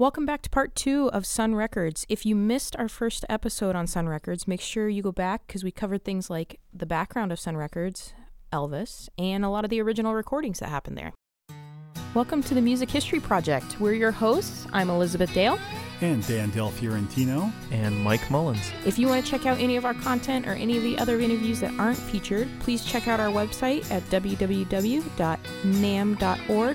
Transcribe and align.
Welcome 0.00 0.26
back 0.26 0.42
to 0.42 0.50
part 0.50 0.76
two 0.76 1.10
of 1.10 1.26
Sun 1.26 1.56
Records. 1.56 2.06
If 2.08 2.24
you 2.24 2.36
missed 2.36 2.76
our 2.76 2.88
first 2.88 3.24
episode 3.28 3.74
on 3.74 3.88
Sun 3.88 4.08
Records, 4.08 4.46
make 4.46 4.60
sure 4.60 4.88
you 4.88 5.02
go 5.02 5.10
back 5.10 5.48
because 5.48 5.64
we 5.64 5.72
covered 5.72 6.04
things 6.04 6.30
like 6.30 6.60
the 6.72 6.86
background 6.86 7.32
of 7.32 7.40
Sun 7.40 7.56
Records, 7.56 8.14
Elvis, 8.52 9.08
and 9.18 9.44
a 9.44 9.48
lot 9.48 9.64
of 9.64 9.70
the 9.70 9.82
original 9.82 10.14
recordings 10.14 10.60
that 10.60 10.68
happened 10.68 10.96
there. 10.96 11.14
Welcome 12.14 12.44
to 12.44 12.54
the 12.54 12.60
Music 12.60 12.88
History 12.88 13.18
Project. 13.18 13.80
We're 13.80 13.94
your 13.94 14.12
hosts. 14.12 14.68
I'm 14.72 14.88
Elizabeth 14.88 15.34
Dale. 15.34 15.58
And 16.00 16.24
Dan 16.28 16.50
Del 16.50 16.70
Fiorentino. 16.70 17.52
And 17.72 17.98
Mike 17.98 18.30
Mullins. 18.30 18.70
If 18.86 19.00
you 19.00 19.08
want 19.08 19.24
to 19.24 19.28
check 19.28 19.46
out 19.46 19.58
any 19.58 19.74
of 19.74 19.84
our 19.84 19.94
content 19.94 20.46
or 20.46 20.52
any 20.52 20.76
of 20.76 20.84
the 20.84 20.96
other 20.98 21.18
interviews 21.18 21.58
that 21.58 21.76
aren't 21.76 21.98
featured, 21.98 22.46
please 22.60 22.84
check 22.84 23.08
out 23.08 23.18
our 23.18 23.30
website 23.30 23.90
at 23.90 24.04
www.namm.org 24.04 25.08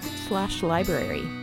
slash 0.03 0.61
library. 0.61 1.42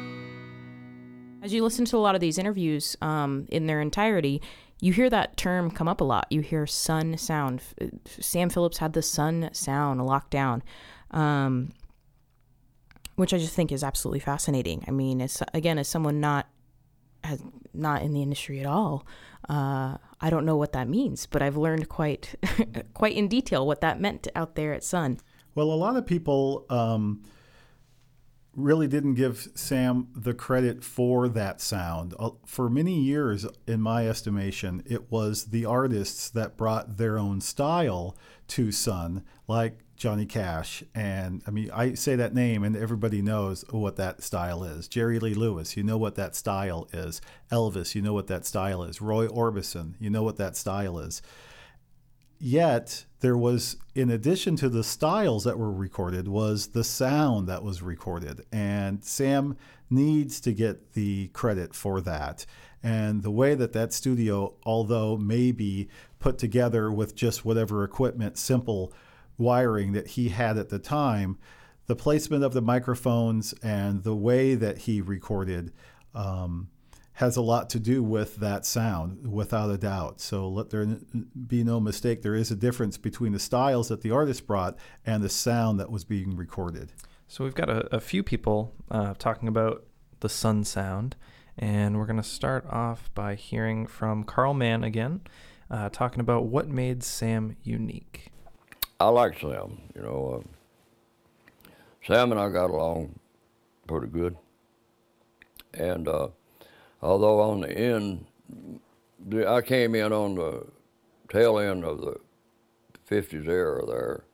As 1.43 1.53
you 1.55 1.63
listen 1.63 1.85
to 1.87 1.97
a 1.97 1.99
lot 1.99 2.15
of 2.15 2.21
these 2.21 2.39
interviews 2.39 2.97
um, 3.01 3.47
in 3.51 3.67
their 3.67 3.81
entirety, 3.81 4.43
you 4.81 4.93
hear 4.93 5.09
that 5.11 5.37
term 5.37 5.71
come 5.71 5.89
up 5.89 6.01
a 6.01 6.05
lot. 6.05 6.27
You 6.31 6.41
hear 6.41 6.67
sun 6.67 7.17
sound. 7.17 7.63
Sam 8.07 8.51
Phillips 8.51 8.79
had 8.79 8.93
the 8.93 9.03
sun 9.03 9.51
sound 9.53 10.05
locked 10.05 10.31
down, 10.31 10.63
um, 11.11 11.73
which 13.17 13.33
I 13.33 13.39
just 13.39 13.55
think 13.55 13.73
is 13.73 13.85
absolutely 13.85 14.21
fascinating. 14.21 14.85
I 14.87 14.91
mean, 14.91 15.21
as, 15.21 15.43
again, 15.55 15.79
as 15.79 15.89
someone 15.89 16.21
not 16.21 16.47
not 17.75 18.01
in 18.01 18.15
the 18.15 18.23
industry 18.23 18.61
at 18.61 18.67
all, 18.67 19.07
uh, 19.51 19.99
I 20.23 20.31
don't 20.31 20.47
know 20.47 20.57
what 20.57 20.73
that 20.73 20.89
means, 20.89 21.27
but 21.27 21.43
I've 21.43 21.57
learned 21.57 21.91
quite 21.91 22.35
quite 22.95 23.15
in 23.15 23.29
detail 23.29 23.67
what 23.67 23.83
that 23.83 24.01
meant 24.01 24.27
out 24.35 24.55
there 24.55 24.73
at 24.73 24.83
Sun. 24.83 25.21
Well, 25.55 25.71
a 25.71 25.75
lot 25.75 25.97
of 25.97 26.07
people. 26.07 26.67
Um, 26.71 27.23
really 28.55 28.89
didn't 28.89 29.15
give 29.15 29.49
Sam 29.55 30.09
the 30.15 30.35
credit 30.35 30.83
for 30.83 31.29
that 31.29 31.61
sound. 31.61 32.15
Uh, 32.19 32.31
for 32.45 32.69
many 32.69 32.99
years, 32.99 33.47
in 33.67 33.81
my 33.81 34.09
estimation, 34.09 34.83
it 34.87 35.11
was 35.11 35.47
the 35.47 35.65
artists 35.65 36.29
that 36.31 36.57
brought 36.57 36.97
their 36.97 37.19
own 37.19 37.41
style 37.41 38.17
to 38.49 38.73
Sun, 38.73 39.25
like 39.47 39.79
Johnny 39.97 40.27
Cash. 40.27 40.83
And 40.95 41.43
I 41.47 41.51
mean, 41.51 41.71
I 41.73 41.95
say 41.95 42.17
that 42.17 42.35
name 42.35 42.65
and 42.65 42.77
everybody 42.77 43.23
knows 43.23 43.65
what 43.71 43.97
that 43.97 44.23
style 44.23 44.65
is. 44.65 44.89
Jerry 44.89 45.19
Lee 45.19 45.35
Lewis, 45.35 45.77
you 45.77 45.83
know 45.83 45.99
what 45.99 46.17
that 46.17 46.35
style 46.35 46.89
is. 46.93 47.21
Elvis, 47.53 47.95
you 47.95 48.03
know 48.03 48.15
what 48.15 48.27
that 48.29 48.47
style 48.47 48.83
is. 48.83 49.01
Roy 49.01 49.29
Orbison, 49.29 49.95
you 50.01 50.11
know 50.11 50.23
what 50.23 50.37
that 50.39 50.57
style 50.57 50.99
is. 50.99 51.23
Yet, 52.43 53.05
there 53.21 53.37
was 53.37 53.77
in 53.95 54.09
addition 54.11 54.57
to 54.57 54.71
the 54.71 54.83
styles 54.83 55.45
that 55.45 55.59
were 55.59 55.71
recorded 55.71 56.27
was 56.27 56.69
the 56.69 56.83
sound 56.83 57.47
that 57.49 57.63
was 57.63 57.83
recorded. 57.83 58.47
And 58.51 59.05
sam 59.05 59.59
needs 59.91 60.41
to 60.41 60.55
get 60.55 60.95
the 60.95 61.29
credit 61.29 61.75
for 61.75 62.01
that. 62.01 62.47
And 62.83 63.23
the 63.23 63.31
way 63.31 63.55
that 63.55 63.75
that 63.75 63.93
studio 63.93 64.55
although 64.65 65.19
maybe 65.19 65.91
put 66.19 66.39
together 66.39 66.91
with 66.91 67.15
just 67.15 67.45
whatever 67.45 67.85
equipment 67.85 68.39
simple 68.39 68.95
wiring 69.37 69.93
that 69.93 70.09
he 70.09 70.31
had 70.31 70.57
at 70.57 70.71
the 70.71 70.79
time 70.79 71.37
the 71.87 71.97
placement 71.97 72.45
of 72.45 72.55
the 72.55 72.63
microphones 72.63 73.53
and 73.63 74.03
the 74.03 74.15
way 74.15 74.55
that 74.55 74.79
he 74.79 75.03
recorded 75.03 75.73
um, 76.15 76.69
has 77.21 77.37
a 77.37 77.43
lot 77.43 77.69
to 77.69 77.79
do 77.79 78.03
with 78.03 78.37
that 78.37 78.65
sound, 78.65 79.31
without 79.31 79.69
a 79.69 79.77
doubt. 79.77 80.23
So 80.23 80.49
let 80.49 80.71
there 80.71 80.87
be 81.47 81.63
no 81.63 81.79
mistake. 81.79 82.23
There 82.23 82.35
is 82.35 82.51
a 82.51 82.57
difference 82.57 82.97
between 82.97 83.33
the 83.33 83.39
styles 83.39 83.89
that 83.89 84.01
the 84.01 84.11
artist 84.11 84.47
brought 84.47 84.79
and 85.05 85.23
the 85.23 85.29
sound 85.29 85.79
that 85.81 85.91
was 85.91 86.03
being 86.03 86.35
recorded. 86.35 86.95
So 87.29 87.45
we've 87.45 87.55
got 87.55 87.69
a, 87.69 87.95
a 87.95 88.01
few 88.01 88.23
people 88.23 88.73
uh, 88.91 89.13
talking 89.19 89.49
about 89.49 89.85
the 90.21 90.31
sun 90.31 90.65
sound, 90.65 91.15
and 91.59 91.99
we're 91.99 92.07
going 92.07 92.17
to 92.17 92.23
start 92.23 92.65
off 92.71 93.11
by 93.15 93.35
hearing 93.35 93.87
from 93.87 94.25
Carl 94.25 94.55
Mann 94.55 94.83
again, 94.83 95.21
uh, 95.71 95.91
talking 95.91 96.21
about 96.21 96.47
what 96.47 96.69
made 96.69 97.03
Sam 97.03 97.55
unique. 97.63 98.33
I 98.99 99.09
like 99.09 99.39
Sam. 99.39 99.79
You 99.95 100.01
know, 100.01 100.43
uh, 101.69 101.71
Sam 102.07 102.33
and 102.33 102.41
I 102.41 102.49
got 102.49 102.71
along 102.71 103.19
pretty 103.87 104.07
good, 104.07 104.39
and 105.75 106.09
uh, 106.09 106.29
Although 107.03 107.41
on 107.41 107.61
the 107.61 107.71
end, 107.71 108.27
I 109.47 109.61
came 109.63 109.95
in 109.95 110.13
on 110.13 110.35
the 110.35 110.67
tail 111.29 111.59
end 111.59 111.85
of 111.85 112.01
the 112.01 112.17
50s 113.11 113.49
era 113.49 113.87
there, 113.87 114.25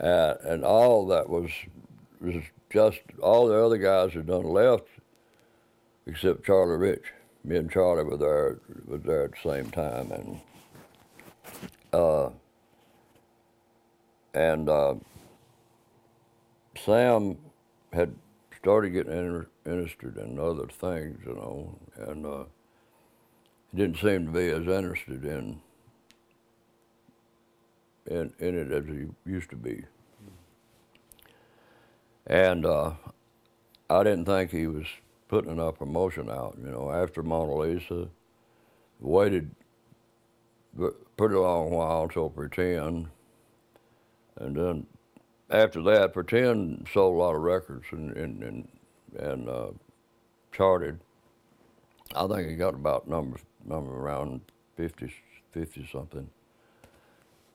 uh, 0.00 0.34
and 0.42 0.64
all 0.64 1.06
that 1.08 1.28
was, 1.28 1.50
was 2.20 2.42
just 2.70 3.00
all 3.22 3.46
the 3.46 3.54
other 3.54 3.78
guys 3.78 4.12
had 4.12 4.26
done 4.26 4.44
left, 4.44 4.88
except 6.06 6.44
Charlie 6.44 6.76
Rich. 6.76 7.04
Me 7.44 7.56
and 7.56 7.70
Charlie 7.70 8.04
were 8.04 8.16
there, 8.16 8.58
was 8.86 9.02
there 9.02 9.24
at 9.24 9.32
the 9.32 9.48
same 9.48 9.70
time, 9.70 10.10
and 10.10 10.40
uh, 11.92 12.30
and 14.32 14.68
uh, 14.68 14.94
Sam 16.84 17.36
had 17.92 18.14
started 18.58 18.90
getting 18.90 19.12
inter- 19.12 19.46
interested 19.66 20.16
in 20.16 20.38
other 20.38 20.66
things, 20.66 21.20
you 21.26 21.34
know, 21.34 21.78
and 21.96 22.26
uh, 22.26 22.44
he 23.72 23.78
didn't 23.78 23.98
seem 23.98 24.26
to 24.26 24.32
be 24.32 24.48
as 24.48 24.66
interested 24.66 25.24
in 25.24 25.60
in, 28.06 28.32
in 28.38 28.58
it 28.58 28.70
as 28.70 28.84
he 28.86 29.06
used 29.30 29.50
to 29.50 29.56
be. 29.56 29.82
And 32.26 32.66
uh, 32.66 32.92
I 33.88 34.02
didn't 34.02 34.26
think 34.26 34.50
he 34.50 34.66
was 34.66 34.86
putting 35.28 35.50
enough 35.50 35.78
promotion 35.78 36.30
out. 36.30 36.56
You 36.62 36.70
know, 36.70 36.90
after 36.90 37.22
Mona 37.22 37.54
Lisa, 37.54 38.08
waited 39.00 39.50
a 40.80 40.90
pretty 41.16 41.34
long 41.34 41.70
while 41.70 42.04
until 42.04 42.30
Pretend, 42.30 43.08
and 44.36 44.56
then 44.56 44.86
after 45.50 45.82
that, 45.82 46.12
Pretend 46.12 46.88
sold 46.92 47.14
a 47.14 47.18
lot 47.18 47.34
of 47.34 47.42
records 47.42 47.86
and 47.90 48.16
and 48.16 48.42
and, 48.42 48.68
and 49.14 49.48
uh, 49.48 49.68
charted. 50.52 50.98
I 52.14 52.26
think 52.26 52.48
he 52.48 52.56
got 52.56 52.74
about 52.74 53.08
number 53.08 53.38
number 53.64 53.92
around 53.92 54.40
50, 54.76 55.12
50 55.52 55.88
something. 55.90 56.28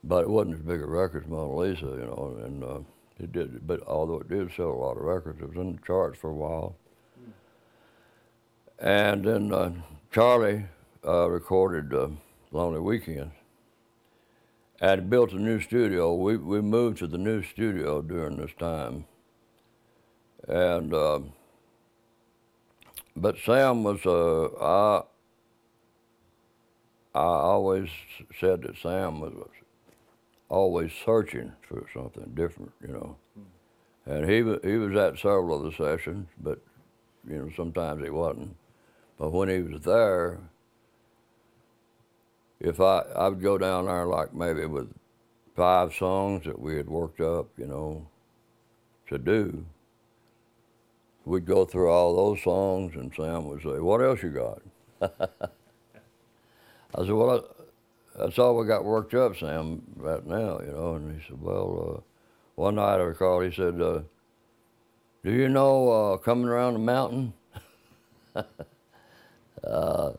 But 0.03 0.23
it 0.23 0.29
wasn't 0.29 0.55
as 0.55 0.61
big 0.61 0.81
a 0.81 0.85
record 0.85 1.25
as 1.25 1.29
Mona 1.29 1.55
Lisa, 1.55 1.85
you 1.85 2.05
know, 2.05 2.39
and 2.43 2.63
uh, 2.63 2.79
it 3.19 3.31
did. 3.31 3.67
But 3.67 3.85
although 3.85 4.19
it 4.19 4.29
did 4.29 4.51
sell 4.55 4.69
a 4.69 4.71
lot 4.71 4.97
of 4.97 5.03
records, 5.03 5.41
it 5.41 5.49
was 5.49 5.57
in 5.57 5.75
the 5.75 5.81
charts 5.85 6.17
for 6.17 6.29
a 6.29 6.33
while. 6.33 6.75
Mm. 7.21 7.31
And 8.79 9.25
then 9.25 9.53
uh, 9.53 9.73
Charlie 10.11 10.65
uh, 11.05 11.29
recorded 11.29 11.93
uh, 11.93 12.09
Lonely 12.51 12.79
Weekend 12.79 13.31
and 14.79 15.09
built 15.09 15.33
a 15.33 15.39
new 15.39 15.59
studio. 15.59 16.13
We, 16.15 16.37
we 16.37 16.61
moved 16.61 16.99
to 16.99 17.07
the 17.07 17.17
new 17.17 17.43
studio 17.43 18.01
during 18.01 18.37
this 18.37 18.53
time. 18.57 19.05
And, 20.47 20.93
uh, 20.93 21.19
but 23.22 23.38
Sam 23.46 23.84
was, 23.84 24.06
uh, 24.06 24.47
I, 24.62 25.02
I 27.13 27.24
always 27.24 27.90
said 28.40 28.62
that 28.63 28.78
Sam 28.78 29.19
was 29.19 29.34
always 30.50 30.91
searching 31.06 31.52
for 31.68 31.85
something 31.94 32.31
different, 32.35 32.72
you 32.81 32.94
know. 32.94 33.16
And 34.06 34.30
he 34.30 34.41
was, 34.41 34.59
he 34.63 34.78
was 34.78 34.96
at 34.96 35.19
several 35.19 35.53
of 35.53 35.63
the 35.63 35.72
sessions, 35.72 36.28
but, 36.41 36.59
you 37.28 37.38
know, 37.38 37.50
sometimes 37.56 38.03
he 38.03 38.09
wasn't. 38.09 38.56
But 39.19 39.31
when 39.31 39.50
he 39.50 39.62
was 39.62 39.81
there, 39.81 40.40
if 42.59 42.80
I 42.80 43.00
I 43.16 43.30
would 43.30 43.41
go 43.41 43.57
down 43.57 43.86
there 43.86 44.06
like 44.06 44.34
maybe 44.34 44.66
with 44.66 44.91
five 45.56 45.94
songs 45.94 46.46
that 46.46 46.59
we 46.59 46.75
had 46.78 46.90
worked 46.90 47.22
up, 47.22 47.47
you 47.57 47.68
know, 47.68 48.07
to 49.09 49.18
do. 49.18 49.66
We'd 51.29 51.45
go 51.45 51.63
through 51.63 51.91
all 51.91 52.16
those 52.16 52.41
songs, 52.41 52.95
and 52.95 53.13
Sam 53.16 53.47
would 53.50 53.62
say, 53.62 53.78
"What 53.78 54.01
else 54.01 54.23
you 54.23 54.31
got?" 54.31 54.63
I 55.00 55.38
said, 56.98 57.12
"Well, 57.12 57.56
that's 58.18 58.39
all 58.39 58.57
we 58.57 58.65
got 58.65 58.83
worked 58.83 59.13
up, 59.13 59.38
Sam, 59.38 59.83
right 59.95 60.25
now, 60.25 60.59
you 60.59 60.71
know." 60.71 60.95
And 60.95 61.21
he 61.21 61.27
said, 61.27 61.39
"Well, 61.39 61.98
uh, 61.98 62.01
one 62.56 62.75
night 62.75 62.95
I 62.95 63.03
recall 63.03 63.42
he 63.42 63.51
said, 63.51 63.80
uh, 63.80 64.01
"Do 65.24 65.31
you 65.31 65.50
know 65.50 65.92
uh, 65.92 66.18
coming 66.18 66.50
around 66.50 66.74
the 66.74 66.80
mountain?" 66.80 67.33
Uh, 69.62 70.13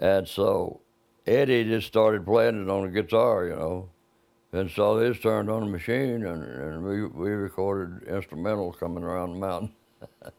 and 0.00 0.26
so 0.26 0.80
Eddie 1.26 1.64
just 1.64 1.86
started 1.86 2.24
playing 2.24 2.62
it 2.62 2.70
on 2.70 2.84
the 2.84 2.88
guitar, 2.88 3.44
you 3.44 3.54
know. 3.54 3.90
And 4.52 4.70
so 4.70 4.98
this 4.98 5.20
turned 5.20 5.50
on 5.50 5.60
the 5.60 5.70
machine, 5.70 6.24
and, 6.24 6.42
and 6.42 6.82
we, 6.82 7.04
we 7.04 7.30
recorded 7.32 8.08
instrumentals 8.08 8.78
coming 8.78 9.04
around 9.04 9.34
the 9.34 9.38
mountain. 9.38 9.74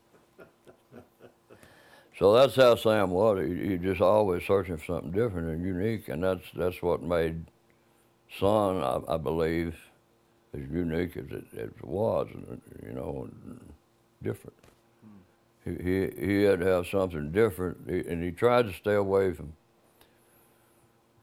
so 2.18 2.34
that's 2.34 2.56
how 2.56 2.76
Sam 2.76 3.12
was. 3.12 3.46
He, 3.46 3.70
he 3.70 3.78
just 3.78 4.02
always 4.02 4.44
searching 4.46 4.78
for 4.78 4.86
something 4.86 5.12
different 5.12 5.50
and 5.50 5.66
unique, 5.66 6.08
and 6.10 6.24
that's 6.24 6.44
that's 6.56 6.82
what 6.82 7.02
made 7.02 7.46
Sun, 8.40 8.78
I, 8.84 9.16
I 9.16 9.18
believe, 9.18 9.76
as 10.54 10.62
unique 10.72 11.18
as 11.18 11.26
it, 11.32 11.46
as 11.54 11.70
it 11.70 11.86
was, 11.86 12.28
you 12.86 12.94
know, 12.94 13.30
different. 14.24 14.56
he, 15.66 15.72
he, 15.72 16.10
he 16.26 16.44
had 16.44 16.60
to 16.60 16.66
have 16.66 16.88
something 16.88 17.32
different, 17.32 17.78
he, 17.90 18.00
and 18.08 18.24
he 18.24 18.32
tried 18.32 18.68
to 18.68 18.74
stay 18.74 18.94
away 18.96 19.34
from 19.34 19.54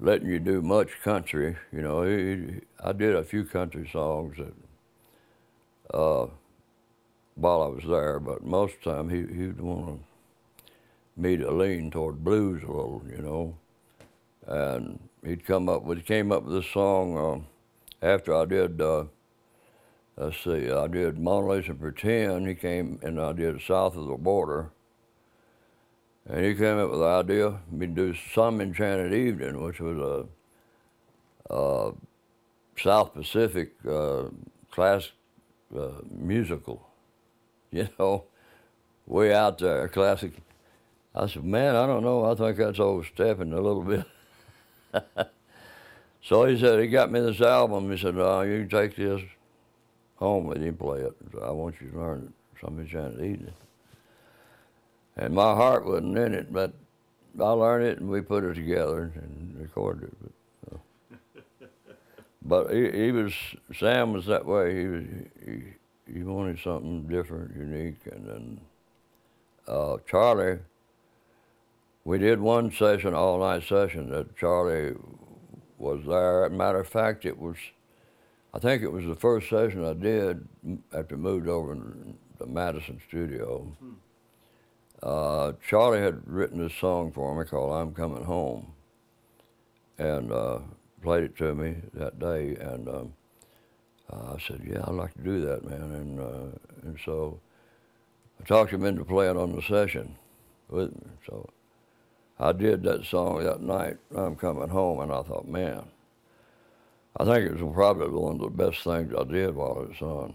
letting 0.01 0.29
you 0.29 0.39
do 0.41 0.61
much 0.63 1.01
country. 1.03 1.57
You 1.73 1.83
know, 1.83 2.03
he, 2.03 2.17
he- 2.53 2.61
I 2.83 2.93
did 2.93 3.15
a 3.15 3.25
few 3.25 3.45
country 3.45 3.89
songs 3.93 4.37
that, 4.39 4.53
uh, 5.95 6.27
while 7.39 7.63
I 7.63 7.69
was 7.69 7.85
there, 7.85 8.19
but 8.19 8.45
most 8.45 8.75
of 8.75 8.85
the 8.85 8.91
time 8.91 9.09
he, 9.09 9.19
he'd 9.19 9.61
want 9.61 10.03
me 11.17 11.37
to 11.37 11.51
lean 11.51 11.91
toward 11.91 12.25
blues 12.25 12.63
a 12.63 12.67
little, 12.67 13.03
you 13.09 13.19
know. 13.19 13.55
And 14.47 14.99
he'd 15.25 15.47
come 15.47 15.69
up 15.69 15.83
with, 15.85 15.99
he 15.99 16.05
came 16.05 16.33
up 16.33 16.45
with 16.45 16.55
this 16.55 16.73
song 16.73 17.17
uh, 18.03 18.07
after 18.07 18.35
I 18.35 18.45
did, 18.45 18.81
uh, 18.81 19.05
let's 20.17 20.39
see, 20.39 20.71
I 20.71 20.87
did 20.89 21.19
Mona 21.19 21.49
Lisa 21.49 21.75
Pretend. 21.75 22.49
He 22.49 22.55
came 22.55 22.99
and 23.03 23.21
I 23.21 23.33
did 23.33 23.61
South 23.61 23.97
of 23.97 24.07
the 24.07 24.17
Border. 24.17 24.71
And 26.29 26.45
he 26.45 26.55
came 26.55 26.79
up 26.79 26.91
with 26.91 27.01
the 27.01 27.07
idea 27.07 27.61
me 27.71 27.87
to 27.87 27.93
do 27.93 28.15
Some 28.35 28.61
Enchanted 28.61 29.15
Evening, 29.15 29.63
which 29.63 29.81
was 29.81 30.27
a, 31.51 31.55
a 31.55 31.93
South 32.77 33.15
Pacific 33.15 33.73
uh, 33.89 34.25
class 34.71 35.11
uh, 35.77 36.01
musical, 36.11 36.88
you 37.73 37.89
know, 37.99 38.25
way 39.07 39.35
out 39.35 39.59
there, 39.59 39.89
classic. 39.89 40.33
I 41.15 41.27
said, 41.27 41.45
man, 41.45 41.75
I 41.75 41.87
don't 41.87 42.05
know. 42.05 42.25
I 42.31 42.35
think 42.35 42.57
that's 42.57 42.79
overstepping 42.79 43.53
a 43.53 43.61
little 43.61 43.83
bit. 43.83 44.05
so 46.23 46.45
he 46.45 46.59
said, 46.59 46.81
he 46.81 46.87
got 46.87 47.11
me 47.11 47.21
this 47.21 47.41
album. 47.41 47.91
He 47.91 47.99
said, 47.99 48.15
no, 48.15 48.43
you 48.43 48.67
can 48.67 48.69
take 48.69 48.97
this 48.97 49.23
home 50.17 50.47
with 50.47 50.59
you 50.59 50.69
and 50.69 50.79
play 50.79 51.01
it. 51.01 51.15
I 51.43 51.51
want 51.51 51.77
you 51.81 51.91
to 51.91 51.99
learn 51.99 52.33
Some 52.61 52.79
Enchanted 52.79 53.21
Evening. 53.21 53.55
And 55.17 55.35
my 55.35 55.55
heart 55.55 55.85
wasn't 55.85 56.17
in 56.17 56.35
it, 56.35 56.53
but 56.53 56.73
I 57.41 57.51
learned 57.51 57.87
it 57.87 57.99
and 57.99 58.09
we 58.09 58.21
put 58.21 58.45
it 58.45 58.55
together 58.55 59.13
and 59.15 59.57
recorded 59.61 60.13
it. 60.25 60.33
But, 60.65 60.81
uh, 61.65 61.67
but 62.43 62.73
he, 62.73 62.91
he 62.91 63.13
was 63.13 63.33
Sam 63.77 64.13
was 64.13 64.27
that 64.27 64.47
way. 64.47 64.81
He 64.81 64.87
was 64.87 65.05
he, 65.45 65.63
he 66.13 66.23
wanted 66.23 66.59
something 66.61 67.07
different, 67.07 67.57
unique, 67.57 68.01
and 68.11 68.29
then 68.29 68.61
uh, 69.67 69.97
Charlie. 70.09 70.59
We 72.05 72.19
did 72.19 72.41
one 72.41 72.73
session, 72.73 73.13
all 73.13 73.39
night 73.41 73.65
session 73.65 74.09
that 74.11 74.37
Charlie 74.37 74.95
was 75.77 76.01
there. 76.07 76.49
Matter 76.49 76.81
of 76.81 76.89
fact, 76.89 77.25
it 77.27 77.39
was. 77.39 77.57
I 78.55 78.59
think 78.59 78.83
it 78.83 78.91
was 78.91 79.05
the 79.05 79.15
first 79.15 79.51
session 79.51 79.85
I 79.85 79.93
did 79.93 80.49
after 80.93 81.17
I 81.17 81.19
moved 81.19 81.49
over 81.49 81.75
to 81.75 82.15
the 82.39 82.47
Madison 82.47 83.01
studio. 83.07 83.71
Uh, 85.03 85.53
Charlie 85.69 86.01
had 86.01 86.27
written 86.27 86.59
this 86.59 86.75
song 86.75 87.13
for 87.13 87.39
me 87.39 87.45
called 87.45 87.73
"I'm 87.73 87.93
Coming 87.95 88.25
Home," 88.25 88.73
and 89.99 90.33
uh, 90.33 90.61
played 91.03 91.25
it 91.25 91.37
to 91.37 91.55
me 91.55 91.77
that 91.93 92.19
day. 92.19 92.57
And 92.57 92.89
um, 92.89 93.13
uh, 94.13 94.35
I 94.35 94.39
said, 94.47 94.63
"Yeah, 94.65 94.85
I'd 94.87 94.95
like 94.95 95.15
to 95.15 95.23
do 95.23 95.41
that, 95.47 95.65
man." 95.65 95.81
And 95.81 96.21
uh, 96.21 96.59
and 96.83 96.99
so 97.05 97.41
I 98.41 98.45
talked 98.45 98.73
him 98.73 98.85
into 98.85 99.05
playing 99.05 99.37
on 99.37 99.55
the 99.55 99.63
session 99.63 100.17
with 100.69 100.95
me. 100.95 101.11
So 101.27 101.49
I 102.39 102.53
did 102.53 102.83
that 102.85 103.05
song 103.05 103.45
that 103.45 103.61
night. 103.61 103.99
"I'm 104.15 104.37
Coming 104.37 104.69
Home," 104.69 105.01
and 105.01 105.13
I 105.13 105.23
thought, 105.23 105.49
man, 105.49 105.85
I 107.17 107.25
think 107.25 107.47
it 107.47 107.61
was 107.61 107.75
probably 107.75 108.09
one 108.09 108.37
of 108.37 108.41
the 108.41 108.49
best 108.49 108.85
things 108.85 109.13
I 109.19 109.25
did 109.25 109.55
while 109.55 109.83
it 109.83 109.89
was 109.89 110.03
on. 110.03 110.35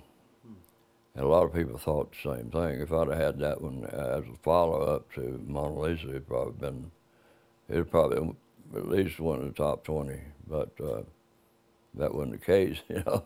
And 1.16 1.26
a 1.26 1.28
lot 1.28 1.44
of 1.44 1.54
people 1.54 1.78
thought 1.78 2.12
the 2.12 2.36
same 2.36 2.50
thing. 2.50 2.82
If 2.82 2.92
I'd 2.92 3.08
have 3.08 3.18
had 3.18 3.40
that 3.40 3.62
one 3.62 3.86
as 3.86 4.24
a 4.24 4.38
follow 4.42 4.82
up 4.82 5.14
to 5.14 5.40
Mona 5.46 5.80
Lisa, 5.80 6.10
it'd 6.10 6.28
probably 6.28 6.54
been, 6.54 6.92
it'd 7.70 7.92
probably 7.92 8.36
at 8.76 8.90
least 8.90 9.20
one 9.20 9.40
of 9.40 9.46
the 9.46 9.54
top 9.54 9.84
20. 9.84 10.20
But 10.48 10.72
uh, 10.84 11.04
that 11.94 12.14
wasn't 12.14 12.40
the 12.40 12.46
case, 12.46 12.80
you 12.90 13.04
know. 13.06 13.24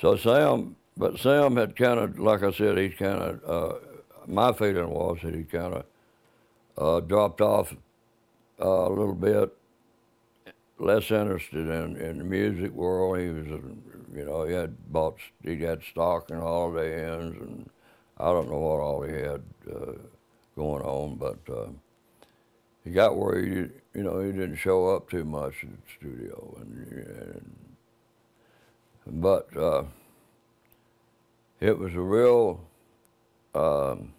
So 0.00 0.16
Sam, 0.16 0.76
but 0.96 1.18
Sam 1.18 1.56
had 1.56 1.76
kind 1.76 2.00
of, 2.00 2.18
like 2.18 2.42
I 2.42 2.52
said, 2.52 2.78
he's 2.78 2.94
kind 2.94 3.20
of, 3.20 3.40
uh, 3.48 3.78
my 4.26 4.52
feeling 4.52 4.90
was 4.90 5.18
that 5.22 5.34
he 5.34 5.44
kind 5.44 5.74
of 5.74 5.84
uh, 6.76 7.00
dropped 7.00 7.40
off 7.40 7.74
uh, 8.60 8.66
a 8.66 8.90
little 8.90 9.14
bit, 9.14 9.54
less 10.78 11.10
interested 11.10 11.68
in, 11.68 11.96
in 11.96 12.18
the 12.18 12.24
music 12.24 12.72
world. 12.72 13.18
He 13.18 13.28
was, 13.28 13.46
you 14.14 14.24
know, 14.24 14.44
he 14.44 14.54
had 14.54 14.74
bought, 14.92 15.18
he 15.42 15.60
had 15.60 15.82
stock 15.84 16.30
in 16.30 16.38
Holiday 16.38 17.06
Inns, 17.06 17.36
and 17.40 17.70
I 18.18 18.26
don't 18.26 18.50
know 18.50 18.58
what 18.58 18.80
all 18.80 19.02
he 19.02 19.12
had 19.12 19.42
uh, 19.72 19.92
going 20.56 20.82
on, 20.82 21.16
but 21.16 21.38
uh, 21.52 21.68
he 22.84 22.90
got 22.90 23.16
where 23.16 23.40
he, 23.40 23.50
you 23.94 24.02
know, 24.02 24.20
he 24.20 24.32
didn't 24.32 24.56
show 24.56 24.94
up 24.94 25.08
too 25.08 25.24
much 25.24 25.62
in 25.62 25.70
the 25.70 25.92
studio, 25.96 26.56
and, 26.60 27.06
and 27.06 27.56
but 29.06 29.54
uh, 29.56 29.84
it 31.60 31.78
was 31.78 31.94
a 31.94 32.00
real 32.00 32.60
um, 33.54 34.12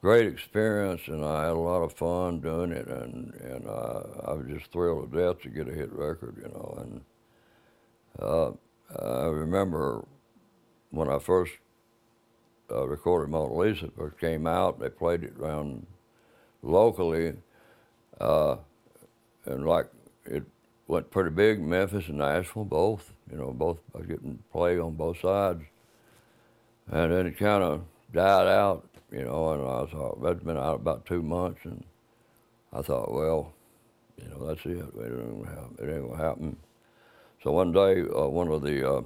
great 0.00 0.26
experience, 0.26 1.02
and 1.06 1.24
I 1.24 1.44
had 1.44 1.52
a 1.52 1.58
lot 1.58 1.82
of 1.82 1.92
fun 1.92 2.40
doing 2.40 2.72
it, 2.72 2.86
and 2.88 3.34
and 3.34 3.66
uh, 3.66 4.02
I 4.26 4.32
was 4.32 4.46
just 4.48 4.72
thrilled 4.72 5.12
to 5.12 5.18
death 5.18 5.42
to 5.42 5.48
get 5.48 5.68
a 5.68 5.72
hit 5.72 5.92
record, 5.92 6.36
you 6.36 6.48
know. 6.48 6.78
And 6.80 7.00
uh, 8.20 8.50
I 8.98 9.26
remember 9.26 10.04
when 10.90 11.08
I 11.08 11.18
first 11.18 11.52
uh, 12.70 12.86
recorded 12.86 13.30
Mona 13.30 13.54
Lisa, 13.54 13.90
first 13.96 14.18
came 14.18 14.46
out, 14.46 14.80
they 14.80 14.88
played 14.88 15.24
it 15.24 15.34
around 15.38 15.86
locally, 16.62 17.34
uh, 18.20 18.56
and 19.44 19.66
like 19.66 19.86
it 20.24 20.44
went 20.90 21.10
pretty 21.10 21.30
big. 21.30 21.60
Memphis 21.60 22.08
and 22.08 22.18
Nashville, 22.18 22.64
both, 22.64 23.12
you 23.30 23.38
know, 23.38 23.52
both 23.52 23.78
I 23.94 23.98
was 23.98 24.06
getting 24.06 24.40
play 24.52 24.78
on 24.78 24.94
both 24.94 25.20
sides, 25.20 25.62
and 26.90 27.12
then 27.12 27.26
it 27.26 27.38
kind 27.38 27.62
of 27.62 27.82
died 28.12 28.48
out, 28.48 28.88
you 29.12 29.24
know. 29.24 29.52
And 29.52 29.62
I 29.62 29.90
thought 29.90 30.22
that's 30.22 30.42
been 30.42 30.58
out 30.58 30.80
about 30.80 31.06
two 31.06 31.22
months, 31.22 31.60
and 31.64 31.84
I 32.72 32.82
thought, 32.82 33.12
well, 33.12 33.52
you 34.20 34.28
know, 34.28 34.46
that's 34.48 34.66
it. 34.66 34.78
It 34.78 35.90
ain't 35.94 36.10
gonna 36.10 36.16
happen. 36.16 36.56
So 37.42 37.52
one 37.52 37.72
day, 37.72 38.02
uh, 38.02 38.26
one 38.26 38.48
of 38.48 38.62
the 38.62 38.86
uh, 38.86 39.02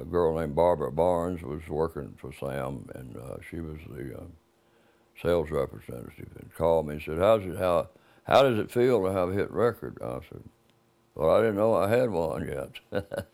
a 0.00 0.04
girl 0.04 0.38
named 0.38 0.56
Barbara 0.56 0.90
Barnes 0.90 1.42
was 1.42 1.66
working 1.68 2.14
for 2.18 2.32
Sam, 2.32 2.88
and 2.94 3.16
uh, 3.16 3.36
she 3.48 3.60
was 3.60 3.78
the 3.88 4.18
uh, 4.18 4.24
sales 5.22 5.50
representative, 5.50 6.28
and 6.38 6.52
called 6.54 6.88
me 6.88 6.94
and 6.94 7.02
said, 7.02 7.18
"How's 7.18 7.44
it? 7.44 7.56
How 7.58 7.88
how 8.24 8.42
does 8.42 8.58
it 8.58 8.72
feel 8.72 9.04
to 9.04 9.12
have 9.12 9.30
a 9.30 9.34
hit 9.34 9.50
record?" 9.52 9.98
I 10.02 10.18
said, 10.28 10.42
"Well, 11.14 11.30
I 11.30 11.40
didn't 11.40 11.56
know 11.56 11.74
I 11.74 11.88
had 11.88 12.10
one 12.10 12.48
yet." 12.48 13.04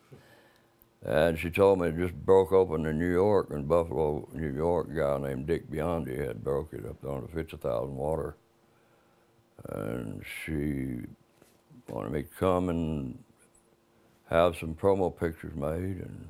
and 1.03 1.39
she 1.39 1.51
told 1.51 1.81
me 1.81 1.89
it 1.89 1.97
just 1.97 2.15
broke 2.15 2.53
open 2.53 2.87
in 2.87 2.99
New 2.99 3.11
York, 3.11 3.51
in 3.51 3.65
Buffalo, 3.65 4.29
New 4.33 4.53
York. 4.53 4.89
A 4.91 4.95
guy 4.95 5.19
named 5.19 5.47
Dick 5.47 5.71
Biondi 5.71 6.19
had 6.27 6.45
broke 6.45 6.73
it 6.73 6.85
up 6.85 7.05
on 7.05 7.23
the 7.23 7.29
50,000 7.29 7.95
water, 7.95 8.37
and 9.71 10.23
she 10.45 11.01
wanted 11.89 12.13
me 12.13 12.23
to 12.23 12.29
come 12.39 12.69
and 12.69 13.19
have 14.29 14.57
some 14.57 14.75
promo 14.75 15.17
pictures 15.17 15.55
made, 15.55 16.03
and 16.03 16.29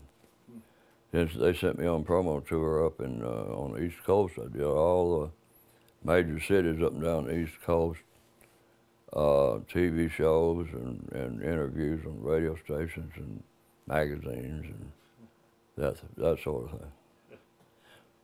then 1.13 1.31
they 1.37 1.53
sent 1.53 1.79
me 1.79 1.87
on 1.87 2.05
promo 2.05 2.47
tour 2.47 2.87
up 2.87 3.01
in 3.01 3.23
uh, 3.23 3.27
on 3.27 3.73
the 3.73 3.83
East 3.83 4.03
Coast. 4.05 4.35
I 4.39 4.49
did 4.49 4.63
all 4.63 5.21
the 5.21 5.31
major 6.13 6.41
cities 6.41 6.83
up 6.83 6.93
and 6.93 7.03
down 7.03 7.27
the 7.27 7.37
East 7.37 7.61
Coast, 7.63 8.01
uh, 9.13 9.59
TV 9.73 10.11
shows 10.11 10.69
and, 10.73 11.09
and 11.13 11.43
interviews 11.43 12.05
on 12.07 12.23
radio 12.23 12.57
stations 12.65 13.13
and 13.17 13.43
magazines 13.87 14.67
and 14.67 14.93
that 15.77 15.97
that 16.17 16.39
sort 16.43 16.65
of 16.65 16.79
thing. 16.79 16.93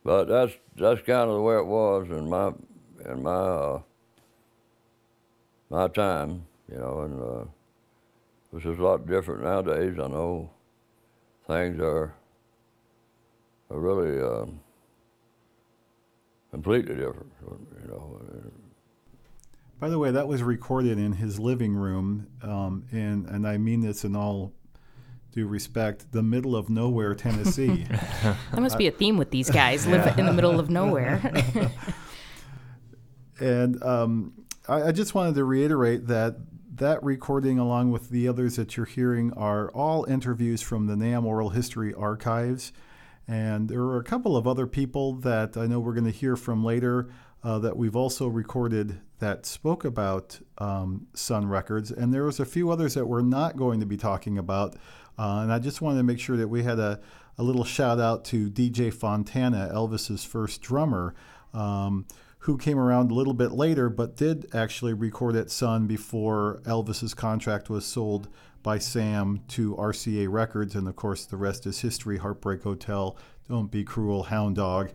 But 0.03 0.25
that's 0.25 0.53
that's 0.77 1.01
kind 1.01 1.29
of 1.29 1.35
the 1.35 1.41
way 1.41 1.57
it 1.57 1.65
was 1.65 2.07
in 2.09 2.29
my 2.29 2.53
in 3.05 3.23
my 3.23 3.31
uh, 3.31 3.81
my 5.69 5.87
time, 5.89 6.45
you 6.71 6.77
know, 6.77 7.01
and. 7.01 7.21
Uh, 7.21 7.45
which 8.51 8.65
is 8.65 8.79
a 8.79 8.83
lot 8.83 9.05
different 9.07 9.43
nowadays. 9.43 9.97
I 10.01 10.07
know 10.07 10.49
things 11.47 11.79
are 11.79 12.15
are 13.69 13.79
really 13.79 14.21
um, 14.21 14.59
completely 16.51 16.95
different. 16.95 17.31
You 17.83 17.87
know, 17.89 18.19
By 19.79 19.89
the 19.89 19.99
way, 19.99 20.11
that 20.11 20.27
was 20.27 20.41
recorded 20.41 20.97
in 20.97 21.13
his 21.13 21.39
living 21.39 21.75
room, 21.75 22.27
um, 22.41 22.85
in, 22.91 23.27
and 23.29 23.47
I 23.47 23.57
mean 23.57 23.81
this 23.81 24.03
in 24.03 24.15
all 24.15 24.53
due 25.31 25.45
respect, 25.45 26.11
the 26.11 26.23
middle 26.23 26.55
of 26.55 26.67
nowhere, 26.67 27.13
Tennessee. 27.13 27.85
That 28.23 28.61
must 28.61 28.79
be 28.79 28.87
a 28.87 28.91
theme 28.91 29.17
with 29.17 29.29
these 29.29 29.51
guys. 29.51 29.85
Live 29.85 30.17
in 30.17 30.25
the 30.25 30.33
middle 30.33 30.59
of 30.59 30.71
nowhere. 30.71 31.21
and 33.39 33.81
um, 33.83 34.33
I, 34.67 34.83
I 34.83 34.91
just 34.91 35.13
wanted 35.13 35.35
to 35.35 35.43
reiterate 35.43 36.07
that 36.07 36.37
that 36.75 37.03
recording, 37.03 37.59
along 37.59 37.91
with 37.91 38.09
the 38.09 38.27
others 38.27 38.55
that 38.55 38.77
you're 38.77 38.85
hearing, 38.85 39.31
are 39.33 39.69
all 39.71 40.05
interviews 40.05 40.61
from 40.61 40.87
the 40.87 40.95
NAMM 40.95 41.25
Oral 41.25 41.49
History 41.49 41.93
Archives. 41.93 42.71
And 43.27 43.69
there 43.69 43.81
are 43.81 43.97
a 43.97 44.03
couple 44.03 44.37
of 44.37 44.47
other 44.47 44.65
people 44.65 45.13
that 45.17 45.57
I 45.57 45.67
know 45.67 45.79
we're 45.79 45.93
going 45.93 46.05
to 46.05 46.11
hear 46.11 46.35
from 46.35 46.63
later 46.63 47.09
uh, 47.43 47.59
that 47.59 47.77
we've 47.77 47.95
also 47.95 48.27
recorded 48.27 48.99
that 49.19 49.45
spoke 49.45 49.85
about 49.85 50.39
um, 50.57 51.07
Sun 51.13 51.47
Records. 51.47 51.91
And 51.91 52.13
there 52.13 52.23
was 52.23 52.39
a 52.39 52.45
few 52.45 52.69
others 52.69 52.93
that 52.93 53.05
we're 53.05 53.21
not 53.21 53.57
going 53.57 53.79
to 53.79 53.85
be 53.85 53.97
talking 53.97 54.37
about. 54.37 54.75
Uh, 55.17 55.39
and 55.41 55.51
I 55.51 55.59
just 55.59 55.81
wanted 55.81 55.97
to 55.97 56.03
make 56.03 56.19
sure 56.19 56.37
that 56.37 56.47
we 56.47 56.63
had 56.63 56.79
a, 56.79 56.99
a 57.37 57.43
little 57.43 57.63
shout 57.63 57.99
out 57.99 58.25
to 58.25 58.49
DJ 58.49 58.93
Fontana, 58.93 59.71
Elvis's 59.73 60.23
first 60.23 60.61
drummer. 60.61 61.15
Um, 61.53 62.05
who 62.41 62.57
came 62.57 62.79
around 62.79 63.11
a 63.11 63.13
little 63.13 63.33
bit 63.33 63.51
later, 63.51 63.89
but 63.89 64.15
did 64.15 64.47
actually 64.55 64.93
record 64.93 65.35
at 65.35 65.49
Sun 65.51 65.85
before 65.85 66.61
Elvis's 66.65 67.13
contract 67.13 67.69
was 67.69 67.85
sold 67.85 68.29
by 68.63 68.77
Sam 68.77 69.41
to 69.49 69.75
RCA 69.75 70.31
Records, 70.31 70.75
and 70.75 70.87
of 70.87 70.95
course 70.95 71.25
the 71.25 71.35
rest 71.35 71.65
is 71.65 71.81
history. 71.81 72.17
Heartbreak 72.17 72.63
Hotel, 72.63 73.17
Don't 73.49 73.71
Be 73.71 73.83
Cruel, 73.83 74.23
Hound 74.23 74.55
Dog. 74.55 74.91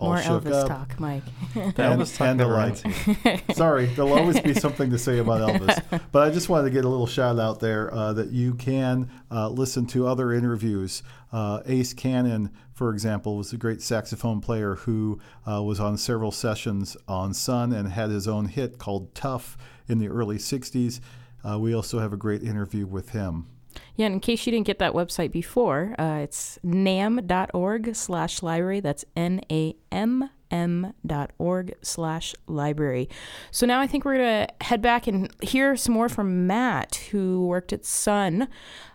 More 0.00 0.16
Elvis 0.16 0.52
up. 0.52 0.68
talk, 0.68 0.98
Mike. 0.98 1.24
the 1.54 1.60
Elvis 1.60 2.16
talk 2.16 2.28
and 2.28 2.40
the 2.40 2.46
like. 2.46 3.44
Sorry, 3.56 3.86
there'll 3.86 4.12
always 4.12 4.40
be 4.40 4.54
something 4.66 4.90
to 4.90 4.98
say 4.98 5.18
about 5.18 5.40
Elvis. 5.40 6.00
But 6.10 6.26
I 6.26 6.30
just 6.30 6.48
wanted 6.48 6.64
to 6.64 6.70
get 6.70 6.84
a 6.84 6.88
little 6.88 7.06
shout 7.06 7.38
out 7.38 7.60
there 7.60 7.92
uh, 7.92 8.12
that 8.14 8.30
you 8.30 8.54
can 8.54 9.10
uh, 9.30 9.48
listen 9.48 9.86
to 9.88 10.06
other 10.06 10.32
interviews. 10.32 11.02
Uh, 11.32 11.60
Ace 11.66 11.92
Cannon, 11.92 12.50
for 12.72 12.90
example, 12.92 13.36
was 13.36 13.52
a 13.52 13.56
great 13.56 13.82
saxophone 13.82 14.40
player 14.40 14.76
who 14.76 15.20
uh, 15.46 15.62
was 15.62 15.78
on 15.78 15.96
several 15.96 16.32
sessions 16.32 16.96
on 17.06 17.34
Sun 17.34 17.72
and 17.72 17.88
had 17.88 18.10
his 18.10 18.26
own 18.26 18.46
hit 18.46 18.78
called 18.78 19.14
Tough 19.14 19.56
in 19.88 19.98
the 19.98 20.08
early 20.08 20.38
60s. 20.38 21.00
Uh, 21.48 21.58
we 21.58 21.74
also 21.74 21.98
have 21.98 22.12
a 22.12 22.16
great 22.16 22.42
interview 22.42 22.86
with 22.86 23.10
him. 23.10 23.46
Yeah, 23.96 24.06
in 24.06 24.20
case 24.20 24.46
you 24.46 24.52
didn't 24.52 24.66
get 24.66 24.78
that 24.78 24.92
website 24.92 25.32
before, 25.32 25.94
uh, 25.98 26.20
it's 26.22 26.58
namm.org 26.62 27.94
slash 27.94 28.42
library. 28.42 28.80
That's 28.80 29.04
N-A-M 29.16 30.30
m.org 30.50 31.74
slash 31.80 32.34
library. 32.48 33.08
So 33.52 33.66
now 33.66 33.80
I 33.80 33.86
think 33.86 34.04
we're 34.04 34.18
going 34.18 34.46
to 34.46 34.64
head 34.64 34.82
back 34.82 35.06
and 35.06 35.30
hear 35.42 35.76
some 35.76 35.94
more 35.94 36.08
from 36.08 36.48
Matt, 36.48 36.96
who 37.12 37.46
worked 37.46 37.72
at 37.72 37.84
Sun. 37.84 38.48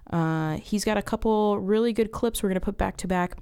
Uh, 0.09 0.57
he's 0.57 0.83
got 0.83 0.97
a 0.97 1.01
couple 1.01 1.59
really 1.59 1.93
good 1.93 2.11
clips 2.11 2.43
we're 2.43 2.49
going 2.49 2.59
to 2.59 2.65
put 2.65 2.77
back 2.77 2.97
to 2.97 3.07
back 3.07 3.37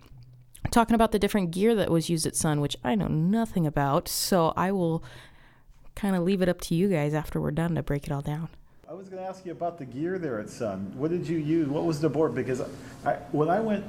talking 0.72 0.96
about 0.96 1.12
the 1.12 1.20
different 1.20 1.52
gear 1.52 1.76
that 1.76 1.92
was 1.92 2.10
used 2.10 2.26
at 2.26 2.36
Sun, 2.36 2.62
which 2.62 2.76
I 2.84 2.96
know 2.96 3.08
nothing 3.08 3.68
about. 3.68 4.08
So 4.08 4.54
I 4.56 4.72
will 4.72 5.04
kind 5.96 6.16
of 6.16 6.24
leave 6.24 6.42
it 6.42 6.50
up 6.50 6.62
to 6.62 6.76
you 6.76 6.88
guys 6.88 7.14
after 7.14 7.40
we're 7.40 7.52
done 7.52 7.76
to 7.76 7.84
break 7.84 8.06
it 8.06 8.12
all 8.12 8.22
down. 8.22 8.50
I 8.94 8.96
was 8.96 9.10
going 9.10 9.24
to 9.24 9.28
ask 9.28 9.44
you 9.44 9.52
about 9.52 9.80
the 9.80 9.86
gear 9.86 10.20
there 10.20 10.40
at 10.40 10.52
Sun. 10.52 10.94
What 10.96 11.10
did 11.10 11.28
you 11.28 11.40
use? 11.40 11.68
What 11.68 11.84
was 11.84 12.00
the 12.00 12.10
board? 12.10 12.36
Because 12.36 12.62
I, 13.04 13.14
when 13.32 13.50
I 13.50 13.60
went 13.60 13.84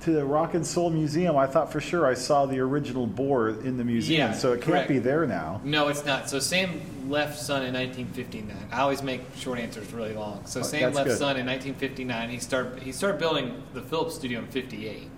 to 0.00 0.10
the 0.10 0.24
Rock 0.24 0.54
and 0.54 0.66
Soul 0.66 0.90
Museum, 0.90 1.36
I 1.36 1.46
thought 1.46 1.70
for 1.70 1.80
sure 1.80 2.04
I 2.04 2.14
saw 2.14 2.44
the 2.44 2.58
original 2.58 3.06
board 3.06 3.64
in 3.64 3.76
the 3.76 3.84
museum. 3.84 4.32
Yeah, 4.32 4.36
so 4.36 4.54
it 4.54 4.62
correct. 4.62 4.66
can't 4.66 4.88
be 4.88 4.98
there 4.98 5.26
now. 5.26 5.60
No, 5.62 5.86
it's 5.86 6.04
not. 6.04 6.28
So 6.28 6.40
Sam 6.40 7.08
left 7.08 7.38
Sun 7.38 7.66
in 7.66 7.72
1959. 7.72 8.56
I 8.72 8.80
always 8.80 9.00
make 9.00 9.20
short 9.36 9.60
answers 9.60 9.92
really 9.92 10.14
long. 10.14 10.44
So 10.44 10.62
Sam 10.62 10.92
left 10.92 11.06
good. 11.06 11.18
Sun 11.18 11.36
in 11.36 11.46
1959. 11.46 12.28
He 12.28 12.40
started 12.40 12.82
he 12.82 12.90
started 12.90 13.20
building 13.20 13.62
the 13.74 13.82
Phillips 13.82 14.16
studio 14.16 14.40
in 14.40 14.48
58. 14.48 15.08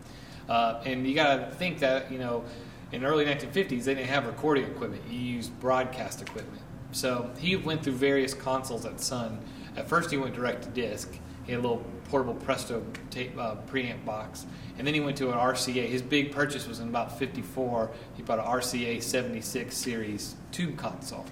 Uh, 0.51 0.83
and 0.85 1.07
you 1.07 1.15
got 1.15 1.37
to 1.37 1.57
think 1.57 1.79
that 1.79 2.13
you 2.13 2.19
know, 2.19 2.45
in 2.93 3.07
early 3.07 3.25
1950s 3.25 3.85
they 3.85 3.95
didn't 3.95 4.09
have 4.09 4.27
recording 4.27 4.65
equipment. 4.65 5.03
You 5.09 5.19
used 5.19 5.59
broadcast 5.61 6.21
equipment. 6.21 6.61
So 6.93 7.31
he 7.39 7.57
went 7.57 7.83
through 7.83 7.95
various 7.95 8.35
consoles 8.35 8.85
at 8.85 9.01
Sun. 9.01 9.41
At 9.77 9.89
first, 9.89 10.11
he 10.11 10.17
went 10.17 10.35
direct 10.35 10.65
to 10.65 10.69
disc. 10.71 11.13
He 11.45 11.53
had 11.53 11.61
a 11.61 11.63
little 11.63 11.85
portable 12.05 12.35
Presto 12.35 12.85
tape 13.11 13.37
uh, 13.39 13.57
preamp 13.71 14.05
box, 14.05 14.47
and 14.79 14.87
then 14.87 14.95
he 14.95 15.01
went 15.01 15.17
to 15.19 15.31
an 15.31 15.39
RCA. 15.39 15.87
His 15.87 16.03
big 16.03 16.33
purchase 16.33 16.67
was 16.67 16.81
in 16.81 16.89
about 16.89 17.19
'54. 17.19 17.91
He 18.17 18.23
bought 18.23 18.39
an 18.39 18.45
RCA 18.45 19.03
76 19.03 19.77
series 19.77 20.37
tube 20.53 20.77
console. 20.77 21.25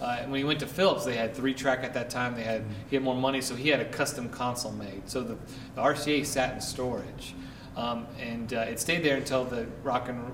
Uh, 0.00 0.22
when 0.24 0.38
he 0.38 0.44
went 0.44 0.58
to 0.60 0.66
Phillips, 0.66 1.04
they 1.04 1.14
had 1.14 1.34
three 1.34 1.52
track 1.52 1.84
at 1.84 1.92
that 1.94 2.08
time. 2.08 2.34
They 2.34 2.42
had 2.42 2.64
he 2.88 2.96
had 2.96 3.02
more 3.02 3.14
money, 3.14 3.40
so 3.40 3.54
he 3.54 3.68
had 3.68 3.80
a 3.80 3.84
custom 3.84 4.28
console 4.30 4.72
made. 4.72 5.08
So 5.08 5.22
the, 5.22 5.36
the 5.74 5.82
RCA 5.82 6.24
sat 6.24 6.54
in 6.54 6.60
storage, 6.60 7.34
um, 7.76 8.06
and 8.18 8.54
uh, 8.54 8.60
it 8.60 8.80
stayed 8.80 9.04
there 9.04 9.16
until 9.16 9.44
the 9.44 9.66
Rock 9.82 10.08
and 10.08 10.32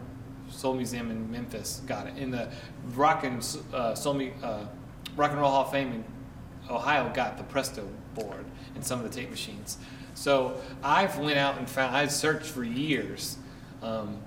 Soul 0.50 0.74
Museum 0.74 1.10
in 1.10 1.30
Memphis 1.30 1.82
got 1.86 2.06
it. 2.06 2.16
In 2.16 2.30
the 2.30 2.48
Rock 2.94 3.24
and 3.24 3.38
uh, 3.72 3.94
Soul 3.94 4.20
uh, 4.42 4.66
Rock 5.16 5.30
and 5.30 5.40
Roll 5.40 5.50
Hall 5.50 5.64
of 5.64 5.70
Fame 5.70 5.92
in 5.92 6.04
Ohio 6.70 7.10
got 7.12 7.38
the 7.38 7.44
Presto 7.44 7.86
board 8.14 8.44
and 8.74 8.84
some 8.84 9.02
of 9.02 9.10
the 9.10 9.20
tape 9.20 9.30
machines. 9.30 9.78
So 10.14 10.60
I've 10.82 11.18
went 11.18 11.38
out 11.38 11.58
and 11.58 11.68
found. 11.68 11.94
I 11.96 12.06
searched 12.06 12.46
for 12.46 12.64
years 12.64 13.36
um, 13.82 14.18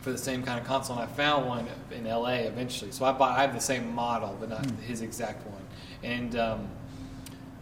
for 0.00 0.10
the 0.10 0.18
same 0.18 0.42
kind 0.42 0.58
of 0.58 0.66
console, 0.66 0.96
and 0.98 1.08
I 1.08 1.12
found 1.12 1.46
one 1.46 1.68
in 1.90 2.06
L.A. 2.06 2.40
eventually. 2.40 2.92
So 2.92 3.04
I 3.04 3.12
bought. 3.12 3.38
I 3.38 3.42
have 3.42 3.54
the 3.54 3.60
same 3.60 3.94
model, 3.94 4.36
but 4.40 4.48
not 4.48 4.62
mm. 4.62 4.80
his 4.80 5.02
exact 5.02 5.46
one. 5.46 5.62
And 6.02 6.36
um, 6.36 6.68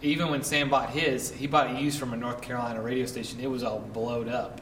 even 0.01 0.29
when 0.29 0.43
Sam 0.43 0.69
bought 0.69 0.89
his, 0.89 1.31
he 1.31 1.45
bought 1.45 1.69
it 1.69 1.79
used 1.79 1.99
from 1.99 2.13
a 2.13 2.17
North 2.17 2.41
Carolina 2.41 2.81
radio 2.81 3.05
station. 3.05 3.39
It 3.39 3.49
was 3.49 3.63
all 3.63 3.79
blowed 3.79 4.27
up 4.27 4.61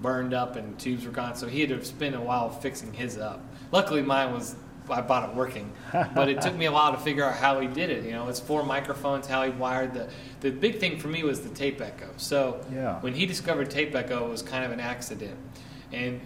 burned 0.00 0.34
up 0.34 0.56
and 0.56 0.78
tubes 0.78 1.04
were 1.04 1.12
gone. 1.12 1.34
So 1.34 1.46
he 1.46 1.60
had 1.60 1.70
to 1.70 1.84
spend 1.84 2.14
a 2.14 2.20
while 2.20 2.50
fixing 2.50 2.92
his 2.92 3.18
up. 3.18 3.44
Luckily, 3.70 4.02
mine 4.02 4.32
was 4.32 4.56
I 4.90 5.00
bought 5.00 5.28
it 5.28 5.34
working, 5.36 5.72
but 5.92 6.28
it 6.28 6.40
took 6.40 6.54
me 6.54 6.66
a 6.66 6.72
while 6.72 6.92
to 6.92 6.98
figure 6.98 7.24
out 7.24 7.34
how 7.34 7.60
he 7.60 7.68
did 7.68 7.90
it. 7.90 8.04
You 8.04 8.12
know, 8.12 8.28
it's 8.28 8.40
four 8.40 8.64
microphones, 8.64 9.26
how 9.26 9.42
he 9.44 9.50
wired 9.50 9.94
the. 9.94 10.08
The 10.40 10.50
big 10.50 10.78
thing 10.78 10.98
for 10.98 11.08
me 11.08 11.22
was 11.22 11.40
the 11.40 11.50
tape 11.50 11.80
echo. 11.80 12.08
So 12.16 12.64
yeah. 12.72 13.00
when 13.00 13.14
he 13.14 13.26
discovered 13.26 13.70
tape 13.70 13.94
echo, 13.94 14.26
it 14.26 14.28
was 14.28 14.42
kind 14.42 14.64
of 14.64 14.72
an 14.72 14.80
accident, 14.80 15.36
and 15.92 16.20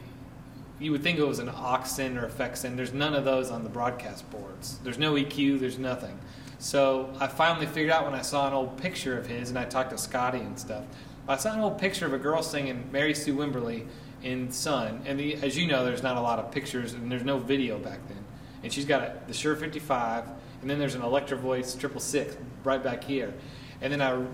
you 0.78 0.92
would 0.92 1.02
think 1.02 1.18
it 1.18 1.26
was 1.26 1.38
an 1.38 1.48
aux 1.48 1.84
in 1.98 2.18
or 2.18 2.24
effects 2.24 2.64
in. 2.64 2.76
There's 2.76 2.92
none 2.92 3.14
of 3.14 3.24
those 3.24 3.50
on 3.50 3.62
the 3.62 3.70
broadcast 3.70 4.30
boards. 4.30 4.78
There's 4.82 4.98
no 4.98 5.14
EQ. 5.14 5.60
There's 5.60 5.78
nothing. 5.78 6.18
So 6.58 7.14
I 7.20 7.26
finally 7.26 7.66
figured 7.66 7.90
out 7.90 8.04
when 8.04 8.14
I 8.14 8.22
saw 8.22 8.46
an 8.46 8.54
old 8.54 8.78
picture 8.78 9.18
of 9.18 9.26
his, 9.26 9.50
and 9.50 9.58
I 9.58 9.64
talked 9.64 9.90
to 9.90 9.98
Scotty 9.98 10.38
and 10.38 10.58
stuff. 10.58 10.84
I 11.28 11.36
saw 11.36 11.52
an 11.52 11.60
old 11.60 11.78
picture 11.78 12.06
of 12.06 12.12
a 12.12 12.18
girl 12.18 12.40
singing 12.40 12.88
Maggie 12.92 13.14
Sue 13.14 13.34
Wimberly 13.34 13.86
in 14.22 14.52
Sun, 14.52 15.02
and 15.06 15.18
the, 15.18 15.34
as 15.34 15.58
you 15.58 15.66
know, 15.66 15.84
there's 15.84 16.02
not 16.02 16.16
a 16.16 16.20
lot 16.20 16.38
of 16.38 16.52
pictures 16.52 16.92
and 16.92 17.10
there's 17.10 17.24
no 17.24 17.36
video 17.38 17.78
back 17.78 17.98
then. 18.06 18.24
And 18.62 18.72
she's 18.72 18.84
got 18.84 19.02
a, 19.02 19.16
the 19.26 19.34
Shure 19.34 19.56
55, 19.56 20.24
and 20.60 20.70
then 20.70 20.78
there's 20.78 20.94
an 20.94 21.02
Electro 21.02 21.36
Voice 21.36 21.74
triple 21.74 22.00
six 22.00 22.36
right 22.62 22.82
back 22.82 23.02
here. 23.02 23.34
And 23.80 23.92
then 23.92 24.00
I, 24.00 24.24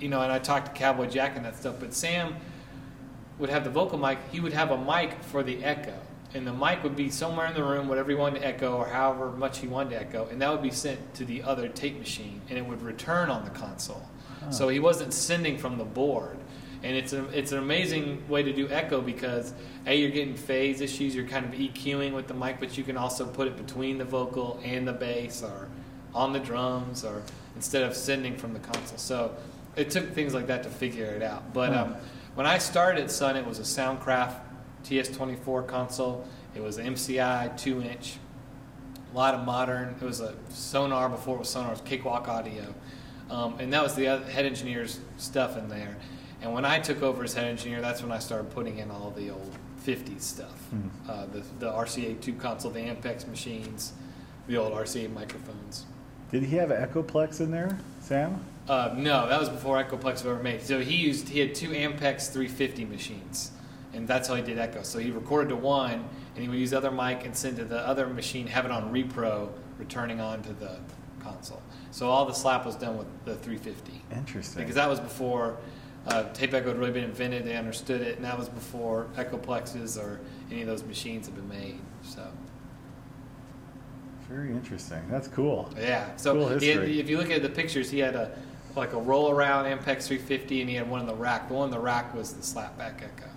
you 0.00 0.08
know, 0.08 0.22
and 0.22 0.32
I 0.32 0.40
talked 0.40 0.66
to 0.66 0.72
Cowboy 0.72 1.06
Jack 1.06 1.36
and 1.36 1.44
that 1.44 1.56
stuff. 1.56 1.76
But 1.78 1.94
Sam 1.94 2.34
would 3.38 3.48
have 3.48 3.62
the 3.62 3.70
vocal 3.70 3.96
mic. 3.96 4.18
He 4.32 4.40
would 4.40 4.52
have 4.52 4.72
a 4.72 4.78
mic 4.78 5.22
for 5.22 5.44
the 5.44 5.64
echo, 5.64 5.94
and 6.34 6.44
the 6.44 6.52
mic 6.52 6.82
would 6.82 6.96
be 6.96 7.10
somewhere 7.10 7.46
in 7.46 7.54
the 7.54 7.62
room, 7.62 7.86
whatever 7.86 8.10
he 8.10 8.16
wanted 8.16 8.40
to 8.40 8.46
echo, 8.46 8.76
or 8.76 8.86
however 8.86 9.30
much 9.30 9.58
he 9.58 9.68
wanted 9.68 9.90
to 9.90 10.00
echo, 10.00 10.26
and 10.26 10.42
that 10.42 10.50
would 10.50 10.62
be 10.62 10.72
sent 10.72 11.14
to 11.14 11.24
the 11.24 11.44
other 11.44 11.68
tape 11.68 11.96
machine, 11.96 12.40
and 12.48 12.58
it 12.58 12.66
would 12.66 12.82
return 12.82 13.30
on 13.30 13.44
the 13.44 13.50
console. 13.50 14.08
So 14.50 14.68
he 14.68 14.80
wasn't 14.80 15.12
sending 15.12 15.58
from 15.58 15.78
the 15.78 15.84
board. 15.84 16.38
And 16.82 16.94
it's 16.94 17.14
a, 17.14 17.24
it's 17.28 17.52
an 17.52 17.58
amazing 17.58 18.28
way 18.28 18.42
to 18.42 18.52
do 18.52 18.68
echo 18.68 19.00
because 19.00 19.54
a 19.86 19.96
you're 19.96 20.10
getting 20.10 20.34
phase 20.34 20.82
issues. 20.82 21.14
You're 21.14 21.26
kind 21.26 21.46
of 21.46 21.52
EQing 21.52 22.12
with 22.12 22.28
the 22.28 22.34
mic, 22.34 22.60
but 22.60 22.76
you 22.76 22.84
can 22.84 22.98
also 22.98 23.26
put 23.26 23.48
it 23.48 23.56
between 23.56 23.96
the 23.96 24.04
vocal 24.04 24.60
and 24.62 24.86
the 24.86 24.92
bass, 24.92 25.42
or 25.42 25.68
on 26.14 26.34
the 26.34 26.40
drums, 26.40 27.02
or 27.02 27.22
instead 27.56 27.82
of 27.82 27.96
sending 27.96 28.36
from 28.36 28.52
the 28.52 28.58
console. 28.58 28.98
So 28.98 29.34
it 29.76 29.90
took 29.90 30.12
things 30.12 30.34
like 30.34 30.46
that 30.48 30.62
to 30.64 30.68
figure 30.68 31.06
it 31.06 31.22
out. 31.22 31.54
But 31.54 31.72
um, 31.72 31.96
when 32.34 32.46
I 32.46 32.58
started 32.58 33.04
at 33.04 33.10
Sun, 33.10 33.36
it 33.36 33.46
was 33.46 33.58
a 33.58 33.62
Soundcraft 33.62 34.34
TS24 34.84 35.66
console. 35.66 36.26
It 36.54 36.62
was 36.62 36.76
an 36.76 36.94
MCI 36.94 37.56
two 37.56 37.82
inch, 37.82 38.18
a 39.12 39.16
lot 39.16 39.34
of 39.34 39.44
modern. 39.46 39.96
It 40.00 40.04
was 40.04 40.20
a 40.20 40.34
Sonar 40.50 41.08
before 41.08 41.36
it 41.36 41.40
was 41.40 41.48
Sonar, 41.48 41.68
It 41.68 41.72
was 41.72 41.80
Cakewalk 41.80 42.28
Audio. 42.28 42.74
Um, 43.34 43.58
and 43.58 43.72
that 43.72 43.82
was 43.82 43.96
the 43.96 44.04
head 44.04 44.46
engineer's 44.46 45.00
stuff 45.16 45.58
in 45.58 45.68
there. 45.68 45.96
And 46.40 46.54
when 46.54 46.64
I 46.64 46.78
took 46.78 47.02
over 47.02 47.24
as 47.24 47.34
head 47.34 47.46
engineer, 47.46 47.80
that's 47.80 48.00
when 48.00 48.12
I 48.12 48.20
started 48.20 48.50
putting 48.50 48.78
in 48.78 48.92
all 48.92 49.10
the 49.10 49.30
old 49.30 49.50
50s 49.84 50.20
stuff. 50.20 50.68
Mm. 50.72 50.90
Uh, 51.08 51.26
the, 51.26 51.42
the 51.58 51.70
RCA 51.72 52.20
2 52.20 52.34
console, 52.34 52.70
the 52.70 52.80
Ampex 52.80 53.26
machines, 53.26 53.92
the 54.46 54.56
old 54.56 54.72
RCA 54.72 55.12
microphones. 55.12 55.84
Did 56.30 56.44
he 56.44 56.56
have 56.56 56.70
an 56.70 56.86
Echoplex 56.86 57.40
in 57.40 57.50
there, 57.50 57.76
Sam? 58.00 58.44
Uh, 58.68 58.94
no, 58.96 59.28
that 59.28 59.40
was 59.40 59.48
before 59.48 59.82
Echoplex 59.82 60.12
was 60.12 60.26
ever 60.26 60.42
made. 60.42 60.62
So 60.62 60.80
he 60.80 60.96
used 60.96 61.28
he 61.28 61.40
had 61.40 61.54
two 61.54 61.70
Ampex 61.70 62.32
350 62.32 62.84
machines, 62.84 63.50
and 63.92 64.06
that's 64.06 64.28
how 64.28 64.36
he 64.36 64.42
did 64.42 64.58
Echo. 64.58 64.82
So 64.82 64.98
he 65.00 65.10
recorded 65.10 65.48
to 65.48 65.56
one, 65.56 66.08
and 66.34 66.42
he 66.42 66.48
would 66.48 66.58
use 66.58 66.70
the 66.70 66.78
other 66.78 66.90
mic 66.90 67.24
and 67.24 67.36
send 67.36 67.56
to 67.56 67.64
the 67.64 67.80
other 67.80 68.06
machine, 68.06 68.46
have 68.46 68.64
it 68.64 68.70
on 68.70 68.92
repro, 68.92 69.50
returning 69.78 70.20
on 70.20 70.42
to 70.42 70.52
the 70.52 70.78
console. 71.20 71.62
So 71.94 72.10
all 72.10 72.24
the 72.26 72.32
slap 72.32 72.66
was 72.66 72.74
done 72.74 72.98
with 72.98 73.06
the 73.24 73.36
350. 73.36 74.02
Interesting. 74.16 74.60
Because 74.60 74.74
that 74.74 74.88
was 74.88 74.98
before 74.98 75.58
uh, 76.08 76.24
tape 76.32 76.52
echo 76.52 76.70
had 76.70 76.76
really 76.76 76.90
been 76.90 77.04
invented. 77.04 77.44
They 77.44 77.54
understood 77.54 78.00
it, 78.00 78.16
and 78.16 78.24
that 78.24 78.36
was 78.36 78.48
before 78.48 79.06
Echoplexes 79.14 79.96
or 79.96 80.18
any 80.50 80.62
of 80.62 80.66
those 80.66 80.82
machines 80.82 81.28
had 81.28 81.36
been 81.36 81.48
made. 81.48 81.78
So. 82.02 82.26
Very 84.28 84.50
interesting. 84.50 85.02
That's 85.08 85.28
cool. 85.28 85.72
Yeah. 85.78 86.16
So 86.16 86.34
cool 86.34 86.48
had, 86.48 86.62
if 86.64 87.08
you 87.08 87.16
look 87.16 87.30
at 87.30 87.42
the 87.42 87.48
pictures, 87.48 87.88
he 87.92 88.00
had 88.00 88.16
a 88.16 88.36
like 88.74 88.92
a 88.92 88.98
roll 88.98 89.30
around 89.30 89.66
Ampex 89.66 90.08
350, 90.08 90.62
and 90.62 90.68
he 90.68 90.74
had 90.74 90.90
one 90.90 90.98
in 91.00 91.06
the 91.06 91.14
rack. 91.14 91.46
The 91.46 91.54
one 91.54 91.66
in 91.66 91.70
the 91.70 91.78
rack 91.78 92.12
was 92.12 92.32
the 92.32 92.42
slapback 92.42 93.04
echo. 93.04 93.30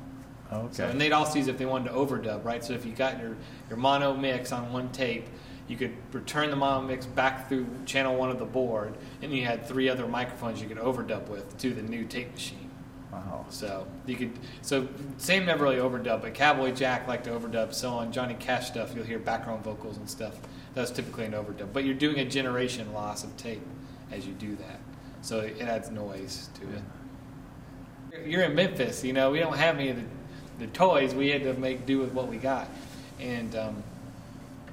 Okay. 0.51 0.73
So, 0.73 0.87
and 0.87 0.99
they'd 0.99 1.11
also 1.11 1.37
use 1.37 1.47
it 1.47 1.51
if 1.51 1.57
they 1.59 1.67
wanted 1.67 1.89
to 1.89 1.95
overdub, 1.95 2.43
right? 2.43 2.65
So 2.65 2.73
if 2.73 2.87
you 2.87 2.93
got 2.93 3.19
your, 3.19 3.37
your 3.69 3.77
mono 3.77 4.15
mix 4.15 4.51
on 4.51 4.73
one 4.73 4.89
tape, 4.91 5.27
you 5.67 5.75
could 5.75 5.93
return 6.13 6.49
the 6.49 6.55
mono 6.55 6.85
mix 6.85 7.05
back 7.05 7.49
through 7.49 7.67
channel 7.85 8.15
one 8.15 8.29
of 8.29 8.39
the 8.39 8.45
board, 8.45 8.93
and 9.21 9.33
you 9.33 9.45
had 9.45 9.65
three 9.65 9.89
other 9.89 10.07
microphones 10.07 10.61
you 10.61 10.67
could 10.67 10.77
overdub 10.77 11.27
with 11.27 11.57
to 11.59 11.73
the 11.73 11.81
new 11.81 12.05
tape 12.05 12.33
machine. 12.33 12.69
Wow. 13.11 13.45
So 13.49 13.87
you 14.05 14.15
could. 14.15 14.31
So 14.61 14.87
Sam 15.17 15.45
never 15.45 15.63
really 15.63 15.77
overdub, 15.77 16.21
but 16.21 16.33
Cowboy 16.33 16.71
Jack 16.71 17.07
liked 17.07 17.25
to 17.25 17.31
overdub. 17.31 17.73
So 17.73 17.89
on 17.89 18.11
Johnny 18.11 18.35
Cash 18.35 18.67
stuff, 18.67 18.93
you'll 18.95 19.05
hear 19.05 19.19
background 19.19 19.63
vocals 19.63 19.97
and 19.97 20.09
stuff. 20.09 20.35
That's 20.73 20.91
typically 20.91 21.25
an 21.25 21.31
overdub, 21.31 21.73
but 21.73 21.83
you're 21.83 21.95
doing 21.95 22.19
a 22.19 22.25
generation 22.25 22.93
loss 22.93 23.23
of 23.23 23.35
tape 23.37 23.61
as 24.11 24.27
you 24.27 24.33
do 24.33 24.55
that. 24.57 24.79
So 25.21 25.39
it 25.39 25.61
adds 25.61 25.89
noise 25.89 26.49
to 26.59 26.67
it. 26.69 28.29
You're 28.29 28.43
in 28.43 28.55
Memphis, 28.55 29.03
you 29.03 29.13
know. 29.13 29.31
We 29.31 29.39
don't 29.39 29.57
have 29.57 29.75
any 29.75 29.89
of 29.89 29.97
the, 29.97 30.03
the 30.59 30.67
toys. 30.67 31.13
We 31.13 31.29
had 31.29 31.43
to 31.43 31.53
make 31.55 31.85
do 31.85 31.99
with 31.99 32.13
what 32.13 32.27
we 32.27 32.37
got. 32.37 32.69
And 33.19 33.55
um, 33.55 33.83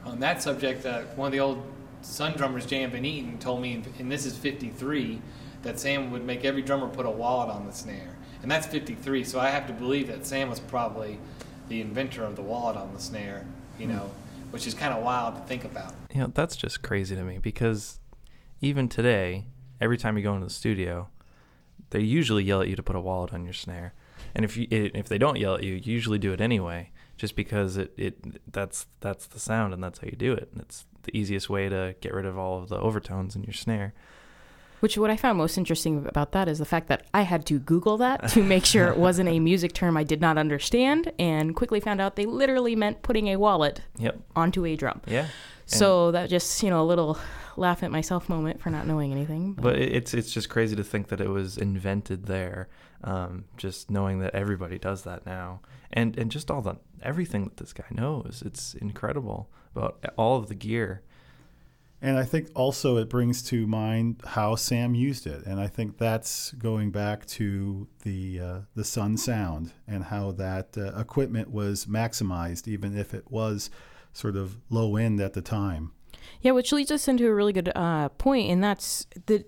on 0.05 0.21
that 0.21 0.43
subject, 0.43 0.87
uh, 0.87 1.03
one 1.17 1.27
of 1.27 1.33
the 1.33 1.41
old 1.41 1.63
Sun 2.03 2.33
drummers, 2.37 2.67
J.M. 2.67 2.91
Van 2.91 3.05
Eaton, 3.05 3.39
told 3.39 3.63
me, 3.63 3.83
and 3.99 4.13
this 4.13 4.27
is 4.27 4.37
53, 4.37 5.21
that 5.63 5.81
Sam 5.81 6.11
would 6.11 6.25
make 6.25 6.45
every 6.45 6.61
drummer 6.61 6.87
put 6.87 7.07
a 7.07 7.11
wallet 7.11 7.49
on 7.49 7.67
the 7.67 7.73
snare. 7.73 8.17
And 8.43 8.51
that's 8.51 8.67
53, 8.67 9.25
so 9.25 9.41
I 9.41 9.49
have 9.49 9.67
to 9.69 9.73
believe 9.73 10.09
that 10.09 10.27
Sam 10.27 10.51
was 10.51 10.61
probably 10.61 11.19
the 11.69 11.81
inventor 11.81 12.25
of 12.25 12.37
the 12.37 12.43
wallet 12.43 12.77
on 12.77 12.93
the 12.93 13.01
snare, 13.01 13.47
you 13.79 13.87
know, 13.87 14.11
which 14.51 14.67
is 14.67 14.75
kind 14.75 14.93
of 14.93 15.03
wild 15.03 15.37
to 15.37 15.41
think 15.43 15.65
about. 15.65 15.95
You 16.13 16.21
know, 16.21 16.33
that's 16.35 16.57
just 16.57 16.83
crazy 16.83 17.17
to 17.17 17.23
me 17.23 17.39
because 17.39 18.01
even 18.61 18.89
today, 18.89 19.47
every 19.81 19.97
time 19.97 20.19
you 20.19 20.23
go 20.23 20.35
into 20.35 20.47
the 20.47 20.53
studio, 20.53 21.09
they 21.89 22.01
usually 22.01 22.45
yell 22.45 22.61
at 22.61 22.69
you 22.69 22.77
to 22.77 22.83
put 22.83 22.97
a 22.97 23.01
wallet 23.01 23.33
on 23.33 23.45
your 23.45 23.55
snare. 23.55 23.95
And 24.35 24.45
if 24.45 24.57
you 24.57 24.67
if 24.71 25.09
they 25.09 25.19
don't 25.19 25.39
yell 25.39 25.55
at 25.55 25.63
you, 25.63 25.75
you 25.75 25.93
usually 25.95 26.19
do 26.19 26.33
it 26.33 26.41
anyway, 26.41 26.91
just 27.17 27.37
because 27.37 27.77
it, 27.77 27.93
it 27.97 28.53
that's 28.53 28.87
that's 29.01 29.27
the 29.27 29.39
sound 29.39 29.73
and 29.75 29.83
that's 29.83 29.99
how 30.01 30.07
you 30.07 30.17
do 30.17 30.33
it. 30.33 30.49
And 30.53 30.61
it's 30.63 30.87
the 31.05 31.17
easiest 31.17 31.49
way 31.51 31.69
to 31.69 31.95
get 32.01 32.13
rid 32.15 32.27
of 32.27 32.37
all 32.39 32.59
of 32.63 32.69
the 32.69 32.79
overtones 32.79 33.37
in 33.37 33.43
your 33.45 33.53
snare. 33.53 33.93
Which 34.81 34.99
what 34.99 35.09
I 35.11 35.17
found 35.17 35.39
most 35.39 35.57
interesting 35.57 36.05
about 36.07 36.33
that 36.33 36.47
is 36.47 36.59
the 36.59 36.67
fact 36.67 36.89
that 36.89 37.07
I 37.15 37.23
had 37.23 37.47
to 37.47 37.59
Google 37.59 37.97
that 37.99 38.29
to 38.31 38.43
make 38.43 38.67
sure 38.67 38.89
it 38.89 38.99
wasn't 38.99 39.31
a 39.31 39.41
music 39.41 39.73
term 39.73 39.97
I 39.97 40.05
did 40.05 40.21
not 40.21 40.37
understand, 40.37 41.11
and 41.19 41.57
quickly 41.57 41.81
found 41.81 42.03
out 42.03 42.17
they 42.17 42.27
literally 42.27 42.77
meant 42.77 43.03
putting 43.03 43.29
a 43.29 43.37
wallet 43.37 43.81
Yep. 43.99 44.19
onto 44.37 44.67
a 44.67 44.77
drum. 44.77 45.01
Yeah. 45.07 45.29
So 45.67 46.11
that 46.11 46.29
just 46.29 46.63
you 46.63 46.69
know 46.69 46.83
a 46.83 46.85
little 46.85 47.19
laugh 47.57 47.83
at 47.83 47.91
myself 47.91 48.29
moment 48.29 48.61
for 48.61 48.69
not 48.69 48.87
knowing 48.87 49.11
anything. 49.13 49.55
But 49.55 49.77
it- 49.79 49.93
it's 49.93 50.13
it's 50.13 50.31
just 50.33 50.51
crazy 50.51 50.77
to 50.77 50.85
think 50.85 51.09
that 51.09 51.21
it 51.21 51.29
was 51.31 51.57
invented 51.57 52.27
there. 52.27 52.69
Um, 53.03 53.45
just 53.59 53.91
knowing 53.91 54.19
that 54.21 54.35
everybody 54.35 54.79
does 54.79 55.03
that 55.05 55.25
now, 55.27 55.61
and 55.95 56.19
and 56.19 56.31
just 56.31 56.51
all 56.51 56.61
the 56.61 56.77
everything 57.03 57.45
that 57.45 57.57
this 57.57 57.73
guy 57.73 57.87
knows, 57.91 58.43
it's 58.45 58.75
incredible 58.75 59.49
about 59.75 60.05
all 60.19 60.37
of 60.37 60.49
the 60.49 60.55
gear. 60.55 61.03
And 62.03 62.19
I 62.19 62.25
think 62.25 62.51
also 62.55 62.99
it 62.99 63.09
brings 63.09 63.43
to 63.45 63.67
mind 63.67 64.21
how 64.27 64.57
Sam 64.57 64.95
used 64.95 65.27
it, 65.27 65.47
and 65.47 65.59
I 65.59 65.69
think 65.69 65.97
that's 65.97 66.51
going 66.53 66.91
back 66.91 67.25
to 67.27 67.89
the 68.03 68.41
uh, 68.41 68.59
the 68.75 68.85
Sun 68.85 69.17
Sound 69.17 69.73
and 69.89 70.05
how 70.05 70.33
that 70.33 70.77
uh, 70.77 70.93
equipment 71.01 71.51
was 71.51 71.87
maximized, 71.87 72.69
even 72.69 72.99
if 72.99 73.15
it 73.15 73.31
was 73.31 73.71
sort 74.13 74.37
of 74.37 74.59
low 74.69 74.97
end 74.97 75.19
at 75.21 75.33
the 75.33 75.41
time. 75.41 75.93
Yeah, 76.43 76.53
which 76.53 76.73
leads 76.73 76.91
us 76.91 77.09
into 77.09 77.27
a 77.27 77.35
really 77.35 77.53
good 77.53 77.73
uh, 77.75 78.11
point, 78.11 78.51
and 78.51 78.63
that's 78.63 79.07
that 79.27 79.47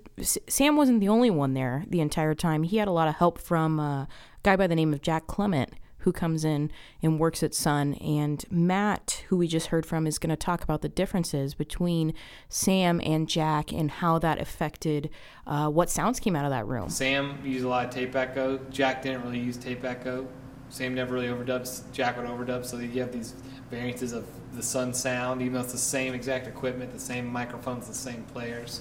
Sam 0.48 0.76
wasn't 0.76 1.00
the 1.00 1.08
only 1.08 1.30
one 1.30 1.52
there 1.52 1.84
the 1.88 2.00
entire 2.00 2.34
time. 2.34 2.62
He 2.62 2.78
had 2.78 2.88
a 2.88 2.92
lot 2.92 3.08
of 3.08 3.16
help 3.16 3.38
from 3.38 3.78
uh, 3.78 4.02
a 4.04 4.08
guy 4.42 4.56
by 4.56 4.66
the 4.66 4.76
name 4.76 4.94
of 4.94 5.02
Jack 5.02 5.26
Clement, 5.26 5.74
who 6.06 6.12
comes 6.12 6.44
in 6.44 6.70
and 7.02 7.18
works 7.18 7.42
at 7.42 7.52
Sun. 7.52 7.94
And 7.94 8.44
Matt, 8.48 9.24
who 9.26 9.36
we 9.36 9.48
just 9.48 9.66
heard 9.66 9.84
from, 9.84 10.06
is 10.06 10.20
going 10.20 10.30
to 10.30 10.36
talk 10.36 10.62
about 10.62 10.80
the 10.80 10.88
differences 10.88 11.52
between 11.52 12.14
Sam 12.48 13.00
and 13.04 13.28
Jack 13.28 13.72
and 13.72 13.90
how 13.90 14.20
that 14.20 14.40
affected 14.40 15.10
uh, 15.48 15.68
what 15.68 15.90
sounds 15.90 16.20
came 16.20 16.36
out 16.36 16.44
of 16.44 16.52
that 16.52 16.64
room. 16.64 16.88
Sam 16.90 17.40
used 17.44 17.64
a 17.64 17.68
lot 17.68 17.86
of 17.86 17.90
tape 17.90 18.14
echo. 18.14 18.58
Jack 18.70 19.02
didn't 19.02 19.22
really 19.22 19.40
use 19.40 19.56
tape 19.56 19.84
echo. 19.84 20.28
Sam 20.68 20.94
never 20.94 21.14
really 21.14 21.26
overdubs. 21.26 21.82
Jack 21.92 22.16
would 22.16 22.26
overdub. 22.26 22.64
So 22.64 22.78
you 22.78 23.00
have 23.00 23.10
these 23.10 23.34
variances 23.68 24.12
of 24.12 24.26
the 24.54 24.62
Sun 24.62 24.94
sound, 24.94 25.42
even 25.42 25.54
though 25.54 25.62
it's 25.62 25.72
the 25.72 25.78
same 25.78 26.14
exact 26.14 26.46
equipment, 26.46 26.92
the 26.92 27.00
same 27.00 27.26
microphones, 27.26 27.88
the 27.88 27.94
same 27.94 28.22
players. 28.32 28.80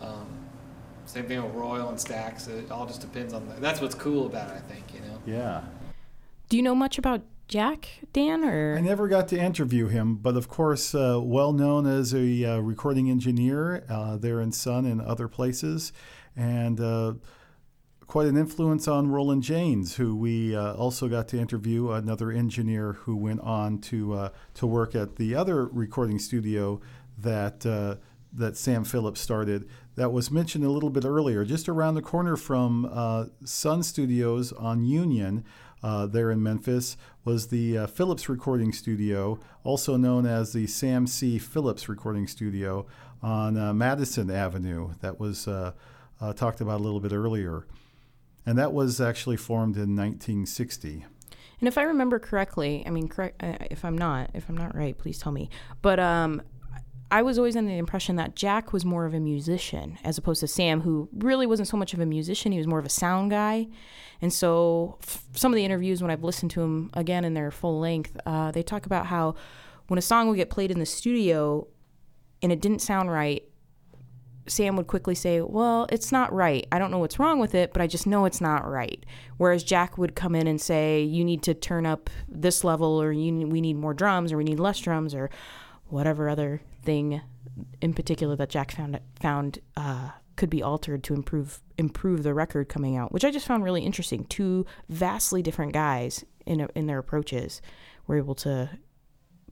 Um, 0.00 0.26
same 1.04 1.26
thing 1.26 1.42
with 1.42 1.52
Royal 1.52 1.90
and 1.90 1.98
Stax. 1.98 2.48
It 2.48 2.70
all 2.70 2.86
just 2.86 3.02
depends 3.02 3.34
on 3.34 3.46
the, 3.46 3.54
that's 3.60 3.82
what's 3.82 3.94
cool 3.94 4.24
about 4.24 4.48
it, 4.48 4.54
I 4.54 4.60
think. 4.60 4.94
You 4.94 5.00
know. 5.00 5.20
Yeah. 5.26 5.64
Do 6.48 6.56
you 6.56 6.62
know 6.62 6.74
much 6.74 6.98
about 6.98 7.22
Jack, 7.48 7.88
Dan? 8.12 8.44
Or 8.44 8.76
I 8.76 8.80
never 8.80 9.08
got 9.08 9.28
to 9.28 9.38
interview 9.38 9.88
him, 9.88 10.16
but 10.16 10.36
of 10.36 10.48
course, 10.48 10.94
uh, 10.94 11.20
well 11.22 11.52
known 11.52 11.86
as 11.86 12.14
a 12.14 12.44
uh, 12.44 12.58
recording 12.58 13.10
engineer 13.10 13.84
uh, 13.88 14.16
there 14.16 14.40
in 14.40 14.52
Sun 14.52 14.86
and 14.86 15.00
other 15.00 15.28
places, 15.28 15.92
and 16.36 16.80
uh, 16.80 17.14
quite 18.06 18.26
an 18.26 18.36
influence 18.36 18.86
on 18.86 19.10
Roland 19.10 19.42
Janes, 19.42 19.96
who 19.96 20.14
we 20.16 20.54
uh, 20.54 20.74
also 20.74 21.08
got 21.08 21.28
to 21.28 21.38
interview, 21.38 21.90
another 21.90 22.30
engineer 22.30 22.92
who 22.92 23.16
went 23.16 23.40
on 23.40 23.78
to 23.78 24.14
uh, 24.14 24.28
to 24.54 24.66
work 24.66 24.94
at 24.94 25.16
the 25.16 25.34
other 25.34 25.66
recording 25.66 26.18
studio 26.18 26.80
that 27.18 27.64
that 28.36 28.56
Sam 28.56 28.84
Phillips 28.84 29.20
started. 29.20 29.68
That 29.96 30.12
was 30.12 30.30
mentioned 30.30 30.64
a 30.64 30.70
little 30.70 30.90
bit 30.90 31.04
earlier, 31.04 31.44
just 31.44 31.68
around 31.68 31.94
the 31.94 32.02
corner 32.02 32.36
from 32.36 32.90
uh, 32.90 33.26
Sun 33.44 33.84
Studios 33.84 34.52
on 34.52 34.84
Union. 34.84 35.44
Uh, 35.84 36.06
there 36.06 36.30
in 36.30 36.42
Memphis 36.42 36.96
was 37.26 37.48
the 37.48 37.76
uh, 37.76 37.86
Phillips 37.86 38.26
Recording 38.30 38.72
Studio, 38.72 39.38
also 39.64 39.98
known 39.98 40.24
as 40.24 40.54
the 40.54 40.66
Sam 40.66 41.06
C. 41.06 41.38
Phillips 41.38 41.90
Recording 41.90 42.26
Studio 42.26 42.86
on 43.22 43.58
uh, 43.58 43.74
Madison 43.74 44.30
Avenue. 44.30 44.92
That 45.02 45.20
was 45.20 45.46
uh, 45.46 45.72
uh, 46.22 46.32
talked 46.32 46.62
about 46.62 46.80
a 46.80 46.82
little 46.82 47.00
bit 47.00 47.12
earlier. 47.12 47.66
And 48.46 48.56
that 48.56 48.72
was 48.72 48.98
actually 48.98 49.36
formed 49.36 49.76
in 49.76 49.94
1960. 49.94 51.04
And 51.60 51.68
if 51.68 51.76
I 51.76 51.82
remember 51.82 52.18
correctly, 52.18 52.82
I 52.86 52.90
mean, 52.90 53.06
correct 53.06 53.42
uh, 53.42 53.58
if 53.70 53.84
I'm 53.84 53.98
not, 53.98 54.30
if 54.32 54.48
I'm 54.48 54.56
not 54.56 54.74
right, 54.74 54.96
please 54.96 55.18
tell 55.18 55.32
me. 55.32 55.50
But 55.82 56.00
um, 56.00 56.40
I 57.14 57.22
was 57.22 57.38
always 57.38 57.54
under 57.54 57.70
the 57.70 57.78
impression 57.78 58.16
that 58.16 58.34
Jack 58.34 58.72
was 58.72 58.84
more 58.84 59.06
of 59.06 59.14
a 59.14 59.20
musician 59.20 59.98
as 60.02 60.18
opposed 60.18 60.40
to 60.40 60.48
Sam, 60.48 60.80
who 60.80 61.08
really 61.16 61.46
wasn't 61.46 61.68
so 61.68 61.76
much 61.76 61.94
of 61.94 62.00
a 62.00 62.06
musician. 62.06 62.50
He 62.50 62.58
was 62.58 62.66
more 62.66 62.80
of 62.80 62.84
a 62.84 62.88
sound 62.90 63.30
guy. 63.30 63.68
And 64.20 64.32
so, 64.32 64.98
f- 65.00 65.22
some 65.32 65.52
of 65.52 65.56
the 65.56 65.64
interviews 65.64 66.02
when 66.02 66.10
I've 66.10 66.24
listened 66.24 66.50
to 66.50 66.62
him 66.62 66.90
again 66.92 67.24
in 67.24 67.34
their 67.34 67.52
full 67.52 67.78
length, 67.78 68.16
uh, 68.26 68.50
they 68.50 68.64
talk 68.64 68.84
about 68.84 69.06
how 69.06 69.36
when 69.86 69.96
a 69.96 70.02
song 70.02 70.26
would 70.26 70.34
get 70.34 70.50
played 70.50 70.72
in 70.72 70.80
the 70.80 70.86
studio 70.86 71.68
and 72.42 72.50
it 72.50 72.60
didn't 72.60 72.80
sound 72.80 73.12
right, 73.12 73.44
Sam 74.48 74.74
would 74.74 74.88
quickly 74.88 75.14
say, 75.14 75.40
Well, 75.40 75.86
it's 75.92 76.10
not 76.10 76.32
right. 76.32 76.66
I 76.72 76.80
don't 76.80 76.90
know 76.90 76.98
what's 76.98 77.20
wrong 77.20 77.38
with 77.38 77.54
it, 77.54 77.72
but 77.72 77.80
I 77.80 77.86
just 77.86 78.08
know 78.08 78.24
it's 78.24 78.40
not 78.40 78.68
right. 78.68 79.06
Whereas 79.36 79.62
Jack 79.62 79.98
would 79.98 80.16
come 80.16 80.34
in 80.34 80.48
and 80.48 80.60
say, 80.60 81.04
You 81.04 81.24
need 81.24 81.44
to 81.44 81.54
turn 81.54 81.86
up 81.86 82.10
this 82.28 82.64
level, 82.64 83.00
or 83.00 83.12
you, 83.12 83.46
we 83.46 83.60
need 83.60 83.76
more 83.76 83.94
drums, 83.94 84.32
or 84.32 84.36
we 84.36 84.42
need 84.42 84.58
less 84.58 84.80
drums, 84.80 85.14
or 85.14 85.30
whatever 85.86 86.28
other 86.28 86.60
thing 86.84 87.20
in 87.80 87.94
particular 87.94 88.36
that 88.36 88.48
Jack 88.48 88.72
found 88.72 89.00
found 89.20 89.58
uh, 89.76 90.10
could 90.36 90.50
be 90.50 90.62
altered 90.62 91.04
to 91.04 91.14
improve 91.14 91.60
improve 91.78 92.22
the 92.22 92.34
record 92.34 92.68
coming 92.68 92.96
out, 92.96 93.12
which 93.12 93.24
I 93.24 93.30
just 93.30 93.46
found 93.46 93.64
really 93.64 93.82
interesting. 93.82 94.24
Two 94.24 94.66
vastly 94.88 95.42
different 95.42 95.72
guys 95.72 96.24
in 96.46 96.66
in 96.74 96.86
their 96.86 96.98
approaches 96.98 97.62
were 98.06 98.16
able 98.16 98.34
to 98.36 98.70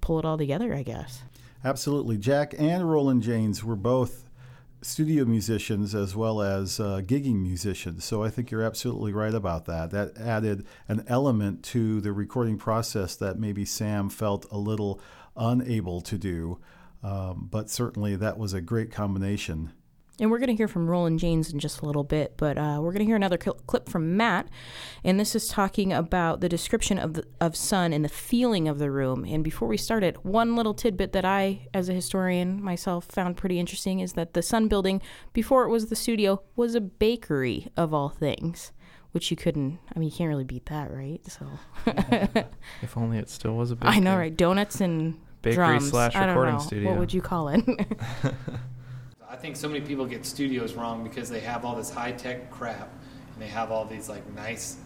pull 0.00 0.18
it 0.18 0.24
all 0.24 0.38
together, 0.38 0.74
I 0.74 0.82
guess. 0.82 1.22
Absolutely. 1.64 2.18
Jack 2.18 2.54
and 2.58 2.90
Roland 2.90 3.22
Janes 3.22 3.62
were 3.62 3.76
both 3.76 4.28
studio 4.82 5.24
musicians 5.24 5.94
as 5.94 6.16
well 6.16 6.42
as 6.42 6.80
uh, 6.80 7.00
gigging 7.04 7.40
musicians. 7.40 8.04
So 8.04 8.24
I 8.24 8.30
think 8.30 8.50
you're 8.50 8.64
absolutely 8.64 9.12
right 9.12 9.32
about 9.34 9.66
that. 9.66 9.90
That 9.92 10.18
added 10.18 10.66
an 10.88 11.04
element 11.06 11.62
to 11.66 12.00
the 12.00 12.12
recording 12.12 12.58
process 12.58 13.14
that 13.16 13.38
maybe 13.38 13.64
Sam 13.64 14.08
felt 14.08 14.44
a 14.50 14.58
little 14.58 15.00
unable 15.36 16.00
to 16.00 16.18
do. 16.18 16.58
Um, 17.02 17.48
but 17.50 17.68
certainly 17.68 18.16
that 18.16 18.38
was 18.38 18.52
a 18.54 18.60
great 18.60 18.90
combination. 18.90 19.72
And 20.20 20.30
we're 20.30 20.38
going 20.38 20.50
to 20.50 20.54
hear 20.54 20.68
from 20.68 20.88
Roland 20.88 21.18
Janes 21.18 21.52
in 21.52 21.58
just 21.58 21.80
a 21.80 21.86
little 21.86 22.04
bit, 22.04 22.34
but 22.36 22.58
uh, 22.58 22.78
we're 22.80 22.92
going 22.92 23.00
to 23.00 23.06
hear 23.06 23.16
another 23.16 23.38
cl- 23.42 23.58
clip 23.66 23.88
from 23.88 24.16
Matt, 24.16 24.46
and 25.02 25.18
this 25.18 25.34
is 25.34 25.48
talking 25.48 25.92
about 25.92 26.40
the 26.40 26.50
description 26.50 26.98
of 26.98 27.14
the, 27.14 27.24
of 27.40 27.56
Sun 27.56 27.92
and 27.94 28.04
the 28.04 28.10
feeling 28.10 28.68
of 28.68 28.78
the 28.78 28.90
room. 28.90 29.24
And 29.24 29.42
before 29.42 29.66
we 29.68 29.78
start 29.78 30.04
it, 30.04 30.24
one 30.24 30.54
little 30.54 30.74
tidbit 30.74 31.12
that 31.12 31.24
I, 31.24 31.66
as 31.72 31.88
a 31.88 31.94
historian 31.94 32.62
myself, 32.62 33.06
found 33.06 33.38
pretty 33.38 33.58
interesting 33.58 34.00
is 34.00 34.12
that 34.12 34.34
the 34.34 34.42
Sun 34.42 34.68
building, 34.68 35.00
before 35.32 35.64
it 35.64 35.70
was 35.70 35.86
the 35.86 35.96
studio, 35.96 36.42
was 36.56 36.74
a 36.74 36.80
bakery 36.80 37.68
of 37.76 37.94
all 37.94 38.10
things, 38.10 38.70
which 39.12 39.30
you 39.30 39.36
couldn't. 39.36 39.78
I 39.92 39.98
mean, 39.98 40.10
you 40.10 40.14
can't 40.14 40.28
really 40.28 40.44
beat 40.44 40.66
that, 40.66 40.92
right? 40.92 41.20
So 41.26 41.46
If 42.82 42.96
only 42.96 43.16
it 43.18 43.30
still 43.30 43.56
was 43.56 43.70
a 43.70 43.76
big 43.76 43.88
I 43.88 43.98
know, 43.98 44.16
right? 44.16 44.36
Donuts 44.36 44.80
and 44.80 45.18
Bakery 45.42 45.57
drums. 45.57 45.90
slash 45.90 46.14
I 46.14 46.20
don't 46.20 46.31
recording 46.31 46.55
know. 46.55 46.61
studio. 46.61 46.90
What 46.90 46.98
would 47.00 47.12
you 47.12 47.20
call 47.20 47.48
it? 47.48 47.64
I 49.28 49.37
think 49.37 49.57
so 49.57 49.68
many 49.68 49.81
people 49.81 50.07
get 50.07 50.24
studios 50.24 50.74
wrong 50.74 51.02
because 51.02 51.28
they 51.28 51.40
have 51.40 51.64
all 51.64 51.74
this 51.74 51.90
high 51.90 52.12
tech 52.12 52.50
crap 52.50 52.88
and 53.33 53.42
they 53.42 53.48
have 53.48 53.70
all 53.70 53.85
these 53.85 54.09
like 54.09 54.31
nice 54.35 54.76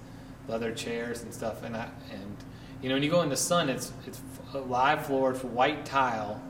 leather 0.49 0.73
chairs 0.73 1.23
and 1.23 1.33
stuff. 1.33 1.63
And 1.63 1.77
I, 1.77 1.89
and 2.13 2.37
you 2.81 2.89
know, 2.89 2.95
when 2.95 3.03
you 3.03 3.11
go 3.11 3.23
in 3.23 3.29
the 3.29 3.37
sun, 3.37 3.69
it's 3.69 3.93
it's 4.07 4.21
a 4.55 4.59
live 4.59 5.07
floor, 5.07 5.33
it's 5.33 5.45
white 5.45 5.85
tile, 5.85 6.41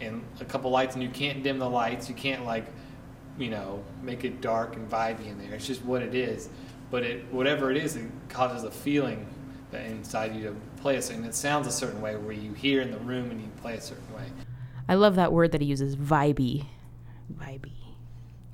and 0.00 0.24
a 0.40 0.44
couple 0.44 0.70
lights, 0.70 0.94
and 0.94 1.02
you 1.02 1.10
can't 1.10 1.42
dim 1.42 1.58
the 1.58 1.68
lights. 1.68 2.08
You 2.08 2.14
can't 2.14 2.44
like, 2.44 2.66
you 3.38 3.50
know, 3.50 3.82
make 4.02 4.24
it 4.24 4.40
dark 4.40 4.76
and 4.76 4.88
vibey 4.90 5.26
in 5.26 5.38
there. 5.38 5.54
It's 5.54 5.66
just 5.66 5.84
what 5.84 6.02
it 6.02 6.14
is. 6.14 6.48
But 6.90 7.02
it 7.02 7.24
whatever 7.32 7.70
it 7.70 7.76
is, 7.76 7.96
it 7.96 8.08
causes 8.28 8.64
a 8.64 8.70
feeling 8.70 9.26
that 9.72 9.86
inside 9.86 10.36
you 10.36 10.44
to 10.44 10.54
play 10.82 10.96
a 10.96 11.02
certain. 11.02 11.24
It 11.24 11.34
sounds 11.34 11.66
a 11.66 11.72
certain 11.72 12.02
way 12.02 12.16
where 12.16 12.34
you 12.34 12.52
hear 12.52 12.82
in 12.82 12.90
the 12.90 12.98
room 12.98 13.30
and 13.30 13.40
you 13.40 13.48
play 13.62 13.76
a 13.76 13.80
certain 13.80 14.12
way. 14.14 14.24
I 14.88 14.94
love 14.94 15.14
that 15.14 15.32
word 15.32 15.52
that 15.52 15.60
he 15.60 15.66
uses, 15.68 15.96
vibey. 15.96 16.66
Vibey. 17.32 17.72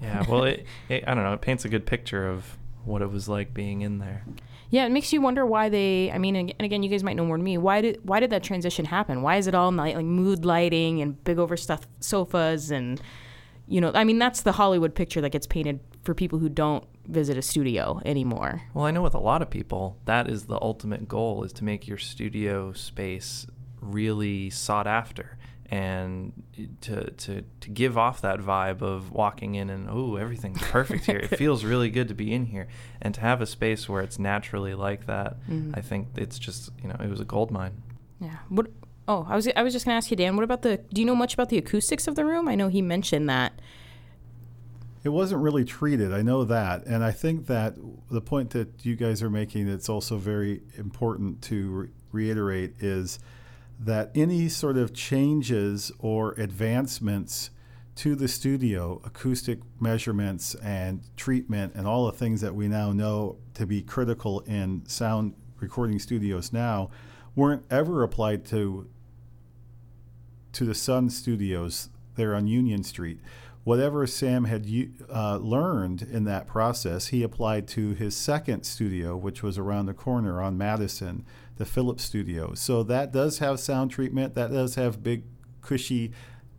Yeah, 0.01 0.25
well, 0.29 0.45
it, 0.45 0.67
it, 0.88 1.05
I 1.07 1.14
don't 1.14 1.25
know. 1.25 1.33
It 1.33 1.41
paints 1.41 1.64
a 1.64 1.69
good 1.69 1.87
picture 1.87 2.29
of 2.29 2.59
what 2.85 3.03
it 3.03 3.11
was 3.11 3.29
like 3.29 3.53
being 3.55 3.81
in 3.81 3.99
there. 3.99 4.25
Yeah, 4.71 4.85
it 4.85 4.91
makes 4.91 5.12
you 5.12 5.23
wonder 5.23 5.47
why 5.47 5.71
they. 5.71 6.12
I 6.12 6.19
mean, 6.19 6.37
and 6.37 6.53
again, 6.61 6.83
you 6.83 6.91
guys 6.91 7.03
might 7.03 7.17
know 7.17 7.25
more 7.25 7.38
than 7.38 7.45
me. 7.45 7.57
Why 7.57 7.81
did 7.81 8.01
why 8.05 8.21
did 8.21 8.31
that 8.31 8.43
transition 8.43 8.85
happen? 8.85 9.23
Why 9.23 9.37
is 9.37 9.47
it 9.47 9.55
all 9.55 9.73
night 9.73 9.97
like 9.97 10.05
mood 10.05 10.45
lighting 10.45 11.01
and 11.01 11.23
big 11.25 11.38
overstuffed 11.38 11.88
sofas 12.01 12.71
and 12.71 13.01
you 13.67 13.81
know? 13.81 13.91
I 13.95 14.05
mean, 14.05 14.19
that's 14.19 14.43
the 14.43 14.53
Hollywood 14.53 14.95
picture 14.95 15.23
that 15.23 15.31
gets 15.31 15.47
painted 15.47 15.81
for 16.03 16.14
people 16.14 16.38
who 16.38 16.51
don't 16.51 16.85
visit 17.09 17.37
a 17.38 17.42
studio 17.42 18.01
anymore. 18.05 18.62
Well, 18.75 18.85
I 18.85 18.90
know 18.90 19.03
with 19.03 19.14
a 19.14 19.18
lot 19.21 19.42
of 19.42 19.51
people, 19.51 19.97
that 20.05 20.29
is 20.29 20.44
the 20.44 20.59
ultimate 20.61 21.09
goal: 21.09 21.42
is 21.44 21.53
to 21.55 21.64
make 21.64 21.88
your 21.88 21.99
studio 21.99 22.73
space 22.73 23.47
really 23.81 24.51
sought 24.51 24.87
after 24.87 25.38
and 25.71 26.33
to 26.81 27.11
to 27.12 27.42
to 27.61 27.68
give 27.71 27.99
off 27.99 28.23
that 28.23 28.40
vibe 28.40 28.81
of 28.81 29.12
walking 29.12 29.55
in 29.55 29.68
and 29.68 29.87
oh 29.90 30.16
everything's 30.16 30.61
perfect 30.62 31.05
here 31.05 31.18
it 31.18 31.37
feels 31.37 31.62
really 31.62 31.90
good 31.90 32.09
to 32.09 32.14
be 32.14 32.33
in 32.33 32.47
here 32.47 32.66
and 33.03 33.14
to 33.14 33.21
have 33.21 33.42
a 33.42 33.47
space 33.47 33.87
where 33.87 34.01
it's 34.01 34.18
naturally 34.18 34.73
like 34.75 35.05
that 35.05 35.37
Mhm. 35.47 35.77
i 35.77 35.83
think 35.83 36.09
it's 36.16 36.38
just 36.38 36.71
you 36.83 36.88
know 36.88 36.97
it 37.05 37.11
was 37.11 37.21
a 37.21 37.25
gold 37.25 37.51
mine 37.51 37.83
Yeah. 38.18 38.38
What? 38.49 38.68
Oh, 39.07 39.27
I 39.29 39.37
was 39.37 39.47
I 39.57 39.62
was 39.62 39.73
just 39.73 39.85
gonna 39.85 39.97
ask 39.97 40.11
you, 40.11 40.16
Dan. 40.16 40.37
What 40.37 40.42
about 40.44 40.62
the? 40.62 40.79
Do 40.92 41.01
you 41.01 41.07
know 41.07 41.14
much 41.14 41.33
about 41.35 41.49
the 41.51 41.57
acoustics 41.59 42.07
of 42.09 42.14
the 42.14 42.25
room? 42.27 42.49
I 42.49 42.55
know 42.57 42.68
he 42.68 42.83
mentioned 42.83 43.29
that. 43.31 43.53
It 45.05 45.11
wasn't 45.11 45.43
really 45.43 45.65
treated. 45.65 46.13
I 46.13 46.23
know 46.23 46.45
that, 46.45 46.85
and 46.87 47.05
I 47.05 47.13
think 47.13 47.47
that 47.47 47.77
the 48.11 48.21
point 48.21 48.51
that 48.51 48.85
you 48.85 48.97
guys 48.97 49.23
are 49.23 49.31
making 49.31 49.67
that's 49.67 49.89
also 49.89 50.17
very 50.17 50.63
important 50.77 51.41
to 51.43 51.71
re- 51.71 51.89
reiterate 52.11 52.75
is 52.81 53.19
that 53.79 54.11
any 54.15 54.49
sort 54.49 54.77
of 54.77 54.93
changes 54.93 55.93
or 55.99 56.33
advancements 56.33 57.51
to 57.97 58.15
the 58.15 58.29
studio, 58.29 59.01
acoustic 59.05 59.61
measurements 59.81 60.55
and 60.57 61.03
treatment, 61.17 61.75
and 61.75 61.87
all 61.87 62.07
the 62.07 62.13
things 62.13 62.41
that 62.41 62.55
we 62.55 62.69
now 62.69 62.93
know 62.93 63.39
to 63.55 63.67
be 63.67 63.83
critical 63.83 64.41
in 64.41 64.83
sound 64.87 65.35
recording 65.61 65.99
studios 65.99 66.53
now, 66.53 66.91
weren't 67.35 67.65
ever 67.71 68.03
applied 68.03 68.45
to 68.45 68.89
to 70.53 70.65
the 70.65 70.75
Sun 70.75 71.11
Studios 71.11 71.89
there 72.17 72.35
on 72.35 72.47
Union 72.47 72.83
Street. 72.83 73.21
Whatever 73.64 74.07
Sam 74.07 74.44
had 74.44 74.66
uh, 75.12 75.37
learned 75.37 76.03
in 76.03 76.25
that 76.25 76.47
process, 76.47 77.09
he 77.09 77.23
applied 77.23 77.68
to 77.68 77.92
his 77.92 78.16
second 78.16 78.64
studio, 78.64 79.16
which 79.16 79.42
was 79.42 79.59
around 79.59 79.87
the 79.87 79.94
corner 79.94 80.40
on 80.40 80.57
Madison, 80.57 81.25
the 81.57 81.66
Phillips 81.66 82.03
Studio. 82.03 82.55
So 82.55 82.83
that 82.85 83.12
does 83.12 83.38
have 83.38 83.61
sound 83.61 83.90
treatment. 83.90 84.35
That 84.35 84.51
does 84.51 84.77
have 84.77 85.03
big, 85.03 85.25
cushy 85.61 86.12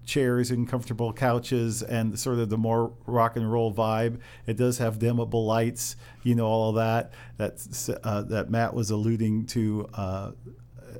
chairs 0.06 0.50
and 0.52 0.68
comfortable 0.68 1.14
couches 1.14 1.84
and 1.84 2.20
sort 2.20 2.40
of 2.40 2.50
the 2.50 2.58
more 2.58 2.94
rock 3.06 3.36
and 3.36 3.50
roll 3.52 3.74
vibe. 3.74 4.20
It 4.46 4.58
does 4.58 4.80
have 4.80 5.00
dimmable 5.00 5.46
lights, 5.46 5.96
you 6.24 6.36
know, 6.36 6.48
all 6.48 6.70
of 6.70 6.76
that 6.76 7.14
that 7.38 8.00
uh, 8.04 8.24
that 8.24 8.50
Matt 8.50 8.74
was 8.74 8.90
alluding 8.90 9.46
to 9.48 9.88
uh, 9.94 10.32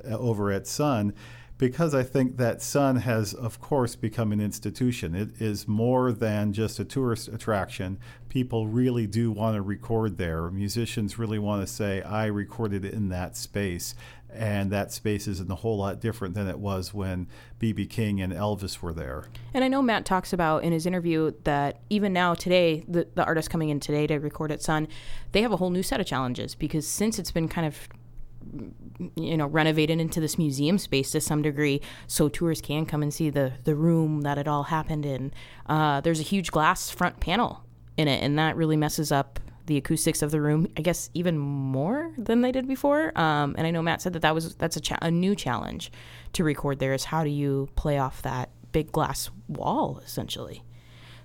over 0.04 0.50
at 0.52 0.66
Sun 0.66 1.12
because 1.60 1.94
I 1.94 2.02
think 2.02 2.38
that 2.38 2.62
Sun 2.62 2.96
has, 2.96 3.34
of 3.34 3.60
course, 3.60 3.94
become 3.94 4.32
an 4.32 4.40
institution. 4.40 5.14
It 5.14 5.42
is 5.42 5.68
more 5.68 6.10
than 6.10 6.54
just 6.54 6.80
a 6.80 6.86
tourist 6.86 7.28
attraction. 7.28 7.98
People 8.30 8.66
really 8.66 9.06
do 9.06 9.30
want 9.30 9.56
to 9.56 9.62
record 9.62 10.16
there. 10.16 10.50
Musicians 10.50 11.18
really 11.18 11.38
want 11.38 11.60
to 11.60 11.70
say, 11.70 12.00
I 12.00 12.26
recorded 12.26 12.86
in 12.86 13.10
that 13.10 13.36
space. 13.36 13.94
And 14.32 14.70
that 14.70 14.90
space 14.90 15.28
isn't 15.28 15.50
a 15.50 15.56
whole 15.56 15.76
lot 15.76 16.00
different 16.00 16.34
than 16.34 16.48
it 16.48 16.58
was 16.58 16.94
when 16.94 17.26
B.B. 17.58 17.88
King 17.88 18.22
and 18.22 18.32
Elvis 18.32 18.80
were 18.80 18.94
there. 18.94 19.26
And 19.52 19.62
I 19.62 19.68
know 19.68 19.82
Matt 19.82 20.06
talks 20.06 20.32
about 20.32 20.64
in 20.64 20.72
his 20.72 20.86
interview 20.86 21.32
that 21.44 21.80
even 21.90 22.14
now 22.14 22.32
today, 22.32 22.84
the 22.88 23.06
the 23.16 23.24
artists 23.24 23.48
coming 23.48 23.68
in 23.68 23.80
today 23.80 24.06
to 24.06 24.18
record 24.18 24.50
at 24.50 24.62
Sun, 24.62 24.88
they 25.32 25.42
have 25.42 25.52
a 25.52 25.56
whole 25.56 25.70
new 25.70 25.82
set 25.82 26.00
of 26.00 26.06
challenges 26.06 26.54
because 26.54 26.86
since 26.86 27.18
it's 27.18 27.32
been 27.32 27.48
kind 27.48 27.66
of 27.66 27.88
you 29.16 29.36
know 29.36 29.46
renovated 29.46 30.00
into 30.00 30.20
this 30.20 30.38
museum 30.38 30.78
space 30.78 31.10
to 31.12 31.20
some 31.20 31.42
degree 31.42 31.80
so 32.06 32.28
tourists 32.28 32.66
can 32.66 32.86
come 32.86 33.02
and 33.02 33.12
see 33.12 33.30
the 33.30 33.52
the 33.64 33.74
room 33.74 34.22
that 34.22 34.38
it 34.38 34.48
all 34.48 34.64
happened 34.64 35.06
in. 35.06 35.32
Uh, 35.66 36.00
there's 36.00 36.20
a 36.20 36.24
huge 36.24 36.50
glass 36.50 36.90
front 36.90 37.20
panel 37.20 37.64
in 37.96 38.08
it 38.08 38.22
and 38.22 38.38
that 38.38 38.56
really 38.56 38.76
messes 38.76 39.12
up 39.12 39.38
the 39.66 39.76
acoustics 39.76 40.22
of 40.22 40.30
the 40.30 40.40
room 40.40 40.66
i 40.76 40.80
guess 40.80 41.10
even 41.14 41.38
more 41.38 42.12
than 42.18 42.40
they 42.40 42.50
did 42.50 42.66
before. 42.66 43.16
Um, 43.18 43.54
and 43.56 43.66
i 43.66 43.70
know 43.70 43.82
matt 43.82 44.02
said 44.02 44.12
that 44.14 44.22
that 44.22 44.34
was 44.34 44.54
that's 44.56 44.76
a, 44.76 44.80
cha- 44.80 44.98
a 45.02 45.10
new 45.10 45.34
challenge 45.34 45.92
to 46.32 46.44
record 46.44 46.78
there 46.78 46.94
is 46.94 47.04
how 47.04 47.22
do 47.24 47.30
you 47.30 47.68
play 47.76 47.98
off 47.98 48.22
that 48.22 48.50
big 48.72 48.90
glass 48.92 49.30
wall 49.48 50.00
essentially 50.04 50.62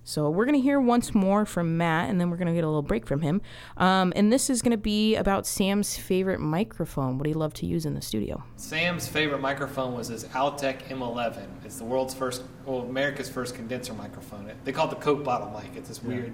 so 0.08 0.30
we're 0.30 0.46
going 0.46 0.56
to 0.56 0.62
hear 0.62 0.80
once 0.80 1.16
more 1.16 1.46
from 1.46 1.78
Matt, 1.78 2.12
and 2.12 2.22
then 2.22 2.30
we're 2.30 2.38
going 2.38 2.48
to 2.48 2.54
get 2.54 2.64
a 2.64 2.68
little 2.68 2.84
break 2.84 3.08
from 3.08 3.22
him. 3.22 3.42
Um, 3.76 4.14
and 4.16 4.32
this 4.32 4.52
is 4.52 4.62
going 4.62 4.72
to 4.72 4.78
be 4.78 5.16
about 5.16 5.48
Sam's 5.48 5.98
favorite 5.98 6.40
microphone, 6.40 7.18
what 7.18 7.26
he 7.26 7.34
loved 7.34 7.56
to 7.58 7.66
use 7.66 7.88
in 7.88 7.96
the 7.96 8.02
studio. 8.02 8.44
Sam's 8.56 9.08
favorite 9.08 9.42
microphone 9.42 9.96
was 9.96 10.10
his 10.10 10.26
Altec 10.26 10.84
M11. 10.90 11.48
It's 11.66 11.80
the 11.80 11.86
world's 11.86 12.14
first, 12.14 12.44
well, 12.66 12.82
America's 12.82 13.30
first 13.30 13.56
condenser 13.56 13.94
microphone. 13.96 14.52
They 14.64 14.72
call 14.72 14.88
it 14.88 14.92
the 14.92 15.02
Coke 15.02 15.24
bottle 15.24 15.50
mic. 15.50 15.76
It's 15.76 15.90
this 15.90 16.04
weird 16.04 16.34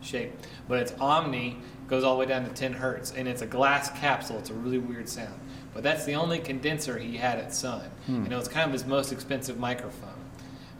shape, 0.00 0.32
but 0.68 0.78
it's 0.78 0.92
Omni, 1.00 1.58
goes 1.88 2.04
all 2.04 2.14
the 2.14 2.20
way 2.20 2.26
down 2.26 2.44
to 2.44 2.50
10 2.54 2.72
hertz, 2.72 3.12
and 3.12 3.26
it's 3.26 3.42
a 3.42 3.46
glass 3.46 3.90
capsule. 3.98 4.38
It's 4.38 4.50
a 4.50 4.54
really 4.54 4.78
weird 4.78 5.08
sound. 5.08 5.34
But 5.74 5.82
that's 5.82 6.04
the 6.04 6.14
only 6.14 6.38
condenser 6.38 6.96
he 6.98 7.16
had 7.16 7.38
at 7.40 7.52
Sun, 7.52 7.90
and 8.06 8.32
it 8.32 8.36
was 8.36 8.46
kind 8.46 8.66
of 8.66 8.72
his 8.72 8.86
most 8.86 9.10
expensive 9.10 9.58
microphone. 9.58 10.14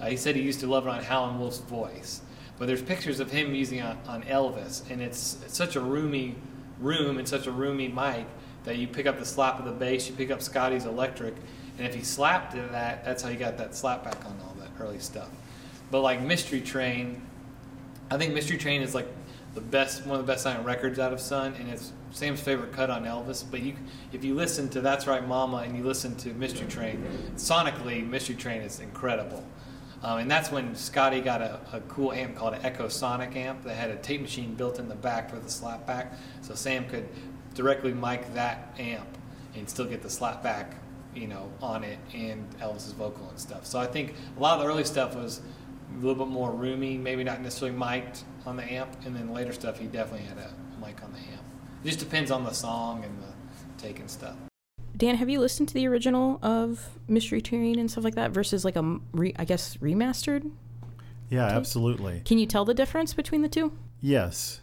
Uh, 0.01 0.07
he 0.07 0.17
said 0.17 0.37
he 0.37 0.43
used 0.43 0.61
to 0.61 0.69
love 0.69 0.87
it 0.87 0.91
on 0.91 1.03
Howlin' 1.03 1.41
Wolf's 1.41 1.59
voice. 1.59 2.21
But 2.59 2.67
there's 2.67 2.83
pictures 2.83 3.21
of 3.21 3.31
him 3.31 3.55
using 3.55 3.81
on, 3.81 3.99
on 4.07 4.23
Elvis, 4.25 4.89
and 4.91 5.01
it's, 5.01 5.39
it's 5.45 5.57
such 5.57 5.77
a 5.77 5.81
roomy 5.81 6.35
room 6.81 7.19
and 7.19 7.27
such 7.27 7.47
a 7.47 7.53
roomy 7.53 7.89
mic 7.89 8.27
that 8.65 8.77
you 8.77 8.89
pick 8.89 9.07
up 9.07 9.19
the 9.19 9.25
slap 9.25 9.59
of 9.59 9.65
the 9.65 9.73
bass, 9.73 10.09
you 10.09 10.15
pick 10.15 10.31
up 10.31 10.43
Scotty's 10.43 10.85
electric, 10.85 11.35
and 11.79 11.87
if 11.87 11.95
he 11.95 12.03
slapped 12.03 12.53
that, 12.55 13.05
that's 13.05 13.23
how 13.23 13.29
you 13.29 13.37
got 13.37 13.57
that 13.59 13.75
slap 13.75 14.05
back 14.05 14.25
on 14.25 14.37
all 14.45 14.55
that 14.59 14.69
early 14.81 14.99
stuff. 14.99 15.29
But 15.91 16.01
like 16.01 16.21
Mystery 16.21 16.61
Train, 16.61 17.23
I 18.11 18.19
think 18.19 18.35
Mystery 18.35 18.59
Train 18.59 18.83
is 18.83 18.95
like 18.95 19.07
the 19.55 19.61
best, 19.61 20.05
one 20.07 20.19
of 20.19 20.27
the 20.27 20.31
best 20.31 20.43
sounding 20.43 20.65
records 20.65 20.99
out 20.99 21.13
of 21.13 21.21
Sun, 21.21 21.55
and 21.59 21.69
it's 21.69 21.93
Sam's 22.11 22.41
favorite 22.41 22.73
cut 22.73 22.91
on 22.91 23.05
Elvis. 23.05 23.45
But 23.49 23.63
you, 23.63 23.75
if 24.13 24.25
you 24.25 24.35
listen 24.35 24.69
to 24.71 24.81
That's 24.81 25.07
Right 25.07 25.27
Mama 25.27 25.59
and 25.59 25.77
you 25.77 25.85
listen 25.85 26.17
to 26.17 26.31
Mystery 26.35 26.67
Train, 26.67 27.05
sonically, 27.37 28.07
Mystery 28.07 28.37
Train 28.37 28.63
is 28.63 28.81
incredible. 28.81 29.45
Um, 30.03 30.19
and 30.21 30.31
that's 30.31 30.53
when 30.53 30.75
Scotty 30.77 31.21
got 31.21 31.43
a, 31.43 31.61
a 31.73 31.81
cool 31.89 32.13
amp 32.13 32.37
called 32.37 32.55
an 32.55 32.65
Echo 32.65 32.89
Sonic 32.89 33.35
amp 33.35 33.65
that 33.65 33.75
had 33.75 33.91
a 33.91 33.97
tape 33.97 34.21
machine 34.21 34.55
built 34.55 34.79
in 34.79 34.89
the 34.89 34.95
back 34.95 35.29
for 35.31 35.37
the 35.37 35.49
slapback. 35.49 36.15
So 36.41 36.55
Sam 36.55 36.89
could 36.89 37.09
directly 37.55 37.93
mic 37.93 38.33
that 38.35 38.75
amp 38.79 39.09
and 39.57 39.69
still 39.69 39.87
get 39.87 40.03
the 40.03 40.09
slapback, 40.09 40.75
you 41.15 41.27
know, 41.27 41.51
on 41.61 41.83
it 41.83 41.99
and 42.15 42.49
Elvis's 42.61 42.93
vocal 42.93 43.29
and 43.29 43.39
stuff. 43.39 43.67
So 43.67 43.81
I 43.81 43.87
think 43.87 44.15
a 44.37 44.41
lot 44.41 44.59
of 44.59 44.65
the 44.65 44.69
early 44.69 44.85
stuff 44.85 45.17
was 45.17 45.41
a 45.93 45.99
little 45.99 46.25
bit 46.25 46.33
more 46.33 46.53
roomy, 46.53 46.97
maybe 46.97 47.25
not 47.25 47.41
necessarily 47.41 47.77
mic'd 47.77 48.23
on 48.47 48.57
the 48.57 48.73
amp, 48.73 48.91
and 49.05 49.17
then 49.17 49.33
later 49.33 49.53
stuff 49.53 49.79
he 49.79 49.87
definitely 49.87 50.27
had 50.27 50.39
a 50.39 50.53
mic 50.81 51.03
on 51.03 51.13
the 51.13 51.19
amp. 51.19 51.43
It 51.83 51.89
just 51.89 51.99
depends 51.99 52.31
on 52.31 52.45
the 52.45 52.53
song 52.53 53.05
and 53.05 53.19
the 53.21 53.83
take 53.83 53.99
and 53.99 54.11
stuff. 54.11 54.37
Dan, 54.99 55.15
have 55.15 55.29
you 55.29 55.39
listened 55.39 55.69
to 55.69 55.75
the 55.75 55.87
original 55.87 56.41
of 56.43 56.99
Mystery 57.07 57.41
Train 57.41 57.79
and 57.79 57.89
stuff 57.89 58.03
like 58.03 58.17
that 58.17 58.33
versus 58.33 58.65
like 58.65 58.75
a, 58.75 58.99
re- 59.13 59.35
I 59.39 59.45
guess, 59.45 59.77
remastered? 59.77 60.51
Yeah, 61.31 61.47
absolutely. 61.47 62.23
Can 62.25 62.39
you 62.39 62.47
tell 62.47 62.65
the 62.65 62.75
difference 62.75 63.15
between 63.15 63.43
the 63.43 63.49
two? 63.49 63.73
Yes. 64.01 64.61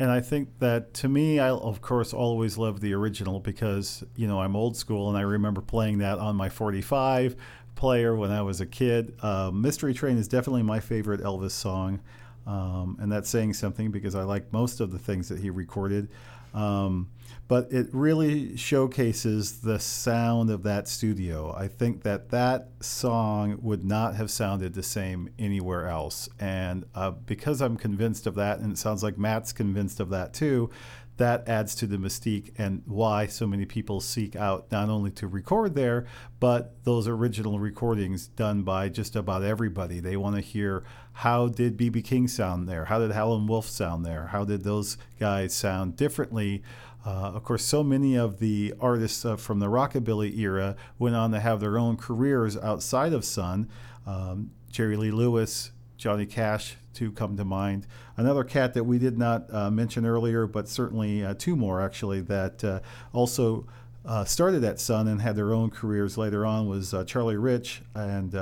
And 0.00 0.10
I 0.10 0.20
think 0.20 0.48
that 0.58 0.94
to 0.94 1.08
me, 1.08 1.38
I 1.38 1.50
of 1.50 1.80
course 1.80 2.12
always 2.12 2.58
love 2.58 2.80
the 2.80 2.92
original 2.94 3.38
because, 3.38 4.02
you 4.16 4.26
know, 4.26 4.40
I'm 4.40 4.56
old 4.56 4.76
school 4.76 5.08
and 5.08 5.16
I 5.16 5.22
remember 5.22 5.60
playing 5.60 5.98
that 5.98 6.18
on 6.18 6.34
my 6.34 6.48
45 6.48 7.36
player 7.76 8.16
when 8.16 8.32
I 8.32 8.42
was 8.42 8.60
a 8.60 8.66
kid. 8.66 9.14
Uh, 9.22 9.52
Mystery 9.54 9.94
Train 9.94 10.18
is 10.18 10.26
definitely 10.26 10.64
my 10.64 10.80
favorite 10.80 11.20
Elvis 11.20 11.52
song. 11.52 12.00
Um, 12.48 12.96
and 13.00 13.12
that's 13.12 13.28
saying 13.28 13.54
something 13.54 13.92
because 13.92 14.14
I 14.14 14.22
like 14.22 14.52
most 14.52 14.80
of 14.80 14.90
the 14.90 14.98
things 14.98 15.28
that 15.28 15.38
he 15.38 15.50
recorded. 15.50 16.08
Um, 16.54 17.08
but 17.48 17.72
it 17.72 17.88
really 17.92 18.56
showcases 18.58 19.62
the 19.62 19.80
sound 19.80 20.50
of 20.50 20.62
that 20.64 20.86
studio. 20.86 21.54
I 21.56 21.66
think 21.66 22.02
that 22.02 22.28
that 22.28 22.68
song 22.80 23.58
would 23.62 23.84
not 23.84 24.16
have 24.16 24.30
sounded 24.30 24.74
the 24.74 24.82
same 24.82 25.30
anywhere 25.38 25.88
else. 25.88 26.28
And 26.38 26.84
uh, 26.94 27.12
because 27.12 27.62
I'm 27.62 27.78
convinced 27.78 28.26
of 28.26 28.34
that, 28.34 28.58
and 28.58 28.70
it 28.70 28.78
sounds 28.78 29.02
like 29.02 29.16
Matt's 29.16 29.54
convinced 29.54 29.98
of 29.98 30.10
that 30.10 30.34
too, 30.34 30.68
that 31.16 31.48
adds 31.48 31.74
to 31.74 31.86
the 31.86 31.96
mystique 31.96 32.52
and 32.58 32.82
why 32.86 33.26
so 33.26 33.46
many 33.46 33.64
people 33.64 34.00
seek 34.00 34.36
out 34.36 34.70
not 34.70 34.88
only 34.88 35.10
to 35.10 35.26
record 35.26 35.74
there, 35.74 36.06
but 36.38 36.76
those 36.84 37.08
original 37.08 37.58
recordings 37.58 38.28
done 38.28 38.62
by 38.62 38.88
just 38.88 39.16
about 39.16 39.42
everybody. 39.42 39.98
They 39.98 40.16
want 40.16 40.36
to 40.36 40.40
hear 40.40 40.84
how 41.14 41.48
did 41.48 41.76
BB 41.76 42.04
King 42.04 42.28
sound 42.28 42.68
there? 42.68 42.84
How 42.84 43.00
did 43.00 43.10
Howlin' 43.10 43.48
Wolf 43.48 43.66
sound 43.66 44.06
there? 44.06 44.28
How 44.28 44.44
did 44.44 44.62
those 44.62 44.96
guys 45.18 45.52
sound 45.52 45.96
differently? 45.96 46.62
Uh, 47.08 47.32
of 47.34 47.42
course, 47.42 47.64
so 47.64 47.82
many 47.82 48.18
of 48.18 48.38
the 48.38 48.74
artists 48.78 49.24
uh, 49.24 49.34
from 49.34 49.60
the 49.60 49.66
rockabilly 49.66 50.36
era 50.36 50.76
went 50.98 51.16
on 51.16 51.30
to 51.30 51.40
have 51.40 51.58
their 51.58 51.78
own 51.78 51.96
careers 51.96 52.54
outside 52.58 53.14
of 53.14 53.24
Sun. 53.24 53.66
Um, 54.06 54.50
Jerry 54.70 54.94
Lee 54.94 55.10
Lewis, 55.10 55.72
Johnny 55.96 56.26
Cash, 56.26 56.76
to 56.92 57.10
come 57.12 57.38
to 57.38 57.46
mind. 57.46 57.86
Another 58.18 58.44
cat 58.44 58.74
that 58.74 58.84
we 58.84 58.98
did 58.98 59.16
not 59.16 59.46
uh, 59.50 59.70
mention 59.70 60.04
earlier, 60.04 60.46
but 60.46 60.68
certainly 60.68 61.24
uh, 61.24 61.32
two 61.32 61.56
more 61.56 61.80
actually, 61.80 62.20
that 62.20 62.62
uh, 62.62 62.80
also 63.14 63.66
uh, 64.04 64.26
started 64.26 64.62
at 64.62 64.78
Sun 64.78 65.08
and 65.08 65.22
had 65.22 65.34
their 65.34 65.54
own 65.54 65.70
careers 65.70 66.18
later 66.18 66.44
on 66.44 66.68
was 66.68 66.94
Charlie 67.06 67.38
Rich 67.38 67.80
and 67.94 68.32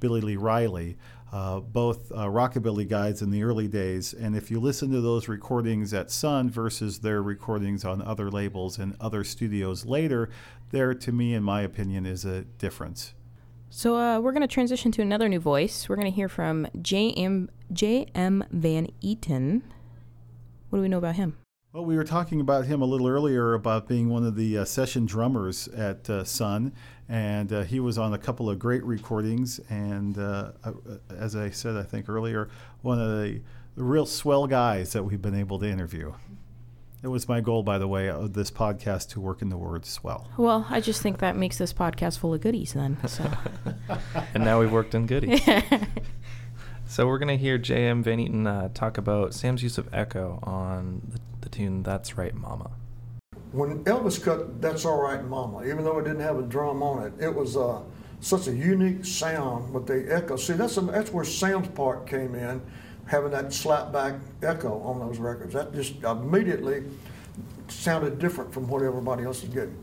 Billy 0.00 0.22
Lee 0.22 0.36
Riley 0.36 0.96
uh, 1.36 1.60
both 1.60 2.10
uh, 2.12 2.24
rockabilly 2.24 2.88
guides 2.88 3.20
in 3.20 3.30
the 3.30 3.42
early 3.42 3.68
days. 3.68 4.14
And 4.14 4.34
if 4.34 4.50
you 4.50 4.58
listen 4.58 4.90
to 4.92 5.02
those 5.02 5.28
recordings 5.28 5.92
at 5.92 6.10
Sun 6.10 6.48
versus 6.48 7.00
their 7.00 7.22
recordings 7.22 7.84
on 7.84 8.00
other 8.00 8.30
labels 8.30 8.78
and 8.78 8.96
other 9.02 9.22
studios 9.22 9.84
later, 9.84 10.30
there, 10.70 10.94
to 10.94 11.12
me, 11.12 11.34
in 11.34 11.42
my 11.42 11.60
opinion, 11.60 12.06
is 12.06 12.24
a 12.24 12.44
difference. 12.44 13.12
So 13.68 13.98
uh, 13.98 14.18
we're 14.18 14.32
going 14.32 14.48
to 14.48 14.48
transition 14.48 14.90
to 14.92 15.02
another 15.02 15.28
new 15.28 15.38
voice. 15.38 15.90
We're 15.90 15.96
going 15.96 16.10
to 16.10 16.16
hear 16.16 16.30
from 16.30 16.68
J.M. 16.80 17.50
J.M. 17.70 18.42
Van 18.50 18.88
Eaton. 19.02 19.62
What 20.70 20.78
do 20.78 20.82
we 20.82 20.88
know 20.88 20.98
about 20.98 21.16
him? 21.16 21.36
Well, 21.76 21.84
we 21.84 21.96
were 21.96 22.04
talking 22.04 22.40
about 22.40 22.64
him 22.64 22.80
a 22.80 22.86
little 22.86 23.06
earlier 23.06 23.52
about 23.52 23.86
being 23.86 24.08
one 24.08 24.24
of 24.24 24.36
the 24.36 24.56
uh, 24.56 24.64
session 24.64 25.04
drummers 25.04 25.68
at 25.68 26.08
uh, 26.08 26.24
Sun, 26.24 26.72
and 27.08 27.52
uh, 27.52 27.62
he 27.62 27.80
was 27.80 27.98
on 27.98 28.14
a 28.14 28.18
couple 28.18 28.50
of 28.50 28.58
great 28.58 28.84
recordings. 28.84 29.60
And 29.70 30.18
uh, 30.18 30.52
uh, 30.64 30.72
as 31.16 31.36
I 31.36 31.50
said, 31.50 31.76
I 31.76 31.82
think 31.82 32.08
earlier, 32.08 32.48
one 32.82 33.00
of 33.00 33.08
the, 33.08 33.40
the, 33.76 33.84
real 33.84 34.06
swell 34.06 34.46
guys 34.46 34.92
that 34.92 35.04
we've 35.04 35.22
been 35.22 35.34
able 35.34 35.58
to 35.60 35.66
interview. 35.66 36.12
It 37.02 37.08
was 37.08 37.28
my 37.28 37.40
goal, 37.40 37.62
by 37.62 37.78
the 37.78 37.86
way, 37.86 38.08
of 38.08 38.32
this 38.32 38.50
podcast 38.50 39.10
to 39.10 39.20
work 39.20 39.42
in 39.42 39.48
the 39.48 39.56
word 39.56 39.84
swell. 39.84 40.28
Well, 40.36 40.66
I 40.70 40.80
just 40.80 41.02
think 41.02 41.18
that 41.18 41.36
makes 41.36 41.58
this 41.58 41.72
podcast 41.72 42.18
full 42.18 42.34
of 42.34 42.40
goodies 42.40 42.72
then. 42.72 42.96
So. 43.06 43.30
and 44.34 44.44
now 44.44 44.58
we've 44.58 44.72
worked 44.72 44.94
in 44.94 45.06
goodies. 45.06 45.40
so 46.86 47.06
we're 47.06 47.18
going 47.18 47.28
to 47.28 47.36
hear 47.36 47.58
J.M. 47.58 48.02
Van 48.02 48.18
Eaton 48.18 48.46
uh, 48.46 48.70
talk 48.74 48.98
about 48.98 49.34
Sam's 49.34 49.62
use 49.62 49.78
of 49.78 49.92
echo 49.92 50.40
on 50.42 51.02
the 51.12 51.20
the 51.46 51.56
tune 51.56 51.84
That's 51.84 52.18
Right 52.18 52.34
Mama. 52.34 52.72
When 53.52 53.84
Elvis 53.84 54.22
cut 54.22 54.60
That's 54.60 54.84
All 54.84 55.00
Right 55.00 55.24
Mama, 55.24 55.64
even 55.64 55.84
though 55.84 55.98
it 55.98 56.04
didn't 56.04 56.20
have 56.20 56.38
a 56.38 56.42
drum 56.42 56.82
on 56.82 57.06
it, 57.06 57.12
it 57.20 57.34
was 57.34 57.56
uh, 57.56 57.80
such 58.20 58.48
a 58.48 58.52
unique 58.52 59.04
sound 59.04 59.72
with 59.72 59.86
the 59.86 60.06
echo. 60.10 60.36
See, 60.36 60.54
that's, 60.54 60.76
a, 60.76 60.80
that's 60.82 61.12
where 61.12 61.24
Sam's 61.24 61.68
part 61.68 62.06
came 62.06 62.34
in, 62.34 62.60
having 63.06 63.30
that 63.30 63.46
slapback 63.46 64.20
echo 64.42 64.80
on 64.82 64.98
those 64.98 65.18
records. 65.18 65.54
That 65.54 65.72
just 65.74 66.02
immediately 66.02 66.84
sounded 67.68 68.18
different 68.18 68.52
from 68.52 68.68
what 68.68 68.82
everybody 68.82 69.24
else 69.24 69.42
is 69.42 69.48
getting. 69.48 69.76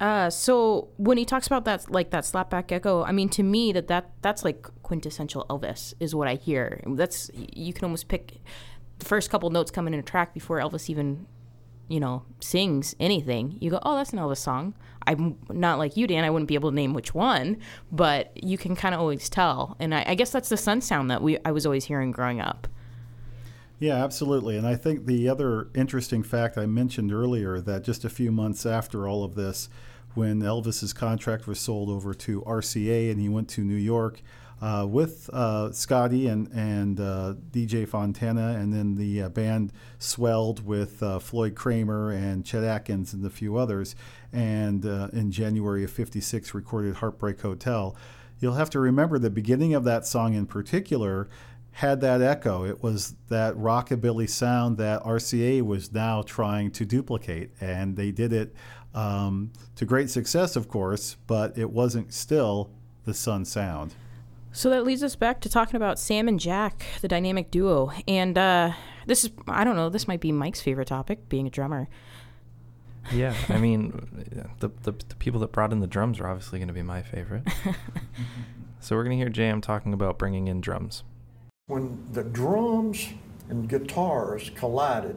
Uh, 0.00 0.30
so 0.30 0.88
when 0.96 1.18
he 1.18 1.26
talks 1.26 1.46
about 1.46 1.66
that, 1.66 1.90
like 1.90 2.10
that 2.10 2.24
slapback 2.24 2.72
echo, 2.72 3.04
I 3.04 3.12
mean, 3.12 3.28
to 3.30 3.42
me, 3.42 3.70
that 3.72 3.88
that 3.88 4.12
that's 4.22 4.44
like 4.44 4.66
quintessential 4.82 5.44
Elvis 5.50 5.92
is 6.00 6.14
what 6.14 6.26
I 6.26 6.36
hear. 6.36 6.82
That's 6.86 7.30
you 7.34 7.74
can 7.74 7.84
almost 7.84 8.08
pick 8.08 8.38
the 8.98 9.04
first 9.04 9.28
couple 9.30 9.50
notes 9.50 9.70
coming 9.70 9.92
in 9.92 10.00
a 10.00 10.02
track 10.02 10.32
before 10.32 10.58
Elvis 10.58 10.88
even, 10.88 11.26
you 11.90 11.98
know, 11.98 12.22
sings 12.38 12.94
anything, 13.00 13.58
you 13.60 13.68
go, 13.68 13.80
oh, 13.82 13.96
that's 13.96 14.12
an 14.12 14.20
Elvis 14.20 14.38
song. 14.38 14.74
I'm 15.08 15.36
not 15.48 15.78
like 15.78 15.96
you, 15.96 16.06
Dan. 16.06 16.22
I 16.22 16.30
wouldn't 16.30 16.46
be 16.48 16.54
able 16.54 16.70
to 16.70 16.74
name 16.74 16.94
which 16.94 17.14
one, 17.14 17.58
but 17.90 18.30
you 18.40 18.56
can 18.56 18.76
kind 18.76 18.94
of 18.94 19.00
always 19.00 19.28
tell. 19.28 19.76
And 19.80 19.92
I, 19.92 20.04
I 20.06 20.14
guess 20.14 20.30
that's 20.30 20.48
the 20.48 20.56
sun 20.56 20.82
sound 20.82 21.10
that 21.10 21.20
we 21.20 21.38
I 21.44 21.50
was 21.50 21.66
always 21.66 21.86
hearing 21.86 22.12
growing 22.12 22.40
up. 22.40 22.68
Yeah, 23.80 23.96
absolutely. 24.04 24.56
And 24.56 24.68
I 24.68 24.76
think 24.76 25.06
the 25.06 25.28
other 25.28 25.68
interesting 25.74 26.22
fact 26.22 26.56
I 26.56 26.66
mentioned 26.66 27.12
earlier 27.12 27.60
that 27.60 27.82
just 27.82 28.04
a 28.04 28.10
few 28.10 28.30
months 28.30 28.64
after 28.64 29.08
all 29.08 29.24
of 29.24 29.34
this, 29.34 29.68
when 30.14 30.42
Elvis's 30.42 30.92
contract 30.92 31.48
was 31.48 31.58
sold 31.58 31.88
over 31.88 32.14
to 32.14 32.42
RCA 32.42 33.10
and 33.10 33.20
he 33.20 33.28
went 33.28 33.48
to 33.48 33.62
New 33.62 33.74
York, 33.74 34.22
uh, 34.60 34.86
with 34.88 35.30
uh, 35.32 35.72
Scotty 35.72 36.26
and 36.26 36.48
and 36.52 37.00
uh, 37.00 37.34
DJ 37.50 37.88
Fontana, 37.88 38.56
and 38.58 38.72
then 38.72 38.94
the 38.94 39.22
uh, 39.22 39.28
band 39.28 39.72
swelled 39.98 40.64
with 40.64 41.02
uh, 41.02 41.18
Floyd 41.18 41.54
Cramer 41.54 42.10
and 42.10 42.44
Chet 42.44 42.64
Atkins 42.64 43.12
and 43.12 43.24
a 43.24 43.30
few 43.30 43.56
others. 43.56 43.94
And 44.32 44.84
uh, 44.84 45.08
in 45.12 45.30
January 45.30 45.84
of 45.84 45.90
'56, 45.90 46.54
recorded 46.54 46.96
"Heartbreak 46.96 47.40
Hotel." 47.40 47.96
You'll 48.38 48.54
have 48.54 48.70
to 48.70 48.80
remember 48.80 49.18
the 49.18 49.30
beginning 49.30 49.74
of 49.74 49.84
that 49.84 50.06
song 50.06 50.32
in 50.32 50.46
particular 50.46 51.28
had 51.72 52.00
that 52.00 52.20
echo. 52.20 52.64
It 52.64 52.82
was 52.82 53.14
that 53.28 53.54
rockabilly 53.54 54.28
sound 54.28 54.76
that 54.78 55.02
RCA 55.02 55.62
was 55.62 55.92
now 55.92 56.22
trying 56.22 56.70
to 56.72 56.84
duplicate, 56.84 57.50
and 57.60 57.96
they 57.96 58.10
did 58.10 58.32
it 58.32 58.54
um, 58.94 59.52
to 59.76 59.84
great 59.84 60.10
success, 60.10 60.56
of 60.56 60.68
course, 60.68 61.16
but 61.26 61.56
it 61.56 61.70
wasn't 61.70 62.12
still 62.12 62.70
the 63.04 63.14
Sun 63.14 63.44
sound. 63.44 63.94
So 64.52 64.68
that 64.70 64.84
leads 64.84 65.02
us 65.02 65.14
back 65.14 65.40
to 65.42 65.48
talking 65.48 65.76
about 65.76 65.98
Sam 65.98 66.26
and 66.26 66.40
Jack, 66.40 66.84
the 67.00 67.08
dynamic 67.08 67.50
duo. 67.50 67.92
And 68.08 68.36
uh, 68.36 68.72
this 69.06 69.24
is, 69.24 69.30
I 69.46 69.62
don't 69.62 69.76
know, 69.76 69.88
this 69.88 70.08
might 70.08 70.20
be 70.20 70.32
Mike's 70.32 70.60
favorite 70.60 70.88
topic, 70.88 71.28
being 71.28 71.46
a 71.46 71.50
drummer. 71.50 71.88
Yeah, 73.12 73.34
I 73.48 73.58
mean, 73.58 74.48
the, 74.58 74.70
the, 74.82 74.92
the 74.92 75.16
people 75.16 75.40
that 75.40 75.52
brought 75.52 75.72
in 75.72 75.80
the 75.80 75.86
drums 75.86 76.18
are 76.20 76.26
obviously 76.26 76.58
going 76.58 76.68
to 76.68 76.74
be 76.74 76.82
my 76.82 77.02
favorite. 77.02 77.44
so 78.80 78.96
we're 78.96 79.04
going 79.04 79.16
to 79.16 79.22
hear 79.22 79.30
J.M. 79.30 79.60
talking 79.60 79.92
about 79.92 80.18
bringing 80.18 80.48
in 80.48 80.60
drums. 80.60 81.04
When 81.68 82.06
the 82.10 82.24
drums 82.24 83.08
and 83.48 83.68
guitars 83.68 84.50
collided, 84.56 85.16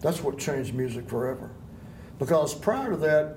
that's 0.00 0.22
what 0.22 0.38
changed 0.38 0.74
music 0.74 1.08
forever. 1.08 1.50
Because 2.18 2.54
prior 2.54 2.90
to 2.90 2.96
that, 2.96 3.36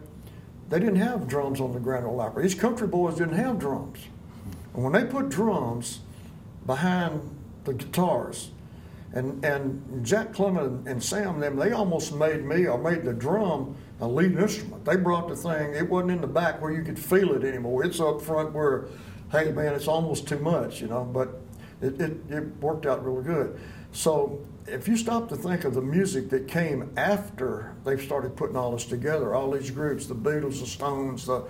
they 0.69 0.79
didn't 0.79 0.95
have 0.95 1.27
drums 1.27 1.59
on 1.59 1.73
the 1.73 1.79
Grand 1.79 2.05
Ole 2.05 2.21
Opry. 2.21 2.43
These 2.43 2.55
country 2.55 2.87
boys 2.87 3.15
didn't 3.15 3.35
have 3.35 3.59
drums. 3.59 3.99
And 4.73 4.83
when 4.83 4.93
they 4.93 5.05
put 5.05 5.29
drums 5.29 5.99
behind 6.65 7.35
the 7.65 7.73
guitars, 7.73 8.51
and 9.13 9.43
and 9.43 10.05
Jack 10.05 10.33
Clement 10.33 10.87
and 10.87 11.03
Sam 11.03 11.39
them, 11.39 11.57
they 11.57 11.71
almost 11.71 12.13
made 12.13 12.45
me 12.45 12.65
or 12.67 12.77
made 12.77 13.03
the 13.03 13.13
drum 13.13 13.75
a 13.99 14.07
lead 14.07 14.37
instrument. 14.37 14.85
They 14.85 14.95
brought 14.95 15.27
the 15.27 15.35
thing. 15.35 15.75
It 15.75 15.87
wasn't 15.89 16.11
in 16.11 16.21
the 16.21 16.27
back 16.27 16.61
where 16.61 16.71
you 16.71 16.83
could 16.83 16.97
feel 16.97 17.33
it 17.33 17.43
anymore. 17.43 17.83
It's 17.83 17.99
up 17.99 18.21
front 18.21 18.53
where, 18.53 18.85
hey 19.31 19.51
man, 19.51 19.73
it's 19.75 19.87
almost 19.87 20.27
too 20.27 20.39
much, 20.39 20.81
you 20.81 20.87
know. 20.87 21.03
But 21.03 21.41
it, 21.81 21.99
it, 21.99 22.17
it 22.29 22.57
worked 22.61 22.85
out 22.85 23.03
really 23.03 23.23
good. 23.23 23.59
So 23.91 24.39
if 24.67 24.87
you 24.87 24.95
stop 24.95 25.29
to 25.29 25.35
think 25.35 25.63
of 25.63 25.73
the 25.73 25.81
music 25.81 26.29
that 26.29 26.47
came 26.47 26.91
after 26.97 27.73
they've 27.83 28.01
started 28.01 28.35
putting 28.35 28.55
all 28.55 28.71
this 28.71 28.85
together, 28.85 29.33
all 29.33 29.51
these 29.51 29.71
groups, 29.71 30.05
the 30.05 30.15
Beatles, 30.15 30.59
the 30.59 30.67
Stones, 30.67 31.25
the 31.25 31.43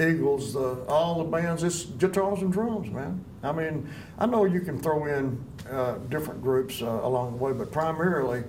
Eagles, 0.00 0.54
the, 0.54 0.84
all 0.88 1.24
the 1.24 1.30
bands, 1.30 1.62
it's 1.62 1.84
guitars 1.84 2.40
and 2.40 2.52
drums, 2.52 2.90
man. 2.90 3.24
I 3.42 3.52
mean, 3.52 3.88
I 4.18 4.26
know 4.26 4.44
you 4.44 4.60
can 4.60 4.78
throw 4.78 5.06
in 5.06 5.42
uh, 5.70 5.94
different 6.08 6.42
groups 6.42 6.82
uh, 6.82 6.86
along 6.86 7.32
the 7.32 7.44
way, 7.44 7.52
but 7.52 7.72
primarily 7.72 8.44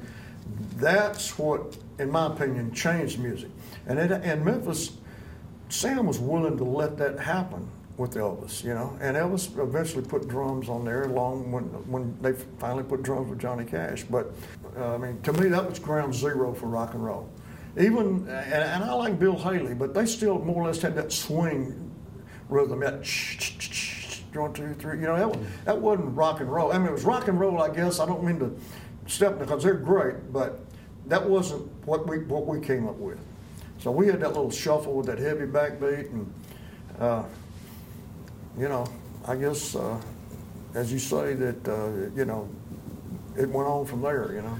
that's 0.75 1.37
what, 1.37 1.77
in 1.97 2.11
my 2.11 2.27
opinion, 2.27 2.73
changed 2.73 3.19
music. 3.19 3.49
And 3.87 3.99
in 3.99 4.43
Memphis, 4.43 4.97
Sam 5.69 6.05
was 6.05 6.19
willing 6.19 6.57
to 6.57 6.63
let 6.63 6.97
that 6.97 7.19
happen 7.19 7.69
with 7.99 8.15
Elvis, 8.15 8.63
you 8.63 8.73
know. 8.73 8.97
And 9.01 9.17
Elvis 9.17 9.57
eventually 9.61 10.05
put 10.05 10.27
drums 10.27 10.69
on 10.69 10.85
there, 10.85 11.03
along 11.03 11.51
when 11.51 11.63
when 11.91 12.17
they 12.21 12.33
finally 12.57 12.83
put 12.83 13.03
drums 13.03 13.29
with 13.29 13.39
Johnny 13.39 13.65
Cash. 13.65 14.03
But 14.03 14.31
uh, 14.77 14.95
I 14.95 14.97
mean, 14.97 15.21
to 15.21 15.33
me, 15.33 15.49
that 15.49 15.69
was 15.69 15.79
ground 15.79 16.15
zero 16.15 16.53
for 16.53 16.67
rock 16.67 16.93
and 16.93 17.05
roll 17.05 17.29
even 17.77 18.27
and, 18.27 18.29
and, 18.29 18.83
I 18.83 18.93
like 18.93 19.19
Bill 19.19 19.37
Haley, 19.37 19.73
but 19.73 19.93
they 19.93 20.05
still 20.05 20.39
more 20.39 20.63
or 20.63 20.67
less 20.67 20.81
had 20.81 20.95
that 20.95 21.11
swing 21.11 21.91
rhythm, 22.49 22.79
that 22.79 23.05
one, 24.33 24.53
two, 24.53 24.73
three. 24.73 24.99
You 24.99 25.07
know, 25.07 25.31
that, 25.31 25.65
that 25.65 25.79
wasn't 25.79 26.15
rock 26.15 26.39
and 26.39 26.51
roll. 26.51 26.71
I 26.71 26.77
mean, 26.77 26.87
it 26.87 26.91
was 26.91 27.03
rock 27.03 27.27
and 27.27 27.39
roll, 27.39 27.61
I 27.61 27.73
guess. 27.73 27.99
I 27.99 28.05
don't 28.05 28.23
mean 28.23 28.39
to 28.39 28.57
step 29.07 29.33
in 29.33 29.39
because 29.39 29.63
they're 29.63 29.75
great, 29.75 30.33
but 30.33 30.59
that 31.07 31.27
wasn't 31.27 31.71
what 31.85 32.07
we 32.07 32.19
what 32.19 32.45
we 32.47 32.59
came 32.59 32.87
up 32.87 32.97
with. 32.97 33.19
So 33.79 33.91
we 33.91 34.07
had 34.07 34.19
that 34.21 34.29
little 34.29 34.51
shuffle 34.51 34.95
with 34.95 35.05
that 35.05 35.19
heavy 35.19 35.45
backbeat, 35.45 36.11
and 36.11 36.33
uh, 36.99 37.23
you 38.59 38.67
know, 38.67 38.85
I 39.25 39.35
guess 39.35 39.75
uh, 39.75 39.99
as 40.73 40.91
you 40.91 40.99
say 40.99 41.33
that 41.33 41.67
uh, 41.67 42.15
you 42.15 42.25
know, 42.25 42.49
it 43.37 43.49
went 43.49 43.67
on 43.67 43.85
from 43.85 44.01
there. 44.01 44.33
You 44.33 44.41
know. 44.41 44.57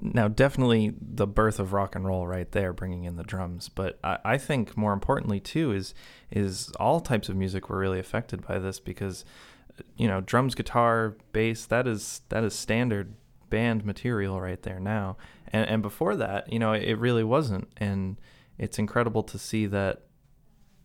Now, 0.00 0.28
definitely 0.28 0.94
the 1.00 1.26
birth 1.26 1.58
of 1.58 1.72
rock 1.72 1.96
and 1.96 2.06
roll 2.06 2.26
right 2.26 2.50
there, 2.52 2.72
bringing 2.72 3.04
in 3.04 3.16
the 3.16 3.24
drums. 3.24 3.68
But 3.68 3.98
I, 4.04 4.18
I, 4.24 4.38
think 4.38 4.76
more 4.76 4.92
importantly 4.92 5.40
too 5.40 5.72
is 5.72 5.94
is 6.30 6.70
all 6.78 7.00
types 7.00 7.28
of 7.28 7.36
music 7.36 7.68
were 7.68 7.78
really 7.78 7.98
affected 7.98 8.46
by 8.46 8.58
this 8.58 8.78
because, 8.78 9.24
you 9.96 10.06
know, 10.06 10.20
drums, 10.20 10.54
guitar, 10.54 11.16
bass 11.32 11.64
that 11.66 11.88
is 11.88 12.20
that 12.28 12.44
is 12.44 12.54
standard 12.54 13.14
band 13.50 13.84
material 13.84 14.40
right 14.40 14.62
there 14.62 14.78
now. 14.78 15.16
And 15.48 15.68
and 15.68 15.82
before 15.82 16.16
that, 16.16 16.52
you 16.52 16.58
know, 16.58 16.72
it 16.74 16.98
really 16.98 17.24
wasn't. 17.24 17.68
And 17.78 18.20
it's 18.58 18.78
incredible 18.78 19.22
to 19.24 19.38
see 19.38 19.66
that 19.66 20.02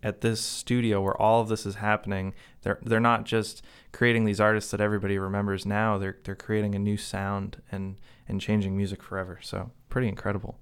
at 0.04 0.22
this 0.22 0.40
studio 0.40 1.02
where 1.02 1.20
all 1.20 1.42
of 1.42 1.50
this 1.50 1.66
is 1.66 1.76
happening, 1.76 2.34
they're 2.62 2.80
they're 2.84 3.00
not 3.00 3.26
just 3.26 3.64
creating 3.92 4.26
these 4.26 4.40
artists 4.40 4.72
that 4.72 4.82
everybody 4.82 5.18
remembers 5.18 5.66
now. 5.66 5.98
They're 5.98 6.18
they're 6.24 6.36
creating 6.36 6.76
a 6.76 6.80
new 6.80 6.98
sound 6.98 7.62
and 7.72 7.98
and 8.28 8.40
changing 8.42 8.76
music 8.76 9.02
forever. 9.02 9.40
So 9.42 9.72
pretty 9.90 10.08
incredible. 10.08 10.58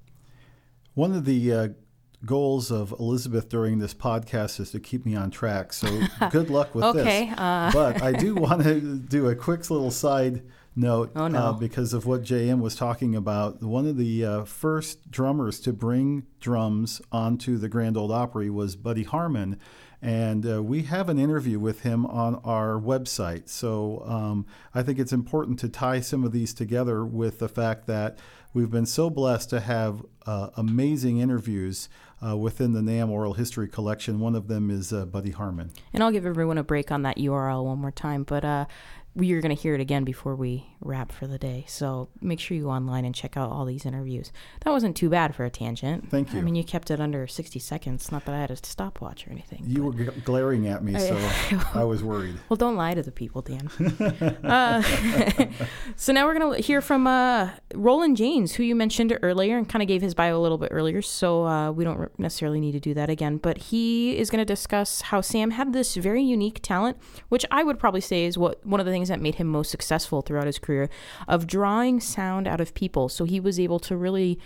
One 0.94 1.12
of 1.12 1.26
the 1.26 1.52
uh, 1.52 1.68
goals 2.26 2.72
of 2.72 2.94
Elizabeth 3.00 3.50
during 3.50 3.80
this 3.80 3.94
podcast 3.94 4.60
is 4.60 4.72
to 4.72 4.80
keep 4.80 5.06
me 5.06 5.16
on 5.16 5.30
track. 5.32 5.74
So 5.74 5.88
good 6.32 6.50
luck 6.50 6.74
with 6.74 6.86
okay, 6.86 7.28
this. 7.30 7.38
uh. 7.38 7.72
But 7.74 8.02
I 8.02 8.14
do 8.14 8.36
want 8.36 8.64
to 8.64 8.80
do 8.80 9.28
a 9.28 9.36
quick 9.36 9.70
little 9.70 9.92
side 9.92 10.44
note 10.76 11.12
Oh, 11.16 11.28
no. 11.28 11.40
uh, 11.40 11.52
because 11.54 11.94
of 11.94 12.06
what 12.06 12.22
JM 12.24 12.60
was 12.60 12.76
talking 12.76 13.16
about. 13.16 13.62
One 13.64 13.88
of 13.88 13.98
the 13.98 14.26
uh, 14.26 14.44
first 14.46 15.10
drummers 15.12 15.60
to 15.62 15.74
bring 15.74 16.26
drums 16.40 17.02
onto 17.12 17.58
the 17.58 17.70
Grand 17.70 17.98
Ole 17.98 18.12
Opry 18.12 18.50
was 18.50 18.76
Buddy 18.76 19.04
Harman. 19.04 19.60
And 20.02 20.46
uh, 20.46 20.62
we 20.62 20.84
have 20.84 21.10
an 21.10 21.18
interview 21.18 21.58
with 21.60 21.82
him 21.82 22.06
on 22.06 22.36
our 22.44 22.74
website. 22.80 23.50
So 23.50 24.04
um, 24.06 24.46
I 24.74 24.84
think 24.84 25.00
it's 25.00 25.14
important 25.14 25.58
to 25.60 25.70
tie 25.70 26.00
some 26.02 26.24
of 26.24 26.32
these 26.32 26.54
together 26.54 27.04
with 27.04 27.40
the 27.40 27.48
fact 27.50 27.88
that 27.88 28.20
we've 28.54 28.70
been 28.70 28.86
so 28.86 29.10
blessed 29.10 29.50
to 29.52 29.62
have 29.62 30.06
uh, 30.28 30.50
amazing 30.58 31.20
interviews 31.20 31.90
uh, 32.26 32.38
within 32.38 32.74
the 32.74 32.82
NAMM 32.82 33.10
Oral 33.10 33.34
History 33.34 33.68
Collection. 33.68 34.20
One 34.20 34.36
of 34.36 34.48
them 34.48 34.70
is 34.70 34.94
uh, 34.94 35.06
Buddy 35.06 35.32
Harman. 35.32 35.72
And 35.92 36.04
I'll 36.04 36.12
give 36.12 36.26
everyone 36.26 36.58
a 36.60 36.64
break 36.64 36.92
on 36.92 37.02
that 37.04 37.18
URL 37.18 37.64
one 37.66 37.80
more 37.80 37.92
time, 37.92 38.24
but 38.24 38.46
uh, 38.46 38.66
you're 39.18 39.42
going 39.42 39.56
to 39.56 39.62
hear 39.62 39.74
it 39.74 39.82
again 39.82 40.04
before 40.04 40.36
we 40.36 40.66
wrap 40.82 41.12
for 41.12 41.26
the 41.26 41.38
day. 41.38 41.64
So 41.68 42.10
make 42.22 42.40
sure 42.40 42.58
you 42.58 42.64
go 42.64 42.70
online 42.70 43.06
and 43.06 43.16
check 43.16 43.38
out 43.38 43.50
all 43.50 43.64
these 43.64 43.86
interviews. 43.86 44.32
That 44.64 44.72
wasn't 44.72 44.98
too 44.98 45.10
bad 45.10 45.34
for 45.34 45.46
a 45.46 45.50
tangent. 45.50 46.10
Thank 46.12 46.34
you. 46.34 46.40
I 46.40 46.42
mean, 46.42 46.56
you 46.56 46.64
kept 46.64 46.92
it 46.92 47.00
under 47.00 47.26
60 47.26 47.60
seconds. 47.60 48.12
Not 48.12 48.26
that 48.26 48.36
I 48.36 48.40
had 48.40 48.52
a 48.52 48.58
stopwatch 48.58 49.26
or 49.26 49.32
anything. 49.32 49.64
You 49.66 49.86
were 49.86 49.94
g- 49.94 50.22
glaring 50.26 50.68
at 50.68 50.84
me, 50.84 51.00
so 51.00 51.18
I 51.74 51.84
was 51.86 52.04
worried. 52.04 52.36
Well, 52.50 52.58
don't 52.58 52.76
lie 52.76 52.94
to 52.94 53.02
the 53.02 53.12
people, 53.12 53.42
Dan. 53.42 53.70
uh, 54.44 54.82
so 55.96 56.12
now 56.12 56.26
we're 56.26 56.38
going 56.38 56.56
to 56.56 56.62
hear 56.62 56.82
from 56.82 57.08
uh, 57.08 57.52
Roland 57.74 58.18
Janes, 58.18 58.56
who 58.56 58.64
you 58.64 58.76
mentioned 58.76 59.18
earlier 59.22 59.58
and 59.58 59.68
kind 59.68 59.82
of 59.82 59.88
gave 59.88 60.02
his 60.02 60.14
bio 60.14 60.38
a 60.38 60.42
little 60.42 60.58
bit 60.58 60.70
earlier. 60.72 61.02
So 61.02 61.46
uh, 61.46 61.72
we 61.72 61.86
don't 61.86 62.18
necessarily 62.20 62.60
need 62.60 62.74
to 62.74 62.80
do 62.82 62.94
that 62.96 63.10
again. 63.10 63.38
But 63.38 63.58
he 63.58 64.18
is 64.18 64.30
going 64.30 64.40
to 64.40 64.46
discuss 64.46 65.02
how 65.02 65.22
Sam 65.22 65.52
had 65.52 65.72
this 65.72 65.96
very 65.96 66.22
unique 66.22 66.60
talent, 66.62 66.98
which 67.30 67.46
I 67.50 67.64
would 67.64 67.80
probably 67.80 68.02
say 68.02 68.26
is 68.26 68.38
what 68.38 68.66
one 68.66 68.80
of 68.80 68.86
the 68.86 68.92
things 68.92 69.05
that 69.10 69.22
made 69.22 69.36
him 69.36 69.48
most 69.48 69.72
successful 69.72 70.22
throughout 70.22 70.46
his 70.46 70.60
career, 70.60 70.90
of 71.28 71.48
drawing 71.48 72.00
sound 72.00 72.48
out 72.48 72.62
of 72.62 72.74
people. 72.74 73.10
So 73.10 73.26
he 73.26 73.40
was 73.40 73.60
able 73.60 73.80
to 73.80 73.96
really 73.96 74.40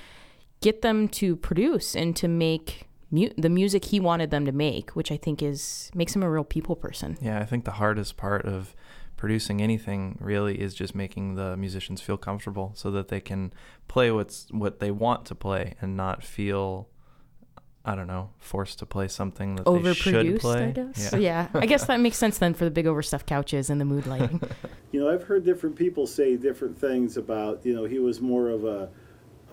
get 0.62 0.82
them 0.82 1.08
to 1.10 1.36
produce 1.36 1.96
and 1.96 2.16
to 2.16 2.28
make. 2.28 2.86
Mu- 3.12 3.34
the 3.36 3.50
music 3.50 3.86
he 3.86 4.00
wanted 4.00 4.30
them 4.30 4.46
to 4.46 4.52
make, 4.52 4.92
which 4.92 5.12
I 5.12 5.18
think 5.18 5.42
is 5.42 5.90
makes 5.96 6.16
him 6.16 6.22
a 6.22 6.30
real 6.30 6.44
people 6.44 6.76
person. 6.76 7.18
Yeah, 7.20 7.40
I 7.40 7.46
think 7.46 7.66
the 7.66 7.72
hardest 7.72 8.18
part 8.18 8.46
of 8.46 8.76
producing 9.20 9.62
anything 9.62 10.16
really 10.22 10.62
is 10.62 10.74
just 10.74 10.96
making 10.96 11.36
the 11.36 11.58
musicians 11.58 12.00
feel 12.00 12.18
comfortable 12.18 12.72
so 12.76 12.90
that 12.92 13.10
they 13.10 13.20
can 13.20 13.52
play 13.90 14.10
what's 14.12 14.48
what 14.52 14.80
they 14.80 14.92
want 14.92 15.26
to 15.26 15.36
play 15.36 15.74
and 15.82 15.98
not 15.98 16.24
feel 16.24 16.88
I 17.90 17.96
don't 17.96 18.06
know, 18.06 18.30
forced 18.38 18.78
to 18.80 18.86
play 18.86 19.08
something 19.08 19.56
that 19.56 19.66
they 19.66 19.94
should 19.94 20.14
overproduced, 20.14 20.40
play. 20.42 20.66
I 20.66 20.72
guess. 20.72 21.12
Yeah. 21.14 21.18
Yeah. 21.20 21.48
I 21.56 21.66
guess 21.66 21.86
that 21.86 22.00
makes 22.00 22.18
sense 22.18 22.38
then 22.38 22.54
for 22.54 22.66
the 22.66 22.72
big 22.72 22.86
overstuffed 22.86 23.26
couches 23.26 23.72
and 23.72 23.82
the 23.82 23.86
mood 23.86 24.06
lighting. 24.06 24.42
You 24.92 25.00
know, 25.02 25.12
I've 25.12 25.22
heard 25.22 25.46
different 25.46 25.76
people 25.76 26.08
say 26.08 26.36
different 26.36 26.76
things 26.76 27.16
about. 27.16 27.64
You 27.64 27.76
know, 27.76 27.86
he 27.86 28.00
was 28.00 28.22
more 28.22 28.50
of 28.50 28.64
a 28.66 28.90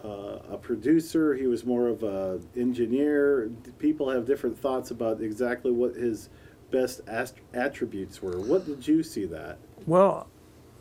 uh, 0.03 0.39
a 0.55 0.57
producer. 0.57 1.35
He 1.35 1.47
was 1.47 1.65
more 1.67 1.89
of 1.89 2.03
a 2.03 2.41
engineer. 2.57 3.51
People 3.79 4.09
have 4.09 4.25
different 4.25 4.59
thoughts 4.59 4.91
about 4.91 5.21
exactly 5.21 5.73
what 5.73 5.95
his 5.95 6.31
best 6.71 7.03
ast- 7.07 7.35
attributes 7.53 8.23
were. 8.23 8.41
What 8.41 8.65
did 8.65 8.89
you 8.89 9.03
see 9.03 9.27
that? 9.27 9.59
Well, 9.85 10.27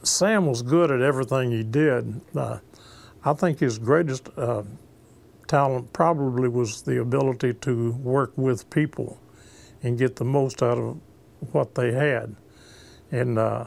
Sam 0.03 0.45
was 0.45 0.61
good 0.61 0.89
at 0.89 1.01
everything 1.01 1.51
he 1.51 1.63
did. 1.63 2.21
Uh, 2.33 2.59
I 3.25 3.33
think 3.33 3.59
his 3.59 3.77
greatest 3.77 4.29
uh, 4.37 4.63
talent 5.47 5.93
probably 5.93 6.49
was 6.49 6.81
the 6.83 6.99
ability 7.01 7.53
to 7.53 7.91
work 7.93 8.33
with 8.37 8.69
people 8.69 9.19
and 9.83 9.97
get 9.97 10.15
the 10.15 10.25
most 10.25 10.63
out 10.63 10.77
of 10.77 10.99
what 11.51 11.75
they 11.75 11.91
had. 11.91 12.35
And 13.11 13.37
uh, 13.37 13.65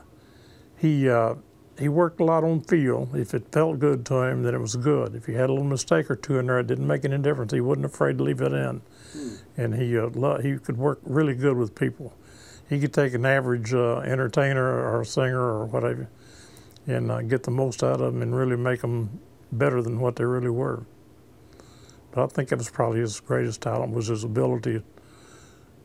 he 0.76 1.08
uh, 1.08 1.34
he 1.78 1.88
worked 1.88 2.20
a 2.20 2.24
lot 2.24 2.42
on 2.42 2.60
feel. 2.62 3.08
If 3.14 3.34
it 3.34 3.52
felt 3.52 3.78
good 3.78 4.04
to 4.06 4.22
him, 4.22 4.42
then 4.42 4.54
it 4.54 4.60
was 4.60 4.74
good. 4.76 5.14
If 5.14 5.26
he 5.26 5.34
had 5.34 5.48
a 5.48 5.52
little 5.52 5.64
mistake 5.64 6.10
or 6.10 6.16
two 6.16 6.38
in 6.38 6.46
there, 6.46 6.58
it 6.58 6.66
didn't 6.66 6.86
make 6.86 7.04
any 7.04 7.18
difference. 7.18 7.52
He 7.52 7.60
wasn't 7.60 7.86
afraid 7.86 8.18
to 8.18 8.24
leave 8.24 8.40
it 8.40 8.52
in, 8.52 8.82
and 9.56 9.74
he 9.74 9.96
uh, 9.96 10.08
lo- 10.14 10.40
he 10.40 10.58
could 10.58 10.76
work 10.76 11.00
really 11.04 11.34
good 11.34 11.56
with 11.56 11.74
people. 11.74 12.14
He 12.68 12.80
could 12.80 12.92
take 12.92 13.14
an 13.14 13.24
average 13.24 13.72
uh, 13.72 13.98
entertainer 13.98 14.92
or 14.92 15.04
singer 15.04 15.40
or 15.40 15.66
whatever, 15.66 16.08
and 16.86 17.10
uh, 17.10 17.22
get 17.22 17.44
the 17.44 17.50
most 17.52 17.82
out 17.82 18.00
of 18.00 18.12
them 18.12 18.22
and 18.22 18.34
really 18.34 18.56
make 18.56 18.80
them 18.80 19.20
better 19.52 19.80
than 19.82 20.00
what 20.00 20.16
they 20.16 20.24
really 20.24 20.50
were. 20.50 20.84
But 22.12 22.24
I 22.24 22.26
think 22.28 22.48
that 22.48 22.58
was 22.58 22.70
probably 22.70 23.00
his 23.00 23.20
greatest 23.20 23.60
talent 23.60 23.92
was 23.92 24.08
his 24.08 24.24
ability. 24.24 24.82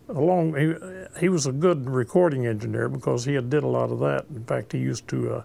Along, 0.09 0.55
he, 0.55 1.19
he 1.19 1.29
was 1.29 1.45
a 1.45 1.51
good 1.51 1.89
recording 1.89 2.45
engineer 2.45 2.89
because 2.89 3.25
he 3.25 3.33
had 3.33 3.49
did 3.49 3.63
a 3.63 3.67
lot 3.67 3.91
of 3.91 3.99
that. 3.99 4.25
In 4.29 4.43
fact, 4.43 4.71
he 4.71 4.79
used 4.79 5.07
to 5.09 5.36
uh, 5.36 5.43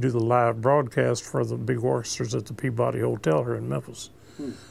do 0.00 0.10
the 0.10 0.20
live 0.20 0.60
broadcast 0.60 1.24
for 1.24 1.44
the 1.44 1.56
big 1.56 1.82
orchestras 1.82 2.34
at 2.34 2.46
the 2.46 2.54
Peabody 2.54 3.00
Hotel 3.00 3.42
here 3.44 3.56
in 3.56 3.68
Memphis. 3.68 4.10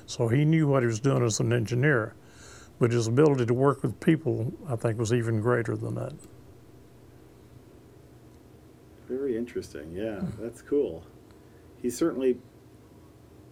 So 0.05 0.29
he 0.29 0.45
knew 0.45 0.65
what 0.67 0.81
he 0.81 0.87
was 0.87 1.01
doing 1.01 1.23
as 1.23 1.41
an 1.41 1.51
engineer, 1.51 2.13
but 2.79 2.91
his 2.91 3.07
ability 3.07 3.45
to 3.47 3.53
work 3.53 3.83
with 3.83 3.99
people, 3.99 4.53
I 4.69 4.77
think, 4.77 4.97
was 4.97 5.11
even 5.11 5.41
greater 5.41 5.75
than 5.75 5.95
that. 5.95 6.13
Very 9.09 9.35
interesting. 9.35 9.91
Yeah, 9.91 10.21
that's 10.39 10.61
cool. 10.61 11.03
He 11.81 11.89
certainly 11.89 12.37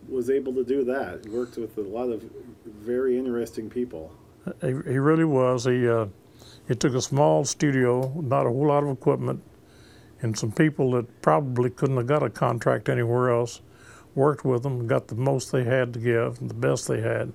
was 0.09 0.29
able 0.29 0.53
to 0.53 0.63
do 0.63 0.83
that. 0.85 1.25
He 1.25 1.29
worked 1.29 1.57
with 1.57 1.77
a 1.77 1.81
lot 1.81 2.09
of 2.09 2.23
very 2.65 3.17
interesting 3.17 3.69
people. 3.69 4.11
He, 4.61 4.67
he 4.67 4.99
really 4.99 5.25
was. 5.25 5.65
He 5.65 5.87
uh, 5.87 6.07
it 6.67 6.79
took 6.79 6.93
a 6.93 7.01
small 7.01 7.45
studio, 7.45 8.11
not 8.21 8.45
a 8.45 8.49
whole 8.49 8.67
lot 8.67 8.83
of 8.83 8.89
equipment, 8.89 9.41
and 10.21 10.37
some 10.37 10.51
people 10.51 10.91
that 10.91 11.21
probably 11.21 11.69
couldn't 11.69 11.97
have 11.97 12.07
got 12.07 12.23
a 12.23 12.29
contract 12.29 12.89
anywhere 12.89 13.31
else. 13.31 13.61
Worked 14.15 14.45
with 14.45 14.63
them, 14.63 14.87
got 14.87 15.09
the 15.09 15.15
most 15.15 15.51
they 15.51 15.65
had 15.65 15.93
to 15.93 15.99
give, 15.99 16.47
the 16.47 16.53
best 16.53 16.87
they 16.87 17.01
had, 17.01 17.33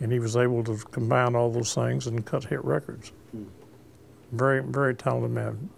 and 0.00 0.10
he 0.10 0.18
was 0.18 0.36
able 0.36 0.64
to 0.64 0.76
combine 0.90 1.36
all 1.36 1.50
those 1.50 1.72
things 1.72 2.08
and 2.08 2.26
cut 2.26 2.44
hit 2.44 2.64
records. 2.64 3.12
Very, 4.32 4.60
very 4.60 4.94
talented 4.94 5.30
man. 5.30 5.70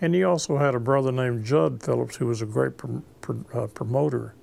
And 0.00 0.14
he 0.16 0.24
also 0.24 0.58
had 0.58 0.74
a 0.74 0.80
brother 0.80 1.12
named 1.12 1.44
Judd 1.44 1.80
Phillips, 1.80 2.16
who 2.16 2.26
was 2.26 2.42
a 2.42 2.46
great 2.46 2.76
prom- 2.76 3.04
pr- 3.20 3.56
uh, 3.56 3.68
promoter, 3.68 4.34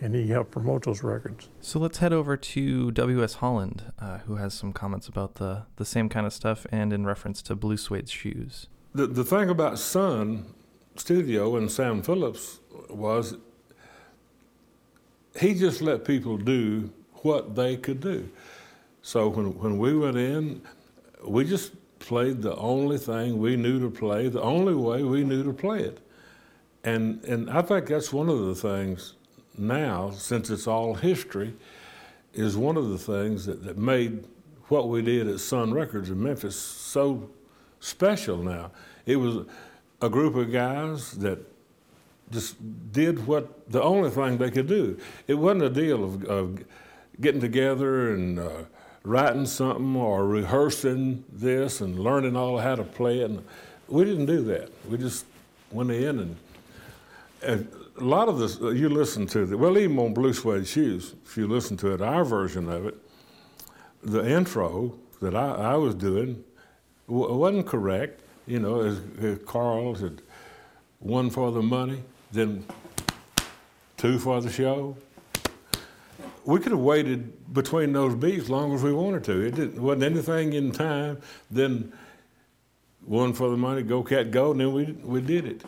and 0.00 0.14
he 0.14 0.28
helped 0.28 0.50
promote 0.50 0.84
those 0.84 1.02
records. 1.02 1.48
So 1.60 1.78
let's 1.78 1.98
head 1.98 2.12
over 2.12 2.36
to 2.36 2.90
W.S. 2.90 3.34
Holland, 3.34 3.92
uh, 3.98 4.18
who 4.18 4.36
has 4.36 4.54
some 4.54 4.72
comments 4.72 5.08
about 5.08 5.36
the, 5.36 5.66
the 5.76 5.84
same 5.84 6.08
kind 6.08 6.26
of 6.26 6.32
stuff 6.32 6.66
and 6.70 6.92
in 6.92 7.06
reference 7.06 7.42
to 7.42 7.56
Blue 7.56 7.76
Suede 7.76 8.08
shoes. 8.08 8.66
The, 8.94 9.06
the 9.06 9.24
thing 9.24 9.48
about 9.48 9.78
Sun 9.78 10.46
Studio 10.96 11.56
and 11.56 11.70
Sam 11.70 12.02
Phillips 12.02 12.60
was 12.88 13.36
he 15.38 15.54
just 15.54 15.82
let 15.82 16.04
people 16.04 16.38
do 16.38 16.90
what 17.22 17.54
they 17.54 17.76
could 17.76 18.00
do. 18.00 18.28
So 19.02 19.28
when, 19.28 19.58
when 19.58 19.78
we 19.78 19.96
went 19.96 20.16
in, 20.16 20.62
we 21.26 21.44
just 21.44 21.72
played 21.98 22.42
the 22.42 22.54
only 22.56 22.98
thing 22.98 23.38
we 23.38 23.56
knew 23.56 23.80
to 23.80 23.90
play, 23.90 24.28
the 24.28 24.42
only 24.42 24.74
way 24.74 25.02
we 25.02 25.24
knew 25.24 25.42
to 25.42 25.52
play 25.52 25.80
it. 25.80 26.00
And, 26.84 27.24
and 27.24 27.50
I 27.50 27.62
think 27.62 27.86
that's 27.86 28.12
one 28.12 28.28
of 28.28 28.46
the 28.46 28.54
things 28.54 29.14
now, 29.58 30.10
since 30.10 30.50
it's 30.50 30.66
all 30.66 30.94
history, 30.94 31.54
is 32.34 32.56
one 32.56 32.76
of 32.76 32.90
the 32.90 32.98
things 32.98 33.46
that, 33.46 33.64
that 33.64 33.78
made 33.78 34.24
what 34.68 34.88
we 34.88 35.02
did 35.02 35.28
at 35.28 35.40
Sun 35.40 35.72
Records 35.72 36.10
in 36.10 36.22
Memphis 36.22 36.58
so 36.58 37.30
special 37.80 38.38
now. 38.38 38.70
It 39.06 39.16
was 39.16 39.46
a 40.02 40.08
group 40.08 40.34
of 40.34 40.52
guys 40.52 41.12
that 41.12 41.38
just 42.30 42.56
did 42.92 43.26
what 43.26 43.70
the 43.70 43.82
only 43.82 44.10
thing 44.10 44.38
they 44.38 44.50
could 44.50 44.66
do. 44.66 44.98
It 45.28 45.34
wasn't 45.34 45.62
a 45.62 45.70
deal 45.70 46.04
of, 46.04 46.24
of 46.24 46.64
getting 47.20 47.40
together 47.40 48.12
and 48.14 48.38
uh, 48.38 48.50
writing 49.04 49.46
something 49.46 49.94
or 49.94 50.26
rehearsing 50.26 51.24
this 51.32 51.80
and 51.80 51.98
learning 51.98 52.36
all 52.36 52.58
how 52.58 52.74
to 52.74 52.82
play 52.82 53.20
it. 53.20 53.30
And 53.30 53.44
we 53.88 54.04
didn't 54.04 54.26
do 54.26 54.42
that. 54.44 54.70
We 54.88 54.98
just 54.98 55.24
went 55.70 55.92
in 55.92 56.18
and, 56.18 56.36
and 57.42 57.72
a 57.98 58.04
lot 58.04 58.28
of 58.28 58.38
this, 58.38 58.60
uh, 58.60 58.70
you 58.70 58.88
listen 58.88 59.26
to, 59.28 59.46
the, 59.46 59.56
well, 59.56 59.78
even 59.78 59.98
on 59.98 60.14
Blue 60.14 60.32
Suede 60.32 60.66
Shoes, 60.66 61.14
if 61.24 61.36
you 61.36 61.46
listen 61.46 61.76
to 61.78 61.92
it, 61.94 62.02
our 62.02 62.24
version 62.24 62.68
of 62.68 62.86
it, 62.86 62.96
the 64.02 64.28
intro 64.28 64.94
that 65.20 65.34
I, 65.34 65.72
I 65.72 65.74
was 65.76 65.94
doing 65.94 66.44
w- 67.08 67.34
wasn't 67.34 67.66
correct. 67.66 68.22
You 68.46 68.60
know, 68.60 68.80
as, 68.80 69.00
as 69.20 69.38
Carl 69.44 69.94
had 69.94 70.22
one 71.00 71.30
for 71.30 71.50
the 71.50 71.62
money, 71.62 72.02
then 72.30 72.64
two 73.96 74.18
for 74.18 74.40
the 74.40 74.50
show. 74.50 74.96
We 76.44 76.60
could 76.60 76.70
have 76.72 76.80
waited 76.80 77.52
between 77.52 77.92
those 77.92 78.14
beats 78.14 78.48
long 78.48 78.72
as 78.72 78.82
we 78.82 78.92
wanted 78.92 79.24
to. 79.24 79.40
It 79.40 79.56
didn't, 79.56 79.82
wasn't 79.82 80.04
anything 80.04 80.52
in 80.52 80.70
time. 80.70 81.18
Then 81.50 81.92
one 83.04 83.32
for 83.32 83.50
the 83.50 83.56
money, 83.56 83.82
go 83.82 84.04
cat 84.04 84.30
go, 84.30 84.52
and 84.52 84.60
then 84.60 84.72
we 84.72 84.84
we 85.02 85.20
did 85.20 85.44
it. 85.44 85.64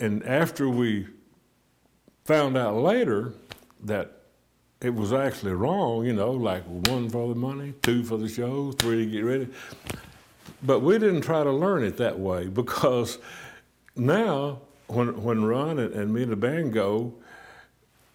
And 0.00 0.24
after 0.24 0.68
we 0.68 1.06
found 2.24 2.56
out 2.56 2.76
later 2.76 3.32
that 3.84 4.12
it 4.80 4.94
was 4.94 5.12
actually 5.12 5.52
wrong, 5.52 6.04
you 6.04 6.12
know, 6.12 6.32
like 6.32 6.64
one 6.64 7.08
for 7.08 7.28
the 7.28 7.34
money, 7.34 7.72
two 7.82 8.02
for 8.04 8.16
the 8.16 8.28
show, 8.28 8.72
three 8.72 9.04
to 9.04 9.10
get 9.10 9.20
ready. 9.20 9.48
But 10.62 10.80
we 10.80 10.98
didn't 10.98 11.22
try 11.22 11.44
to 11.44 11.52
learn 11.52 11.84
it 11.84 11.96
that 11.98 12.18
way 12.18 12.48
because 12.48 13.18
now, 13.96 14.60
when, 14.88 15.22
when 15.22 15.44
Ron 15.44 15.78
and, 15.78 15.94
and 15.94 16.12
me 16.12 16.22
and 16.22 16.32
the 16.32 16.36
band 16.36 16.72
go, 16.72 17.14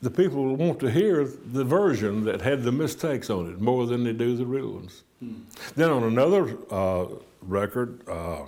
the 0.01 0.11
people 0.11 0.55
want 0.55 0.79
to 0.79 0.91
hear 0.91 1.25
the 1.25 1.63
version 1.63 2.23
that 2.25 2.41
had 2.41 2.63
the 2.63 2.71
mistakes 2.71 3.29
on 3.29 3.49
it 3.49 3.59
more 3.59 3.85
than 3.87 4.03
they 4.03 4.13
do 4.13 4.35
the 4.35 4.45
real 4.45 4.73
ones. 4.73 5.03
Hmm. 5.19 5.33
Then 5.75 5.89
on 5.89 6.03
another 6.03 6.57
uh, 6.69 7.05
record, 7.41 8.07
uh, 8.07 8.45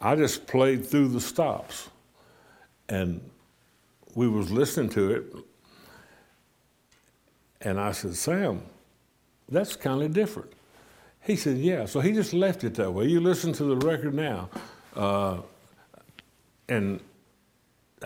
I 0.00 0.14
just 0.14 0.46
played 0.46 0.86
through 0.86 1.08
the 1.08 1.20
stops, 1.20 1.88
and 2.88 3.20
we 4.14 4.28
was 4.28 4.50
listening 4.50 4.90
to 4.90 5.10
it, 5.10 5.34
and 7.60 7.80
I 7.80 7.92
said, 7.92 8.14
Sam, 8.14 8.62
that's 9.48 9.76
kind 9.76 10.02
of 10.02 10.12
different. 10.12 10.52
He 11.22 11.36
said, 11.36 11.58
yeah. 11.58 11.86
So 11.86 12.00
he 12.00 12.12
just 12.12 12.32
left 12.32 12.64
it 12.64 12.74
that 12.76 12.90
way. 12.90 13.06
You 13.06 13.20
listen 13.20 13.52
to 13.54 13.64
the 13.64 13.76
record 13.86 14.14
now. 14.14 14.48
Uh, 14.94 15.38
and 16.68 17.00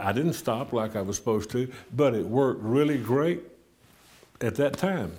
I 0.00 0.12
didn't 0.12 0.32
stop 0.34 0.72
like 0.72 0.96
I 0.96 1.02
was 1.02 1.16
supposed 1.16 1.50
to, 1.50 1.70
but 1.94 2.14
it 2.14 2.26
worked 2.26 2.62
really 2.62 2.98
great 2.98 3.42
at 4.40 4.54
that 4.56 4.76
time. 4.76 5.12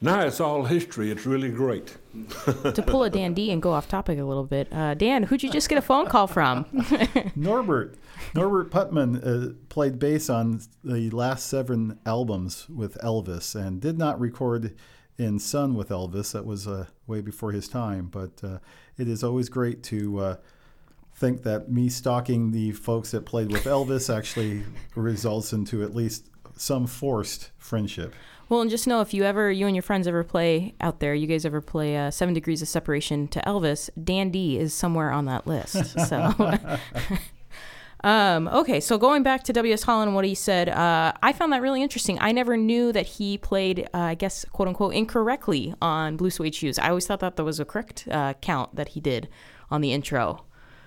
Now 0.00 0.20
it's 0.20 0.40
all 0.40 0.64
history. 0.64 1.10
It's 1.10 1.26
really 1.26 1.50
great. 1.50 1.96
to 2.44 2.84
pull 2.86 3.04
a 3.04 3.10
Dan 3.10 3.34
D 3.34 3.50
and 3.50 3.60
go 3.60 3.72
off 3.72 3.88
topic 3.88 4.18
a 4.18 4.24
little 4.24 4.44
bit, 4.44 4.72
uh, 4.72 4.94
Dan, 4.94 5.24
who'd 5.24 5.42
you 5.42 5.50
just 5.50 5.68
get 5.68 5.78
a 5.78 5.82
phone 5.82 6.06
call 6.06 6.26
from? 6.26 6.66
Norbert. 7.36 7.96
Norbert 8.34 8.70
Putnam 8.70 9.20
uh, 9.22 9.54
played 9.68 9.98
bass 9.98 10.28
on 10.28 10.60
the 10.84 11.10
last 11.10 11.46
seven 11.46 11.98
albums 12.06 12.68
with 12.68 12.96
Elvis 12.98 13.54
and 13.54 13.80
did 13.80 13.98
not 13.98 14.20
record 14.20 14.74
in 15.16 15.38
Sun 15.38 15.74
with 15.74 15.88
Elvis. 15.88 16.32
That 16.32 16.46
was 16.46 16.66
uh, 16.66 16.86
way 17.06 17.20
before 17.20 17.52
his 17.52 17.68
time, 17.68 18.06
but 18.06 18.42
uh, 18.42 18.58
it 18.96 19.08
is 19.08 19.24
always 19.24 19.48
great 19.48 19.82
to 19.84 20.18
uh, 20.18 20.36
think 21.14 21.42
that 21.42 21.70
me 21.70 21.88
stalking 21.88 22.52
the 22.52 22.72
folks 22.72 23.10
that 23.10 23.26
played 23.26 23.50
with 23.50 23.64
Elvis 23.64 24.14
actually 24.14 24.64
results 24.94 25.52
into 25.52 25.82
at 25.82 25.94
least 25.94 26.28
some 26.56 26.86
forced 26.86 27.50
friendship. 27.58 28.14
Well, 28.48 28.62
and 28.62 28.70
just 28.70 28.86
know 28.86 29.00
if 29.02 29.12
you 29.12 29.24
ever, 29.24 29.50
you 29.50 29.66
and 29.66 29.76
your 29.76 29.82
friends 29.82 30.06
ever 30.08 30.24
play 30.24 30.74
out 30.80 31.00
there, 31.00 31.14
you 31.14 31.26
guys 31.26 31.44
ever 31.44 31.60
play 31.60 31.96
uh, 31.96 32.10
Seven 32.10 32.32
Degrees 32.32 32.62
of 32.62 32.68
Separation 32.68 33.28
to 33.28 33.40
Elvis, 33.40 33.90
Dandy 34.02 34.58
is 34.58 34.72
somewhere 34.72 35.10
on 35.10 35.26
that 35.26 35.46
list. 35.46 35.98
So. 36.08 36.32
Um, 38.04 38.46
okay, 38.48 38.78
so 38.78 38.96
going 38.96 39.24
back 39.24 39.42
to 39.44 39.52
W.S. 39.52 39.82
Holland 39.82 40.08
and 40.08 40.14
what 40.14 40.24
he 40.24 40.34
said, 40.34 40.68
uh, 40.68 41.12
I 41.20 41.32
found 41.32 41.52
that 41.52 41.62
really 41.62 41.82
interesting. 41.82 42.16
I 42.20 42.30
never 42.30 42.56
knew 42.56 42.92
that 42.92 43.06
he 43.06 43.38
played, 43.38 43.88
uh, 43.92 43.98
I 43.98 44.14
guess, 44.14 44.44
quote 44.52 44.68
unquote, 44.68 44.94
incorrectly 44.94 45.74
on 45.82 46.16
Blue 46.16 46.30
Suede 46.30 46.54
Shoes. 46.54 46.78
I 46.78 46.90
always 46.90 47.06
thought 47.08 47.20
that 47.20 47.36
that 47.36 47.44
was 47.44 47.58
a 47.58 47.64
correct 47.64 48.06
uh, 48.08 48.34
count 48.34 48.76
that 48.76 48.90
he 48.90 49.00
did 49.00 49.28
on 49.68 49.80
the 49.80 49.92
intro. 49.92 50.44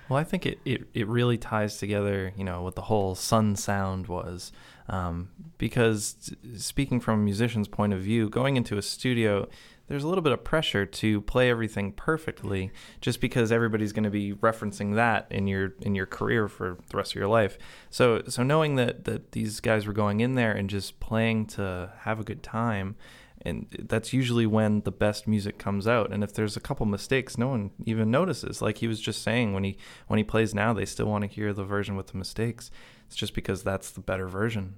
Well, 0.07 0.19
I 0.19 0.23
think 0.23 0.45
it, 0.45 0.59
it, 0.65 0.87
it 0.93 1.07
really 1.07 1.37
ties 1.37 1.77
together, 1.77 2.33
you 2.35 2.43
know, 2.43 2.61
what 2.61 2.75
the 2.75 2.83
whole 2.83 3.15
sun 3.15 3.55
sound 3.55 4.07
was. 4.07 4.51
Um, 4.91 5.29
because 5.57 6.33
speaking 6.57 6.99
from 6.99 7.21
a 7.21 7.23
musician's 7.23 7.69
point 7.69 7.93
of 7.93 8.01
view, 8.01 8.29
going 8.29 8.57
into 8.57 8.77
a 8.77 8.81
studio, 8.81 9.47
there's 9.87 10.03
a 10.03 10.07
little 10.07 10.21
bit 10.21 10.33
of 10.33 10.43
pressure 10.43 10.85
to 10.85 11.21
play 11.21 11.49
everything 11.49 11.93
perfectly 11.93 12.71
just 12.99 13.21
because 13.21 13.51
everybody's 13.51 13.93
going 13.93 14.03
to 14.03 14.09
be 14.09 14.33
referencing 14.33 14.95
that 14.95 15.27
in 15.29 15.47
your 15.47 15.73
in 15.81 15.95
your 15.95 16.05
career 16.05 16.47
for 16.47 16.77
the 16.89 16.97
rest 16.97 17.11
of 17.11 17.15
your 17.15 17.27
life. 17.27 17.57
So 17.89 18.21
so 18.27 18.43
knowing 18.43 18.75
that 18.75 19.05
that 19.05 19.31
these 19.31 19.59
guys 19.59 19.87
were 19.87 19.93
going 19.93 20.19
in 20.19 20.35
there 20.35 20.51
and 20.51 20.69
just 20.69 20.99
playing 20.99 21.47
to 21.47 21.91
have 21.99 22.19
a 22.19 22.23
good 22.23 22.43
time 22.43 22.95
and 23.43 23.67
that's 23.79 24.13
usually 24.13 24.45
when 24.45 24.81
the 24.81 24.91
best 24.91 25.27
music 25.27 25.57
comes 25.57 25.87
out. 25.87 26.13
And 26.13 26.23
if 26.23 26.33
there's 26.33 26.55
a 26.55 26.61
couple 26.61 26.85
mistakes 26.85 27.37
no 27.37 27.49
one 27.49 27.71
even 27.85 28.11
notices. 28.11 28.61
Like 28.61 28.77
he 28.79 28.87
was 28.87 28.99
just 28.99 29.21
saying 29.23 29.53
when 29.53 29.63
he 29.63 29.77
when 30.07 30.17
he 30.17 30.23
plays 30.23 30.53
now 30.55 30.73
they 30.73 30.85
still 30.85 31.07
want 31.07 31.23
to 31.23 31.29
hear 31.29 31.53
the 31.53 31.63
version 31.63 31.95
with 31.95 32.07
the 32.07 32.17
mistakes. 32.17 32.71
It's 33.07 33.15
just 33.15 33.33
because 33.33 33.61
that's 33.61 33.91
the 33.91 34.01
better 34.01 34.27
version 34.27 34.75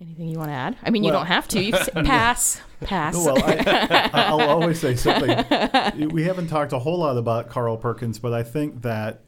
anything 0.00 0.28
you 0.28 0.38
want 0.38 0.48
to 0.48 0.54
add 0.54 0.76
i 0.82 0.90
mean 0.90 1.02
well, 1.02 1.12
you 1.12 1.12
don't 1.12 1.26
have 1.26 1.46
to 1.46 1.62
you 1.62 1.72
pass 2.04 2.60
pass 2.80 3.14
well 3.14 3.36
I, 3.42 4.30
will 4.32 4.40
always 4.42 4.80
say 4.80 4.96
something 4.96 6.08
we 6.10 6.24
haven't 6.24 6.48
talked 6.48 6.72
a 6.72 6.78
whole 6.78 6.98
lot 6.98 7.16
about 7.16 7.50
carl 7.50 7.76
perkins 7.76 8.18
but 8.18 8.32
i 8.32 8.42
think 8.42 8.82
that 8.82 9.24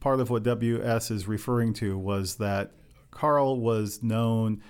part 0.00 0.20
of 0.20 0.30
what 0.30 0.42
ws 0.42 1.10
is 1.10 1.28
referring 1.28 1.74
to 1.74 1.98
was 1.98 2.36
that 2.36 2.72
carl 3.10 3.60
was 3.60 4.02
known 4.02 4.62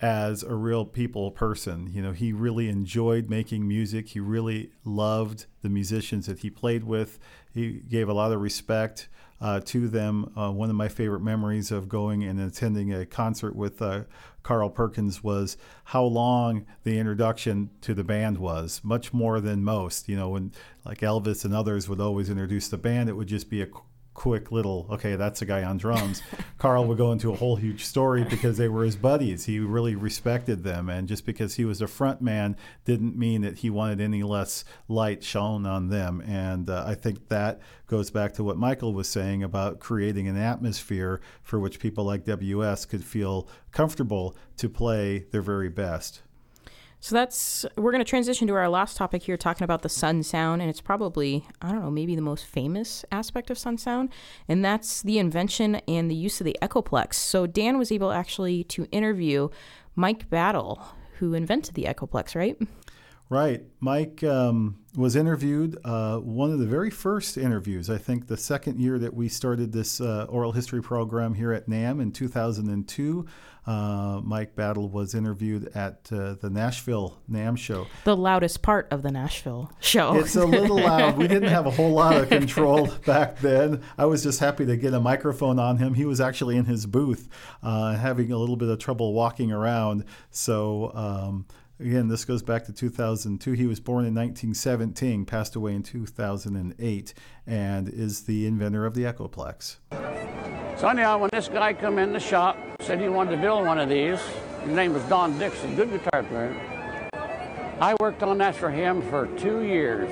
as 0.00 0.42
a 0.42 0.54
real 0.54 0.84
people 0.84 1.30
person. 1.30 1.90
You 1.92 2.02
know, 2.02 2.12
he 2.12 2.32
really 2.32 2.68
enjoyed 2.68 3.30
making 3.30 3.66
music. 3.66 4.08
He 4.08 4.20
really 4.20 4.70
loved 4.84 5.46
the 5.62 5.68
musicians 5.68 6.26
that 6.26 6.40
he 6.40 6.50
played 6.50 6.84
with. 6.84 7.18
He 7.52 7.80
gave 7.88 8.08
a 8.08 8.12
lot 8.12 8.32
of 8.32 8.40
respect 8.40 9.08
uh, 9.40 9.60
to 9.64 9.88
them. 9.88 10.32
Uh, 10.36 10.50
one 10.50 10.70
of 10.70 10.76
my 10.76 10.88
favorite 10.88 11.20
memories 11.20 11.70
of 11.70 11.88
going 11.88 12.24
and 12.24 12.40
attending 12.40 12.92
a 12.92 13.06
concert 13.06 13.54
with 13.54 13.80
uh, 13.82 14.02
Carl 14.42 14.70
Perkins 14.70 15.22
was 15.22 15.56
how 15.84 16.04
long 16.04 16.66
the 16.84 16.98
introduction 16.98 17.70
to 17.80 17.94
the 17.94 18.04
band 18.04 18.38
was, 18.38 18.80
much 18.84 19.12
more 19.12 19.40
than 19.40 19.64
most. 19.64 20.08
You 20.08 20.16
know, 20.16 20.30
when 20.30 20.52
like 20.84 21.00
Elvis 21.00 21.44
and 21.44 21.54
others 21.54 21.88
would 21.88 22.00
always 22.00 22.30
introduce 22.30 22.68
the 22.68 22.78
band, 22.78 23.08
it 23.08 23.14
would 23.14 23.28
just 23.28 23.50
be 23.50 23.62
a 23.62 23.68
quick 24.16 24.50
little 24.50 24.86
okay 24.90 25.14
that's 25.14 25.42
a 25.42 25.46
guy 25.46 25.62
on 25.62 25.76
drums. 25.76 26.22
Carl 26.58 26.86
would 26.86 26.96
go 26.96 27.12
into 27.12 27.30
a 27.30 27.36
whole 27.36 27.56
huge 27.56 27.84
story 27.84 28.24
because 28.24 28.56
they 28.56 28.66
were 28.66 28.82
his 28.82 28.96
buddies. 28.96 29.44
He 29.44 29.60
really 29.60 29.94
respected 29.94 30.64
them. 30.64 30.88
And 30.88 31.06
just 31.06 31.26
because 31.26 31.56
he 31.56 31.66
was 31.66 31.82
a 31.82 31.86
front 31.86 32.22
man 32.22 32.56
didn't 32.86 33.16
mean 33.16 33.42
that 33.42 33.58
he 33.58 33.68
wanted 33.68 34.00
any 34.00 34.22
less 34.22 34.64
light 34.88 35.22
shone 35.22 35.66
on 35.66 35.90
them. 35.90 36.22
And 36.22 36.70
uh, 36.70 36.84
i 36.86 36.94
think 36.94 37.28
that 37.28 37.60
goes 37.86 38.10
back 38.10 38.32
to 38.34 38.42
what 38.42 38.56
michael 38.56 38.94
was 38.94 39.08
saying 39.08 39.42
about 39.42 39.78
creating 39.78 40.26
an 40.26 40.36
atmosphere 40.36 41.20
for 41.42 41.60
which 41.60 41.78
people 41.78 42.04
like 42.04 42.24
ws 42.24 42.84
could 42.86 43.04
feel 43.04 43.48
comfortable 43.70 44.36
to 44.56 44.68
play 44.68 45.26
their 45.30 45.42
very 45.42 45.68
best 45.68 46.22
so 47.06 47.14
that's 47.14 47.64
we're 47.76 47.92
going 47.92 48.04
to 48.04 48.10
transition 48.10 48.48
to 48.48 48.54
our 48.54 48.68
last 48.68 48.96
topic 48.96 49.22
here, 49.22 49.36
talking 49.36 49.62
about 49.62 49.82
the 49.82 49.88
sun 49.88 50.24
sound, 50.24 50.60
and 50.60 50.68
it's 50.68 50.80
probably 50.80 51.46
I 51.62 51.70
don't 51.70 51.80
know 51.80 51.90
maybe 51.90 52.16
the 52.16 52.20
most 52.20 52.44
famous 52.44 53.04
aspect 53.12 53.48
of 53.48 53.56
sun 53.56 53.78
sound, 53.78 54.08
and 54.48 54.64
that's 54.64 55.02
the 55.02 55.20
invention 55.20 55.76
and 55.86 56.10
the 56.10 56.16
use 56.16 56.40
of 56.40 56.46
the 56.46 56.56
Echoplex. 56.60 57.14
So 57.14 57.46
Dan 57.46 57.78
was 57.78 57.92
able 57.92 58.10
actually 58.10 58.64
to 58.64 58.88
interview 58.90 59.50
Mike 59.94 60.28
Battle, 60.30 60.84
who 61.20 61.32
invented 61.32 61.76
the 61.76 61.84
Echoplex, 61.84 62.34
right? 62.34 62.60
Right. 63.28 63.64
Mike 63.80 64.22
um, 64.22 64.78
was 64.96 65.16
interviewed, 65.16 65.78
uh, 65.84 66.18
one 66.18 66.52
of 66.52 66.60
the 66.60 66.66
very 66.66 66.90
first 66.90 67.36
interviews, 67.36 67.90
I 67.90 67.98
think 67.98 68.28
the 68.28 68.36
second 68.36 68.80
year 68.80 68.98
that 69.00 69.14
we 69.14 69.28
started 69.28 69.72
this 69.72 70.00
uh, 70.00 70.26
oral 70.28 70.52
history 70.52 70.80
program 70.80 71.34
here 71.34 71.52
at 71.52 71.68
NAMM 71.68 72.00
in 72.00 72.12
2002. 72.12 73.26
Uh, 73.66 74.20
Mike 74.22 74.54
Battle 74.54 74.88
was 74.88 75.12
interviewed 75.12 75.68
at 75.74 76.08
uh, 76.12 76.34
the 76.34 76.48
Nashville 76.48 77.18
NAMM 77.28 77.58
show. 77.58 77.88
The 78.04 78.16
loudest 78.16 78.62
part 78.62 78.86
of 78.92 79.02
the 79.02 79.10
Nashville 79.10 79.72
show. 79.80 80.16
It's 80.18 80.36
a 80.36 80.46
little 80.46 80.76
loud. 80.76 81.18
We 81.18 81.26
didn't 81.26 81.48
have 81.48 81.66
a 81.66 81.72
whole 81.72 81.90
lot 81.90 82.16
of 82.16 82.28
control 82.28 82.86
back 83.06 83.40
then. 83.40 83.82
I 83.98 84.06
was 84.06 84.22
just 84.22 84.38
happy 84.38 84.66
to 84.66 84.76
get 84.76 84.94
a 84.94 85.00
microphone 85.00 85.58
on 85.58 85.78
him. 85.78 85.94
He 85.94 86.04
was 86.04 86.20
actually 86.20 86.56
in 86.56 86.66
his 86.66 86.86
booth, 86.86 87.28
uh, 87.60 87.96
having 87.96 88.30
a 88.30 88.38
little 88.38 88.56
bit 88.56 88.68
of 88.68 88.78
trouble 88.78 89.12
walking 89.14 89.50
around. 89.50 90.04
So, 90.30 90.92
um, 90.94 91.46
Again, 91.78 92.08
this 92.08 92.24
goes 92.24 92.42
back 92.42 92.64
to 92.64 92.72
2002. 92.72 93.52
He 93.52 93.66
was 93.66 93.80
born 93.80 94.06
in 94.06 94.14
1917, 94.14 95.26
passed 95.26 95.56
away 95.56 95.74
in 95.74 95.82
2008, 95.82 97.14
and 97.46 97.88
is 97.90 98.22
the 98.22 98.46
inventor 98.46 98.86
of 98.86 98.94
the 98.94 99.02
Echoplex. 99.02 99.76
So 100.78 100.88
anyhow, 100.88 101.18
when 101.18 101.28
this 101.34 101.48
guy 101.48 101.74
come 101.74 101.98
in 101.98 102.14
the 102.14 102.20
shop, 102.20 102.56
said 102.80 102.98
he 102.98 103.10
wanted 103.10 103.32
to 103.32 103.36
build 103.42 103.66
one 103.66 103.78
of 103.78 103.90
these. 103.90 104.18
His 104.64 104.74
name 104.74 104.94
was 104.94 105.02
Don 105.04 105.38
Dixon, 105.38 105.76
good 105.76 105.90
guitar 105.90 106.22
player. 106.22 106.58
I 107.78 107.94
worked 108.00 108.22
on 108.22 108.38
that 108.38 108.56
for 108.56 108.70
him 108.70 109.02
for 109.10 109.26
two 109.36 109.62
years. 109.62 110.08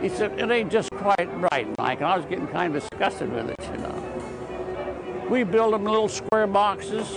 He 0.00 0.08
said, 0.08 0.38
it 0.38 0.48
ain't 0.48 0.70
just 0.70 0.90
quite 0.92 1.28
right, 1.50 1.66
Mike. 1.76 1.98
And 1.98 2.06
I 2.06 2.16
was 2.16 2.24
getting 2.26 2.46
kind 2.46 2.74
of 2.74 2.82
disgusted 2.82 3.32
with 3.32 3.50
it, 3.50 3.56
you 3.72 3.78
know. 3.78 5.26
We 5.28 5.42
build 5.42 5.74
them 5.74 5.84
little 5.84 6.08
square 6.08 6.46
boxes, 6.46 7.12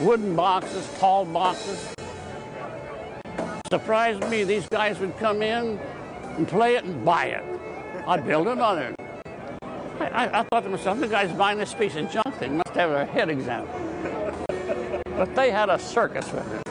wooden 0.00 0.34
boxes, 0.34 0.88
tall 0.98 1.24
boxes. 1.26 1.94
Surprised 3.70 4.22
me, 4.30 4.44
these 4.44 4.68
guys 4.68 5.00
would 5.00 5.16
come 5.18 5.42
in 5.42 5.78
and 6.36 6.46
play 6.46 6.76
it 6.76 6.84
and 6.84 7.04
buy 7.04 7.26
it. 7.26 7.44
I'd 8.06 8.24
build 8.24 8.46
another. 8.46 8.94
I, 9.98 10.06
I, 10.06 10.40
I 10.40 10.42
thought 10.44 10.62
to 10.62 10.68
myself, 10.68 11.00
the 11.00 11.08
guy's 11.08 11.32
buying 11.32 11.58
this 11.58 11.74
piece 11.74 11.96
of 11.96 12.08
junk 12.10 12.32
thing 12.36 12.58
must 12.58 12.76
have 12.76 12.90
a 12.92 13.04
head 13.04 13.28
exam. 13.28 13.66
But 15.16 15.34
they 15.34 15.50
had 15.50 15.68
a 15.68 15.78
circus 15.78 16.30
with 16.32 16.52
it. 16.52 16.62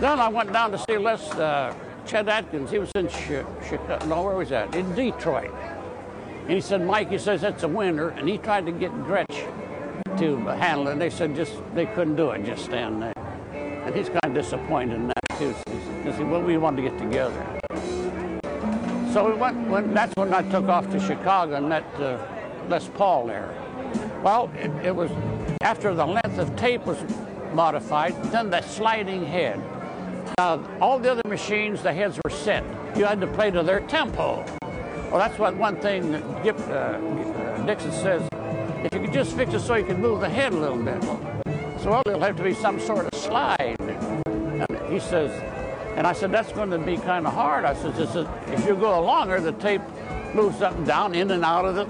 Then 0.00 0.20
I 0.20 0.28
went 0.28 0.52
down 0.52 0.70
to 0.72 0.78
see 0.78 0.98
Les 0.98 1.30
uh, 1.32 1.74
Chet 2.06 2.28
Atkins. 2.28 2.70
He 2.70 2.78
was 2.78 2.90
in 2.94 3.08
Chicago. 3.08 4.04
No, 4.06 4.22
where 4.22 4.36
was 4.36 4.50
that? 4.50 4.74
In 4.74 4.94
Detroit. 4.94 5.52
And 6.42 6.50
he 6.50 6.60
said, 6.60 6.84
Mike, 6.84 7.10
he 7.10 7.18
says 7.18 7.42
it's 7.42 7.62
a 7.62 7.68
winner. 7.68 8.10
and 8.10 8.28
he 8.28 8.36
tried 8.36 8.66
to 8.66 8.72
get 8.72 8.92
Gretsch 8.92 9.46
to 10.18 10.36
handle 10.56 10.88
it. 10.88 10.92
And 10.92 11.00
they 11.00 11.10
said 11.10 11.34
just 11.34 11.54
they 11.74 11.86
couldn't 11.86 12.16
do 12.16 12.30
it, 12.30 12.44
just 12.44 12.66
stand 12.66 13.02
there. 13.02 13.17
And 13.88 13.96
he's 13.96 14.10
kind 14.10 14.26
of 14.26 14.34
disappointed 14.34 14.96
in 14.96 15.06
that 15.06 15.38
too. 15.38 15.54
He 16.04 16.12
said, 16.12 16.30
well, 16.30 16.42
we 16.42 16.58
wanted 16.58 16.82
to 16.82 16.90
get 16.90 16.98
together. 16.98 17.42
So 19.14 19.30
we 19.30 19.32
went. 19.32 19.94
That's 19.94 20.14
when 20.14 20.34
I 20.34 20.42
took 20.50 20.68
off 20.68 20.90
to 20.90 21.00
Chicago 21.00 21.54
and 21.54 21.70
met 21.70 21.86
uh, 21.94 22.18
Les 22.68 22.86
Paul 22.88 23.28
there. 23.28 23.48
Well, 24.22 24.50
it, 24.56 24.70
it 24.84 24.94
was 24.94 25.10
after 25.62 25.94
the 25.94 26.04
length 26.04 26.36
of 26.36 26.54
tape 26.54 26.84
was 26.84 26.98
modified, 27.54 28.14
then 28.24 28.50
the 28.50 28.60
sliding 28.60 29.24
head. 29.24 29.58
Now, 30.36 30.62
all 30.82 30.98
the 30.98 31.10
other 31.10 31.26
machines, 31.26 31.82
the 31.82 31.94
heads 31.94 32.20
were 32.22 32.30
set. 32.30 32.64
You 32.94 33.06
had 33.06 33.22
to 33.22 33.26
play 33.26 33.50
to 33.50 33.62
their 33.62 33.80
tempo. 33.80 34.44
Well, 35.10 35.18
that's 35.18 35.38
what 35.38 35.56
one 35.56 35.76
thing 35.76 36.12
that 36.12 36.42
Gip, 36.44 36.58
uh, 36.68 36.72
uh, 36.72 37.64
Dixon 37.64 37.92
says. 37.92 38.28
If 38.84 38.92
you 38.92 39.00
could 39.00 39.14
just 39.14 39.34
fix 39.34 39.54
it 39.54 39.60
so 39.60 39.76
you 39.76 39.86
could 39.86 39.98
move 39.98 40.20
the 40.20 40.28
head 40.28 40.52
a 40.52 40.58
little 40.58 40.76
bit. 40.76 41.37
Well, 41.88 42.02
there'll 42.04 42.20
have 42.20 42.36
to 42.36 42.42
be 42.42 42.52
some 42.52 42.78
sort 42.78 43.06
of 43.06 43.18
slide. 43.18 43.80
And 43.80 44.92
he 44.92 45.00
says, 45.00 45.32
and 45.96 46.06
I 46.06 46.12
said, 46.12 46.30
that's 46.30 46.52
going 46.52 46.70
to 46.70 46.78
be 46.78 46.98
kind 46.98 47.26
of 47.26 47.32
hard. 47.32 47.64
I 47.64 47.72
said, 47.72 47.94
if 48.48 48.66
you 48.66 48.76
go 48.76 49.00
longer, 49.02 49.40
the 49.40 49.52
tape 49.52 49.80
moves 50.34 50.60
up 50.60 50.76
and 50.76 50.86
down, 50.86 51.14
in 51.14 51.30
and 51.30 51.42
out 51.42 51.64
of 51.64 51.76
the, 51.76 51.84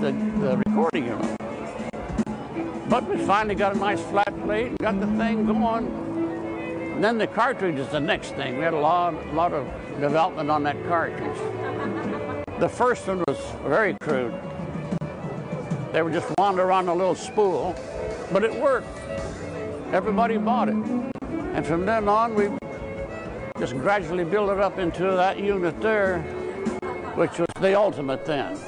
the, 0.00 0.10
the 0.40 0.56
recording 0.66 1.08
room. 1.08 1.36
But 2.88 3.08
we 3.08 3.16
finally 3.24 3.54
got 3.54 3.76
a 3.76 3.78
nice 3.78 4.02
flat 4.02 4.34
plate 4.42 4.70
and 4.70 4.78
got 4.78 4.98
the 4.98 5.06
thing 5.18 5.46
going. 5.46 5.86
And 6.94 7.04
then 7.04 7.16
the 7.16 7.28
cartridge 7.28 7.76
is 7.76 7.88
the 7.90 8.00
next 8.00 8.34
thing. 8.34 8.58
We 8.58 8.64
had 8.64 8.74
a 8.74 8.80
lot, 8.80 9.14
lot 9.34 9.52
of 9.52 9.68
development 10.00 10.50
on 10.50 10.64
that 10.64 10.84
cartridge. 10.88 11.38
The 12.58 12.68
first 12.68 13.06
one 13.06 13.22
was 13.28 13.38
very 13.62 13.94
crude. 14.00 14.34
They 15.92 16.02
would 16.02 16.12
just 16.12 16.26
wander 16.38 16.64
around 16.64 16.88
a 16.88 16.94
little 16.94 17.14
spool, 17.14 17.76
but 18.34 18.42
it 18.42 18.52
worked. 18.52 18.98
Everybody 19.92 20.38
bought 20.38 20.68
it. 20.68 20.74
And 20.74 21.64
from 21.64 21.86
then 21.86 22.08
on, 22.08 22.34
we 22.34 22.50
just 23.60 23.74
gradually 23.74 24.24
built 24.24 24.50
it 24.50 24.58
up 24.58 24.76
into 24.80 25.04
that 25.04 25.38
unit 25.38 25.80
there, 25.80 26.18
which 27.14 27.38
was 27.38 27.46
the 27.60 27.78
ultimate 27.78 28.26
then. 28.26 28.58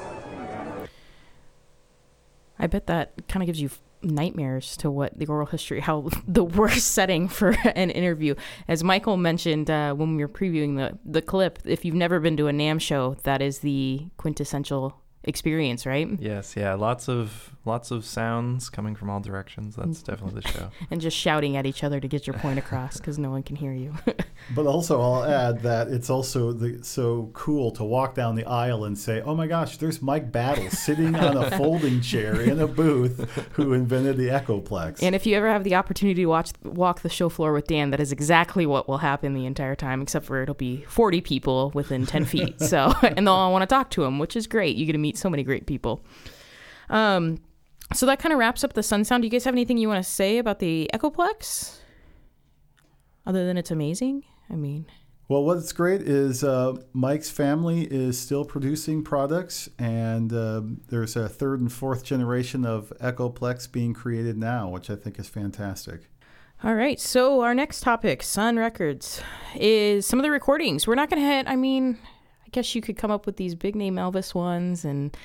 I 2.57 2.67
bet 2.67 2.87
that 2.87 3.27
kind 3.27 3.43
of 3.43 3.47
gives 3.47 3.59
you 3.59 3.69
nightmares 4.01 4.77
to 4.77 4.89
what 4.89 5.19
the 5.19 5.25
oral 5.25 5.45
history, 5.45 5.81
how 5.81 6.09
the 6.27 6.45
worst 6.45 6.93
setting 6.93 7.27
for 7.27 7.49
an 7.75 7.89
interview. 7.89 8.35
As 8.69 8.85
Michael 8.85 9.17
mentioned 9.17 9.69
uh, 9.69 9.93
when 9.93 10.15
we 10.15 10.23
were 10.23 10.29
previewing 10.29 10.77
the, 10.77 10.97
the 11.03 11.21
clip, 11.21 11.59
if 11.65 11.83
you've 11.83 11.93
never 11.93 12.21
been 12.21 12.37
to 12.37 12.47
a 12.47 12.53
NAMM 12.53 12.79
show, 12.79 13.17
that 13.23 13.41
is 13.41 13.59
the 13.59 14.07
quintessential 14.15 15.01
experience, 15.27 15.85
right? 15.85 16.09
Yes, 16.19 16.55
yeah. 16.55 16.73
Lots 16.73 17.07
of 17.07 17.51
lots 17.65 17.91
of 17.91 18.05
sounds 18.05 18.69
coming 18.69 18.95
from 18.95 19.09
all 19.09 19.19
directions. 19.19 19.75
That's 19.75 19.99
mm. 19.99 20.05
definitely 20.05 20.41
the 20.41 20.47
show. 20.47 20.69
and 20.91 21.01
just 21.01 21.15
shouting 21.15 21.57
at 21.57 21.65
each 21.65 21.83
other 21.83 21.99
to 21.99 22.07
get 22.07 22.25
your 22.25 22.35
point 22.37 22.57
across 22.57 22.97
because 22.97 23.19
no 23.19 23.29
one 23.29 23.43
can 23.43 23.57
hear 23.57 23.73
you. 23.73 23.93
but 24.55 24.65
also, 24.65 25.01
I'll 25.01 25.23
add 25.25 25.61
that 25.63 25.89
it's 25.89 26.09
also 26.09 26.53
the, 26.53 26.83
so 26.83 27.29
cool 27.33 27.71
to 27.71 27.83
walk 27.83 28.15
down 28.15 28.35
the 28.35 28.45
aisle 28.45 28.85
and 28.85 28.97
say, 28.97 29.21
"Oh 29.21 29.35
my 29.35 29.45
gosh, 29.45 29.77
there's 29.77 30.01
Mike 30.01 30.31
Battle 30.31 30.69
sitting 30.69 31.15
on 31.15 31.37
a 31.37 31.51
folding 31.57 32.01
chair 32.01 32.41
in 32.41 32.59
a 32.59 32.67
booth 32.67 33.29
who 33.53 33.73
invented 33.73 34.17
the 34.17 34.29
Echoplex." 34.29 35.03
And 35.03 35.13
if 35.13 35.25
you 35.25 35.35
ever 35.35 35.49
have 35.49 35.63
the 35.63 35.75
opportunity 35.75 36.21
to 36.21 36.27
watch 36.27 36.51
walk 36.63 37.01
the 37.01 37.09
show 37.09 37.29
floor 37.29 37.53
with 37.53 37.67
Dan, 37.67 37.91
that 37.91 37.99
is 37.99 38.11
exactly 38.11 38.65
what 38.65 38.87
will 38.87 38.99
happen 38.99 39.33
the 39.33 39.45
entire 39.45 39.75
time, 39.75 40.01
except 40.01 40.25
for 40.25 40.41
it'll 40.41 40.55
be 40.55 40.85
40 40.87 41.21
people 41.21 41.71
within 41.73 42.05
10 42.05 42.25
feet. 42.25 42.61
So, 42.61 42.93
and 43.01 43.27
they'll 43.27 43.33
all 43.33 43.51
want 43.51 43.63
to 43.63 43.67
talk 43.67 43.89
to 43.91 44.03
him, 44.03 44.19
which 44.19 44.35
is 44.35 44.47
great. 44.47 44.75
You 44.75 44.85
get 44.85 44.93
to 44.93 44.97
meet 44.97 45.16
so 45.17 45.29
many 45.29 45.43
great 45.43 45.65
people. 45.65 46.03
Um, 46.89 47.39
so 47.93 48.05
that 48.05 48.19
kind 48.19 48.33
of 48.33 48.39
wraps 48.39 48.63
up 48.63 48.73
the 48.73 48.83
Sun 48.83 49.05
Sound. 49.05 49.23
Do 49.23 49.27
you 49.27 49.31
guys 49.31 49.45
have 49.45 49.53
anything 49.53 49.77
you 49.77 49.87
want 49.87 50.03
to 50.03 50.09
say 50.09 50.37
about 50.37 50.59
the 50.59 50.89
Echoplex? 50.93 51.79
Other 53.25 53.45
than 53.45 53.57
it's 53.57 53.71
amazing? 53.71 54.23
I 54.49 54.55
mean, 54.55 54.85
well, 55.29 55.43
what's 55.43 55.73
great 55.73 56.03
is 56.03 56.41
uh, 56.41 56.77
Mike's 56.93 57.29
family 57.29 57.81
is 57.81 58.17
still 58.17 58.45
producing 58.45 59.03
products, 59.03 59.67
and 59.77 60.31
uh, 60.31 60.61
there's 60.87 61.17
a 61.17 61.27
third 61.27 61.59
and 61.59 61.71
fourth 61.71 62.05
generation 62.05 62.65
of 62.65 62.93
Echoplex 63.01 63.69
being 63.69 63.93
created 63.93 64.37
now, 64.37 64.69
which 64.69 64.89
I 64.89 64.95
think 64.95 65.19
is 65.19 65.27
fantastic. 65.27 66.09
All 66.63 66.75
right, 66.75 66.97
so 66.97 67.41
our 67.41 67.53
next 67.53 67.81
topic, 67.81 68.23
Sun 68.23 68.57
Records, 68.57 69.21
is 69.53 70.05
some 70.05 70.17
of 70.17 70.23
the 70.23 70.31
recordings. 70.31 70.87
We're 70.87 70.95
not 70.95 71.09
going 71.09 71.21
to 71.21 71.27
hit, 71.27 71.45
I 71.47 71.57
mean, 71.57 71.97
I 72.47 72.49
guess 72.51 72.73
you 72.73 72.81
could 72.81 72.97
come 72.97 73.11
up 73.11 73.25
with 73.25 73.35
these 73.35 73.55
big 73.55 73.75
name 73.75 73.95
Elvis 73.95 74.33
ones 74.33 74.85
and 74.85 75.15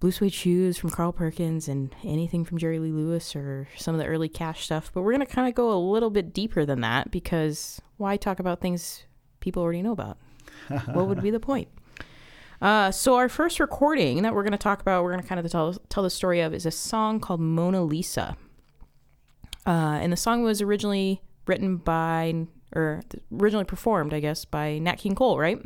Blue 0.00 0.10
Suede 0.10 0.32
Shoes 0.32 0.78
from 0.78 0.88
Carl 0.88 1.12
Perkins 1.12 1.68
and 1.68 1.94
anything 2.02 2.42
from 2.42 2.56
Jerry 2.56 2.78
Lee 2.78 2.90
Lewis 2.90 3.36
or 3.36 3.68
some 3.76 3.94
of 3.94 4.00
the 4.00 4.06
early 4.06 4.30
cash 4.30 4.64
stuff. 4.64 4.90
But 4.94 5.02
we're 5.02 5.12
going 5.12 5.26
to 5.26 5.32
kind 5.32 5.46
of 5.46 5.54
go 5.54 5.70
a 5.70 5.76
little 5.78 6.08
bit 6.08 6.32
deeper 6.32 6.64
than 6.64 6.80
that 6.80 7.10
because 7.10 7.82
why 7.98 8.16
talk 8.16 8.40
about 8.40 8.62
things 8.62 9.04
people 9.40 9.62
already 9.62 9.82
know 9.82 9.92
about? 9.92 10.16
what 10.92 11.06
would 11.06 11.20
be 11.20 11.30
the 11.30 11.38
point? 11.38 11.68
Uh, 12.62 12.90
so 12.90 13.16
our 13.16 13.28
first 13.28 13.60
recording 13.60 14.22
that 14.22 14.34
we're 14.34 14.42
going 14.42 14.52
to 14.52 14.58
talk 14.58 14.80
about, 14.80 15.04
we're 15.04 15.12
going 15.12 15.22
to 15.22 15.28
kind 15.28 15.44
of 15.44 15.52
tell, 15.52 15.74
tell 15.90 16.02
the 16.02 16.10
story 16.10 16.40
of, 16.40 16.54
is 16.54 16.64
a 16.64 16.70
song 16.70 17.20
called 17.20 17.40
Mona 17.40 17.82
Lisa. 17.82 18.38
Uh, 19.66 19.98
and 20.00 20.10
the 20.10 20.16
song 20.16 20.42
was 20.42 20.62
originally 20.62 21.20
written 21.46 21.76
by, 21.76 22.46
or 22.74 23.02
originally 23.38 23.66
performed, 23.66 24.14
I 24.14 24.20
guess, 24.20 24.46
by 24.46 24.78
Nat 24.78 24.96
King 24.96 25.14
Cole, 25.14 25.38
right? 25.38 25.60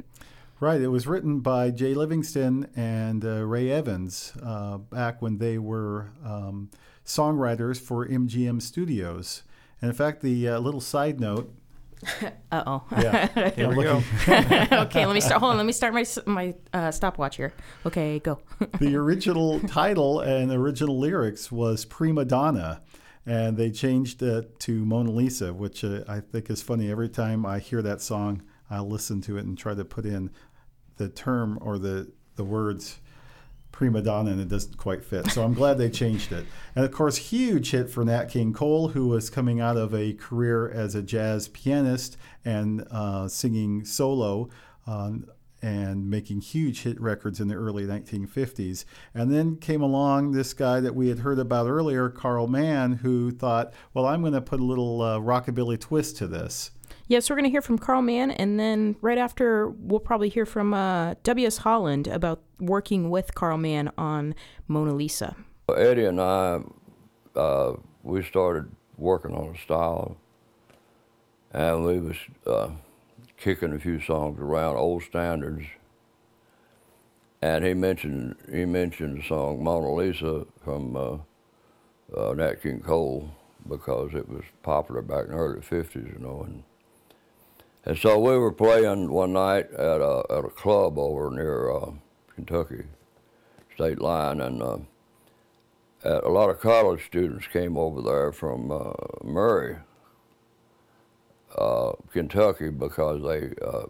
Right. 0.63 0.81
It 0.81 0.87
was 0.87 1.09
written 1.09 1.41
by 1.41 1.73
Jay 1.73 1.93
Livingston 1.93 2.69
and 2.77 3.25
uh, 3.25 3.45
Ray 3.45 3.69
Evans 3.69 4.33
uh, 4.41 4.79
back 4.79 5.21
when 5.21 5.39
they 5.39 5.59
were 5.59 6.11
um, 6.25 6.71
songwriters 7.05 7.81
for 7.81 8.07
MGM 8.07 8.63
Studios. 8.63 9.43
And 9.81 9.91
in 9.91 9.97
fact, 9.97 10.23
the 10.23 10.51
uh, 10.51 10.61
little 10.61 10.81
side 10.81 11.19
note. 11.19 11.53
uh 12.53 12.63
oh. 12.65 12.85
Yeah. 12.93 13.51
Here 13.57 13.75
we 13.75 13.83
go. 13.83 14.05
okay, 14.29 15.05
let 15.05 15.15
me 15.15 15.21
start. 15.21 15.41
Hold 15.41 15.51
on. 15.51 15.57
Let 15.57 15.67
me 15.67 15.73
start 15.73 15.95
my 15.95 16.07
my 16.27 16.55
uh, 16.73 16.93
stopwatch 16.93 17.35
here. 17.35 17.53
Okay, 17.85 18.21
go. 18.21 18.39
the 18.79 18.95
original 18.95 19.59
title 19.63 20.21
and 20.21 20.53
original 20.53 20.97
lyrics 20.97 21.51
was 21.51 21.85
Prima 21.85 22.25
Donna 22.25 22.83
and 23.27 23.57
they 23.57 23.73
changed 23.73 24.23
it 24.23 24.61
to 24.61 24.85
Mona 24.85 25.11
Lisa, 25.11 25.53
which 25.53 25.83
uh, 25.83 26.05
I 26.07 26.21
think 26.21 26.51
is 26.51 26.63
funny. 26.63 26.89
Every 26.89 27.09
time 27.09 27.45
I 27.45 27.59
hear 27.59 27.83
that 27.83 28.01
song, 28.01 28.43
I'll 28.71 28.89
listen 28.89 29.21
to 29.23 29.37
it 29.37 29.45
and 29.45 29.57
try 29.57 29.75
to 29.75 29.85
put 29.85 30.07
in 30.07 30.31
the 31.03 31.09
term 31.09 31.59
or 31.61 31.79
the 31.79 32.11
the 32.37 32.45
words 32.45 32.99
prima 33.73 34.03
donna 34.03 34.31
and 34.31 34.41
it 34.41 34.49
doesn't 34.49 34.77
quite 34.77 35.05
fit. 35.05 35.31
So 35.31 35.43
I'm 35.43 35.55
glad 35.55 35.79
they 35.79 35.91
changed 35.91 36.31
it. 36.31 36.45
And 36.77 36.85
of 36.85 36.93
course, 36.93 37.17
huge 37.17 37.71
hit 37.71 37.91
for 37.91 38.05
Nat 38.05 38.27
King 38.27 38.53
Cole, 38.53 38.89
who 38.89 39.09
was 39.09 39.31
coming 39.31 39.61
out 39.61 39.77
of 39.77 39.95
a 39.95 40.13
career 40.13 40.71
as 40.71 40.95
a 40.95 41.03
jazz 41.03 41.49
pianist 41.49 42.17
and 42.45 42.87
uh, 42.91 43.29
singing 43.29 43.85
solo. 43.85 44.51
and 45.65 46.11
making 46.11 46.41
huge 46.41 46.83
hit 46.83 47.01
records 47.01 47.41
in 47.41 47.47
the 47.47 47.55
early 47.55 47.85
1950s. 47.85 48.85
And 49.15 49.33
then 49.33 49.57
came 49.57 49.81
along 49.81 50.33
this 50.33 50.55
guy 50.55 50.81
that 50.81 50.97
we 50.97 51.09
had 51.09 51.21
heard 51.21 51.39
about 51.39 51.69
earlier, 51.69 52.09
Carl 52.09 52.49
Mann, 52.49 52.95
who 52.95 53.31
thought, 53.31 53.73
well, 53.95 54.05
I'm 54.05 54.23
going 54.23 54.33
to 54.33 54.41
put 54.41 54.59
a 54.59 54.65
little 54.65 55.01
uh, 55.01 55.19
rockabilly 55.21 55.79
twist 55.79 56.17
to 56.17 56.27
this. 56.27 56.73
Yes, 57.09 57.29
we're 57.29 57.37
going 57.37 57.45
to 57.45 57.51
hear 57.51 57.63
from 57.63 57.79
Carl 57.79 58.03
Mann, 58.03 58.31
and 58.31 58.59
then 58.59 58.97
right 59.01 59.19
after, 59.19 59.69
we'll 59.69 60.01
probably 60.01 60.29
hear 60.29 60.47
from 60.47 60.73
uh, 60.73 61.15
W.S. 61.25 61.59
Holland 61.59 62.07
about 62.07 62.43
working 62.61 63.11
with 63.11 63.35
Carl 63.35 63.59
Mann 63.59 63.91
on 63.99 64.35
Mona 64.69 64.95
Lisa. 64.95 65.37
Eddie 65.69 66.05
and 66.05 66.21
I, 66.21 66.61
uh, 67.35 67.75
we 68.03 68.23
started 68.23 68.71
working 68.97 69.35
on 69.35 69.55
a 69.55 69.59
style, 69.59 70.17
and 71.53 71.85
we 71.85 71.99
was 71.99 72.17
uh, 72.47 72.71
kicking 73.37 73.73
a 73.73 73.79
few 73.79 74.01
songs 74.01 74.39
around, 74.39 74.77
old 74.77 75.03
standards. 75.03 75.67
And 77.41 77.65
he 77.65 77.75
mentioned 77.75 78.37
he 78.51 78.65
mentioned 78.65 79.19
the 79.19 79.27
song 79.27 79.65
Mona 79.65 79.93
Lisa 79.93 80.47
from 80.63 80.95
uh, 80.97 81.17
uh, 82.17 82.35
Nat 82.35 82.63
King 82.63 82.81
Cole 82.81 83.31
because 83.69 84.15
it 84.15 84.29
was 84.29 84.45
popular 84.63 85.03
back 85.03 85.25
in 85.25 85.33
the 85.33 85.37
early 85.37 85.61
'50s, 85.61 86.13
you 86.13 86.19
know, 86.21 86.43
and 86.47 86.63
and 87.85 87.99
so 87.99 88.19
we 88.19 88.39
were 88.39 88.53
playing 88.53 89.11
one 89.11 89.33
night 89.33 89.71
at 89.73 90.01
a, 90.01 90.25
at 90.31 90.45
a 90.45 90.51
club 90.51 90.99
over 90.99 91.31
near 91.31 91.71
uh, 91.73 91.91
Kentucky 92.35 92.85
state 93.75 94.01
line, 94.01 94.41
and 94.41 94.63
uh, 94.63 94.79
a 96.05 96.29
lot 96.29 96.51
of 96.51 96.61
college 96.61 97.05
students 97.05 97.47
came 97.49 97.77
over 97.77 98.01
there 98.01 98.31
from 98.31 98.71
uh, 98.71 98.93
Murray, 99.25 99.79
uh, 101.59 101.93
Kentucky, 102.13 102.71
because 102.71 103.23
they 103.23 103.53
uh, 103.65 103.87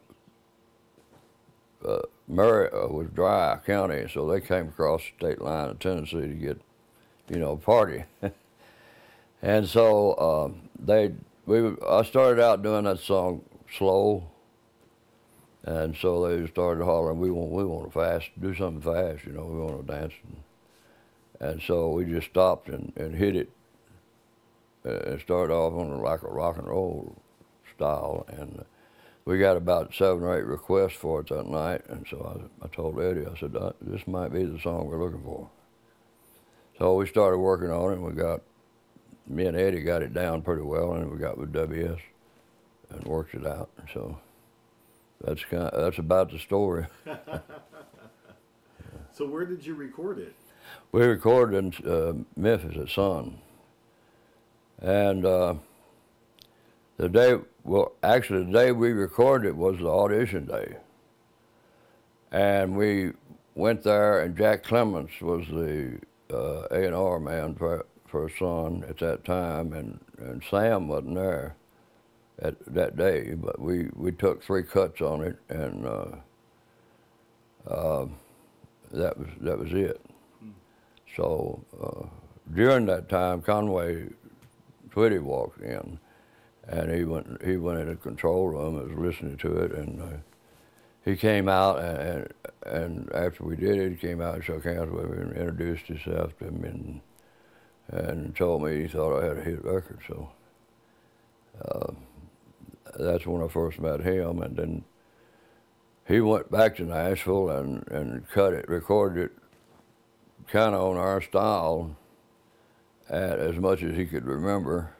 uh, 1.86 2.02
Murray 2.28 2.70
was 2.88 3.08
dry 3.14 3.58
county, 3.66 4.06
so 4.12 4.26
they 4.26 4.40
came 4.40 4.68
across 4.68 5.02
the 5.02 5.26
state 5.26 5.42
line 5.42 5.68
of 5.68 5.78
Tennessee 5.78 6.20
to 6.20 6.28
get, 6.28 6.60
you 7.28 7.36
know, 7.36 7.52
a 7.52 7.56
party. 7.56 8.04
And 9.44 9.66
so 9.66 10.54
they, 10.78 11.14
we, 11.46 11.72
I 11.90 12.04
started 12.04 12.40
out 12.40 12.62
doing 12.62 12.84
that 12.84 13.00
song 13.00 13.42
slow, 13.76 14.30
and 15.64 15.96
so 15.96 16.28
they 16.28 16.46
started 16.48 16.84
hollering, 16.84 17.18
"We 17.18 17.30
want, 17.30 17.50
we 17.50 17.64
want 17.64 17.92
to 17.92 17.98
fast, 17.98 18.30
do 18.40 18.54
something 18.54 18.82
fast, 18.82 19.24
you 19.24 19.32
know, 19.32 19.44
we 19.44 19.58
want 19.58 19.86
to 19.86 19.92
dance." 19.92 20.12
And, 20.24 21.50
and 21.52 21.62
so 21.62 21.90
we 21.90 22.04
just 22.04 22.28
stopped 22.28 22.68
and, 22.68 22.92
and 22.96 23.14
hit 23.14 23.36
it, 23.36 23.50
uh, 24.84 25.10
and 25.10 25.20
started 25.20 25.52
off 25.52 25.74
on 25.74 26.00
like 26.00 26.22
a 26.22 26.28
rock 26.28 26.56
and 26.58 26.66
roll 26.66 27.16
style, 27.74 28.24
and 28.28 28.64
we 29.24 29.38
got 29.38 29.56
about 29.56 29.94
seven 29.94 30.24
or 30.24 30.36
eight 30.36 30.46
requests 30.46 30.94
for 30.94 31.20
it 31.20 31.28
that 31.28 31.46
night, 31.46 31.82
and 31.88 32.06
so 32.08 32.50
I, 32.62 32.64
I 32.64 32.68
told 32.68 33.00
Eddie, 33.00 33.26
I 33.26 33.38
said, 33.38 33.56
uh, 33.56 33.72
"This 33.80 34.06
might 34.06 34.32
be 34.32 34.44
the 34.44 34.60
song 34.60 34.86
we're 34.86 35.02
looking 35.02 35.22
for." 35.22 35.48
So 36.78 36.94
we 36.94 37.06
started 37.06 37.38
working 37.38 37.70
on 37.70 37.92
it, 37.92 37.94
and 37.94 38.04
we 38.04 38.12
got 38.12 38.42
me 39.26 39.46
and 39.46 39.56
Eddie 39.56 39.82
got 39.82 40.02
it 40.02 40.12
down 40.12 40.42
pretty 40.42 40.62
well, 40.62 40.94
and 40.94 41.10
we 41.10 41.18
got 41.18 41.38
with 41.38 41.52
WS 41.52 42.00
and 42.92 43.04
worked 43.04 43.34
it 43.34 43.46
out. 43.46 43.70
So 43.92 44.18
that's 45.20 45.44
kind 45.44 45.64
of, 45.64 45.84
that's 45.84 45.98
about 45.98 46.30
the 46.30 46.38
story. 46.38 46.86
So 49.14 49.26
where 49.26 49.44
did 49.44 49.64
you 49.64 49.74
record 49.74 50.18
it? 50.18 50.34
We 50.90 51.04
recorded 51.04 51.76
in 51.82 51.90
uh, 51.90 52.14
Memphis 52.34 52.78
at 52.78 52.88
Sun, 52.88 53.38
and 54.80 55.26
uh, 55.26 55.54
the 56.96 57.08
day 57.08 57.36
well, 57.62 57.92
actually 58.02 58.44
the 58.44 58.52
day 58.52 58.72
we 58.72 58.92
recorded 58.92 59.48
it 59.48 59.56
was 59.56 59.78
the 59.78 59.88
audition 59.88 60.46
day, 60.46 60.76
and 62.30 62.74
we 62.76 63.12
went 63.54 63.82
there, 63.82 64.20
and 64.20 64.36
Jack 64.36 64.64
Clements 64.64 65.20
was 65.20 65.46
the 65.48 65.98
uh, 66.32 66.66
A 66.70 66.86
and 66.86 66.94
R 66.94 67.20
man 67.20 67.54
for 67.54 67.84
for 68.06 68.30
Sun 68.30 68.84
at 68.88 68.98
that 68.98 69.24
time, 69.24 69.74
and 69.74 70.00
and 70.18 70.42
Sam 70.48 70.88
wasn't 70.88 71.16
there 71.16 71.54
at 72.40 72.54
that 72.66 72.96
day, 72.96 73.34
but 73.34 73.60
we 73.60 73.88
we 73.94 74.12
took 74.12 74.42
three 74.42 74.62
cuts 74.62 75.00
on 75.00 75.22
it, 75.22 75.36
and 75.48 75.86
uh, 75.86 76.06
uh, 77.68 78.06
that 78.92 79.18
was 79.18 79.28
that 79.40 79.58
was 79.58 79.72
it. 79.72 80.00
So 81.16 81.62
uh, 81.82 82.06
during 82.54 82.86
that 82.86 83.08
time, 83.08 83.42
Conway 83.42 84.08
Twitty 84.90 85.20
walked 85.20 85.60
in, 85.60 85.98
and 86.68 86.90
he 86.90 87.04
went 87.04 87.42
he 87.44 87.56
went 87.56 87.80
in 87.80 87.88
the 87.88 87.96
control 87.96 88.48
room 88.48 88.78
and 88.78 88.90
was 88.90 88.98
listening 88.98 89.36
to 89.38 89.56
it, 89.58 89.72
and 89.72 90.00
uh, 90.00 90.16
he 91.04 91.16
came 91.16 91.48
out 91.48 91.78
and, 91.80 91.98
and 91.98 92.32
and 92.64 93.12
after 93.12 93.44
we 93.44 93.56
did 93.56 93.78
it, 93.78 93.90
he 93.90 93.96
came 93.96 94.20
out 94.20 94.36
and 94.36 94.44
shook 94.44 94.64
hands 94.64 94.90
with 94.90 95.10
me 95.10 95.18
and 95.18 95.36
introduced 95.36 95.86
himself 95.86 96.36
to 96.38 96.50
me 96.50 96.68
and 96.68 97.00
and 97.88 98.36
told 98.36 98.62
me 98.62 98.82
he 98.82 98.88
thought 98.88 99.20
I 99.20 99.26
had 99.26 99.38
a 99.38 99.42
hit 99.42 99.64
record. 99.64 99.98
So 100.06 100.30
uh, 101.60 101.92
that's 102.98 103.26
when 103.26 103.42
I 103.42 103.48
first 103.48 103.80
met 103.80 104.00
him, 104.00 104.42
and 104.42 104.56
then 104.56 104.84
he 106.06 106.20
went 106.20 106.50
back 106.50 106.76
to 106.76 106.84
Nashville 106.84 107.50
and 107.50 107.86
and 107.88 108.28
cut 108.28 108.52
it, 108.52 108.68
recorded 108.68 109.24
it 109.24 109.32
kind 110.48 110.74
of 110.74 110.82
on 110.82 110.96
our 110.96 111.20
style 111.20 111.96
at 113.08 113.38
as 113.38 113.56
much 113.56 113.82
as 113.82 113.96
he 113.96 114.06
could 114.06 114.24
remember 114.24 114.94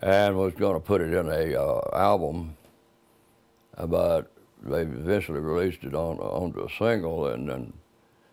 and 0.00 0.36
was 0.36 0.52
going 0.54 0.74
to 0.74 0.80
put 0.80 1.00
it 1.00 1.12
in 1.12 1.28
a 1.28 1.58
uh, 1.58 1.80
album 1.94 2.56
but 3.88 4.30
they 4.62 4.82
eventually 4.82 5.40
released 5.40 5.84
it 5.84 5.94
on 5.94 6.18
onto 6.18 6.64
a 6.64 6.68
single 6.78 7.26
and 7.26 7.48
then 7.48 7.72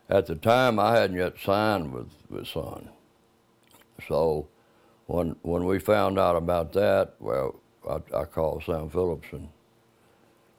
at 0.10 0.26
the 0.28 0.36
time 0.36 0.80
I 0.80 0.98
hadn't 0.98 1.18
yet 1.18 1.40
signed 1.44 1.94
with, 1.94 2.12
with 2.30 2.48
Sun. 2.48 2.90
So 4.08 4.48
when 5.08 5.36
when 5.42 5.66
we 5.66 5.80
found 5.80 6.20
out 6.20 6.36
about 6.36 6.74
that, 6.74 7.16
well, 7.20 7.60
I, 7.90 8.18
I 8.18 8.26
called 8.26 8.64
Sam 8.66 8.90
Phillips 8.90 9.28
and 9.32 9.50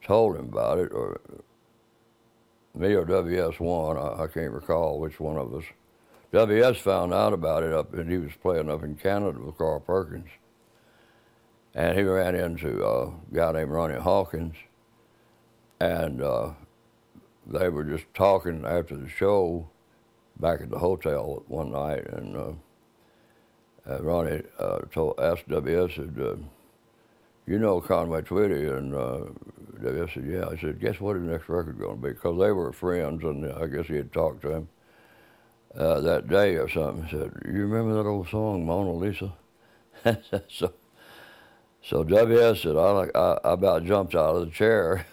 told 0.03 0.35
him 0.35 0.45
about 0.45 0.79
it, 0.79 0.91
or 0.91 1.19
me 2.73 2.93
or 2.93 3.05
WS1, 3.05 4.19
I, 4.19 4.23
I 4.23 4.27
can't 4.27 4.51
recall 4.51 4.99
which 4.99 5.19
one 5.19 5.37
of 5.37 5.53
us. 5.53 5.63
WS 6.31 6.77
found 6.77 7.13
out 7.13 7.33
about 7.33 7.63
it 7.63 7.73
up, 7.73 7.93
and 7.93 8.11
he 8.11 8.17
was 8.17 8.31
playing 8.41 8.69
up 8.69 8.83
in 8.83 8.95
Canada 8.95 9.39
with 9.39 9.57
Carl 9.57 9.79
Perkins. 9.79 10.29
And 11.73 11.97
he 11.97 12.03
ran 12.03 12.35
into 12.35 12.85
a 12.85 13.11
guy 13.33 13.51
named 13.53 13.71
Ronnie 13.71 13.99
Hawkins, 13.99 14.55
and 15.79 16.21
uh, 16.21 16.51
they 17.45 17.69
were 17.69 17.83
just 17.83 18.05
talking 18.13 18.65
after 18.65 18.95
the 18.95 19.09
show 19.09 19.67
back 20.39 20.61
at 20.61 20.69
the 20.69 20.79
hotel 20.79 21.43
one 21.47 21.71
night, 21.71 22.05
and 22.07 22.35
uh, 22.35 22.51
uh, 23.89 24.01
Ronnie 24.01 24.43
told, 24.91 25.19
asked 25.19 25.47
WS, 25.47 25.99
you 27.47 27.59
know 27.59 27.79
Conway 27.79 28.21
Twitty, 28.21 28.75
and 28.77 28.93
uh, 28.93 29.25
I 29.87 30.13
said, 30.13 30.25
yeah. 30.25 30.45
I 30.49 30.57
said, 30.57 30.79
guess 30.79 30.99
what 30.99 31.13
the 31.13 31.19
next 31.19 31.49
record 31.49 31.79
going 31.79 31.97
to 31.97 32.07
be? 32.07 32.13
Because 32.13 32.39
they 32.39 32.51
were 32.51 32.71
friends, 32.71 33.23
and 33.23 33.45
I 33.51 33.67
guess 33.67 33.87
he 33.87 33.95
had 33.95 34.11
talked 34.11 34.41
to 34.43 34.51
him 34.51 34.67
uh, 35.77 35.99
that 36.01 36.27
day 36.27 36.55
or 36.55 36.69
something. 36.69 37.03
He 37.05 37.17
said, 37.17 37.31
you 37.45 37.67
remember 37.67 37.95
that 37.95 38.09
old 38.09 38.29
song, 38.29 38.65
Mona 38.65 38.93
Lisa? 38.93 39.33
so, 40.49 40.73
so 41.83 42.03
WS 42.03 42.61
said, 42.61 42.75
I, 42.75 43.07
I, 43.13 43.33
I 43.43 43.53
about 43.53 43.85
jumped 43.85 44.15
out 44.15 44.35
of 44.35 44.45
the 44.45 44.51
chair. 44.51 45.05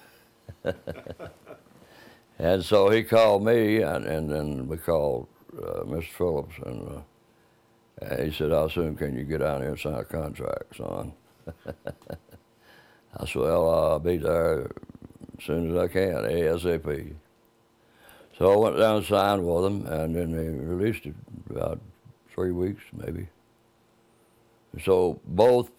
and 2.39 2.64
so 2.64 2.89
he 2.89 3.03
called 3.03 3.45
me, 3.45 3.83
and, 3.83 4.07
and 4.07 4.30
then 4.30 4.68
we 4.68 4.76
called 4.76 5.28
uh, 5.57 5.83
Mr. 5.85 6.12
Phillips, 6.12 6.55
and, 6.64 6.89
uh, 6.89 7.01
and 8.01 8.33
he 8.33 8.37
said, 8.37 8.51
how 8.51 8.68
soon 8.68 8.97
can 8.97 9.16
you 9.16 9.24
get 9.24 9.43
out 9.43 9.61
here 9.61 9.70
and 9.70 9.78
sign 9.78 9.95
a 9.95 10.05
contract, 10.05 10.76
son? 10.76 11.12
I 13.16 13.26
said, 13.26 13.43
well, 13.43 13.70
I'll 13.70 13.99
be 13.99 14.16
there 14.16 14.70
as 15.38 15.45
soon 15.45 15.70
as 15.70 15.82
I 15.82 15.88
can, 15.88 16.14
ASAP. 16.14 17.14
So 18.38 18.53
I 18.53 18.57
went 18.57 18.78
down 18.78 18.97
and 18.97 19.07
signed 19.07 19.47
with 19.47 19.64
them, 19.64 19.86
and 19.86 20.16
then 20.16 20.32
they 20.32 20.49
released 20.49 21.07
it 21.07 21.14
about 21.51 21.80
three 22.34 22.53
weeks, 22.53 22.82
maybe. 22.93 23.28
So 24.82 25.20
both 25.26 25.70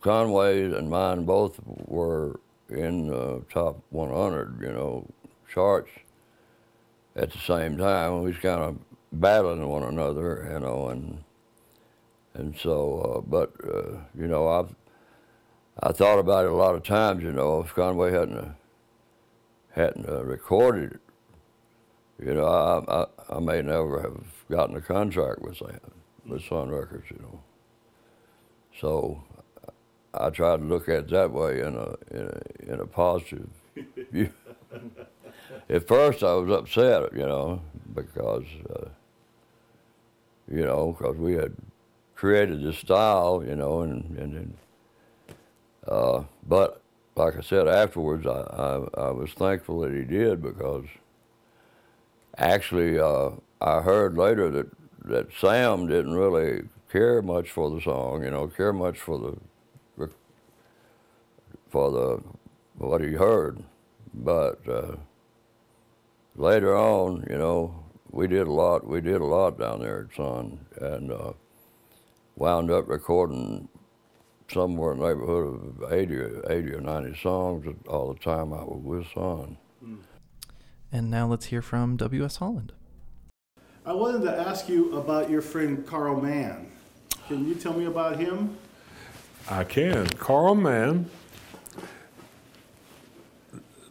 Conway's 0.00 0.72
and 0.72 0.90
mine 0.90 1.24
both 1.24 1.58
were 1.64 2.40
in 2.68 3.06
the 3.06 3.42
top 3.50 3.80
100, 3.90 4.60
you 4.60 4.72
know, 4.72 5.06
charts 5.52 5.90
at 7.16 7.30
the 7.30 7.38
same 7.38 7.78
time. 7.78 8.22
We 8.22 8.30
was 8.30 8.38
kind 8.38 8.60
of 8.60 8.78
battling 9.12 9.66
one 9.68 9.84
another, 9.84 10.50
you 10.52 10.60
know, 10.60 10.88
and 10.88 11.22
and 12.34 12.56
so, 12.58 12.98
uh, 12.98 13.20
but 13.20 13.52
uh, 13.64 13.98
you 14.18 14.26
know, 14.26 14.48
I've 14.48 14.74
I 15.82 15.92
thought 15.92 16.18
about 16.18 16.44
it 16.44 16.50
a 16.50 16.54
lot 16.54 16.74
of 16.74 16.82
times. 16.82 17.22
You 17.22 17.32
know, 17.32 17.60
if 17.60 17.74
Conway 17.74 18.12
hadn't 18.12 18.38
uh, 18.38 18.52
hadn't 19.72 20.08
uh, 20.08 20.24
recorded 20.24 20.92
it, 20.92 21.00
you 22.26 22.34
know, 22.34 22.46
I, 22.46 23.02
I 23.02 23.36
I 23.36 23.40
may 23.40 23.60
never 23.60 24.00
have 24.00 24.22
gotten 24.48 24.76
a 24.76 24.80
contract 24.80 25.42
with 25.42 25.60
with 26.26 26.44
Sun 26.44 26.70
Records. 26.70 27.06
You 27.10 27.18
know, 27.22 27.40
so 28.80 29.22
I 30.14 30.30
tried 30.30 30.58
to 30.58 30.64
look 30.64 30.88
at 30.88 30.94
it 30.94 31.10
that 31.10 31.32
way 31.32 31.60
in 31.60 31.74
a 31.74 31.94
in 32.10 32.26
a, 32.28 32.72
in 32.72 32.80
a 32.80 32.86
positive 32.86 33.48
view. 34.12 34.32
at 35.68 35.88
first, 35.88 36.22
I 36.22 36.34
was 36.34 36.56
upset, 36.56 37.12
you 37.12 37.26
know, 37.26 37.60
because 37.94 38.44
uh, 38.70 38.88
you 40.50 40.64
know, 40.64 40.94
because 40.96 41.16
we 41.16 41.34
had 41.34 41.54
created 42.14 42.62
this 42.62 42.78
style, 42.78 43.44
you 43.44 43.56
know, 43.56 43.80
and 43.80 44.16
and. 44.18 44.36
and 44.36 44.56
uh, 45.88 46.24
but 46.46 46.82
like 47.16 47.36
I 47.36 47.40
said 47.40 47.68
afterwards, 47.68 48.26
I, 48.26 48.30
I, 48.30 49.06
I, 49.06 49.10
was 49.10 49.32
thankful 49.32 49.80
that 49.80 49.92
he 49.92 50.02
did 50.02 50.42
because 50.42 50.84
actually 52.38 52.98
uh, 52.98 53.30
I 53.60 53.80
heard 53.80 54.16
later 54.16 54.50
that, 54.50 54.66
that 55.04 55.28
Sam 55.40 55.86
didn't 55.86 56.14
really 56.14 56.64
care 56.90 57.22
much 57.22 57.50
for 57.50 57.70
the 57.70 57.80
song, 57.80 58.24
you 58.24 58.30
know, 58.30 58.48
care 58.48 58.72
much 58.72 58.98
for 58.98 59.18
the 59.18 59.36
for 61.74 61.90
the 61.90 62.22
what 62.78 63.00
he 63.00 63.14
heard, 63.14 63.58
but 64.14 64.60
uh, 64.68 64.94
later 66.36 66.76
on, 66.76 67.26
you 67.28 67.36
know, 67.36 67.74
we 68.12 68.28
did 68.28 68.46
a 68.46 68.52
lot. 68.52 68.86
We 68.86 69.00
did 69.00 69.20
a 69.20 69.24
lot 69.24 69.58
down 69.58 69.80
there 69.80 70.08
at 70.08 70.16
Sun, 70.16 70.64
and 70.80 71.10
uh, 71.10 71.32
wound 72.36 72.70
up 72.70 72.88
recording 72.88 73.68
somewhere 74.54 74.92
in 74.92 75.00
the 75.00 75.08
neighborhood 75.08 75.82
of 75.82 75.92
80 75.92 76.16
or, 76.16 76.42
80 76.50 76.72
or 76.74 76.80
90 76.80 77.20
songs 77.20 77.66
all 77.88 78.12
the 78.12 78.20
time 78.20 78.52
I 78.52 78.62
was 78.62 78.80
with 78.82 79.06
Sun. 79.12 79.58
Mm. 79.84 79.98
And 80.92 81.10
now 81.10 81.26
let's 81.26 81.46
hear 81.46 81.60
from 81.60 81.96
W.S. 81.96 82.36
Holland. 82.36 82.72
I 83.84 83.92
wanted 83.92 84.22
to 84.22 84.38
ask 84.38 84.68
you 84.68 84.96
about 84.96 85.28
your 85.28 85.42
friend 85.42 85.84
Carl 85.84 86.20
Mann. 86.20 86.70
Can 87.28 87.46
you 87.46 87.54
tell 87.54 87.74
me 87.74 87.84
about 87.86 88.18
him? 88.18 88.56
I 89.50 89.64
can. 89.64 90.06
Carl 90.06 90.54
Mann, 90.54 91.10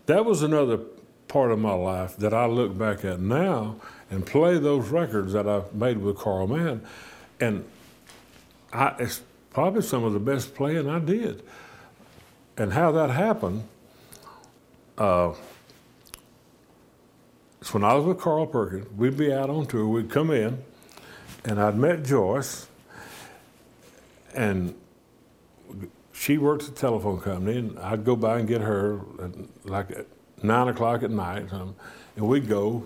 that 0.08 0.26
was 0.26 0.42
another 0.42 0.80
part 1.28 1.52
of 1.52 1.60
my 1.60 1.74
life 1.74 2.16
that 2.18 2.34
I 2.34 2.46
look 2.46 2.78
back 2.78 3.04
at 3.04 3.20
now 3.20 3.76
and 4.10 4.26
play 4.26 4.58
those 4.58 4.90
records 4.90 5.34
that 5.34 5.48
I 5.48 5.64
made 5.74 5.98
with 5.98 6.18
Carl 6.18 6.48
Mann. 6.48 6.82
And 7.40 7.66
I, 8.72 8.96
it's 9.00 9.22
probably 9.54 9.82
some 9.82 10.04
of 10.04 10.14
the 10.14 10.20
best 10.20 10.56
playing 10.56 10.90
I 10.90 11.00
did. 11.00 11.44
And 12.58 12.74
how 12.74 12.92
that 12.92 13.10
happened, 13.10 13.64
uh, 14.98 15.34
when 17.72 17.84
I 17.84 17.94
was 17.94 18.06
with 18.06 18.20
Carl 18.20 18.46
Perkins. 18.46 18.86
We'd 18.98 19.18
be 19.18 19.34
out 19.34 19.50
on 19.50 19.66
tour. 19.66 19.88
We'd 19.88 20.10
come 20.10 20.30
in, 20.32 20.64
and 21.46 21.60
I'd 21.60 21.78
met 21.78 22.04
Joyce, 22.04 22.68
and 24.36 24.76
she 26.12 26.38
worked 26.38 26.64
at 26.64 26.76
the 26.76 26.80
telephone 26.80 27.20
company, 27.20 27.58
and 27.58 27.80
I'd 27.80 28.04
go 28.04 28.16
by 28.16 28.40
and 28.40 28.48
get 28.48 28.62
her 28.62 29.00
at, 29.22 29.32
like 29.66 29.92
at 29.92 30.06
nine 30.44 30.68
o'clock 30.68 31.04
at 31.04 31.10
night, 31.10 31.52
um, 31.54 31.76
and 32.16 32.28
we'd 32.28 32.48
go 32.48 32.86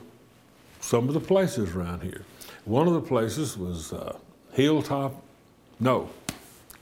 some 0.79 1.07
of 1.07 1.13
the 1.13 1.19
places 1.19 1.75
around 1.75 2.03
here. 2.03 2.23
One 2.65 2.87
of 2.87 2.93
the 2.93 3.01
places 3.01 3.57
was 3.57 3.91
uh, 3.91 4.17
Hilltop, 4.53 5.21
no, 5.79 6.09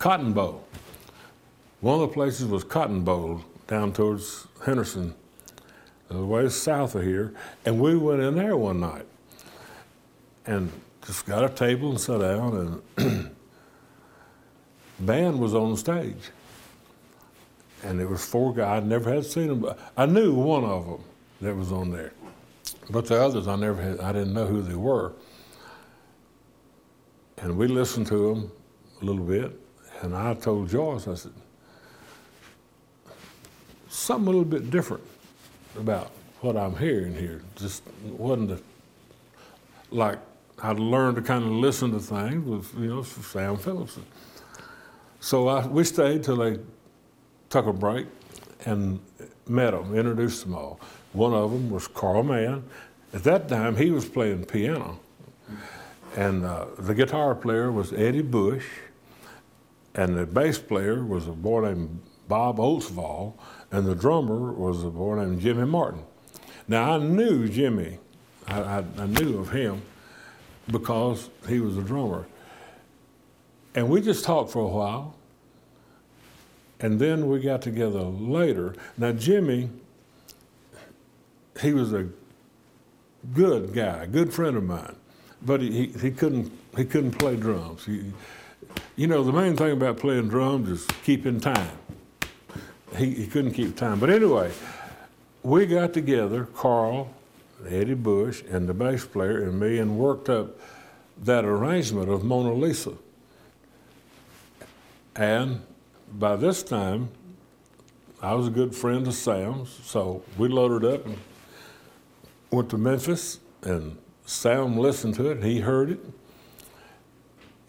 Cotton 0.06 0.34
Bowl. 0.34 0.64
One 1.82 1.95
of 1.99 2.01
the 2.01 2.14
places 2.14 2.45
was 2.45 2.64
Cotton 2.64 3.03
Bowl 3.03 3.41
down 3.66 3.91
towards 3.91 4.45
Henderson, 4.64 5.16
a 6.12 6.24
ways 6.24 6.53
south 6.53 6.93
of 6.93 7.01
here, 7.01 7.34
and 7.66 7.82
we 7.82 7.97
went 7.97 8.22
in 8.22 8.36
there 8.36 8.56
one 8.56 8.82
night 8.82 9.08
and 10.45 10.72
just 11.08 11.26
got 11.26 11.43
a 11.43 11.49
table 11.49 11.89
and 11.89 11.99
sat 11.99 12.20
down, 12.20 12.84
and 12.95 13.36
band 14.99 15.39
was 15.39 15.56
on 15.56 15.72
the 15.72 15.78
stage, 15.78 16.30
and 17.82 17.99
there 17.99 18.08
was 18.08 18.24
four 18.24 18.53
guys. 18.53 18.84
I 18.84 18.86
never 18.86 19.12
had 19.12 19.26
seen 19.26 19.47
them. 19.47 19.60
But 19.62 19.80
I 19.97 20.06
knew 20.06 20.36
one 20.36 20.66
of 20.66 20.86
them 20.86 21.03
that 21.41 21.56
was 21.56 21.72
on 21.72 21.89
there, 21.89 22.14
but 22.91 23.08
the 23.08 23.20
others 23.20 23.47
I 23.47 23.56
never 23.56 23.82
had. 23.82 23.99
I 24.01 24.12
didn't 24.12 24.36
know 24.36 24.45
who 24.45 24.62
they 24.62 24.76
were, 24.76 25.14
and 27.38 27.58
we 27.58 27.68
listened 27.68 28.06
to 28.06 28.36
them 28.36 28.51
a 29.01 29.06
little 29.06 29.26
bit, 29.26 29.64
and 30.01 30.15
I 30.15 30.33
told 30.33 30.69
Joyce, 30.69 31.07
I 31.07 31.15
said, 31.15 31.33
something 33.89 34.27
a 34.27 34.31
little 34.31 34.45
bit 34.45 34.69
different 34.69 35.03
about 35.77 36.11
what 36.41 36.57
I'm 36.57 36.75
hearing 36.75 37.15
here. 37.15 37.41
Just 37.55 37.83
wasn't 38.03 38.51
a, 38.51 38.59
like 39.91 40.19
I'd 40.61 40.79
learned 40.79 41.15
to 41.17 41.21
kind 41.21 41.43
of 41.43 41.51
listen 41.51 41.91
to 41.91 41.99
things 41.99 42.45
with 42.45 42.73
you 42.79 42.87
know 42.87 43.03
Sam 43.03 43.57
Phillips. 43.57 43.97
So 45.19 45.47
I, 45.47 45.65
we 45.65 45.83
stayed 45.83 46.23
till 46.23 46.37
they 46.37 46.59
took 47.49 47.65
a 47.65 47.73
break 47.73 48.07
and 48.65 48.99
met 49.47 49.71
them, 49.71 49.95
introduced 49.95 50.43
them 50.43 50.55
all. 50.55 50.79
One 51.13 51.33
of 51.33 51.51
them 51.51 51.69
was 51.69 51.87
Carl 51.87 52.23
Mann. 52.23 52.63
At 53.13 53.23
that 53.23 53.47
time, 53.47 53.75
he 53.77 53.91
was 53.91 54.05
playing 54.05 54.45
piano. 54.45 54.99
And 56.15 56.45
uh, 56.45 56.65
the 56.77 56.93
guitar 56.93 57.35
player 57.35 57.71
was 57.71 57.93
Eddie 57.93 58.21
Bush. 58.21 58.65
And 59.95 60.15
the 60.15 60.25
bass 60.25 60.59
player 60.59 61.03
was 61.03 61.27
a 61.27 61.31
boy 61.31 61.61
named 61.61 62.01
Bob 62.27 62.57
Oatsvall. 62.57 63.33
And 63.71 63.85
the 63.85 63.95
drummer 63.95 64.51
was 64.51 64.83
a 64.83 64.89
boy 64.89 65.15
named 65.15 65.41
Jimmy 65.41 65.65
Martin. 65.65 66.03
Now, 66.67 66.95
I 66.95 66.97
knew 66.97 67.47
Jimmy. 67.47 67.99
I, 68.47 68.61
I, 68.61 68.83
I 68.97 69.05
knew 69.07 69.39
of 69.39 69.51
him 69.51 69.81
because 70.67 71.29
he 71.47 71.59
was 71.59 71.77
a 71.77 71.81
drummer. 71.81 72.25
And 73.73 73.89
we 73.89 74.01
just 74.01 74.23
talked 74.23 74.51
for 74.51 74.59
a 74.59 74.67
while. 74.67 75.15
And 76.79 76.99
then 76.99 77.27
we 77.29 77.39
got 77.39 77.61
together 77.61 78.01
later. 78.01 78.75
Now, 78.97 79.13
Jimmy, 79.13 79.69
he 81.61 81.73
was 81.73 81.93
a 81.93 82.07
good 83.33 83.73
guy, 83.73 84.05
good 84.05 84.33
friend 84.33 84.57
of 84.57 84.63
mine, 84.63 84.95
but 85.41 85.61
he, 85.61 85.71
he, 85.71 85.99
he 85.99 86.11
couldn't 86.11 86.51
he 86.75 86.83
couldn't 86.83 87.13
play 87.13 87.35
drums. 87.37 87.85
He, 87.85 88.11
you 88.95 89.07
know, 89.07 89.23
the 89.23 89.33
main 89.33 89.57
thing 89.57 89.71
about 89.71 89.97
playing 89.97 90.29
drums 90.29 90.69
is 90.69 90.87
keeping 91.03 91.39
time. 91.39 91.77
He, 92.97 93.11
he 93.11 93.27
couldn't 93.27 93.51
keep 93.51 93.75
time. 93.75 93.99
But 93.99 94.09
anyway, 94.09 94.51
we 95.43 95.65
got 95.65 95.93
together, 95.93 96.45
Carl, 96.45 97.13
Eddie 97.67 97.93
Bush, 97.93 98.43
and 98.49 98.69
the 98.69 98.73
bass 98.73 99.05
player, 99.05 99.43
and 99.43 99.59
me, 99.59 99.79
and 99.79 99.97
worked 99.97 100.29
up 100.29 100.57
that 101.23 101.43
arrangement 101.43 102.09
of 102.09 102.23
Mona 102.23 102.53
Lisa. 102.53 102.93
And 105.15 105.61
by 106.13 106.35
this 106.35 106.63
time, 106.63 107.09
I 108.21 108.33
was 108.33 108.47
a 108.47 108.51
good 108.51 108.73
friend 108.73 109.07
of 109.07 109.13
Sam's, 109.13 109.69
so 109.83 110.23
we 110.37 110.47
loaded 110.47 110.89
up 110.89 111.05
and 111.05 111.17
went 112.49 112.69
to 112.69 112.77
Memphis, 112.77 113.39
and 113.61 113.97
Sam 114.25 114.77
listened 114.77 115.15
to 115.15 115.29
it. 115.31 115.43
He 115.43 115.59
heard 115.59 115.91
it, 115.91 115.99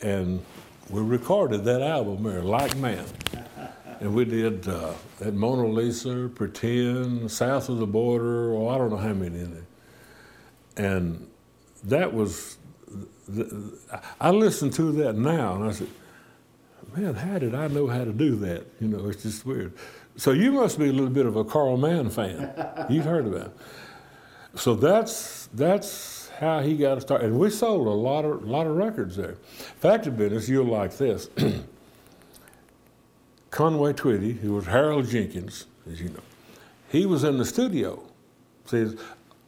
and 0.00 0.44
we 0.90 1.00
recorded 1.00 1.64
that 1.64 1.82
album 1.82 2.22
there, 2.22 2.42
Like 2.42 2.76
Mann. 2.76 3.04
And 4.00 4.14
we 4.14 4.24
did 4.24 4.68
uh, 4.68 4.92
that 5.18 5.34
Mona 5.34 5.66
Lisa, 5.66 6.30
Pretend, 6.34 7.30
South 7.30 7.68
of 7.68 7.78
the 7.78 7.86
Border, 7.86 8.52
oh, 8.52 8.68
I 8.68 8.78
don't 8.78 8.90
know 8.90 8.96
how 8.96 9.14
many 9.14 9.40
in 9.40 9.56
it. 9.56 9.64
And 10.80 11.28
that 11.84 12.12
was, 12.12 12.58
I 14.20 14.30
listened 14.30 14.74
to 14.74 14.92
that 14.92 15.16
now, 15.16 15.54
and 15.54 15.64
I 15.64 15.72
said, 15.72 15.88
man, 16.94 17.14
how 17.14 17.38
did 17.38 17.54
I 17.54 17.68
know 17.68 17.86
how 17.86 18.04
to 18.04 18.12
do 18.12 18.36
that? 18.36 18.66
You 18.80 18.88
know, 18.88 19.08
it's 19.08 19.22
just 19.22 19.46
weird. 19.46 19.72
So 20.16 20.32
you 20.32 20.52
must 20.52 20.78
be 20.78 20.88
a 20.88 20.92
little 20.92 21.10
bit 21.10 21.26
of 21.26 21.36
a 21.36 21.44
Carl 21.44 21.76
Mann 21.76 22.10
fan. 22.10 22.52
You've 22.88 23.04
heard 23.04 23.26
about 23.26 23.46
it. 23.46 24.58
So 24.58 24.74
that's 24.74 25.48
that's 25.52 26.15
how 26.38 26.60
he 26.60 26.76
got 26.76 27.00
started. 27.00 27.30
And 27.30 27.38
we 27.38 27.50
sold 27.50 27.86
a 27.86 27.90
lot 27.90 28.24
of 28.24 28.44
lot 28.44 28.66
of 28.66 28.76
records 28.76 29.16
there. 29.16 29.36
Fact 29.80 30.06
of 30.06 30.16
business, 30.16 30.48
you'll 30.48 30.66
like 30.66 30.96
this. 30.96 31.28
Conway 33.50 33.94
Twitty, 33.94 34.38
who 34.38 34.52
was 34.52 34.66
Harold 34.66 35.08
Jenkins, 35.08 35.66
as 35.90 36.00
you 36.00 36.10
know, 36.10 36.20
he 36.88 37.06
was 37.06 37.24
in 37.24 37.38
the 37.38 37.44
studio. 37.44 38.02
See, 38.66 38.94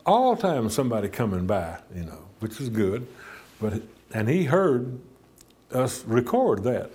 all 0.06 0.36
time 0.36 0.70
somebody 0.70 1.08
coming 1.08 1.46
by, 1.46 1.78
you 1.94 2.04
know, 2.04 2.24
which 2.40 2.60
is 2.60 2.70
good, 2.70 3.06
but 3.60 3.82
and 4.12 4.28
he 4.28 4.44
heard 4.44 4.98
us 5.72 6.04
record 6.04 6.64
that. 6.64 6.90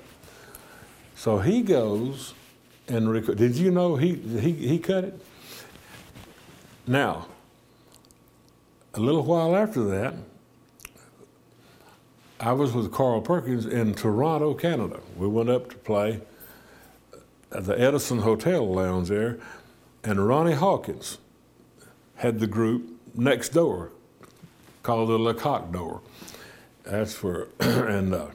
So 1.15 1.37
he 1.37 1.61
goes 1.61 2.33
and 2.87 3.11
record. 3.11 3.37
Did 3.37 3.55
you 3.55 3.69
know 3.69 3.95
he 3.95 4.15
he 4.15 4.53
he 4.53 4.79
cut 4.79 5.03
it? 5.03 5.19
Now, 6.87 7.27
a 8.93 8.99
little 8.99 9.23
while 9.23 9.55
after 9.55 9.83
that, 9.85 10.13
I 12.39 12.51
was 12.51 12.73
with 12.73 12.91
Carl 12.91 13.21
Perkins 13.21 13.65
in 13.65 13.93
Toronto, 13.93 14.53
Canada. 14.53 14.99
We 15.17 15.27
went 15.27 15.49
up 15.49 15.69
to 15.71 15.77
play 15.77 16.21
at 17.51 17.65
the 17.65 17.79
Edison 17.79 18.19
Hotel 18.19 18.67
Lounge 18.67 19.09
there, 19.09 19.39
and 20.03 20.27
Ronnie 20.27 20.53
Hawkins 20.53 21.17
had 22.15 22.39
the 22.39 22.47
group 22.47 22.99
next 23.15 23.49
door 23.49 23.91
called 24.83 25.09
the 25.09 25.17
Le 25.17 25.33
Coq 25.33 25.71
d'Or. 25.71 26.01
That's 26.83 27.13
for, 27.13 27.47
and 27.59 28.13
uh, 28.13 28.27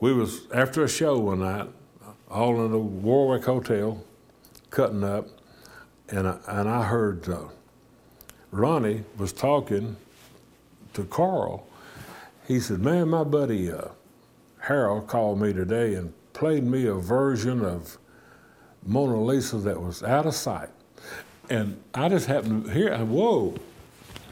we 0.00 0.12
was, 0.12 0.46
after 0.52 0.82
a 0.82 0.88
show 0.88 1.18
one 1.18 1.40
night, 1.40 1.68
all 2.30 2.64
in 2.64 2.72
the 2.72 2.78
Warwick 2.78 3.44
Hotel, 3.44 4.02
cutting 4.70 5.04
up, 5.04 5.28
and 6.08 6.26
I, 6.26 6.38
and 6.48 6.68
I 6.68 6.84
heard 6.84 7.28
uh, 7.28 7.44
Ronnie 8.50 9.04
was 9.16 9.32
talking 9.32 9.96
to 10.94 11.04
Carl. 11.04 11.66
He 12.46 12.58
said, 12.60 12.80
man, 12.80 13.08
my 13.08 13.24
buddy 13.24 13.70
uh, 13.70 13.88
Harold 14.58 15.06
called 15.06 15.40
me 15.40 15.52
today 15.52 15.94
and 15.94 16.12
played 16.32 16.64
me 16.64 16.86
a 16.86 16.94
version 16.94 17.64
of 17.64 17.96
Mona 18.84 19.22
Lisa 19.22 19.58
that 19.58 19.80
was 19.80 20.02
out 20.02 20.26
of 20.26 20.34
sight. 20.34 20.68
And 21.48 21.80
I 21.94 22.08
just 22.08 22.26
happened 22.26 22.66
to 22.66 22.70
hear, 22.70 22.96
whoa, 22.98 23.56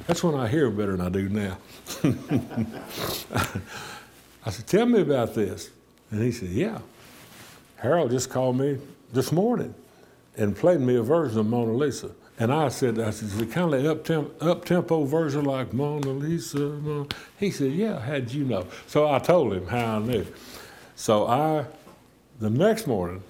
that's 0.06 0.22
when 0.24 0.34
I 0.34 0.48
hear 0.48 0.70
better 0.70 0.96
than 0.96 1.00
I 1.00 1.08
do 1.10 1.28
now. 1.28 1.58
I 4.44 4.50
said, 4.50 4.66
tell 4.66 4.86
me 4.86 5.00
about 5.00 5.34
this. 5.34 5.70
And 6.10 6.22
he 6.22 6.32
said, 6.32 6.48
yeah. 6.48 6.78
Harold 7.76 8.10
just 8.10 8.30
called 8.30 8.56
me 8.56 8.78
this 9.12 9.30
morning 9.30 9.74
and 10.36 10.56
played 10.56 10.80
me 10.80 10.96
a 10.96 11.02
version 11.02 11.38
of 11.40 11.46
Mona 11.46 11.72
Lisa. 11.72 12.10
And 12.40 12.52
I 12.52 12.68
said, 12.68 13.00
I 13.00 13.10
said, 13.10 13.28
is 13.28 13.40
it 13.40 13.50
kind 13.50 13.74
of 13.74 14.08
an 14.10 14.30
up 14.40 14.64
tempo 14.64 15.04
version 15.04 15.44
like 15.44 15.72
Mona 15.72 16.10
Lisa? 16.10 17.06
He 17.36 17.50
said, 17.50 17.72
yeah, 17.72 17.98
how'd 17.98 18.30
you 18.30 18.44
know? 18.44 18.66
So 18.86 19.10
I 19.10 19.18
told 19.18 19.52
him 19.52 19.66
how 19.66 19.96
I 19.96 19.98
knew. 19.98 20.26
So 20.94 21.26
I 21.26 21.66
the 22.40 22.50
next 22.50 22.86
morning, 22.86 23.22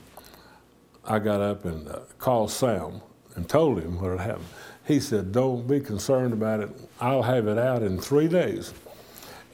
I 1.04 1.18
got 1.18 1.40
up 1.40 1.64
and 1.64 1.88
uh, 1.88 2.00
called 2.18 2.50
Sam 2.50 3.00
and 3.36 3.48
told 3.48 3.78
him 3.78 4.00
what 4.00 4.10
had 4.10 4.20
happened. 4.20 4.48
He 4.86 5.00
said, 5.00 5.32
Don't 5.32 5.66
be 5.66 5.80
concerned 5.80 6.34
about 6.34 6.60
it. 6.60 6.70
I'll 7.00 7.22
have 7.22 7.46
it 7.48 7.58
out 7.58 7.82
in 7.82 7.98
three 7.98 8.28
days. 8.28 8.74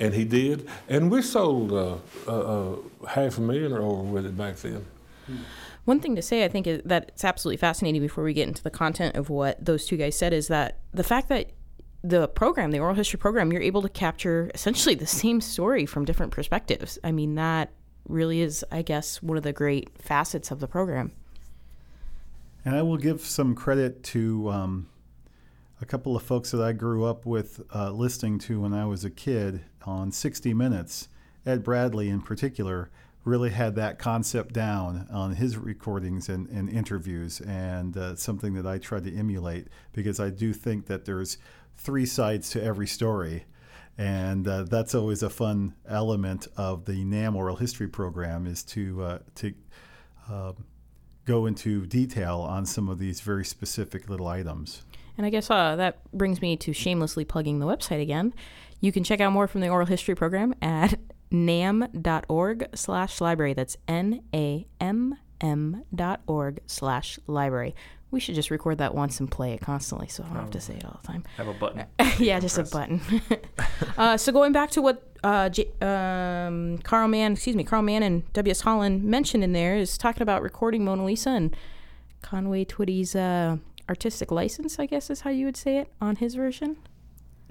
And 0.01 0.13
he 0.13 0.25
did. 0.25 0.69
And 0.89 1.09
we 1.09 1.23
sold 1.23 1.73
uh, 1.73 1.97
uh, 2.27 2.31
uh 2.31 2.77
half 3.09 3.39
a 3.39 3.41
million 3.41 3.73
or 3.73 3.83
over 3.83 4.03
with 4.03 4.27
it 4.27 4.37
back 4.37 4.57
then. 4.57 4.85
One 5.85 6.01
thing 6.01 6.17
to 6.17 6.23
say, 6.23 6.45
I 6.45 6.49
think, 6.49 6.67
is 6.67 6.81
that 6.85 7.07
it's 7.09 7.25
absolutely 7.25 7.59
fascinating 7.59 8.01
before 8.01 8.25
we 8.25 8.33
get 8.33 8.49
into 8.49 8.63
the 8.63 8.71
content 8.71 9.17
of 9.17 9.29
what 9.29 9.63
those 9.63 9.85
two 9.85 9.97
guys 9.97 10.17
said 10.17 10.33
is 10.33 10.49
that 10.49 10.79
the 10.93 11.05
fact 11.05 11.29
that 11.29 11.53
the 12.03 12.29
program, 12.29 12.71
the 12.71 12.79
oral 12.79 12.95
history 12.95 13.19
program, 13.19 13.53
you're 13.53 13.63
able 13.63 13.83
to 13.83 13.89
capture 13.89 14.51
essentially 14.55 14.95
the 14.95 15.07
same 15.07 15.41
story 15.41 15.87
from 15.87 16.05
different 16.05 16.33
perspectives. 16.33 16.99
I 17.03 17.13
mean, 17.13 17.35
that 17.37 17.71
really 18.09 18.41
is, 18.41 18.65
I 18.71 18.83
guess, 18.83 19.23
one 19.23 19.37
of 19.37 19.43
the 19.43 19.53
great 19.53 19.91
facets 20.01 20.51
of 20.51 20.61
the 20.61 20.69
program. 20.69 21.13
And 22.65 22.75
I 22.75 22.83
will 22.83 22.97
give 22.97 23.21
some 23.21 23.55
credit 23.55 24.03
to 24.05 24.51
um, 24.51 24.89
a 25.81 25.87
couple 25.87 26.17
of 26.17 26.23
folks 26.23 26.51
that 26.51 26.63
I 26.63 26.73
grew 26.73 27.05
up 27.05 27.27
with 27.27 27.63
uh, 27.75 27.91
listening 27.91 28.39
to 28.41 28.61
when 28.61 28.73
I 28.73 28.87
was 28.87 29.05
a 29.05 29.11
kid 29.11 29.65
on 29.85 30.13
60 30.13 30.55
Minutes. 30.55 31.09
Ed 31.47 31.63
Bradley, 31.63 32.09
in 32.09 32.23
particular, 32.23 32.91
really 33.25 33.51
had 33.51 33.75
that 33.77 33.99
concept 33.99 34.53
down 34.53 35.07
on 35.11 35.35
his 35.35 35.57
recordings 35.57 36.29
and, 36.29 36.49
and 36.49 36.69
interviews, 36.69 37.41
and 37.41 37.97
uh, 37.97 38.15
something 38.17 38.55
that 38.55 38.67
I 38.67 38.79
try 38.79 39.01
to 39.01 39.17
emulate 39.17 39.69
because 39.93 40.21
I 40.21 40.31
do 40.31 40.53
think 40.53 40.87
that 40.87 41.05
there's 41.05 41.39
three 41.77 42.07
sides 42.07 42.51
to 42.51 42.63
every 42.63 42.87
story. 42.87 43.45
And 43.97 44.47
uh, 44.49 44.65
that's 44.65 44.95
always 44.95 45.23
a 45.23 45.31
fun 45.31 45.75
element 45.89 46.49
of 46.57 46.85
the 46.85 47.05
NAMM 47.05 47.37
oral 47.37 47.57
history 47.57 47.89
program 47.89 48.47
is 48.47 48.63
to 48.65 49.03
uh, 49.03 49.19
to 49.37 49.55
um, 50.29 50.65
go 51.25 51.47
into 51.47 51.87
detail 51.87 52.41
on 52.41 52.67
some 52.67 52.89
of 52.89 52.99
these 52.99 53.21
very 53.21 53.45
specific 53.45 54.11
little 54.11 54.27
items. 54.27 54.83
And 55.17 55.25
I 55.25 55.31
guess 55.31 55.49
uh, 55.49 55.77
that 55.77 55.99
brings 56.13 56.43
me 56.43 56.57
to 56.57 56.73
shamelessly 56.73 57.25
plugging 57.25 57.61
the 57.61 57.67
website 57.67 58.03
again. 58.03 58.35
You 58.81 58.93
can 58.93 59.05
check 59.05 59.21
out 59.21 59.33
more 59.33 59.47
from 59.47 59.61
the 59.61 59.69
oral 59.69 59.87
history 59.87 60.15
program 60.15 60.55
at 60.61 60.99
namm.org 61.35 62.69
slash 62.75 63.21
library. 63.21 63.53
That's 63.53 63.77
N-A-M-M 63.89 65.85
dot 65.95 66.21
org 66.27 66.61
slash 66.67 67.19
library. 67.27 67.75
We 68.11 68.21
should 68.21 68.37
just 68.37 68.51
record 68.51 68.79
that 68.79 68.95
once 68.95 69.19
and 69.19 69.29
play 69.29 69.53
it 69.55 69.61
constantly 69.61 70.07
so 70.07 70.23
I 70.23 70.29
don't 70.29 70.37
have 70.37 70.51
to 70.53 70.61
say 70.61 70.75
it 70.75 70.85
all 70.85 71.01
the 71.03 71.07
time. 71.07 71.25
Have 71.37 71.49
a 71.49 71.53
button. 71.53 71.85
yeah, 72.19 72.39
just 72.39 72.57
a 72.59 72.63
button. 72.63 73.01
uh, 73.99 74.17
so 74.17 74.31
going 74.31 74.53
back 74.53 74.71
to 74.71 74.83
what 74.83 75.03
uh, 75.25 75.49
J- 75.49 75.73
um, 75.83 76.79
Carl 76.79 77.09
Mann, 77.09 77.33
excuse 77.33 77.57
me, 77.57 77.65
Carl 77.65 77.83
Mann 77.83 78.05
and 78.05 78.33
W.S. 78.35 78.61
Holland 78.61 79.03
mentioned 79.03 79.43
in 79.43 79.53
there 79.53 79.77
is 79.77 79.99
talking 79.99 80.23
about 80.23 80.43
recording 80.43 80.85
Mona 80.85 81.05
Lisa 81.05 81.31
and 81.31 81.57
Conway 82.23 82.65
Twitty's 82.65 83.17
uh, 83.17 83.57
artistic 83.89 84.31
license, 84.31 84.79
I 84.79 84.87
guess 84.87 85.11
is 85.11 85.23
how 85.23 85.31
you 85.31 85.47
would 85.47 85.57
say 85.57 85.79
it 85.79 85.93
on 86.01 86.17
his 86.17 86.37
version. 86.37 86.77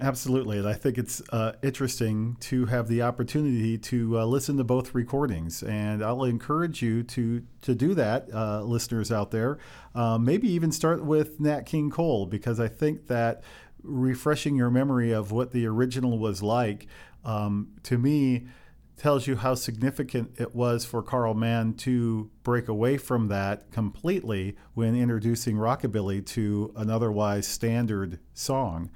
Absolutely, 0.00 0.58
and 0.58 0.66
I 0.66 0.72
think 0.72 0.98
it's 0.98 1.22
uh, 1.30 1.52
interesting 1.62 2.36
to 2.40 2.66
have 2.66 2.88
the 2.88 3.02
opportunity 3.02 3.78
to 3.78 4.18
uh, 4.18 4.24
listen 4.24 4.56
to 4.56 4.64
both 4.64 4.92
recordings, 4.92 5.62
and 5.62 6.02
I'll 6.04 6.24
encourage 6.24 6.82
you 6.82 7.04
to 7.04 7.42
to 7.62 7.74
do 7.76 7.94
that, 7.94 8.28
uh, 8.34 8.62
listeners 8.62 9.12
out 9.12 9.30
there. 9.30 9.58
Uh, 9.94 10.18
maybe 10.18 10.48
even 10.50 10.72
start 10.72 11.04
with 11.04 11.38
Nat 11.38 11.62
King 11.62 11.90
Cole 11.90 12.26
because 12.26 12.58
I 12.58 12.66
think 12.66 13.06
that 13.06 13.44
refreshing 13.84 14.56
your 14.56 14.68
memory 14.68 15.12
of 15.12 15.30
what 15.30 15.52
the 15.52 15.64
original 15.66 16.18
was 16.18 16.42
like, 16.42 16.88
um, 17.24 17.68
to 17.84 17.96
me, 17.96 18.48
tells 18.96 19.28
you 19.28 19.36
how 19.36 19.54
significant 19.54 20.32
it 20.40 20.56
was 20.56 20.84
for 20.84 21.02
Carl 21.04 21.34
Mann 21.34 21.72
to 21.74 22.30
break 22.42 22.66
away 22.66 22.96
from 22.96 23.28
that 23.28 23.70
completely 23.70 24.56
when 24.74 24.96
introducing 24.96 25.56
rockabilly 25.56 26.24
to 26.26 26.72
an 26.74 26.90
otherwise 26.90 27.46
standard 27.46 28.18
song 28.32 28.90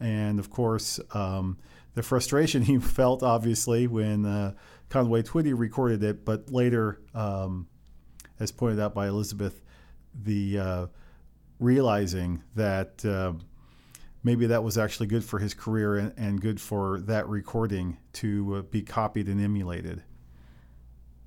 and 0.00 0.38
of 0.38 0.50
course 0.50 1.00
um, 1.12 1.58
the 1.94 2.02
frustration 2.02 2.62
he 2.70 2.78
felt 2.78 3.22
obviously 3.22 3.86
when 3.86 4.24
uh, 4.24 4.52
Conway 4.88 5.22
Twitty 5.22 5.58
recorded 5.58 6.04
it, 6.04 6.24
but 6.24 6.52
later, 6.52 7.00
um, 7.14 7.66
as 8.38 8.52
pointed 8.52 8.80
out 8.80 8.94
by 8.94 9.08
Elizabeth, 9.08 9.60
the 10.22 10.58
uh, 10.58 10.86
realizing 11.58 12.42
that 12.54 13.04
uh, 13.04 13.32
maybe 14.22 14.46
that 14.46 14.62
was 14.62 14.78
actually 14.78 15.06
good 15.06 15.24
for 15.24 15.38
his 15.38 15.54
career 15.54 15.96
and, 15.96 16.12
and 16.16 16.40
good 16.40 16.60
for 16.60 17.00
that 17.00 17.28
recording 17.28 17.98
to 18.12 18.56
uh, 18.56 18.62
be 18.62 18.82
copied 18.82 19.28
and 19.28 19.40
emulated. 19.40 20.02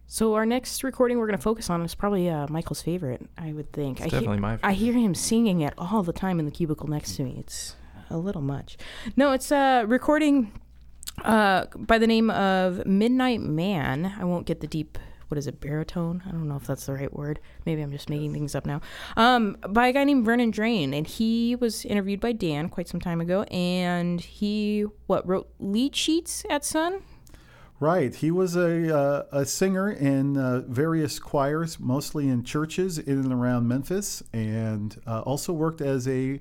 So 0.09 0.36
our 0.36 0.45
next 0.45 0.84
recording 0.86 1.18
we're 1.18 1.28
going 1.28 1.38
to 1.38 1.43
focus 1.43 1.70
on 1.70 1.82
is 1.82 1.93
probably 1.93 2.30
uh, 2.30 2.47
Michael's 2.49 2.82
favorite, 2.82 3.28
I 3.38 3.51
would 3.51 3.74
think. 3.74 3.99
It's 3.99 4.05
I 4.05 4.09
definitely 4.09 4.38
hear, 4.38 4.41
my 4.41 4.59
I 4.63 4.72
hear 4.72 4.93
him 4.93 5.13
singing 5.13 5.59
it 5.59 5.74
all 5.78 6.03
the 6.03 6.13
time 6.13 6.39
in 6.39 6.45
the 6.45 6.51
cubicle 6.51 6.88
next 6.88 7.18
to 7.18 7.24
me. 7.24 7.36
It's 7.39 7.76
a 8.10 8.18
little 8.18 8.41
much. 8.41 8.78
No, 9.16 9.32
it's 9.32 9.51
a 9.51 9.84
recording 9.86 10.51
uh, 11.24 11.66
by 11.76 11.97
the 11.97 12.08
name 12.08 12.30
of 12.30 12.86
Midnight 12.86 13.41
Man. 13.41 14.14
I 14.20 14.24
won't 14.24 14.45
get 14.45 14.62
the 14.62 14.68
deep. 14.68 14.97
What 15.28 15.38
is 15.38 15.45
it, 15.45 15.60
baritone? 15.60 16.24
I 16.26 16.32
don't 16.32 16.47
know 16.47 16.55
if 16.55 16.66
that's 16.66 16.86
the 16.86 16.93
right 16.93 17.12
word. 17.12 17.41
Maybe 17.66 17.82
I'm 17.82 17.91
just 17.91 18.10
making 18.10 18.32
things 18.32 18.55
up 18.55 18.66
now. 18.66 18.80
Um, 19.18 19.58
by 19.68 19.88
a 19.88 19.93
guy 19.93 20.05
named 20.05 20.24
Vernon 20.24 20.51
Drane, 20.51 20.93
and 20.93 21.05
he 21.05 21.58
was 21.58 21.84
interviewed 21.84 22.22
by 22.22 22.32
Dan 22.32 22.70
quite 22.70 22.88
some 22.88 23.01
time 23.01 23.20
ago, 23.20 23.43
and 23.43 24.22
he 24.22 24.86
what 25.08 25.28
wrote 25.28 25.49
lead 25.60 25.95
sheets 25.97 26.45
at 26.49 26.64
Sun. 26.64 27.01
Right. 27.80 28.16
He 28.16 28.32
was 28.32 28.55
a, 28.55 28.97
uh, 28.97 29.24
a 29.32 29.45
singer 29.45 29.91
in 29.91 30.36
uh, 30.36 30.62
various 30.68 31.20
choirs, 31.20 31.80
mostly 31.80 32.28
in 32.28 32.43
churches 32.43 32.97
in 32.97 33.20
and 33.20 33.32
around 33.32 33.68
Memphis, 33.68 34.24
and 34.34 34.99
uh, 35.05 35.22
also 35.22 35.53
worked 35.53 35.82
as 35.82 36.08
a 36.08 36.39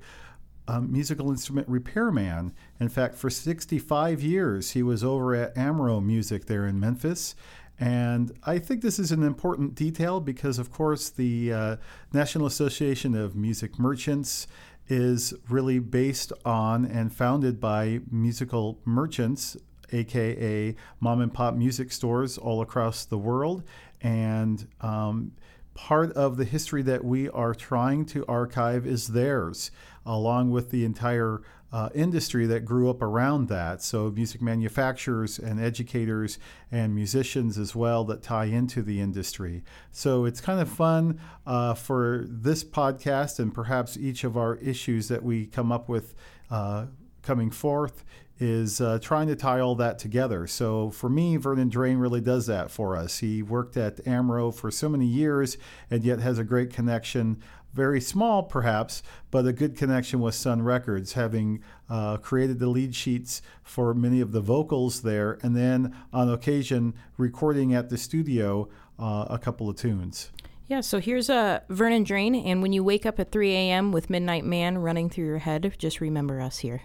um, 0.67 0.91
musical 0.91 1.31
instrument 1.31 1.67
repairman. 1.67 2.53
In 2.79 2.89
fact, 2.89 3.15
for 3.15 3.29
65 3.29 4.21
years, 4.21 4.71
he 4.71 4.83
was 4.83 5.03
over 5.03 5.35
at 5.35 5.57
Amro 5.57 5.99
Music 6.01 6.45
there 6.45 6.65
in 6.65 6.79
Memphis. 6.79 7.35
And 7.79 8.31
I 8.43 8.57
think 8.57 8.81
this 8.81 8.97
is 8.97 9.11
an 9.11 9.23
important 9.23 9.75
detail 9.75 10.19
because, 10.19 10.57
of 10.57 10.71
course, 10.71 11.09
the 11.09 11.53
uh, 11.53 11.75
National 12.11 12.47
Association 12.47 13.15
of 13.15 13.35
Music 13.35 13.77
Merchants 13.77 14.47
is 14.89 15.33
really 15.49 15.79
based 15.79 16.31
on 16.45 16.85
and 16.85 17.13
founded 17.13 17.59
by 17.59 17.99
musical 18.09 18.79
merchants, 18.85 19.57
aka 19.91 20.75
mom 20.99 21.21
and 21.21 21.33
pop 21.33 21.53
music 21.55 21.91
stores 21.91 22.37
all 22.37 22.61
across 22.61 23.05
the 23.05 23.17
world. 23.17 23.63
And 24.01 24.67
um, 24.81 25.33
part 25.75 26.11
of 26.13 26.37
the 26.37 26.45
history 26.45 26.81
that 26.83 27.05
we 27.05 27.29
are 27.29 27.53
trying 27.53 28.05
to 28.05 28.25
archive 28.27 28.87
is 28.87 29.09
theirs 29.09 29.71
along 30.07 30.51
with 30.51 30.71
the 30.71 30.85
entire 30.85 31.41
uh, 31.71 31.89
industry 31.93 32.45
that 32.45 32.63
grew 32.63 32.89
up 32.89 33.01
around 33.01 33.49
that. 33.49 33.81
So, 33.81 34.09
music 34.09 34.41
manufacturers 34.41 35.37
and 35.37 35.59
educators 35.59 36.39
and 36.71 36.95
musicians 36.95 37.57
as 37.57 37.75
well 37.75 38.05
that 38.05 38.23
tie 38.23 38.45
into 38.45 38.81
the 38.81 39.01
industry. 39.01 39.63
So, 39.91 40.23
it's 40.23 40.39
kind 40.39 40.61
of 40.61 40.69
fun 40.69 41.19
uh, 41.45 41.73
for 41.73 42.23
this 42.27 42.63
podcast 42.63 43.39
and 43.39 43.53
perhaps 43.53 43.97
each 43.97 44.23
of 44.23 44.37
our 44.37 44.55
issues 44.55 45.09
that 45.09 45.23
we 45.23 45.45
come 45.45 45.71
up 45.71 45.89
with 45.89 46.15
uh, 46.49 46.85
coming 47.21 47.51
forth 47.51 48.05
is 48.39 48.79
uh, 48.81 48.99
trying 49.01 49.27
to 49.27 49.35
tie 49.35 49.59
all 49.59 49.75
that 49.75 49.99
together. 49.99 50.47
So 50.47 50.91
for 50.91 51.09
me, 51.09 51.37
Vernon 51.37 51.69
Drane 51.69 51.97
really 51.97 52.21
does 52.21 52.45
that 52.47 52.69
for 52.71 52.95
us. 52.95 53.19
He 53.19 53.41
worked 53.41 53.77
at 53.77 54.05
Amro 54.07 54.51
for 54.51 54.69
so 54.71 54.89
many 54.89 55.05
years 55.05 55.57
and 55.89 56.03
yet 56.03 56.19
has 56.19 56.37
a 56.37 56.43
great 56.43 56.71
connection 56.71 57.41
very 57.77 58.01
small 58.01 58.41
perhaps, 58.41 59.03
but 59.29 59.45
a 59.45 59.53
good 59.53 59.77
connection 59.77 60.19
with 60.19 60.33
Sun 60.33 60.63
Records, 60.63 61.13
having 61.13 61.61
uh, 61.89 62.17
created 62.17 62.57
the 62.57 62.67
lead 62.67 62.95
sheets 62.95 63.41
for 63.61 63.93
many 63.93 64.19
of 64.19 64.31
the 64.31 64.41
vocals 64.41 65.01
there, 65.03 65.37
and 65.43 65.55
then 65.55 65.95
on 66.11 66.27
occasion 66.27 66.95
recording 67.17 67.75
at 67.75 67.89
the 67.89 67.97
studio 67.97 68.67
uh, 68.97 69.25
a 69.29 69.37
couple 69.37 69.69
of 69.69 69.75
tunes. 69.75 70.31
Yeah, 70.67 70.81
so 70.81 70.99
here's 70.99 71.29
uh, 71.29 71.59
Vernon 71.69 72.03
Drane, 72.03 72.35
and 72.35 72.63
when 72.63 72.73
you 72.73 72.83
wake 72.83 73.05
up 73.05 73.19
at 73.19 73.31
3 73.31 73.53
a.m. 73.53 73.91
with 73.91 74.09
Midnight 74.09 74.43
Man 74.43 74.79
running 74.79 75.07
through 75.07 75.25
your 75.25 75.37
head, 75.37 75.75
just 75.77 76.01
remember 76.01 76.41
us 76.41 76.57
here. 76.57 76.81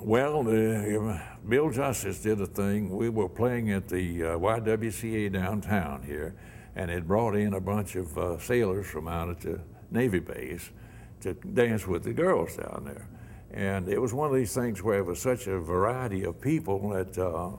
Well, 0.00 0.40
uh, 0.40 1.18
Bill 1.48 1.70
Justis 1.70 2.22
did 2.22 2.40
a 2.40 2.46
thing. 2.46 2.96
We 2.96 3.08
were 3.08 3.28
playing 3.28 3.72
at 3.72 3.88
the 3.88 4.24
uh, 4.24 4.38
YWCA 4.38 5.32
downtown 5.32 6.04
here, 6.04 6.36
and 6.76 6.88
it 6.88 7.08
brought 7.08 7.34
in 7.34 7.54
a 7.54 7.60
bunch 7.60 7.96
of 7.96 8.16
uh, 8.16 8.38
sailors 8.38 8.86
from 8.86 9.08
out 9.08 9.28
at 9.28 9.40
the 9.40 9.60
Navy 9.90 10.20
base 10.20 10.70
to 11.22 11.34
dance 11.34 11.88
with 11.88 12.04
the 12.04 12.12
girls 12.12 12.56
down 12.56 12.84
there. 12.84 13.08
And 13.50 13.88
it 13.88 14.00
was 14.00 14.14
one 14.14 14.30
of 14.30 14.36
these 14.36 14.54
things 14.54 14.84
where 14.84 14.98
it 14.98 15.04
was 15.04 15.20
such 15.20 15.48
a 15.48 15.58
variety 15.58 16.22
of 16.24 16.40
people 16.40 16.90
that 16.90 17.18
uh, 17.18 17.50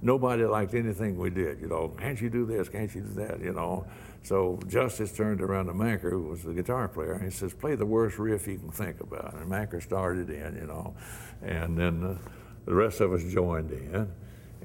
nobody 0.00 0.44
liked 0.44 0.74
anything 0.74 1.18
we 1.18 1.30
did. 1.30 1.60
You 1.60 1.66
know, 1.66 1.88
can't 1.88 2.20
you 2.20 2.30
do 2.30 2.46
this? 2.46 2.68
Can't 2.68 2.94
you 2.94 3.00
do 3.00 3.14
that? 3.14 3.40
You 3.40 3.54
know. 3.54 3.86
So 4.22 4.58
Justis 4.66 5.16
turned 5.16 5.40
around 5.40 5.66
to 5.66 5.74
Macker, 5.74 6.10
who 6.10 6.22
was 6.24 6.42
the 6.42 6.52
guitar 6.52 6.88
player, 6.88 7.12
and 7.12 7.24
he 7.24 7.30
says, 7.30 7.54
"Play 7.54 7.76
the 7.76 7.86
worst 7.86 8.18
riff 8.18 8.46
you 8.46 8.58
can 8.58 8.70
think 8.70 9.00
about." 9.00 9.34
And 9.34 9.48
Macker 9.48 9.80
started 9.80 10.28
in, 10.28 10.56
you 10.56 10.66
know, 10.66 10.94
and 11.42 11.76
then 11.76 12.04
uh, 12.04 12.16
the 12.64 12.74
rest 12.74 13.00
of 13.00 13.12
us 13.12 13.22
joined 13.24 13.70
in, 13.70 14.10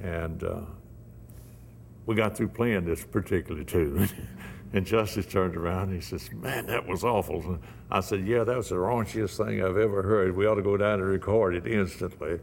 and 0.01 0.43
uh, 0.43 0.61
we 2.05 2.15
got 2.15 2.35
through 2.35 2.49
playing 2.49 2.85
this 2.85 3.03
particular 3.03 3.63
tune. 3.63 4.09
And 4.73 4.87
Justis 4.87 5.29
turned 5.29 5.55
around 5.55 5.89
and 5.89 5.93
he 5.93 6.01
says, 6.01 6.31
Man, 6.33 6.65
that 6.65 6.87
was 6.87 7.03
awful. 7.03 7.41
And 7.41 7.59
I 7.91 7.99
said, 7.99 8.27
Yeah, 8.27 8.43
that 8.43 8.57
was 8.57 8.69
the 8.69 8.75
raunchiest 8.75 9.37
thing 9.37 9.63
I've 9.63 9.77
ever 9.77 10.01
heard. 10.01 10.35
We 10.35 10.47
ought 10.47 10.55
to 10.55 10.63
go 10.63 10.77
down 10.77 10.93
and 10.99 11.07
record 11.07 11.55
it 11.55 11.67
instantly. 11.67 12.39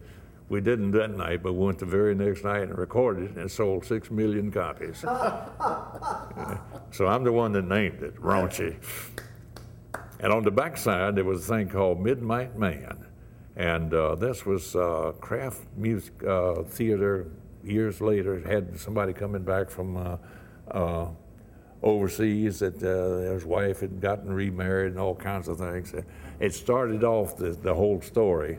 We 0.49 0.61
didn't 0.61 0.93
that 0.93 1.17
night, 1.17 1.43
but 1.43 1.53
we 1.55 1.67
went 1.67 1.81
the 1.81 1.87
very 1.87 2.15
next 2.15 2.45
night 2.45 2.63
and 2.63 2.79
recorded 2.79 3.33
it 3.33 3.37
and 3.37 3.51
sold 3.51 3.85
six 3.85 4.11
million 4.11 4.51
copies. 4.51 5.05
So 6.93 7.07
I'm 7.07 7.23
the 7.23 7.33
one 7.33 7.53
that 7.53 7.67
named 7.67 8.03
it, 8.03 8.17
Raunchy. 8.17 8.77
And 10.19 10.33
on 10.33 10.43
the 10.43 10.51
backside, 10.51 11.15
there 11.15 11.25
was 11.25 11.49
a 11.49 11.55
thing 11.55 11.69
called 11.69 12.01
Midnight 12.01 12.59
Man. 12.59 13.07
And 13.61 13.93
uh, 13.93 14.15
this 14.15 14.47
was 14.47 14.75
uh, 14.75 15.13
Kraft 15.21 15.67
Music 15.77 16.15
uh, 16.25 16.63
Theater 16.63 17.31
years 17.63 18.01
later. 18.01 18.41
Had 18.41 18.81
somebody 18.81 19.13
coming 19.13 19.43
back 19.43 19.69
from 19.69 19.99
uh, 19.99 20.17
uh, 20.71 21.09
overseas 21.83 22.61
that 22.61 22.83
uh, 22.83 23.31
his 23.35 23.45
wife 23.45 23.81
had 23.81 24.01
gotten 24.01 24.33
remarried 24.33 24.93
and 24.93 24.99
all 24.99 25.15
kinds 25.15 25.47
of 25.47 25.59
things. 25.59 25.95
It 26.41 26.55
started 26.55 27.05
off 27.05 27.37
the, 27.37 27.51
the 27.51 27.75
whole 27.75 28.01
story 28.01 28.59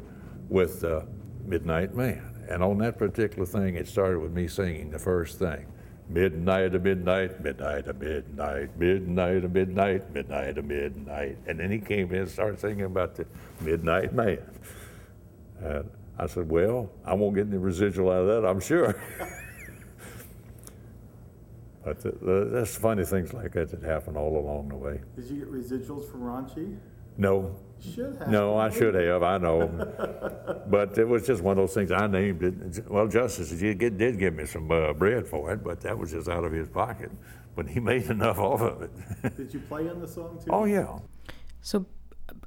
with 0.49 0.83
uh, 0.83 1.01
Midnight 1.47 1.95
Man. 1.95 2.21
And 2.47 2.61
on 2.61 2.77
that 2.77 2.99
particular 2.99 3.47
thing, 3.47 3.77
it 3.77 3.87
started 3.87 4.19
with 4.19 4.33
me 4.33 4.47
singing 4.47 4.91
the 4.91 4.99
first 4.99 5.39
thing. 5.39 5.65
Midnight 6.09 6.73
to 6.73 6.79
midnight, 6.79 7.41
midnight 7.43 7.85
to 7.85 7.93
midnight, 7.93 8.77
midnight 8.77 9.41
to 9.41 9.49
midnight, 9.49 10.13
midnight 10.13 10.55
to 10.55 10.61
midnight. 10.61 11.37
And 11.47 11.59
then 11.59 11.71
he 11.71 11.79
came 11.79 12.11
in 12.11 12.21
and 12.21 12.29
started 12.29 12.59
singing 12.59 12.83
about 12.83 13.15
the 13.15 13.25
Midnight 13.61 14.13
Man. 14.13 14.37
And 15.61 15.89
I 16.17 16.27
said, 16.27 16.49
Well, 16.49 16.89
I 17.05 17.13
won't 17.13 17.35
get 17.35 17.47
any 17.47 17.57
residual 17.57 18.09
out 18.11 18.27
of 18.27 18.43
that, 18.43 18.47
I'm 18.47 18.59
sure. 18.59 19.01
but 21.83 21.99
the, 22.01 22.11
the, 22.11 22.49
that's 22.51 22.75
funny 22.75 23.03
things 23.05 23.33
like 23.33 23.53
that 23.53 23.69
that 23.71 23.83
happen 23.83 24.15
all 24.15 24.37
along 24.37 24.69
the 24.69 24.75
way. 24.75 24.99
Did 25.15 25.25
you 25.25 25.37
get 25.37 25.51
residuals 25.51 26.09
from 26.09 26.21
Raunchy? 26.21 26.77
No, 27.17 27.55
Should 27.81 28.17
have. 28.19 28.29
no, 28.29 28.57
I 28.57 28.69
should 28.69 28.95
have, 28.95 29.21
I 29.21 29.37
know. 29.37 29.67
but 30.67 30.97
it 30.97 31.05
was 31.07 31.27
just 31.27 31.43
one 31.43 31.57
of 31.57 31.63
those 31.63 31.73
things. 31.73 31.91
I 31.91 32.07
named 32.07 32.41
it. 32.41 32.89
Well, 32.89 33.07
Justis 33.07 33.57
did, 33.59 33.97
did 33.97 34.17
give 34.17 34.33
me 34.33 34.45
some 34.45 34.71
uh, 34.71 34.93
bread 34.93 35.27
for 35.27 35.51
it, 35.51 35.63
but 35.63 35.81
that 35.81 35.97
was 35.97 36.11
just 36.11 36.29
out 36.29 36.43
of 36.45 36.51
his 36.53 36.69
pocket. 36.69 37.11
But 37.55 37.67
he 37.67 37.79
made 37.91 38.03
enough 38.09 38.37
off 38.39 38.61
of 38.61 38.81
it. 38.83 38.91
Did 39.37 39.53
you 39.53 39.59
play 39.59 39.89
on 39.89 39.99
the 39.99 40.07
song 40.07 40.39
too? 40.43 40.49
oh, 40.51 40.63
yeah. 40.63 40.99
So, 41.59 41.85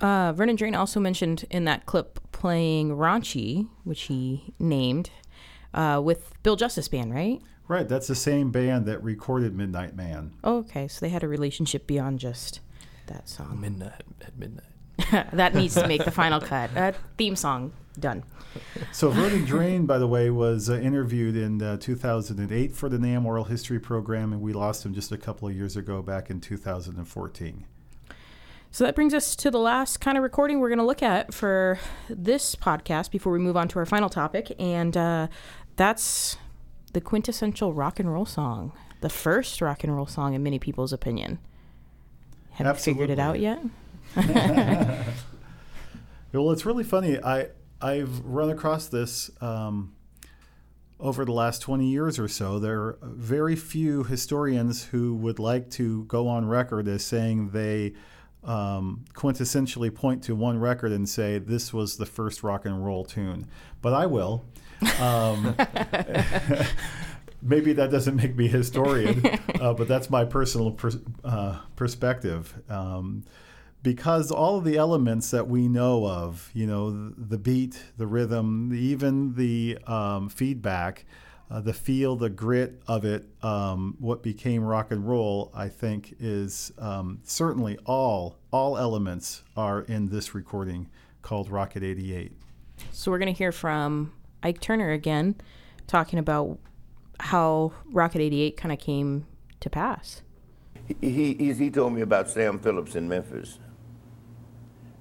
uh, 0.01 0.33
Vernon 0.33 0.57
Drane 0.57 0.75
also 0.75 0.99
mentioned 0.99 1.45
in 1.51 1.67
that 1.67 1.85
clip 1.85 2.19
playing 2.45 2.91
Raunchy, 2.91 3.67
which 3.85 4.03
he 4.03 4.53
named, 4.59 5.09
uh, 5.73 5.99
with 6.05 6.35
Bill 6.43 6.59
Justis 6.59 6.91
Band, 6.91 7.15
right? 7.15 7.41
Right, 7.69 7.89
that's 7.89 8.07
the 8.07 8.15
same 8.15 8.51
band 8.51 8.85
that 8.85 9.03
recorded 9.03 9.57
Midnight 9.57 9.97
Man. 9.97 10.35
Oh, 10.45 10.59
okay, 10.59 10.87
so 10.87 11.01
they 11.01 11.09
had 11.09 11.23
a 11.23 11.27
relationship 11.27 11.87
beyond 11.87 12.19
just 12.19 12.61
that 13.07 13.31
song. 13.31 13.63
Midnight 13.63 14.03
at 14.21 14.37
midnight. 14.37 14.67
that 15.33 15.55
needs 15.55 15.73
to 15.77 15.89
make 15.89 16.05
the 16.05 16.11
final 16.11 16.39
cut. 16.39 16.77
Uh, 16.77 16.93
theme 17.17 17.35
song 17.35 17.73
done. 17.99 18.23
So 18.93 19.09
Vernon 19.09 19.47
Drane, 19.47 19.87
by 19.87 19.97
the 19.97 20.07
way, 20.07 20.29
was 20.29 20.69
uh, 20.69 20.75
interviewed 20.75 21.39
in 21.39 21.63
uh, 21.63 21.79
2008 21.79 22.77
for 22.77 22.91
the 22.91 22.99
NAMM 22.99 23.25
Oral 23.25 23.45
History 23.45 23.81
program, 23.81 24.35
and 24.35 24.43
we 24.43 24.53
lost 24.53 24.85
him 24.85 24.93
just 24.93 25.11
a 25.13 25.17
couple 25.17 25.49
of 25.49 25.57
years 25.57 25.79
ago, 25.79 26.03
back 26.03 26.29
in 26.29 26.43
2014. 26.43 27.65
So 28.75 28.83
that 28.83 28.97
brings 28.97 29.15
us 29.15 29.37
to 29.37 29.53
the 29.53 29.61
last 29.61 30.01
kind 30.01 30.19
of 30.19 30.25
recording 30.25 30.59
we're 30.59 30.69
going 30.69 30.81
to 30.81 30.85
look 30.85 31.01
at 31.01 31.33
for 31.33 31.79
this 32.11 32.57
podcast 32.57 33.13
before 33.13 33.33
we 33.33 33.39
move 33.39 33.57
on 33.57 33.69
to 33.69 33.79
our 33.79 33.87
final 33.87 34.09
topic, 34.09 34.51
and 34.59 34.97
uh, 34.97 35.29
that's 35.77 36.39
the 36.93 37.01
quintessential 37.01 37.73
rock 37.73 38.01
and 38.01 38.13
roll 38.13 38.27
song, 38.27 38.73
the 39.01 39.09
first 39.09 39.61
rock 39.61 39.85
and 39.85 39.95
roll 39.95 40.09
song 40.09 40.35
in 40.35 40.43
many 40.43 40.59
people's 40.59 40.93
opinion. 40.93 41.39
Have 42.55 42.67
you 42.67 42.75
figured 42.83 43.11
it 43.11 43.21
out 43.21 43.39
yet? 43.39 43.61
Well, 46.33 46.51
it's 46.51 46.67
really 46.67 46.83
funny. 46.83 47.23
I 47.23 47.51
I've 47.81 48.25
run 48.25 48.51
across 48.51 48.89
this 48.89 49.31
um, 49.41 49.95
over 50.99 51.25
the 51.25 51.31
last 51.31 51.63
20 51.63 51.87
years 51.87 52.19
or 52.19 52.27
so. 52.27 52.59
There 52.59 52.81
are 52.81 52.99
very 53.03 53.55
few 53.55 54.03
historians 54.03 54.87
who 54.87 55.15
would 55.15 55.39
like 55.39 55.71
to 55.71 56.03
go 56.07 56.27
on 56.27 56.49
record 56.49 56.89
as 56.89 57.05
saying 57.05 57.51
they 57.51 57.93
um, 58.45 59.05
quintessentially 59.15 59.95
point 59.95 60.23
to 60.25 60.35
one 60.35 60.59
record 60.59 60.93
and 60.93 61.09
say 61.09 61.39
this 61.39 61.73
was 61.73 61.97
the 61.97 62.07
first 62.07 62.43
rock 62.43 62.65
and 62.65 62.85
roll 62.85 63.05
tune. 63.05 63.47
But 63.83 63.95
I 63.95 64.07
will. 64.07 64.45
Um, 65.01 65.55
maybe 67.43 67.73
that 67.75 67.91
doesn't 67.91 68.17
make 68.17 68.37
me 68.37 68.47
a 68.47 68.51
historian, 68.51 69.25
uh, 69.61 69.75
but 69.75 69.89
that's 69.89 70.11
my 70.11 70.25
personal 70.25 70.73
pers- 70.73 70.99
uh, 71.25 71.61
perspective. 71.77 72.61
Um, 72.69 73.25
because 73.83 74.31
all 74.31 74.57
of 74.57 74.65
the 74.65 74.79
elements 74.79 75.31
that 75.31 75.47
we 75.47 75.69
know 75.69 76.07
of, 76.07 76.51
you 76.55 76.67
know, 76.67 76.91
the, 76.91 77.15
the 77.19 77.39
beat, 77.39 77.83
the 77.99 78.07
rhythm, 78.07 78.73
even 78.75 79.35
the 79.35 79.79
um, 79.87 80.31
feedback, 80.31 81.05
uh, 81.51 81.61
the 81.61 81.73
feel, 81.73 82.17
the 82.17 82.31
grit 82.31 82.83
of 82.87 83.05
it, 83.05 83.27
um, 83.43 83.97
what 83.99 84.23
became 84.23 84.65
rock 84.65 84.91
and 84.91 85.07
roll, 85.07 85.51
I 85.55 85.69
think, 85.69 86.15
is 86.19 86.73
um, 86.79 87.21
certainly 87.25 87.79
all 87.85 88.39
all 88.51 88.79
elements 88.79 89.43
are 89.57 89.83
in 89.83 90.09
this 90.09 90.35
recording 90.35 90.89
called 91.23 91.51
Rocket 91.51 91.83
88. 91.83 92.33
So 92.93 93.11
we're 93.11 93.19
going 93.19 93.33
to 93.33 93.37
hear 93.39 93.53
from 93.53 94.13
Ike 94.43 94.61
Turner 94.61 94.91
again, 94.91 95.37
talking 95.87 96.19
about 96.19 96.59
how 97.21 97.73
Rocket 97.87 98.21
88 98.21 98.57
kind 98.57 98.73
of 98.73 98.79
came 98.79 99.27
to 99.61 99.71
pass. 99.71 100.23
He, 101.01 101.35
he, 101.35 101.53
he 101.53 101.71
told 101.71 101.95
me 101.95 102.03
about 102.03 102.29
Sam 102.29 102.59
Phillips 102.59 102.95
in 102.95 103.09
Memphis. 103.09 103.59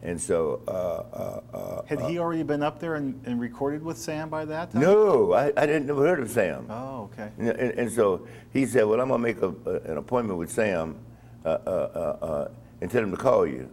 And 0.04 0.20
so, 0.20 0.62
uh, 0.68 0.72
uh, 0.72 1.58
uh, 1.58 1.82
Had 1.86 2.02
he 2.02 2.20
already 2.20 2.44
been 2.44 2.62
up 2.62 2.78
there 2.78 2.96
and, 2.96 3.22
and 3.26 3.40
recorded 3.40 3.82
with 3.82 3.98
Sam 3.98 4.28
by 4.28 4.44
that 4.44 4.72
time? 4.72 4.82
no, 4.82 5.32
I, 5.32 5.54
I 5.56 5.66
didn't 5.66 5.88
never 5.88 6.06
heard 6.06 6.20
of 6.20 6.30
Sam. 6.30 6.68
Oh, 6.70 7.10
okay. 7.14 7.32
And, 7.40 7.50
and, 7.50 7.92
so 7.92 8.28
he 8.52 8.66
said, 8.66 8.84
"Well, 8.84 9.00
I'm 9.00 9.08
gonna 9.08 9.24
make 9.24 9.42
a, 9.42 9.54
a, 9.66 9.92
an 9.92 9.98
appointment 9.98 10.38
with 10.38 10.52
Sam 10.52 10.98
uh, 11.46 11.48
uh, 11.48 11.70
uh, 11.70 12.26
uh, 12.26 12.52
and 12.82 12.92
tell 12.92 13.02
him 13.02 13.12
to 13.12 13.18
call 13.18 13.48
you." 13.48 13.70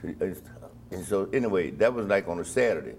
So, 0.00 0.14
uh, 0.20 0.34
and 0.92 1.04
so 1.04 1.28
anyway, 1.32 1.70
that 1.72 1.92
was 1.92 2.06
like 2.06 2.28
on 2.28 2.38
a 2.38 2.44
Saturday. 2.44 2.94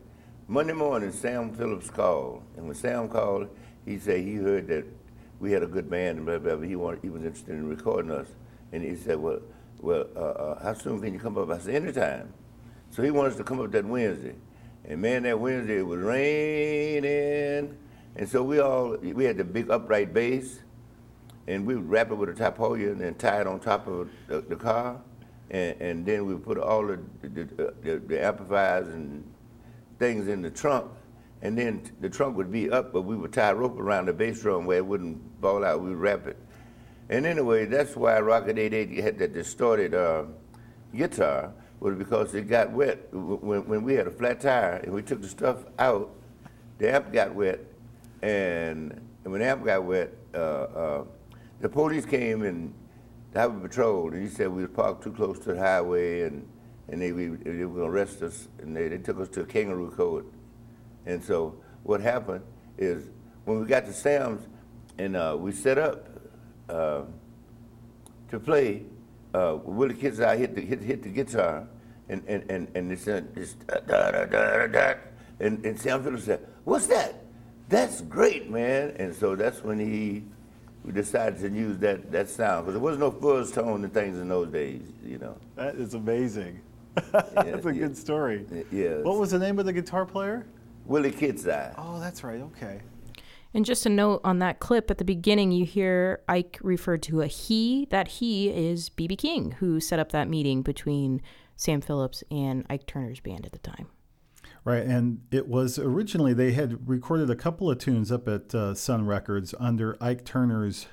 Monday 0.49 0.73
morning, 0.73 1.13
Sam 1.13 1.53
Phillips 1.53 1.89
called, 1.89 2.43
and 2.57 2.65
when 2.65 2.75
Sam 2.75 3.07
called, 3.07 3.47
he 3.85 3.97
said 3.99 4.19
he 4.19 4.35
heard 4.35 4.67
that 4.67 4.83
we 5.39 5.53
had 5.53 5.63
a 5.63 5.67
good 5.67 5.89
band 5.89 6.17
and 6.17 6.25
blah 6.25 6.39
blah. 6.39 6.57
blah. 6.57 6.67
He 6.67 6.75
wanted, 6.75 6.99
he 7.01 7.09
was 7.09 7.23
interested 7.23 7.51
in 7.51 7.69
recording 7.69 8.11
us, 8.11 8.27
and 8.73 8.83
he 8.83 8.97
said, 8.97 9.17
"Well, 9.17 9.39
well, 9.79 10.07
uh, 10.15 10.19
uh, 10.19 10.63
how 10.63 10.73
soon 10.73 11.01
can 11.01 11.13
you 11.13 11.19
come 11.19 11.37
up?" 11.37 11.49
I 11.49 11.59
said, 11.59 11.75
"Anytime." 11.75 12.33
So 12.89 13.03
he 13.03 13.11
wanted 13.11 13.31
us 13.31 13.37
to 13.37 13.43
come 13.43 13.59
up 13.59 13.71
that 13.71 13.85
Wednesday, 13.85 14.35
and 14.85 15.01
man, 15.01 15.23
that 15.23 15.39
Wednesday 15.39 15.79
it 15.79 15.85
was 15.85 15.99
raining, 15.99 17.77
and 18.15 18.29
so 18.29 18.43
we 18.43 18.59
all 18.59 18.97
we 18.97 19.25
had 19.25 19.37
the 19.37 19.43
big 19.43 19.69
upright 19.69 20.13
bass, 20.13 20.59
and 21.47 21.65
we 21.65 21.75
would 21.75 21.89
wrap 21.89 22.11
it 22.11 22.15
with 22.15 22.29
a 22.29 22.33
tapolia 22.33 22.91
and 22.91 23.01
then 23.01 23.15
tie 23.15 23.41
it 23.41 23.47
on 23.47 23.59
top 23.59 23.87
of 23.87 24.09
the, 24.27 24.41
the 24.41 24.55
car, 24.55 24.99
and, 25.51 25.81
and 25.81 26.05
then 26.05 26.25
we 26.25 26.35
put 26.35 26.57
all 26.57 26.85
the 26.87 26.99
the, 27.21 27.43
the 27.81 28.01
the 28.07 28.23
amplifiers 28.25 28.87
and 28.87 29.23
things 29.99 30.27
in 30.27 30.41
the 30.41 30.49
trunk, 30.49 30.89
and 31.41 31.57
then 31.57 31.83
the 31.99 32.09
trunk 32.09 32.37
would 32.37 32.51
be 32.51 32.69
up, 32.71 32.93
but 32.93 33.01
we 33.01 33.15
would 33.15 33.33
tie 33.33 33.49
a 33.49 33.55
rope 33.55 33.77
around 33.79 34.05
the 34.05 34.13
bass 34.13 34.41
drum 34.41 34.65
where 34.65 34.77
it 34.77 34.85
wouldn't 34.85 35.21
fall 35.41 35.63
out. 35.65 35.81
We 35.81 35.89
would 35.89 35.99
wrap 35.99 36.25
it, 36.27 36.37
and 37.09 37.25
anyway, 37.25 37.65
that's 37.65 37.95
why 37.95 38.19
Rocket 38.19 38.57
88 38.57 39.03
had 39.03 39.19
that 39.19 39.33
distorted 39.33 39.93
uh, 39.93 40.25
guitar 40.95 41.53
was 41.79 41.95
because 41.95 42.33
it 42.33 42.49
got 42.49 42.71
wet 42.71 43.07
when, 43.13 43.67
when 43.67 43.83
we 43.83 43.93
had 43.93 44.07
a 44.07 44.11
flat 44.11 44.41
tire 44.41 44.81
and 44.83 44.93
we 44.93 45.01
took 45.01 45.21
the 45.21 45.27
stuff 45.27 45.63
out. 45.79 46.11
The 46.79 46.93
amp 46.93 47.11
got 47.11 47.33
wet, 47.33 47.59
and, 48.21 49.01
when 49.23 49.41
the 49.41 49.47
amp 49.47 49.65
got 49.65 49.83
wet, 49.83 50.13
uh, 50.33 50.37
uh, 50.37 51.03
the 51.59 51.69
police 51.69 52.05
came 52.05 52.43
and 52.43 52.73
the 53.31 53.39
highway 53.39 53.61
patrol, 53.61 54.13
and 54.13 54.21
he 54.21 54.29
said 54.29 54.49
we 54.49 54.61
was 54.61 54.71
parked 54.71 55.03
too 55.03 55.11
close 55.11 55.39
to 55.39 55.53
the 55.53 55.59
highway, 55.59 56.21
and 56.21 56.47
and 56.89 57.01
they, 57.01 57.11
we, 57.11 57.27
they 57.27 57.65
were 57.65 57.81
gonna 57.81 57.91
arrest 57.91 58.21
us, 58.21 58.47
and 58.59 58.75
they, 58.75 58.87
they 58.87 58.97
took 58.97 59.19
us 59.19 59.27
to 59.29 59.41
a 59.41 59.45
kangaroo 59.45 59.91
court. 59.91 60.25
And 61.05 61.23
so 61.23 61.55
what 61.83 61.99
happened 61.99 62.43
is 62.77 63.09
when 63.45 63.59
we 63.59 63.65
got 63.65 63.85
to 63.85 63.93
Sam's, 63.93 64.47
and 64.97 65.15
uh, 65.15 65.35
we 65.37 65.51
set 65.51 65.77
up 65.77 66.07
uh, 66.69 67.01
to 68.29 68.39
play, 68.39 68.83
uh, 69.33 69.57
Willie 69.63 69.95
Kids 69.95 70.19
I 70.19 70.37
hit 70.37 70.55
the 70.55 70.61
hit, 70.61 70.81
hit 70.81 71.03
the 71.03 71.09
guitar, 71.09 71.67
and 72.09 72.23
and 72.27 72.49
and 72.49 72.67
and 72.75 72.91
it's, 72.91 73.07
uh, 73.07 73.21
it's 73.35 73.53
da, 73.53 73.79
da, 74.11 74.25
da, 74.25 74.25
da, 74.25 74.67
da, 74.67 74.93
and 75.39 75.65
and 75.65 75.79
Sam 75.79 76.03
Phillips 76.03 76.25
said, 76.25 76.45
"What's 76.63 76.87
that? 76.87 77.25
That's 77.69 78.01
great, 78.01 78.49
man!" 78.49 78.95
And 78.97 79.13
so 79.13 79.35
that's 79.35 79.63
when 79.63 79.79
he 79.79 80.23
we 80.83 80.91
decided 80.91 81.39
to 81.39 81.49
use 81.49 81.77
that 81.79 82.11
that 82.11 82.29
sound 82.29 82.65
because 82.65 82.73
there 82.73 82.83
was 82.83 82.97
no 82.97 83.11
fuzz 83.11 83.51
tone 83.51 83.83
and 83.83 83.93
things 83.93 84.17
in 84.17 84.27
those 84.29 84.49
days, 84.49 84.81
you 85.05 85.17
know. 85.17 85.37
That 85.55 85.75
is 85.75 85.93
amazing. 85.93 86.61
that's 87.11 87.65
a 87.65 87.73
yeah. 87.73 87.79
good 87.79 87.97
story. 87.97 88.45
Yeah. 88.71 89.01
What 89.01 89.19
was 89.19 89.31
the 89.31 89.39
name 89.39 89.59
of 89.59 89.65
the 89.65 89.73
guitar 89.73 90.05
player? 90.05 90.47
Willie 90.85 91.11
Kizart. 91.11 91.75
Oh, 91.77 91.99
that's 91.99 92.23
right. 92.23 92.41
Okay. 92.41 92.79
And 93.57 93.65
just 93.65 93.87
a 93.87 93.89
note 93.89 94.21
on 94.23 94.37
that 94.37 94.59
clip 94.59 94.91
at 94.91 94.99
the 94.99 95.03
beginning, 95.03 95.51
you 95.51 95.65
hear 95.65 96.21
Ike 96.29 96.59
referred 96.61 97.01
to 97.01 97.21
a 97.21 97.25
he. 97.25 97.87
That 97.89 98.07
he 98.07 98.49
is 98.49 98.91
BB 98.91 99.17
King, 99.17 99.51
who 99.53 99.79
set 99.79 99.97
up 99.97 100.11
that 100.11 100.29
meeting 100.29 100.61
between 100.61 101.23
Sam 101.55 101.81
Phillips 101.81 102.23
and 102.29 102.67
Ike 102.69 102.85
Turner's 102.85 103.19
band 103.19 103.47
at 103.47 103.53
the 103.53 103.57
time. 103.57 103.87
Right, 104.63 104.83
and 104.85 105.21
it 105.31 105.47
was 105.47 105.79
originally 105.79 106.35
they 106.35 106.51
had 106.51 106.87
recorded 106.87 107.31
a 107.31 107.35
couple 107.35 107.67
of 107.67 107.79
tunes 107.79 108.11
up 108.11 108.27
at 108.27 108.53
uh, 108.53 108.75
Sun 108.75 109.07
Records 109.07 109.55
under 109.59 109.97
Ike 109.99 110.23
Turner's 110.23 110.85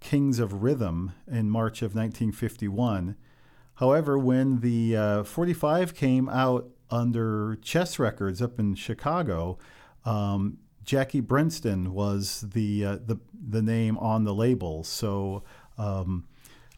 Kings 0.00 0.40
of 0.40 0.64
Rhythm 0.64 1.12
in 1.30 1.48
March 1.48 1.80
of 1.80 1.94
1951. 1.94 3.14
However, 3.76 4.18
when 4.18 4.62
the 4.62 4.96
uh, 4.96 5.22
45 5.22 5.94
came 5.94 6.28
out 6.28 6.68
under 6.90 7.54
Chess 7.62 8.00
Records 8.00 8.42
up 8.42 8.58
in 8.58 8.74
Chicago, 8.74 9.58
um, 10.04 10.58
Jackie 10.84 11.20
Brenston 11.20 11.92
was 11.92 12.44
the 12.52 12.84
uh, 12.84 12.98
the 13.04 13.18
the 13.48 13.62
name 13.62 13.98
on 13.98 14.24
the 14.24 14.34
label. 14.34 14.84
So 14.84 15.42
um, 15.78 16.24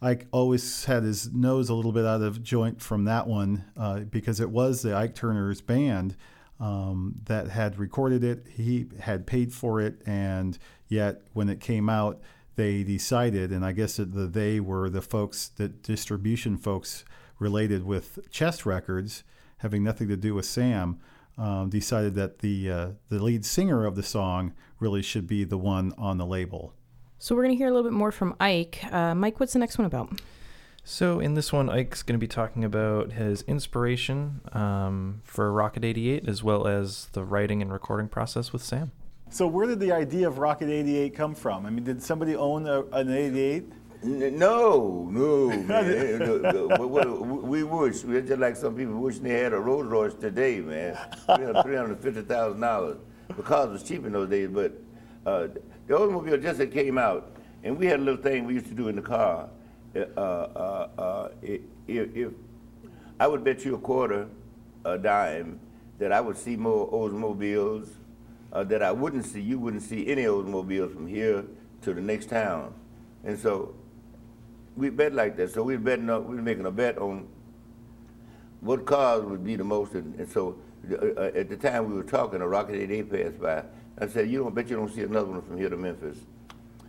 Ike 0.00 0.26
always 0.30 0.84
had 0.84 1.02
his 1.02 1.32
nose 1.32 1.68
a 1.68 1.74
little 1.74 1.92
bit 1.92 2.04
out 2.04 2.22
of 2.22 2.42
joint 2.42 2.80
from 2.80 3.04
that 3.04 3.26
one 3.26 3.64
uh, 3.76 4.00
because 4.00 4.40
it 4.40 4.50
was 4.50 4.82
the 4.82 4.94
Ike 4.94 5.14
Turner's 5.14 5.60
band 5.60 6.16
um, 6.60 7.16
that 7.24 7.48
had 7.48 7.78
recorded 7.78 8.22
it. 8.22 8.46
He 8.50 8.86
had 9.00 9.26
paid 9.26 9.52
for 9.52 9.80
it, 9.80 10.00
and 10.06 10.58
yet 10.88 11.22
when 11.32 11.48
it 11.48 11.60
came 11.60 11.88
out, 11.88 12.20
they 12.56 12.82
decided, 12.82 13.52
and 13.52 13.64
I 13.64 13.72
guess 13.72 13.96
that 13.96 14.12
the 14.12 14.26
they 14.26 14.60
were 14.60 14.88
the 14.88 15.02
folks, 15.02 15.48
the 15.48 15.68
distribution 15.68 16.56
folks 16.56 17.04
related 17.38 17.84
with 17.84 18.18
Chess 18.30 18.64
Records, 18.64 19.24
having 19.58 19.82
nothing 19.82 20.08
to 20.08 20.16
do 20.16 20.34
with 20.34 20.46
Sam. 20.46 20.98
Um, 21.38 21.68
decided 21.68 22.14
that 22.14 22.38
the 22.38 22.70
uh, 22.70 22.88
the 23.10 23.22
lead 23.22 23.44
singer 23.44 23.84
of 23.84 23.94
the 23.94 24.02
song 24.02 24.54
really 24.80 25.02
should 25.02 25.26
be 25.26 25.44
the 25.44 25.58
one 25.58 25.92
on 25.98 26.16
the 26.16 26.24
label. 26.24 26.72
So 27.18 27.34
we're 27.34 27.42
going 27.42 27.54
to 27.54 27.58
hear 27.58 27.68
a 27.68 27.70
little 27.70 27.90
bit 27.90 27.96
more 27.96 28.12
from 28.12 28.34
Ike. 28.40 28.82
Uh, 28.90 29.14
Mike, 29.14 29.38
what's 29.40 29.52
the 29.52 29.58
next 29.58 29.78
one 29.78 29.86
about? 29.86 30.20
So 30.84 31.18
in 31.18 31.34
this 31.34 31.52
one, 31.52 31.68
Ike's 31.68 32.02
going 32.02 32.14
to 32.14 32.18
be 32.18 32.28
talking 32.28 32.62
about 32.64 33.12
his 33.12 33.42
inspiration 33.42 34.40
um, 34.52 35.20
for 35.24 35.50
Rocket 35.52 35.84
88, 35.84 36.28
as 36.28 36.44
well 36.44 36.66
as 36.68 37.06
the 37.06 37.24
writing 37.24 37.60
and 37.60 37.72
recording 37.72 38.08
process 38.08 38.52
with 38.52 38.62
Sam. 38.62 38.92
So 39.28 39.48
where 39.48 39.66
did 39.66 39.80
the 39.80 39.90
idea 39.90 40.28
of 40.28 40.38
Rocket 40.38 40.68
88 40.68 41.14
come 41.14 41.34
from? 41.34 41.66
I 41.66 41.70
mean, 41.70 41.82
did 41.82 42.00
somebody 42.00 42.36
own 42.36 42.68
a, 42.68 42.84
an 42.92 43.10
88? 43.10 43.64
No, 44.06 45.08
no, 45.10 45.48
man. 45.66 47.42
we 47.42 47.64
wish. 47.64 48.04
We're 48.04 48.20
just 48.20 48.38
like 48.40 48.54
some 48.54 48.76
people 48.76 48.94
wishing 48.94 49.24
they 49.24 49.40
had 49.40 49.52
a 49.52 49.58
Rolls 49.58 49.86
Royce 49.86 50.14
today, 50.14 50.60
man. 50.60 50.96
Three 51.24 51.74
hundred 51.76 51.98
fifty 52.00 52.22
thousand 52.22 52.60
dollars. 52.60 52.98
because 53.36 53.68
it 53.68 53.72
was 53.72 53.82
cheap 53.82 54.06
in 54.06 54.12
those 54.12 54.30
days. 54.30 54.48
But 54.48 54.72
uh, 55.26 55.48
the 55.88 55.94
Oldsmobile 55.94 56.40
just 56.40 56.60
had 56.60 56.72
came 56.72 56.98
out, 56.98 57.32
and 57.64 57.76
we 57.76 57.86
had 57.86 57.98
a 57.98 58.02
little 58.02 58.22
thing 58.22 58.44
we 58.44 58.54
used 58.54 58.68
to 58.68 58.74
do 58.74 58.86
in 58.88 58.96
the 58.96 59.02
car. 59.02 59.48
Uh, 59.94 60.00
uh, 60.16 60.88
uh 60.98 61.28
if, 61.42 61.60
if, 61.88 62.32
I 63.18 63.26
would 63.26 63.42
bet 63.42 63.64
you 63.64 63.74
a 63.74 63.78
quarter, 63.78 64.28
a 64.84 64.98
dime, 64.98 65.58
that 65.98 66.12
I 66.12 66.20
would 66.20 66.36
see 66.36 66.54
more 66.54 66.88
Oldsmobiles 66.92 67.88
uh, 68.52 68.62
that 68.64 68.82
I 68.82 68.92
wouldn't 68.92 69.24
see. 69.24 69.40
You 69.40 69.58
wouldn't 69.58 69.82
see 69.82 70.06
any 70.06 70.24
Oldsmobiles 70.24 70.92
from 70.94 71.08
here 71.08 71.44
to 71.82 71.94
the 71.94 72.00
next 72.00 72.28
town, 72.28 72.72
and 73.24 73.38
so 73.38 73.74
we 74.76 74.90
bet 74.90 75.14
like 75.14 75.36
that. 75.36 75.52
So 75.52 75.62
we 75.62 75.76
betting 75.76 76.10
up, 76.10 76.26
we 76.26 76.36
were 76.36 76.42
making 76.42 76.66
a 76.66 76.70
bet 76.70 76.98
on 76.98 77.26
what 78.60 78.84
cars 78.84 79.24
would 79.24 79.44
be 79.44 79.56
the 79.56 79.64
most, 79.64 79.94
and, 79.94 80.14
and 80.18 80.28
so 80.28 80.56
uh, 80.90 80.94
uh, 80.94 81.30
at 81.34 81.48
the 81.48 81.56
time 81.56 81.88
we 81.88 81.94
were 81.94 82.02
talking, 82.02 82.40
a 82.40 82.48
Rocket 82.48 82.76
88 82.76 83.10
passed 83.10 83.40
by. 83.40 83.64
I 83.98 84.06
said, 84.06 84.28
"You 84.30 84.42
don't 84.42 84.54
bet 84.54 84.68
you 84.68 84.76
don't 84.76 84.92
see 84.92 85.02
another 85.02 85.28
one 85.28 85.42
from 85.42 85.56
here 85.56 85.70
to 85.70 85.76
Memphis." 85.76 86.18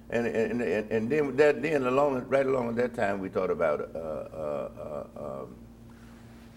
And 0.09 0.27
and 0.27 0.61
and, 0.61 0.91
and 0.91 1.09
then 1.09 1.35
that 1.37 1.61
then 1.61 1.85
along 1.85 2.25
right 2.27 2.45
along 2.45 2.69
at 2.69 2.75
that 2.75 2.95
time 2.95 3.19
we 3.19 3.29
thought 3.29 3.49
about, 3.49 3.81
uh, 3.95 3.97
uh, 3.97 4.69
uh 5.17 5.41
um, 5.41 5.55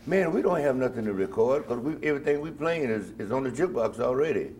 man, 0.06 0.32
we 0.32 0.42
don't 0.42 0.60
have 0.60 0.76
nothing 0.76 1.04
to 1.04 1.12
record 1.12 1.66
because 1.66 1.96
everything 2.02 2.40
we 2.40 2.50
playing 2.50 2.90
is 2.90 3.12
is 3.18 3.30
on 3.32 3.44
the 3.44 3.50
jukebox 3.50 4.00
already. 4.00 4.52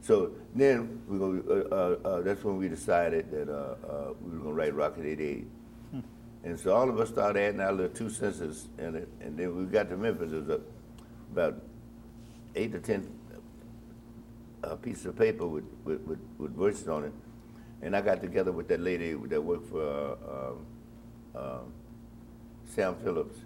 So 0.00 0.32
then 0.54 1.00
we 1.06 1.18
go. 1.18 2.22
that's 2.22 2.42
when 2.42 2.56
we 2.56 2.68
decided 2.68 3.30
that 3.30 3.46
we 4.20 4.38
were 4.38 4.44
gonna 4.44 4.54
write 4.54 4.74
Rocket 4.74 5.04
88. 5.04 5.46
And 6.44 6.58
so 6.58 6.74
all 6.74 6.88
of 6.88 6.98
us 6.98 7.08
started 7.08 7.40
adding 7.40 7.60
our 7.60 7.72
little 7.72 7.94
two 7.94 8.10
cents 8.10 8.68
in 8.78 8.96
it, 8.96 9.08
and 9.20 9.38
then 9.38 9.56
we 9.56 9.64
got 9.64 9.88
to 9.90 9.96
Memphis. 9.96 10.32
It 10.32 10.46
was 10.46 10.60
about 11.30 11.62
eight 12.56 12.72
to 12.72 12.80
ten 12.80 13.08
uh, 14.64 14.76
pieces 14.76 15.06
of 15.06 15.16
paper 15.16 15.46
with, 15.46 15.64
with, 15.84 16.00
with, 16.02 16.18
with, 16.38 16.54
verses 16.54 16.88
on 16.88 17.04
it. 17.04 17.12
And 17.80 17.96
I 17.96 18.00
got 18.00 18.20
together 18.20 18.52
with 18.52 18.68
that 18.68 18.80
lady 18.80 19.12
that 19.12 19.40
worked 19.40 19.68
for 19.68 19.82
uh, 19.82 20.50
um, 20.50 20.66
uh, 21.34 21.58
Sam 22.74 22.96
Phillips, 23.02 23.36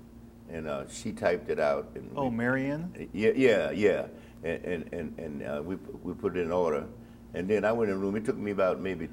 and 0.50 0.68
uh, 0.68 0.88
she 0.88 1.12
typed 1.12 1.50
it 1.50 1.58
out. 1.58 1.90
And 1.94 2.10
oh, 2.16 2.28
we, 2.28 2.36
Marion? 2.36 3.08
Yeah, 3.12 3.32
yeah, 3.34 3.70
yeah. 3.70 4.06
And, 4.44 4.64
and, 4.64 4.92
and, 4.92 5.18
and 5.18 5.42
uh, 5.42 5.62
we, 5.62 5.76
we 6.02 6.14
put 6.14 6.36
it 6.36 6.40
in 6.40 6.52
order. 6.52 6.84
And 7.34 7.48
then 7.48 7.64
I 7.64 7.72
went 7.72 7.90
in 7.90 7.98
the 7.98 8.02
room. 8.02 8.16
It 8.16 8.24
took 8.24 8.36
me 8.36 8.50
about 8.50 8.80
maybe 8.80 9.08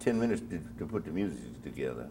10 0.00 0.18
minutes 0.18 0.42
to, 0.50 0.60
to 0.78 0.86
put 0.86 1.04
the 1.04 1.10
music 1.10 1.62
together. 1.62 2.08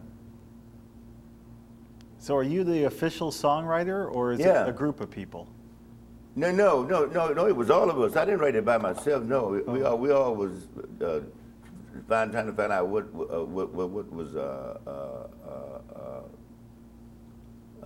So 2.20 2.36
are 2.36 2.42
you 2.42 2.64
the 2.64 2.84
official 2.84 3.30
songwriter, 3.30 4.14
or 4.14 4.32
is 4.32 4.40
yeah. 4.40 4.64
it 4.64 4.68
a 4.68 4.72
group 4.72 5.00
of 5.00 5.10
people? 5.10 5.48
No, 6.36 6.52
no, 6.52 6.84
no, 6.84 7.06
no, 7.06 7.32
no. 7.32 7.46
It 7.46 7.56
was 7.56 7.70
all 7.70 7.88
of 7.88 7.98
us. 7.98 8.14
I 8.14 8.26
didn't 8.26 8.40
write 8.40 8.54
it 8.54 8.64
by 8.64 8.76
myself. 8.76 9.24
No, 9.24 9.48
we, 9.48 9.62
oh. 9.62 9.72
we 9.72 9.82
all 9.82 9.98
we 9.98 10.10
all 10.12 10.34
was 10.34 10.68
uh, 11.02 11.20
find, 12.06 12.30
trying 12.30 12.46
to 12.46 12.52
find 12.52 12.72
out 12.72 12.88
what 12.88 13.04
uh, 13.04 13.42
what, 13.42 13.72
what, 13.72 13.88
what 13.88 14.12
was 14.12 14.36
uh, 14.36 14.78
uh, 14.86 15.26
uh, 15.48 16.22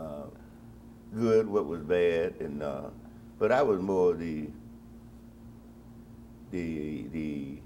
uh 0.00 0.26
good, 1.14 1.48
what 1.48 1.66
was 1.66 1.82
bad, 1.82 2.34
and 2.40 2.60
but 3.38 3.52
I 3.52 3.62
was 3.62 3.80
more 3.80 4.14
the 4.14 4.48
the 6.50 7.04
the 7.12 7.58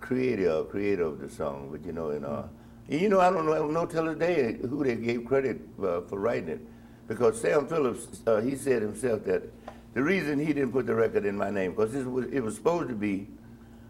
creator 0.00 0.64
creator 0.64 1.04
of 1.04 1.20
the 1.20 1.28
song. 1.28 1.68
But 1.70 1.84
you 1.84 1.92
know, 1.92 2.48
and 2.88 3.00
you 3.00 3.08
know, 3.08 3.20
I 3.20 3.30
don't 3.30 3.46
know, 3.46 3.52
I 3.52 3.58
don't 3.58 3.72
know 3.72 3.86
till 3.86 4.06
today 4.06 4.56
who 4.60 4.84
they 4.84 4.94
gave 4.94 5.24
credit 5.24 5.60
uh, 5.82 6.02
for 6.02 6.18
writing 6.18 6.48
it. 6.48 6.60
Because 7.08 7.40
Sam 7.40 7.66
Phillips, 7.68 8.22
uh, 8.26 8.40
he 8.40 8.56
said 8.56 8.82
himself 8.82 9.24
that 9.24 9.42
the 9.94 10.02
reason 10.02 10.38
he 10.38 10.52
didn't 10.52 10.72
put 10.72 10.86
the 10.86 10.94
record 10.94 11.24
in 11.24 11.36
my 11.36 11.50
name, 11.50 11.72
because 11.72 11.94
was, 12.04 12.26
it 12.26 12.40
was 12.40 12.56
supposed 12.56 12.88
to 12.88 12.94
be 12.94 13.28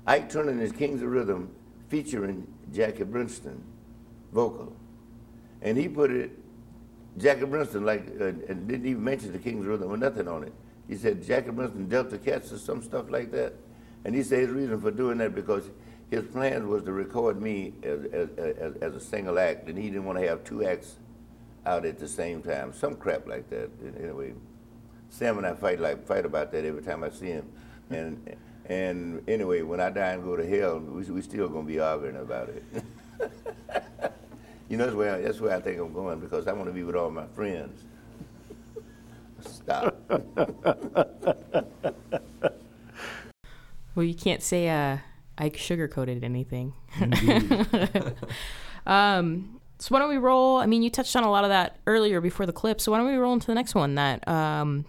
Ike 0.06 0.30
Turner 0.30 0.50
and 0.50 0.60
his 0.60 0.72
Kings 0.72 1.02
of 1.02 1.08
Rhythm 1.08 1.50
featuring 1.88 2.46
Jackie 2.72 3.04
Brenston, 3.04 3.62
vocal. 4.32 4.76
And 5.62 5.76
he 5.76 5.88
put 5.88 6.10
it, 6.10 6.30
Jackie 7.16 7.46
Brenston, 7.46 7.84
like, 7.84 8.06
uh, 8.20 8.24
and 8.24 8.68
didn't 8.68 8.86
even 8.86 9.02
mention 9.02 9.32
the 9.32 9.38
Kings 9.38 9.64
of 9.64 9.70
Rhythm 9.70 9.90
or 9.90 9.96
nothing 9.96 10.28
on 10.28 10.44
it. 10.44 10.52
He 10.88 10.96
said 10.96 11.22
Jackie 11.22 11.50
Brenston, 11.50 11.88
Delta 11.88 12.18
Cats 12.18 12.52
or 12.52 12.58
some 12.58 12.82
stuff 12.82 13.10
like 13.10 13.30
that. 13.32 13.54
And 14.04 14.14
he 14.14 14.22
said 14.22 14.40
his 14.40 14.50
reason 14.50 14.80
for 14.80 14.90
doing 14.90 15.18
that 15.18 15.34
because 15.34 15.64
his 16.10 16.24
plan 16.24 16.68
was 16.68 16.84
to 16.84 16.92
record 16.92 17.40
me 17.40 17.72
as, 17.82 18.04
as, 18.12 18.28
as, 18.38 18.76
as, 18.76 18.94
a 18.94 19.00
single 19.00 19.38
act, 19.38 19.68
and 19.68 19.76
he 19.76 19.90
didn't 19.90 20.04
want 20.04 20.18
to 20.18 20.26
have 20.26 20.44
two 20.44 20.64
acts 20.64 20.96
out 21.64 21.84
at 21.84 21.98
the 21.98 22.06
same 22.06 22.42
time. 22.42 22.72
Some 22.72 22.94
crap 22.94 23.26
like 23.26 23.50
that. 23.50 23.70
Anyway, 23.98 24.34
Sam 25.08 25.38
and 25.38 25.46
I 25.46 25.54
fight 25.54 25.80
like 25.80 26.06
fight 26.06 26.24
about 26.24 26.52
that 26.52 26.64
every 26.64 26.82
time 26.82 27.02
I 27.02 27.10
see 27.10 27.26
him, 27.26 27.50
and 27.90 28.36
and 28.66 29.28
anyway, 29.28 29.62
when 29.62 29.80
I 29.80 29.90
die 29.90 30.12
and 30.12 30.22
go 30.22 30.36
to 30.36 30.46
hell, 30.46 30.78
we 30.78 31.02
we 31.04 31.22
still 31.22 31.48
gonna 31.48 31.66
be 31.66 31.80
arguing 31.80 32.16
about 32.16 32.50
it. 32.50 32.62
you 34.68 34.76
know, 34.76 34.84
that's 34.84 34.96
where 34.96 35.20
that's 35.20 35.40
where 35.40 35.56
I 35.56 35.60
think 35.60 35.80
I'm 35.80 35.92
going 35.92 36.20
because 36.20 36.46
I 36.46 36.52
want 36.52 36.68
to 36.68 36.72
be 36.72 36.84
with 36.84 36.94
all 36.94 37.10
my 37.10 37.26
friends. 37.34 37.82
Stop. 39.40 39.96
well, 43.94 44.04
you 44.04 44.14
can't 44.14 44.42
say 44.42 44.68
uh 44.68 44.98
Ike 45.38 45.56
sugarcoated 45.56 46.22
anything. 46.24 46.72
um, 48.86 49.60
so 49.78 49.94
why 49.94 49.98
don't 49.98 50.08
we 50.08 50.16
roll? 50.16 50.56
I 50.56 50.66
mean, 50.66 50.82
you 50.82 50.90
touched 50.90 51.14
on 51.14 51.24
a 51.24 51.30
lot 51.30 51.44
of 51.44 51.50
that 51.50 51.78
earlier 51.86 52.20
before 52.20 52.46
the 52.46 52.52
clip. 52.52 52.80
So 52.80 52.92
why 52.92 52.98
don't 52.98 53.06
we 53.06 53.16
roll 53.16 53.34
into 53.34 53.46
the 53.46 53.54
next 53.54 53.74
one 53.74 53.96
that 53.96 54.26
um, 54.26 54.84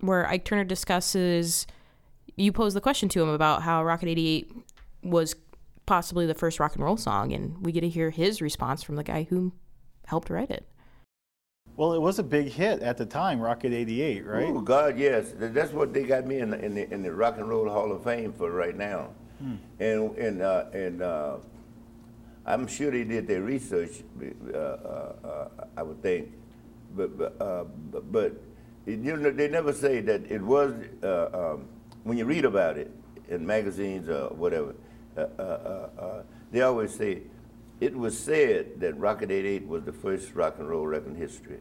where 0.00 0.26
Ike 0.28 0.44
Turner 0.44 0.64
discusses. 0.64 1.66
You 2.36 2.52
pose 2.52 2.74
the 2.74 2.80
question 2.80 3.08
to 3.10 3.22
him 3.22 3.28
about 3.28 3.62
how 3.62 3.82
Rocket 3.82 4.08
88 4.08 4.52
was 5.02 5.34
possibly 5.86 6.26
the 6.26 6.34
first 6.34 6.60
rock 6.60 6.74
and 6.74 6.84
roll 6.84 6.96
song, 6.96 7.32
and 7.32 7.64
we 7.64 7.72
get 7.72 7.80
to 7.80 7.88
hear 7.88 8.10
his 8.10 8.42
response 8.42 8.82
from 8.82 8.96
the 8.96 9.02
guy 9.02 9.24
who 9.24 9.52
helped 10.06 10.30
write 10.30 10.50
it. 10.50 10.68
Well, 11.76 11.92
it 11.94 12.02
was 12.02 12.18
a 12.18 12.24
big 12.24 12.48
hit 12.48 12.82
at 12.82 12.96
the 12.96 13.06
time, 13.06 13.40
Rocket 13.40 13.72
88, 13.72 14.26
right? 14.26 14.48
Oh 14.48 14.60
God, 14.60 14.98
yes. 14.98 15.32
That's 15.36 15.72
what 15.72 15.94
they 15.94 16.02
got 16.02 16.26
me 16.26 16.38
in 16.38 16.50
the, 16.50 16.58
in 16.58 16.74
the, 16.74 16.92
in 16.92 17.02
the 17.02 17.12
Rock 17.12 17.38
and 17.38 17.48
Roll 17.48 17.68
Hall 17.68 17.92
of 17.92 18.02
Fame 18.04 18.32
for 18.32 18.50
right 18.50 18.76
now. 18.76 19.10
Hmm. 19.38 19.54
And 19.78 20.16
and 20.18 20.42
uh, 20.42 20.64
and 20.72 21.02
uh, 21.02 21.36
I'm 22.44 22.66
sure 22.66 22.90
they 22.90 23.04
did 23.04 23.26
their 23.26 23.42
research. 23.42 24.02
Uh, 24.52 24.56
uh, 24.56 25.12
uh 25.24 25.48
I 25.76 25.82
would 25.82 26.02
think, 26.02 26.32
but 26.96 27.16
but, 27.16 27.40
uh, 27.40 27.64
but 28.10 28.32
it, 28.86 28.98
you 29.00 29.16
know, 29.16 29.30
they 29.30 29.48
never 29.48 29.72
say 29.72 30.00
that 30.00 30.30
it 30.30 30.42
was 30.42 30.72
um, 31.02 31.68
when 32.02 32.18
you 32.18 32.24
read 32.24 32.44
about 32.44 32.78
it 32.78 32.90
in 33.28 33.46
magazines 33.46 34.08
or 34.08 34.28
whatever. 34.30 34.74
they 36.50 36.62
always 36.62 36.94
say 36.94 37.22
it 37.80 37.94
was 37.94 38.18
said 38.18 38.80
that 38.80 38.98
Rocket 38.98 39.30
88 39.30 39.66
was 39.68 39.84
the 39.84 39.92
first 39.92 40.34
rock 40.34 40.56
and 40.58 40.68
roll 40.68 40.86
record 40.86 41.12
in 41.12 41.16
history. 41.16 41.58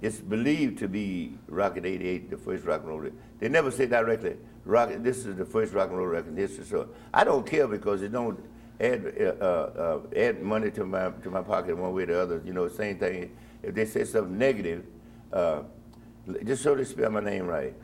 It's 0.00 0.18
believed 0.18 0.78
to 0.78 0.88
be 0.88 1.38
Rocket 1.46 1.84
88, 1.84 2.30
the 2.30 2.38
first 2.38 2.64
rock 2.64 2.80
and 2.80 2.88
roll. 2.88 3.10
They 3.42 3.48
never 3.48 3.72
say 3.72 3.86
directly, 3.86 4.36
rock, 4.64 4.90
this 4.98 5.26
is 5.26 5.34
the 5.34 5.44
first 5.44 5.74
rock 5.74 5.88
and 5.88 5.98
roll 5.98 6.06
record 6.06 6.30
in 6.30 6.36
history. 6.36 6.64
So 6.64 6.90
I 7.12 7.24
don't 7.24 7.44
care 7.44 7.66
because 7.66 8.00
it 8.00 8.12
don't 8.12 8.38
add 8.80 9.12
uh, 9.20 9.44
uh, 9.44 10.00
add 10.14 10.40
money 10.40 10.70
to 10.70 10.86
my 10.86 11.10
to 11.10 11.28
my 11.28 11.42
pocket 11.42 11.76
one 11.76 11.92
way 11.92 12.04
or 12.04 12.06
the 12.06 12.22
other. 12.22 12.42
You 12.44 12.52
know, 12.52 12.68
same 12.68 13.00
thing. 13.00 13.36
If 13.64 13.74
they 13.74 13.84
say 13.84 14.04
something 14.04 14.38
negative, 14.38 14.84
uh, 15.32 15.62
Just 16.44 16.62
so 16.62 16.76
they 16.76 16.84
spell 16.84 17.10
my 17.10 17.18
name 17.20 17.46
right. 17.48 17.74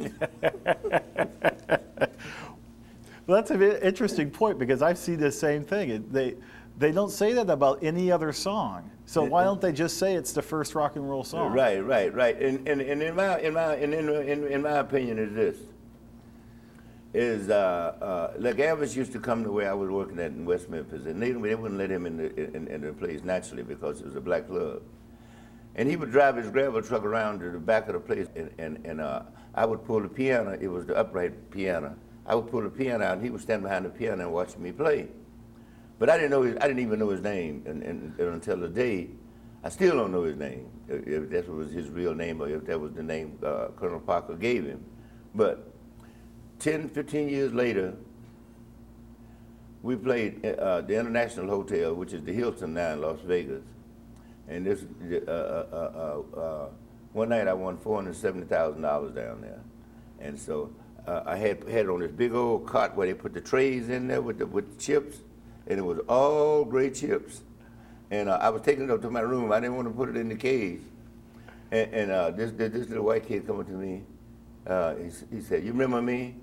Well, 3.26 3.38
that's 3.38 3.50
an 3.52 3.62
interesting 3.62 4.30
point 4.30 4.58
because 4.58 4.82
I 4.82 4.92
see 4.94 5.14
the 5.14 5.30
same 5.32 5.64
thing. 5.64 6.06
They 6.10 6.34
they 6.76 6.92
don't 6.92 7.10
say 7.10 7.32
that 7.34 7.48
about 7.50 7.82
any 7.82 8.10
other 8.10 8.32
song. 8.32 8.90
So 9.06 9.22
why 9.22 9.44
don't 9.44 9.60
they 9.60 9.72
just 9.72 9.98
say 9.98 10.14
it's 10.14 10.32
the 10.32 10.42
first 10.42 10.74
rock 10.74 10.96
and 10.96 11.08
roll 11.08 11.24
song? 11.24 11.52
Right, 11.52 11.84
right, 11.84 12.12
right. 12.14 12.40
And, 12.40 12.66
and, 12.66 12.80
and 12.80 13.02
in 13.02 13.14
my 13.14 13.38
in 13.40 13.54
my 13.54 13.76
in, 13.76 13.92
in, 13.92 14.46
in, 14.46 14.62
my 14.62 14.78
opinion 14.78 15.18
is 15.18 15.34
this 15.34 15.56
is 17.12 17.50
uh, 17.50 17.54
uh, 17.54 18.32
like 18.38 18.56
Elvis 18.56 18.96
used 18.96 19.12
to 19.12 19.20
come 19.20 19.44
to 19.44 19.52
where 19.52 19.70
I 19.70 19.74
was 19.74 19.88
working 19.88 20.18
at 20.18 20.32
in 20.32 20.44
West 20.44 20.68
Memphis, 20.68 21.06
and 21.06 21.22
they, 21.22 21.30
they 21.30 21.54
wouldn't 21.54 21.78
let 21.78 21.90
him 21.90 22.06
in 22.06 22.16
the 22.16 22.56
in, 22.56 22.66
in 22.66 22.80
the 22.80 22.92
place 22.92 23.22
naturally 23.22 23.62
because 23.62 24.00
it 24.00 24.06
was 24.06 24.16
a 24.16 24.20
black 24.20 24.48
club. 24.48 24.82
And 25.76 25.88
he 25.88 25.96
would 25.96 26.10
drive 26.10 26.36
his 26.36 26.50
gravel 26.50 26.82
truck 26.82 27.04
around 27.04 27.40
to 27.40 27.50
the 27.50 27.58
back 27.58 27.88
of 27.88 27.94
the 27.94 28.00
place, 28.00 28.28
and, 28.36 28.50
and, 28.58 28.86
and 28.86 29.00
uh, 29.00 29.22
I 29.54 29.66
would 29.66 29.84
pull 29.84 30.00
the 30.00 30.08
piano. 30.08 30.56
It 30.60 30.68
was 30.68 30.86
the 30.86 30.96
upright 30.96 31.50
piano. 31.50 31.96
I 32.26 32.36
would 32.36 32.48
pull 32.50 32.62
the 32.62 32.70
piano 32.70 33.04
out, 33.04 33.14
and 33.14 33.22
he 33.22 33.30
would 33.30 33.40
stand 33.40 33.62
behind 33.62 33.84
the 33.84 33.90
piano 33.90 34.22
and 34.22 34.32
watch 34.32 34.56
me 34.56 34.70
play. 34.70 35.08
But 35.98 36.10
I 36.10 36.16
didn't 36.16 36.30
know 36.30 36.42
his, 36.42 36.56
I 36.56 36.66
didn't 36.66 36.80
even 36.80 36.98
know 36.98 37.10
his 37.10 37.20
name 37.20 37.62
and, 37.66 37.82
and, 37.82 38.18
and 38.18 38.28
until 38.34 38.56
the 38.56 38.68
day. 38.68 39.10
I 39.62 39.70
still 39.70 39.96
don't 39.96 40.12
know 40.12 40.24
his 40.24 40.36
name, 40.36 40.68
if, 40.88 41.06
if 41.06 41.30
that 41.30 41.48
was 41.48 41.72
his 41.72 41.88
real 41.88 42.14
name 42.14 42.42
or 42.42 42.48
if 42.48 42.66
that 42.66 42.78
was 42.78 42.92
the 42.92 43.02
name 43.02 43.38
uh, 43.42 43.68
Colonel 43.76 44.00
Parker 44.00 44.34
gave 44.34 44.66
him. 44.66 44.84
But 45.34 45.72
10, 46.58 46.90
15 46.90 47.28
years 47.28 47.52
later, 47.52 47.94
we 49.82 49.96
played 49.96 50.44
at 50.44 50.58
uh, 50.58 50.80
the 50.80 50.98
International 50.98 51.48
Hotel, 51.48 51.94
which 51.94 52.12
is 52.12 52.22
the 52.24 52.32
Hilton 52.32 52.74
now 52.74 52.92
in 52.92 53.02
Las 53.02 53.20
Vegas. 53.24 53.62
And 54.48 54.66
this, 54.66 54.84
uh, 55.26 55.30
uh, 55.30 56.22
uh, 56.34 56.38
uh, 56.38 56.68
one 57.12 57.30
night 57.30 57.48
I 57.48 57.52
won 57.54 57.76
$470,000 57.78 59.14
down 59.14 59.40
there. 59.40 59.60
And 60.20 60.38
so 60.38 60.70
I 61.06 61.36
had, 61.36 61.68
had 61.68 61.84
it 61.84 61.88
on 61.90 62.00
this 62.00 62.10
big 62.10 62.32
old 62.32 62.66
cot 62.66 62.96
where 62.96 63.06
they 63.06 63.14
put 63.14 63.34
the 63.34 63.40
trays 63.40 63.90
in 63.90 64.08
there 64.08 64.22
with 64.22 64.38
the, 64.38 64.46
with 64.46 64.74
the 64.74 64.82
chips, 64.82 65.18
and 65.66 65.78
it 65.78 65.82
was 65.82 65.98
all 66.08 66.64
great 66.64 66.94
chips. 66.94 67.42
And 68.10 68.28
uh, 68.28 68.38
I 68.40 68.50
was 68.50 68.62
taking 68.62 68.84
it 68.84 68.90
up 68.90 69.02
to 69.02 69.10
my 69.10 69.20
room. 69.20 69.50
I 69.52 69.60
didn't 69.60 69.76
want 69.76 69.88
to 69.88 69.94
put 69.94 70.08
it 70.08 70.16
in 70.16 70.28
the 70.28 70.36
cage. 70.36 70.80
And, 71.70 71.92
and 71.92 72.10
uh, 72.10 72.30
this, 72.30 72.52
this 72.52 72.72
this 72.72 72.88
little 72.88 73.04
white 73.04 73.26
kid 73.26 73.46
coming 73.46 73.64
to 73.66 73.72
me, 73.72 74.02
uh, 74.66 74.94
he, 74.94 75.36
he 75.36 75.42
said, 75.42 75.64
"You 75.64 75.72
remember 75.72 76.00
me?" 76.00 76.36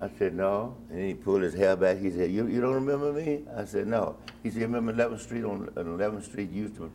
I 0.00 0.10
said, 0.18 0.34
"No." 0.34 0.76
And 0.90 1.00
he 1.00 1.14
pulled 1.14 1.42
his 1.42 1.54
hair 1.54 1.76
back. 1.76 1.98
He 1.98 2.10
said, 2.10 2.30
"You, 2.30 2.46
you 2.48 2.60
don't 2.60 2.74
remember 2.74 3.12
me?" 3.12 3.44
I 3.56 3.64
said, 3.64 3.86
"No." 3.86 4.16
He 4.42 4.50
said, 4.50 4.60
"You 4.60 4.66
remember 4.66 4.92
11th 4.92 5.20
Street 5.20 5.44
on, 5.44 5.68
on 5.76 5.84
11th 5.84 6.24
Street 6.24 6.50
used 6.50 6.76
to?" 6.76 6.90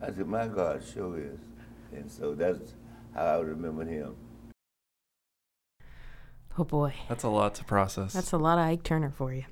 I 0.00 0.06
said, 0.06 0.26
"My 0.26 0.46
God, 0.46 0.82
sure 0.94 1.18
is." 1.18 1.38
And 1.92 2.10
so 2.10 2.34
that's 2.34 2.74
how 3.14 3.24
I 3.24 3.40
remember 3.40 3.84
him. 3.84 4.14
Oh 6.58 6.64
boy, 6.64 6.94
That's 7.08 7.24
a 7.24 7.28
lot 7.28 7.54
to 7.56 7.64
process. 7.64 8.12
that's 8.12 8.32
a 8.32 8.38
lot 8.38 8.58
of 8.58 8.64
Ike 8.64 8.82
Turner 8.82 9.10
for 9.10 9.32
you. 9.32 9.44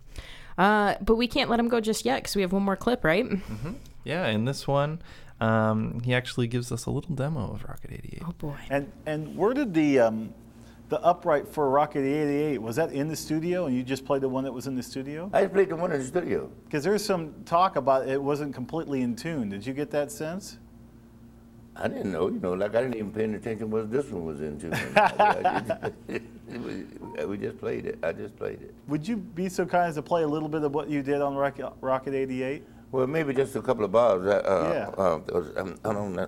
Uh, 0.59 0.97
but 1.01 1.15
we 1.17 1.27
can't 1.29 1.49
let 1.49 1.61
him 1.61 1.69
go 1.69 1.81
just 1.81 2.05
yet 2.05 2.23
because 2.23 2.35
we 2.35 2.43
have 2.43 2.53
one 2.53 2.63
more 2.65 2.77
clip, 2.77 3.05
right? 3.05 3.25
hmm 3.27 3.73
Yeah, 4.05 4.27
in 4.27 4.45
this 4.45 4.67
one, 4.67 5.01
um, 5.41 6.01
he 6.01 6.13
actually 6.15 6.49
gives 6.49 6.73
us 6.73 6.87
a 6.87 6.91
little 6.91 7.15
demo 7.15 7.53
of 7.53 7.65
Rocket 7.65 7.93
88. 7.93 8.23
Oh 8.27 8.33
boy. 8.39 8.57
And 8.69 8.91
and 9.07 9.37
where 9.37 9.55
did 9.55 9.73
the 9.73 10.01
um, 10.01 10.35
the 10.89 11.01
upright 11.03 11.47
for 11.47 11.71
Rocket 11.71 12.01
88 12.01 12.59
was 12.61 12.77
that 12.77 12.93
in 12.93 13.09
the 13.09 13.15
studio 13.17 13.67
and 13.67 13.77
you 13.77 13.83
just 13.85 14.05
played 14.05 14.23
the 14.23 14.29
one 14.29 14.43
that 14.45 14.53
was 14.53 14.67
in 14.67 14.75
the 14.75 14.83
studio? 14.83 15.31
I 15.33 15.47
played 15.47 15.69
the 15.69 15.77
one 15.77 15.93
in 15.93 16.01
the 16.01 16.05
studio. 16.07 16.51
Because 16.65 16.83
there's 16.83 17.05
some 17.05 17.35
talk 17.45 17.77
about 17.77 18.09
it 18.09 18.21
wasn't 18.21 18.55
completely 18.55 19.03
in 19.03 19.15
tune. 19.15 19.51
Did 19.51 19.65
you 19.67 19.73
get 19.75 19.91
that 19.93 20.11
sense? 20.11 20.59
I 21.81 21.87
didn't 21.87 22.11
know, 22.11 22.29
you 22.29 22.41
know, 22.41 22.55
like 22.55 22.75
I 22.75 22.83
didn't 22.83 22.97
even 22.97 23.13
pay 23.13 23.23
any 23.25 23.35
attention 23.35 23.71
what 23.71 23.91
this 23.91 24.07
one 24.11 24.25
was 24.25 24.41
into. 24.41 24.69
we 27.29 27.39
just 27.39 27.59
played 27.61 27.87
it. 27.87 27.99
I 28.03 28.13
just 28.13 28.37
played 28.37 28.61
it. 28.63 28.75
Would 28.89 29.07
you 29.07 29.17
be 29.17 29.49
so 29.49 29.65
kind 29.65 29.89
as 29.89 29.95
to 29.95 30.03
play 30.03 30.25
a 30.25 30.29
little 30.29 30.49
bit 30.49 30.63
of 30.65 30.75
what 30.75 30.91
you 30.91 31.03
did 31.03 31.23
on 31.23 31.37
Rocket, 31.37 31.73
Rocket 31.81 32.15
88? 32.15 32.65
Well, 32.91 33.07
maybe 33.07 33.33
just 33.33 33.55
a 33.55 33.63
couple 33.63 33.85
of 33.85 33.93
bars. 33.93 34.27
Uh, 34.27 34.71
Yeah. 34.73 34.89
Uh, 35.03 35.21
those- 35.27 35.57
um, 35.57 35.77
I 35.85 35.93
don't 35.93 36.15
know. 36.15 36.27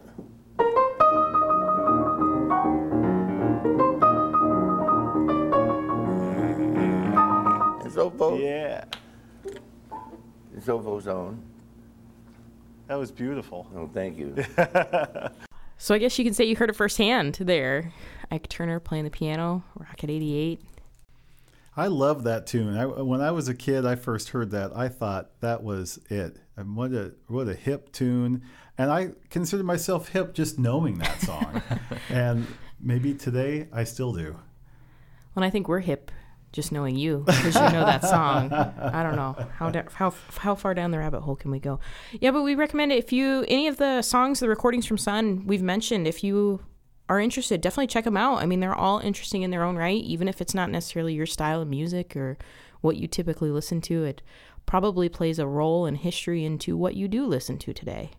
And 7.83 7.93
so 7.93 8.11
forth. 8.11 8.41
Yeah, 8.41 8.85
And 10.53 10.63
so 10.63 10.81
forth 10.81 11.07
on. 11.09 11.43
That 12.91 12.99
was 12.99 13.13
beautiful. 13.13 13.69
Oh, 13.77 13.89
thank 13.93 14.19
you. 14.19 14.35
So 15.83 15.95
I 15.95 15.99
guess 15.99 16.19
you 16.19 16.27
can 16.27 16.35
say 16.35 16.45
you 16.45 16.57
heard 16.57 16.69
it 16.69 16.77
firsthand 16.77 17.37
there. 17.37 17.91
Ike 18.31 18.51
Turner 18.51 18.81
playing 18.81 19.05
the 19.05 19.11
piano, 19.11 19.65
Rocket 19.75 20.11
88. 20.11 20.61
I 21.75 21.87
love 21.87 22.25
that 22.25 22.47
tune. 22.47 22.77
I, 22.77 22.85
when 22.85 23.23
I 23.23 23.31
was 23.31 23.49
a 23.49 23.55
kid, 23.55 23.87
I 23.87 23.95
first 23.95 24.29
heard 24.29 24.51
that. 24.51 24.77
I 24.77 24.89
thought 24.89 25.31
that 25.41 25.63
was 25.63 25.99
it. 26.11 26.37
And 26.55 26.77
what 26.77 26.93
a 26.93 27.15
what 27.29 27.49
a 27.49 27.55
hip 27.55 27.93
tune. 27.93 28.43
And 28.77 28.91
I 28.91 29.13
consider 29.31 29.63
myself 29.63 30.11
hip 30.11 30.35
just 30.35 30.59
knowing 30.59 30.99
that 30.99 31.19
song. 31.23 31.63
and 32.11 32.47
maybe 32.79 33.15
today 33.15 33.67
I 33.73 33.85
still 33.85 34.13
do. 34.13 34.37
When 35.33 35.45
I 35.45 35.49
think 35.49 35.67
we're 35.67 35.81
hip, 35.81 36.11
just 36.53 36.73
knowing 36.73 36.97
you 36.97 37.25
because 37.27 37.55
you 37.55 37.61
know 37.61 37.85
that 37.85 38.03
song. 38.03 38.53
I 38.53 39.03
don't 39.03 39.17
know 39.17 39.37
how 39.57 39.71
da- 39.71 39.91
how 39.93 40.13
how 40.39 40.55
far 40.55 40.75
down 40.75 40.91
the 40.91 40.99
rabbit 40.99 41.21
hole 41.21 41.37
can 41.37 41.51
we 41.51 41.61
go? 41.61 41.81
Yeah, 42.13 42.31
but 42.31 42.43
we 42.43 42.55
recommend 42.55 42.93
it 42.93 42.99
if 42.99 43.13
you 43.13 43.45
any 43.49 43.69
of 43.69 43.77
the 43.77 44.03
songs, 44.03 44.41
the 44.41 44.49
recordings 44.49 44.87
from 44.87 44.99
Sun 44.99 45.47
we've 45.47 45.63
mentioned. 45.63 46.07
If 46.07 46.25
you 46.25 46.61
are 47.09 47.21
interested, 47.21 47.61
definitely 47.61 47.89
check 47.89 48.05
them 48.05 48.17
out. 48.17 48.41
I 48.41 48.47
mean, 48.47 48.61
they're 48.61 48.75
all 48.75 49.01
interesting 49.01 49.43
in 49.43 49.51
their 49.51 49.65
own 49.65 49.77
right, 49.77 50.03
even 50.03 50.29
if 50.29 50.41
it's 50.41 50.55
not 50.55 50.71
necessarily 50.71 51.15
your 51.15 51.27
style 51.27 51.61
of 51.61 51.69
music 51.69 52.17
or 52.17 52.39
what 52.81 52.97
you 52.97 53.09
typically 53.09 53.51
listen 53.51 53.81
to. 53.83 54.05
It 54.05 54.23
probably 54.65 55.09
plays 55.09 55.39
a 55.39 55.47
role 55.47 55.87
in 55.87 55.97
history 55.97 56.45
into 56.45 56.77
what 56.77 56.95
you 56.95 57.09
do 57.09 57.27
listen 57.27 57.59
to 57.59 57.73
today. 57.73 58.11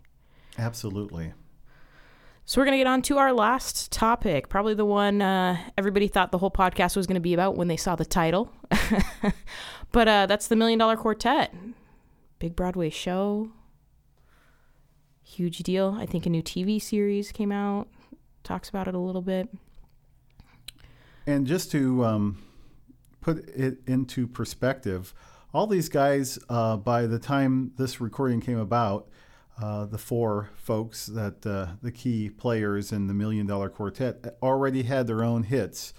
Absolutely. 0.58 1.32
So 2.44 2.60
we're 2.60 2.64
going 2.64 2.78
to 2.78 2.78
get 2.78 2.88
on 2.88 3.02
to 3.02 3.18
our 3.18 3.32
last 3.32 3.92
topic, 3.92 4.48
probably 4.48 4.74
the 4.74 4.84
one 4.84 5.22
uh, 5.22 5.56
everybody 5.78 6.08
thought 6.08 6.32
the 6.32 6.38
whole 6.38 6.50
podcast 6.50 6.96
was 6.96 7.06
going 7.06 7.14
to 7.14 7.20
be 7.20 7.34
about 7.34 7.56
when 7.56 7.68
they 7.68 7.76
saw 7.76 7.94
the 7.94 8.04
title. 8.04 8.52
but 9.92 10.08
uh, 10.08 10.26
that's 10.26 10.48
the 10.48 10.56
Million 10.56 10.78
Dollar 10.78 10.96
Quartet. 10.96 11.54
Big 12.40 12.56
Broadway 12.56 12.90
show. 12.90 13.50
Huge 15.22 15.58
deal. 15.58 15.96
I 15.98 16.04
think 16.04 16.26
a 16.26 16.30
new 16.30 16.42
TV 16.42 16.82
series 16.82 17.30
came 17.30 17.52
out. 17.52 17.86
Talks 18.42 18.68
about 18.68 18.88
it 18.88 18.94
a 18.94 18.98
little 18.98 19.22
bit. 19.22 19.48
And 21.26 21.46
just 21.46 21.70
to 21.70 22.04
um, 22.04 22.42
put 23.20 23.48
it 23.50 23.78
into 23.86 24.26
perspective, 24.26 25.14
all 25.54 25.68
these 25.68 25.88
guys, 25.88 26.40
uh, 26.48 26.76
by 26.76 27.06
the 27.06 27.20
time 27.20 27.70
this 27.78 28.00
recording 28.00 28.40
came 28.40 28.58
about, 28.58 29.08
uh, 29.60 29.84
the 29.84 29.98
four 29.98 30.50
folks 30.56 31.06
that 31.06 31.46
uh, 31.46 31.66
the 31.82 31.92
key 31.92 32.30
players 32.30 32.92
in 32.92 33.06
the 33.06 33.14
Million 33.14 33.46
Dollar 33.46 33.68
Quartet 33.68 34.36
already 34.42 34.82
had 34.82 35.06
their 35.06 35.22
own 35.22 35.44
hits. 35.44 35.92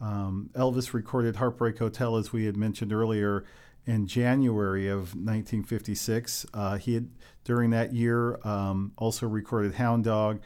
Um, 0.00 0.50
Elvis 0.54 0.92
recorded 0.92 1.36
Heartbreak 1.36 1.78
Hotel, 1.78 2.16
as 2.16 2.32
we 2.32 2.44
had 2.44 2.56
mentioned 2.56 2.92
earlier, 2.92 3.44
in 3.86 4.06
January 4.06 4.88
of 4.88 5.14
1956. 5.14 6.46
Uh, 6.52 6.76
he 6.76 6.94
had, 6.94 7.08
during 7.44 7.70
that 7.70 7.94
year, 7.94 8.38
um, 8.46 8.92
also 8.98 9.26
recorded 9.26 9.74
Hound 9.74 10.04
Dog 10.04 10.40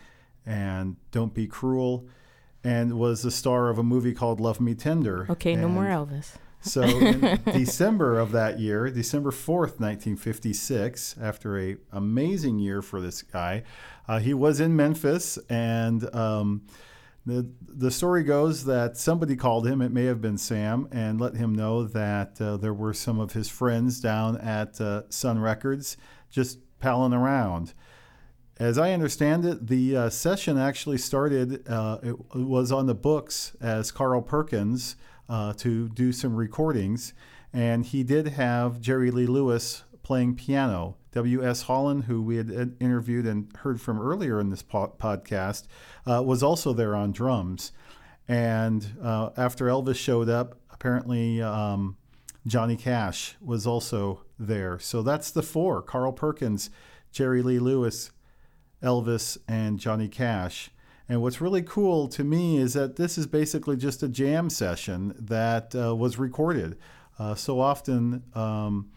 and 0.47 0.97
Don't 1.11 1.35
Be 1.35 1.47
Cruel, 1.47 2.07
and 2.63 2.99
was 2.99 3.23
the 3.23 3.31
star 3.31 3.71
of 3.71 3.79
a 3.79 3.83
movie 3.83 4.13
called 4.13 4.41
Love 4.41 4.61
Me 4.61 4.75
Tender. 4.75 5.27
Okay, 5.31 5.57
no 5.57 5.69
more 5.69 5.85
Elvis. 5.85 6.35
So 6.61 6.83
in 6.83 7.41
December 7.53 8.19
of 8.19 8.33
that 8.33 8.59
year, 8.59 8.91
December 8.91 9.31
4th, 9.31 9.81
1956, 9.81 11.17
after 11.21 11.59
a 11.59 11.77
amazing 11.93 12.59
year 12.59 12.83
for 12.83 13.01
this 13.01 13.23
guy, 13.23 13.63
uh, 14.09 14.19
he 14.19 14.35
was 14.35 14.61
in 14.61 14.77
Memphis 14.77 15.39
and 15.49 16.15
um, 16.15 16.63
the, 17.27 17.51
the 17.63 17.91
story 17.91 18.25
goes 18.25 18.65
that 18.65 18.97
somebody 18.97 19.37
called 19.37 19.67
him, 19.67 19.83
it 19.83 19.93
may 19.93 20.05
have 20.05 20.21
been 20.21 20.39
Sam, 20.39 20.89
and 20.91 21.21
let 21.21 21.35
him 21.35 21.55
know 21.55 21.85
that 21.85 22.41
uh, 22.41 22.57
there 22.57 22.75
were 22.75 22.95
some 22.95 23.21
of 23.21 23.33
his 23.33 23.49
friends 23.49 24.01
down 24.01 24.39
at 24.39 24.81
uh, 24.81 25.03
Sun 25.11 25.39
Records 25.39 25.97
just 26.31 26.59
palling 26.81 27.13
around. 27.13 27.75
As 28.59 28.79
I 28.79 28.93
understand 28.93 29.45
it, 29.45 29.69
the 29.69 29.97
uh, 29.97 30.11
session 30.11 30.59
actually 30.59 30.99
started, 30.99 31.67
uh, 31.69 31.99
it 32.03 32.17
was 32.35 32.73
on 32.73 32.87
the 32.87 32.95
books 32.95 33.57
as 33.61 33.91
Carl 33.91 34.23
Perkins 34.23 34.97
uh, 35.31 35.55
to 35.55 35.89
do 35.89 36.13
some 36.13 36.37
recordings. 36.37 37.15
And 37.53 37.87
he 37.87 38.03
did 38.03 38.29
have 38.29 38.81
Jerry 38.81 39.11
Lee 39.11 39.27
Lewis 39.27 39.85
playing 40.03 40.35
piano. 40.35 40.97
W.S. 41.13 41.63
Holland, 41.63 42.05
who 42.05 42.23
we 42.23 42.37
had 42.37 42.77
interviewed 42.79 43.27
and 43.27 43.51
heard 43.59 43.81
from 43.81 44.01
earlier 44.01 44.39
in 44.39 44.51
this 44.51 44.63
po- 44.63 44.95
podcast, 45.01 45.67
uh, 46.07 46.23
was 46.23 46.43
also 46.43 46.73
there 46.73 46.95
on 46.95 47.11
drums. 47.11 47.73
And 48.29 48.87
uh, 49.03 49.31
after 49.37 49.67
Elvis 49.67 49.97
showed 49.97 50.29
up, 50.29 50.57
apparently 50.71 51.43
um, 51.43 51.97
Johnny 52.47 52.77
Cash 52.77 53.37
was 53.41 53.67
also 53.67 54.23
there. 54.39 54.79
So 54.79 55.03
that's 55.03 55.33
the 55.33 55.43
four 55.43 55.83
Carl 55.83 56.13
Perkins, 56.13 56.71
Jerry 57.11 57.43
Lee 57.43 57.59
Lewis, 57.59 58.13
Elvis, 58.83 59.37
and 59.49 59.81
Johnny 59.81 60.09
Cash. 60.09 60.71
And 61.11 61.21
what's 61.23 61.41
really 61.41 61.63
cool 61.63 62.07
to 62.07 62.23
me 62.23 62.59
is 62.59 62.75
that 62.75 62.95
this 62.95 63.19
is 63.19 63.27
basically 63.27 63.77
just 63.77 64.05
a 64.05 64.09
jam 64.09 64.49
session 64.49 65.13
that 65.19 65.75
uh, 65.75 65.93
was 65.97 66.21
recorded. 66.21 66.79
Uh, 67.19 67.35
so 67.35 67.59
often, 67.59 68.23
um, 68.33 68.93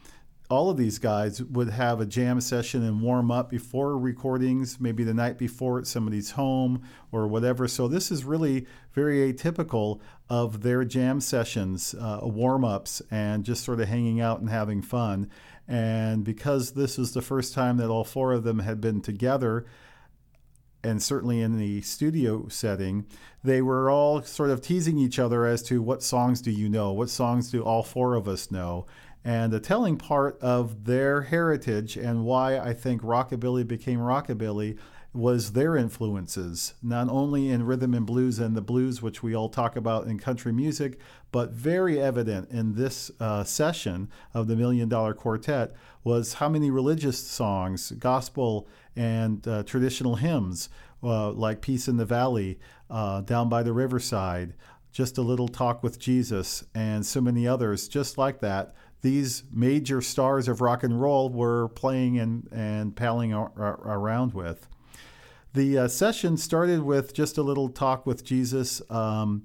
all 0.47 0.69
of 0.69 0.77
these 0.77 0.99
guys 0.99 1.41
would 1.41 1.71
have 1.71 1.99
a 1.99 2.05
jam 2.05 2.39
session 2.39 2.83
and 2.83 3.01
warm 3.01 3.31
up 3.31 3.49
before 3.49 3.97
recordings, 3.97 4.79
maybe 4.79 5.03
the 5.03 5.13
night 5.15 5.39
before 5.39 5.79
at 5.79 5.87
somebody's 5.87 6.29
home 6.29 6.83
or 7.11 7.27
whatever. 7.27 7.67
So 7.67 7.87
this 7.87 8.11
is 8.11 8.23
really 8.23 8.67
very 8.91 9.33
atypical 9.33 9.99
of 10.29 10.61
their 10.61 10.85
jam 10.85 11.19
sessions, 11.19 11.95
uh, 11.95 12.19
warm 12.21 12.63
ups, 12.63 13.01
and 13.09 13.43
just 13.43 13.63
sort 13.63 13.79
of 13.79 13.87
hanging 13.87 14.21
out 14.21 14.39
and 14.39 14.51
having 14.51 14.83
fun. 14.83 15.31
And 15.67 16.23
because 16.23 16.73
this 16.73 16.99
was 16.99 17.13
the 17.13 17.23
first 17.23 17.55
time 17.55 17.77
that 17.77 17.89
all 17.89 18.03
four 18.03 18.33
of 18.33 18.43
them 18.43 18.59
had 18.59 18.79
been 18.79 19.01
together, 19.01 19.65
and 20.83 21.01
certainly 21.01 21.41
in 21.41 21.57
the 21.57 21.81
studio 21.81 22.47
setting, 22.49 23.05
they 23.43 23.61
were 23.61 23.89
all 23.89 24.21
sort 24.21 24.49
of 24.49 24.61
teasing 24.61 24.97
each 24.97 25.19
other 25.19 25.45
as 25.45 25.63
to 25.63 25.81
what 25.81 26.03
songs 26.03 26.41
do 26.41 26.51
you 26.51 26.69
know? 26.69 26.91
What 26.91 27.09
songs 27.09 27.49
do 27.49 27.63
all 27.63 27.83
four 27.83 28.15
of 28.15 28.27
us 28.27 28.51
know? 28.51 28.85
And 29.25 29.53
the 29.53 29.59
telling 29.59 29.97
part 29.97 30.37
of 30.41 30.83
their 30.83 31.21
heritage 31.21 31.95
and 31.95 32.25
why 32.25 32.59
I 32.59 32.73
think 32.73 33.01
rockabilly 33.01 33.65
became 33.65 33.99
rockabilly 33.99 34.77
was 35.13 35.51
their 35.53 35.77
influences, 35.77 36.73
not 36.81 37.07
only 37.07 37.49
in 37.49 37.65
rhythm 37.65 37.93
and 37.93 38.05
blues 38.05 38.39
and 38.39 38.55
the 38.55 38.61
blues, 38.61 39.01
which 39.01 39.21
we 39.21 39.35
all 39.35 39.47
talk 39.47 39.75
about 39.75 40.07
in 40.07 40.17
country 40.17 40.51
music, 40.51 40.99
but 41.33 41.49
very 41.49 41.99
evident 41.99 42.47
in 42.51 42.75
this 42.75 43.09
uh, 43.19 43.43
session 43.43 44.07
of 44.35 44.47
the 44.47 44.55
Million 44.55 44.87
Dollar 44.87 45.15
Quartet 45.15 45.73
was 46.03 46.35
how 46.35 46.47
many 46.47 46.69
religious 46.69 47.17
songs, 47.17 47.91
gospel 47.93 48.67
and 48.95 49.45
uh, 49.47 49.63
traditional 49.63 50.15
hymns, 50.15 50.69
uh, 51.01 51.31
like 51.31 51.59
Peace 51.59 51.87
in 51.87 51.97
the 51.97 52.05
Valley, 52.05 52.59
uh, 52.87 53.21
Down 53.21 53.49
by 53.49 53.63
the 53.63 53.73
Riverside, 53.73 54.53
Just 54.91 55.17
a 55.17 55.23
Little 55.23 55.47
Talk 55.47 55.81
with 55.81 55.97
Jesus, 55.97 56.65
and 56.75 57.03
so 57.03 57.19
many 57.19 57.47
others 57.47 57.87
just 57.87 58.17
like 58.17 58.39
that 58.41 58.75
these 59.01 59.43
major 59.51 60.01
stars 60.01 60.47
of 60.47 60.61
rock 60.61 60.81
and 60.81 61.01
roll 61.01 61.29
were 61.29 61.67
playing 61.69 62.19
and, 62.19 62.47
and 62.53 62.95
palling 62.95 63.33
around 63.33 64.33
with. 64.33 64.65
The 65.53 65.77
uh, 65.77 65.87
session 65.89 66.37
started 66.37 66.83
with 66.83 67.13
just 67.13 67.37
a 67.37 67.43
little 67.43 67.67
talk 67.67 68.05
with 68.05 68.23
Jesus. 68.23 68.81
Um, 68.89 69.43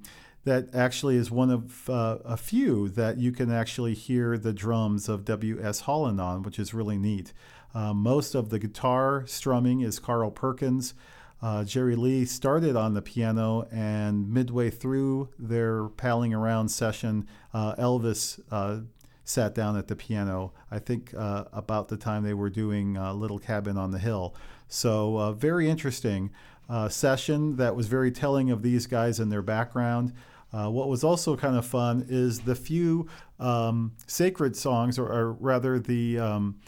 that 0.48 0.74
actually 0.74 1.16
is 1.16 1.30
one 1.30 1.50
of 1.50 1.90
uh, 1.90 2.18
a 2.24 2.36
few 2.36 2.88
that 2.88 3.18
you 3.18 3.32
can 3.32 3.52
actually 3.52 3.92
hear 3.92 4.38
the 4.38 4.52
drums 4.52 5.08
of 5.08 5.24
W.S. 5.26 5.80
Holland 5.80 6.20
on, 6.20 6.42
which 6.42 6.58
is 6.58 6.72
really 6.72 6.96
neat. 6.96 7.34
Uh, 7.74 7.92
most 7.92 8.34
of 8.34 8.48
the 8.48 8.58
guitar 8.58 9.24
strumming 9.26 9.82
is 9.82 9.98
Carl 9.98 10.30
Perkins. 10.30 10.94
Uh, 11.42 11.64
Jerry 11.64 11.96
Lee 11.96 12.24
started 12.24 12.76
on 12.76 12.94
the 12.94 13.02
piano, 13.02 13.68
and 13.70 14.32
midway 14.32 14.70
through 14.70 15.28
their 15.38 15.84
palling 15.84 16.32
around 16.32 16.70
session, 16.70 17.28
uh, 17.52 17.76
Elvis 17.76 18.40
uh, 18.50 18.80
sat 19.24 19.54
down 19.54 19.76
at 19.76 19.88
the 19.88 19.96
piano, 19.96 20.54
I 20.70 20.78
think 20.78 21.12
uh, 21.14 21.44
about 21.52 21.88
the 21.88 21.98
time 21.98 22.24
they 22.24 22.34
were 22.34 22.50
doing 22.50 22.96
uh, 22.96 23.12
Little 23.12 23.38
Cabin 23.38 23.76
on 23.76 23.90
the 23.90 23.98
Hill. 23.98 24.34
So, 24.66 25.18
uh, 25.18 25.32
very 25.32 25.68
interesting 25.68 26.30
uh, 26.68 26.88
session 26.88 27.56
that 27.56 27.76
was 27.76 27.86
very 27.86 28.10
telling 28.10 28.50
of 28.50 28.62
these 28.62 28.86
guys 28.86 29.20
and 29.20 29.30
their 29.30 29.42
background. 29.42 30.12
Uh, 30.52 30.70
what 30.70 30.88
was 30.88 31.04
also 31.04 31.36
kind 31.36 31.56
of 31.56 31.66
fun 31.66 32.06
is 32.08 32.40
the 32.40 32.54
few 32.54 33.06
um, 33.38 33.92
sacred 34.06 34.56
songs, 34.56 34.98
or, 34.98 35.06
or 35.06 35.32
rather 35.32 35.78
the 35.78 36.18
um, 36.18 36.58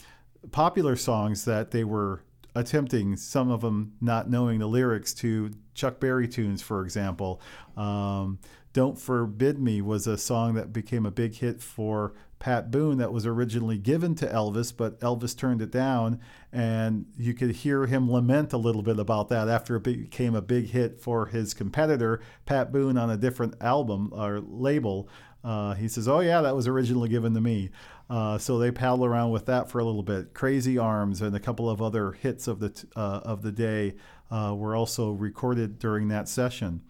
popular 0.52 0.96
songs 0.96 1.44
that 1.44 1.70
they 1.70 1.84
were 1.84 2.22
attempting, 2.54 3.16
some 3.16 3.50
of 3.50 3.60
them 3.60 3.92
not 4.00 4.28
knowing 4.28 4.58
the 4.58 4.66
lyrics 4.66 5.14
to 5.14 5.50
Chuck 5.74 6.00
Berry 6.00 6.28
tunes, 6.28 6.60
for 6.62 6.82
example. 6.84 7.40
Um, 7.76 8.38
Don't 8.72 8.98
Forbid 8.98 9.58
Me 9.58 9.80
was 9.80 10.06
a 10.06 10.18
song 10.18 10.54
that 10.54 10.72
became 10.72 11.06
a 11.06 11.10
big 11.10 11.34
hit 11.36 11.60
for 11.60 12.14
Pat 12.40 12.70
Boone 12.70 12.96
that 12.98 13.12
was 13.12 13.26
originally 13.26 13.78
given 13.78 14.14
to 14.16 14.26
Elvis, 14.26 14.74
but 14.74 14.98
Elvis 15.00 15.36
turned 15.36 15.62
it 15.62 15.70
down. 15.70 16.18
And 16.52 17.06
you 17.16 17.34
could 17.34 17.50
hear 17.50 17.86
him 17.86 18.10
lament 18.10 18.52
a 18.52 18.56
little 18.56 18.82
bit 18.82 18.98
about 18.98 19.28
that 19.28 19.48
after 19.48 19.76
it 19.76 19.84
became 19.84 20.34
a 20.34 20.42
big 20.42 20.70
hit 20.70 21.00
for 21.00 21.26
his 21.26 21.54
competitor, 21.54 22.20
Pat 22.46 22.72
Boone, 22.72 22.96
on 22.96 23.10
a 23.10 23.16
different 23.16 23.54
album 23.60 24.10
or 24.12 24.40
label. 24.40 25.08
Uh, 25.44 25.74
he 25.74 25.86
says, 25.86 26.08
Oh, 26.08 26.20
yeah, 26.20 26.40
that 26.40 26.56
was 26.56 26.66
originally 26.66 27.10
given 27.10 27.34
to 27.34 27.40
me. 27.40 27.70
Uh, 28.08 28.38
so 28.38 28.58
they 28.58 28.72
paddle 28.72 29.04
around 29.04 29.30
with 29.30 29.46
that 29.46 29.70
for 29.70 29.78
a 29.78 29.84
little 29.84 30.02
bit. 30.02 30.32
Crazy 30.34 30.78
Arms 30.78 31.20
and 31.20 31.36
a 31.36 31.40
couple 31.40 31.68
of 31.68 31.80
other 31.80 32.12
hits 32.12 32.48
of 32.48 32.58
the, 32.58 32.70
t- 32.70 32.88
uh, 32.96 33.20
of 33.22 33.42
the 33.42 33.52
day 33.52 33.94
uh, 34.30 34.54
were 34.56 34.74
also 34.74 35.10
recorded 35.12 35.78
during 35.78 36.08
that 36.08 36.26
session. 36.26 36.80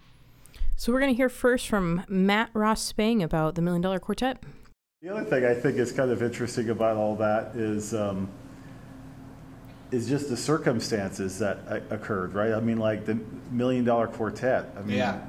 So 0.77 0.93
we're 0.93 1.01
going 1.01 1.12
to 1.12 1.16
hear 1.16 1.28
first 1.28 1.68
from 1.68 2.05
Matt 2.09 2.51
Ross 2.55 2.81
Spang 2.82 3.22
about 3.22 3.56
the 3.56 3.62
Million 3.62 3.82
Dollar 3.82 3.98
Quartet. 3.98 4.43
The 5.02 5.09
other 5.09 5.24
thing 5.24 5.47
I 5.47 5.55
think 5.55 5.78
is 5.78 5.93
kind 5.93 6.10
of 6.10 6.22
interesting 6.22 6.68
about 6.68 6.98
all 6.98 7.16
that 7.16 7.56
is 7.56 7.94
um, 7.94 8.28
is 9.90 10.06
just 10.06 10.28
the 10.28 10.36
circumstances 10.36 11.39
that 11.39 11.85
occurred, 11.89 12.35
right? 12.35 12.52
I 12.52 12.60
mean, 12.60 12.77
like 12.77 13.06
the 13.06 13.18
Million 13.51 13.86
Dollar 13.86 14.09
Quartet. 14.09 14.74
I 14.77 14.82
mean, 14.82 14.98
yeah. 14.98 15.22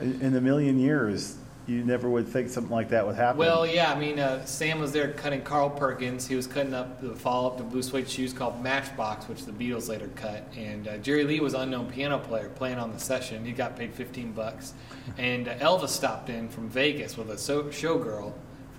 In, 0.00 0.36
a 0.36 0.40
million 0.40 0.78
years, 0.78 1.38
you 1.66 1.82
never 1.82 2.08
would 2.08 2.28
think 2.28 2.50
something 2.50 2.70
like 2.70 2.88
that 2.90 3.04
would 3.04 3.16
happen. 3.16 3.36
Well, 3.38 3.66
yeah, 3.66 3.92
I 3.92 3.98
mean, 3.98 4.20
uh, 4.20 4.44
Sam 4.44 4.78
was 4.78 4.92
there 4.92 5.12
cutting 5.12 5.42
Carl 5.42 5.68
Perkins. 5.68 6.28
He 6.28 6.36
was 6.36 6.46
cutting 6.46 6.72
up 6.72 7.00
the 7.00 7.16
follow-up 7.16 7.56
to 7.56 7.64
Blue 7.64 7.82
Suede 7.82 8.08
Shoes 8.08 8.32
called 8.32 8.62
Matchbox, 8.62 9.28
which 9.28 9.44
the 9.44 9.50
Beatles 9.50 9.88
later 9.88 10.08
cut. 10.14 10.46
And 10.56 10.86
uh, 10.86 10.98
Jerry 10.98 11.24
Lee 11.24 11.40
was 11.40 11.54
an 11.54 11.62
unknown 11.62 11.90
piano 11.90 12.20
player 12.20 12.48
playing 12.48 12.78
on 12.78 12.92
the 12.92 13.00
session. 13.00 13.44
He 13.44 13.50
got 13.50 13.76
paid 13.76 13.92
15 13.92 14.30
bucks. 14.30 14.74
And 15.18 15.48
uh, 15.48 15.56
Elvis 15.56 15.88
stopped 15.88 16.30
in 16.30 16.48
from 16.48 16.68
Vegas 16.68 17.16
with 17.16 17.28
a 17.28 17.36
so- 17.36 17.64
showgirl 17.64 18.32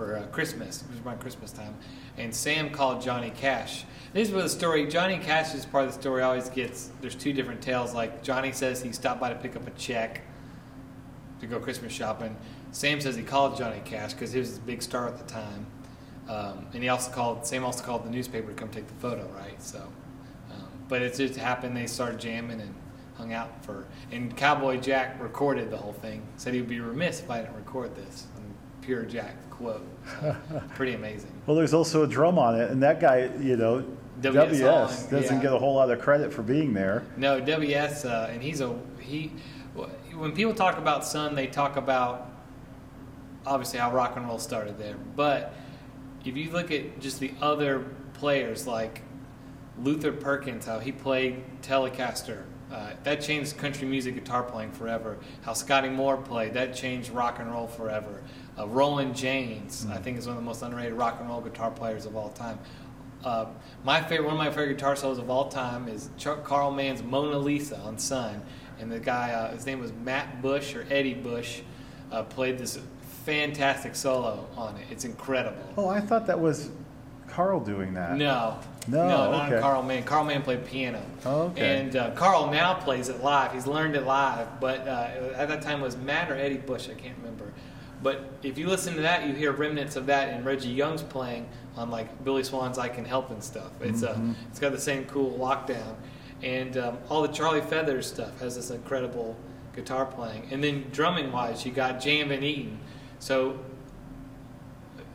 for 0.03 0.17
uh, 0.17 0.23
Christmas. 0.27 0.81
It 0.81 0.89
was 0.89 0.99
around 1.05 1.19
Christmas 1.19 1.51
time, 1.51 1.75
and 2.17 2.33
Sam 2.33 2.69
called 2.69 3.01
Johnny 3.01 3.31
Cash. 3.31 3.85
This 4.11 4.27
is 4.27 4.33
where 4.33 4.43
the 4.43 4.49
story. 4.49 4.87
Johnny 4.87 5.17
Cash 5.17 5.55
is 5.55 5.65
part 5.65 5.85
of 5.85 5.93
the 5.93 5.99
story. 5.99 6.21
Always 6.21 6.49
gets 6.49 6.91
there's 7.01 7.15
two 7.15 7.33
different 7.33 7.61
tales. 7.61 7.93
Like 7.93 8.23
Johnny 8.23 8.51
says 8.51 8.81
he 8.81 8.91
stopped 8.91 9.21
by 9.21 9.29
to 9.29 9.35
pick 9.35 9.55
up 9.55 9.65
a 9.65 9.71
check 9.71 10.21
to 11.39 11.47
go 11.47 11.59
Christmas 11.59 11.93
shopping. 11.93 12.35
Sam 12.71 12.99
says 12.99 13.15
he 13.15 13.23
called 13.23 13.57
Johnny 13.57 13.81
Cash 13.85 14.13
because 14.13 14.33
he 14.33 14.39
was 14.39 14.57
a 14.57 14.61
big 14.61 14.81
star 14.81 15.07
at 15.07 15.17
the 15.17 15.25
time, 15.25 15.65
um, 16.27 16.67
and 16.73 16.83
he 16.83 16.89
also 16.89 17.11
called. 17.11 17.45
Sam 17.45 17.63
also 17.63 17.83
called 17.83 18.05
the 18.05 18.09
newspaper 18.09 18.47
to 18.47 18.53
come 18.53 18.69
take 18.69 18.87
the 18.87 18.93
photo, 18.95 19.25
right? 19.37 19.61
So, 19.61 19.79
um, 20.51 20.67
but 20.89 21.01
it 21.01 21.15
just 21.15 21.39
happened. 21.39 21.77
They 21.77 21.87
started 21.87 22.19
jamming 22.19 22.59
and 22.59 22.73
hung 23.15 23.31
out 23.31 23.63
for. 23.63 23.87
And 24.11 24.35
Cowboy 24.35 24.79
Jack 24.81 25.21
recorded 25.21 25.71
the 25.71 25.77
whole 25.77 25.93
thing. 25.93 26.27
Said 26.35 26.53
he 26.53 26.59
would 26.59 26.69
be 26.69 26.81
remiss 26.81 27.21
if 27.21 27.29
I 27.29 27.39
didn't 27.39 27.55
record 27.55 27.95
this. 27.95 28.27
And 28.35 28.53
pure 28.81 29.03
Jack 29.03 29.35
quote. 29.53 29.85
So, 30.19 30.35
pretty 30.75 30.93
amazing. 30.93 31.31
Well, 31.45 31.55
there's 31.55 31.73
also 31.73 32.03
a 32.03 32.07
drum 32.07 32.37
on 32.37 32.59
it, 32.59 32.71
and 32.71 32.81
that 32.83 32.99
guy, 32.99 33.29
you 33.39 33.55
know, 33.55 33.85
WS, 34.21 34.59
WS 34.59 35.03
doesn't 35.07 35.37
yeah. 35.37 35.41
get 35.41 35.53
a 35.53 35.57
whole 35.57 35.75
lot 35.75 35.89
of 35.89 35.99
credit 35.99 36.33
for 36.33 36.41
being 36.41 36.73
there. 36.73 37.03
No, 37.17 37.39
WS, 37.39 38.05
uh, 38.05 38.29
and 38.31 38.41
he's 38.41 38.61
a 38.61 38.77
he. 38.99 39.31
When 40.15 40.33
people 40.33 40.53
talk 40.53 40.77
about 40.77 41.03
Sun, 41.05 41.35
they 41.35 41.47
talk 41.47 41.77
about 41.77 42.29
obviously 43.45 43.79
how 43.79 43.91
rock 43.91 44.15
and 44.15 44.27
roll 44.27 44.39
started 44.39 44.77
there. 44.77 44.95
But 45.15 45.53
if 46.23 46.37
you 46.37 46.51
look 46.51 46.71
at 46.71 46.99
just 46.99 47.19
the 47.19 47.31
other 47.41 47.85
players 48.13 48.67
like 48.67 49.01
Luther 49.79 50.11
Perkins, 50.11 50.65
how 50.65 50.79
he 50.79 50.91
played 50.91 51.43
Telecaster, 51.61 52.43
uh, 52.73 52.89
that 53.03 53.21
changed 53.21 53.55
country 53.57 53.87
music 53.87 54.15
guitar 54.15 54.41
playing 54.41 54.71
forever. 54.71 55.17
How 55.43 55.53
Scotty 55.53 55.89
Moore 55.89 56.17
played, 56.17 56.55
that 56.55 56.73
changed 56.73 57.11
rock 57.11 57.37
and 57.39 57.51
roll 57.51 57.67
forever. 57.67 58.23
Uh, 58.57 58.67
Roland 58.67 59.15
Janes, 59.15 59.83
mm-hmm. 59.83 59.93
I 59.93 59.97
think, 59.97 60.17
is 60.17 60.25
one 60.25 60.35
of 60.35 60.41
the 60.41 60.45
most 60.45 60.63
underrated 60.63 60.93
rock 60.93 61.17
and 61.19 61.29
roll 61.29 61.39
guitar 61.39 61.69
players 61.69 62.07
of 62.07 62.15
all 62.15 62.29
time. 62.29 62.57
Uh, 63.23 63.45
my 63.83 64.01
favorite, 64.01 64.25
one 64.25 64.33
of 64.33 64.39
my 64.39 64.49
favorite 64.49 64.73
guitar 64.73 64.95
solos 64.95 65.19
of 65.19 65.29
all 65.29 65.47
time 65.49 65.87
is 65.87 66.09
Chuck 66.17 66.43
Carl 66.43 66.71
Mann's 66.71 67.03
Mona 67.03 67.37
Lisa 67.37 67.77
on 67.79 67.99
Sun, 67.99 68.41
and 68.79 68.91
the 68.91 68.99
guy, 68.99 69.31
uh, 69.31 69.53
his 69.53 69.65
name 69.67 69.79
was 69.79 69.93
Matt 69.93 70.41
Bush 70.41 70.75
or 70.75 70.85
Eddie 70.89 71.13
Bush, 71.13 71.61
uh, 72.11 72.23
played 72.23 72.57
this 72.57 72.79
fantastic 73.23 73.95
solo 73.95 74.47
on 74.57 74.75
it. 74.77 74.87
It's 74.89 75.05
incredible. 75.05 75.63
Oh, 75.77 75.87
I 75.87 76.01
thought 76.01 76.25
that 76.25 76.39
was 76.39 76.71
Carl 77.33 77.59
doing 77.59 77.95
that. 77.95 78.15
No, 78.15 78.59
no, 78.87 79.07
no, 79.07 79.31
not 79.31 79.51
okay. 79.51 79.59
Carl 79.59 79.81
Mann. 79.81 80.03
Carl 80.03 80.23
Mann 80.23 80.43
played 80.43 80.65
piano. 80.65 81.01
Oh, 81.25 81.41
okay. 81.43 81.79
And 81.79 81.95
uh, 81.95 82.11
Carl 82.11 82.51
now 82.51 82.75
plays 82.75 83.09
it 83.09 83.23
live. 83.23 83.53
He's 83.53 83.65
learned 83.65 83.95
it 83.95 84.05
live, 84.05 84.59
but 84.59 84.87
uh, 84.87 85.33
at 85.35 85.47
that 85.47 85.63
time 85.63 85.81
it 85.81 85.83
was 85.83 85.97
Matt 85.97 86.31
or 86.31 86.35
Eddie 86.35 86.57
Bush. 86.57 86.89
I 86.89 86.93
can't 86.93 87.17
remember. 87.17 87.51
But 88.03 88.23
if 88.43 88.57
you 88.59 88.67
listen 88.67 88.93
to 88.95 89.01
that, 89.01 89.27
you 89.27 89.33
hear 89.33 89.51
remnants 89.51 89.95
of 89.95 90.05
that 90.07 90.29
in 90.33 90.43
Reggie 90.43 90.69
Young's 90.69 91.01
playing 91.01 91.47
on 91.75 91.89
like 91.89 92.23
Billy 92.23 92.43
Swan's 92.43 92.77
"I 92.77 92.87
Can 92.87 93.05
Help" 93.05 93.31
and 93.31 93.43
stuff. 93.43 93.71
It's 93.81 94.03
uh, 94.03 94.13
mm-hmm. 94.13 94.31
uh, 94.31 94.35
it's 94.51 94.59
got 94.59 94.71
the 94.71 94.79
same 94.79 95.05
cool 95.05 95.35
lockdown, 95.39 95.95
and 96.43 96.77
um, 96.77 96.97
all 97.09 97.23
the 97.23 97.29
Charlie 97.29 97.61
Feathers 97.61 98.05
stuff 98.05 98.39
has 98.41 98.55
this 98.55 98.69
incredible 98.69 99.35
guitar 99.75 100.05
playing. 100.05 100.49
And 100.51 100.63
then 100.63 100.85
drumming 100.91 101.31
wise, 101.31 101.65
you 101.65 101.71
got 101.71 101.99
J.M. 101.99 102.29
Van 102.29 102.43
Eaton. 102.43 102.79
So 103.17 103.57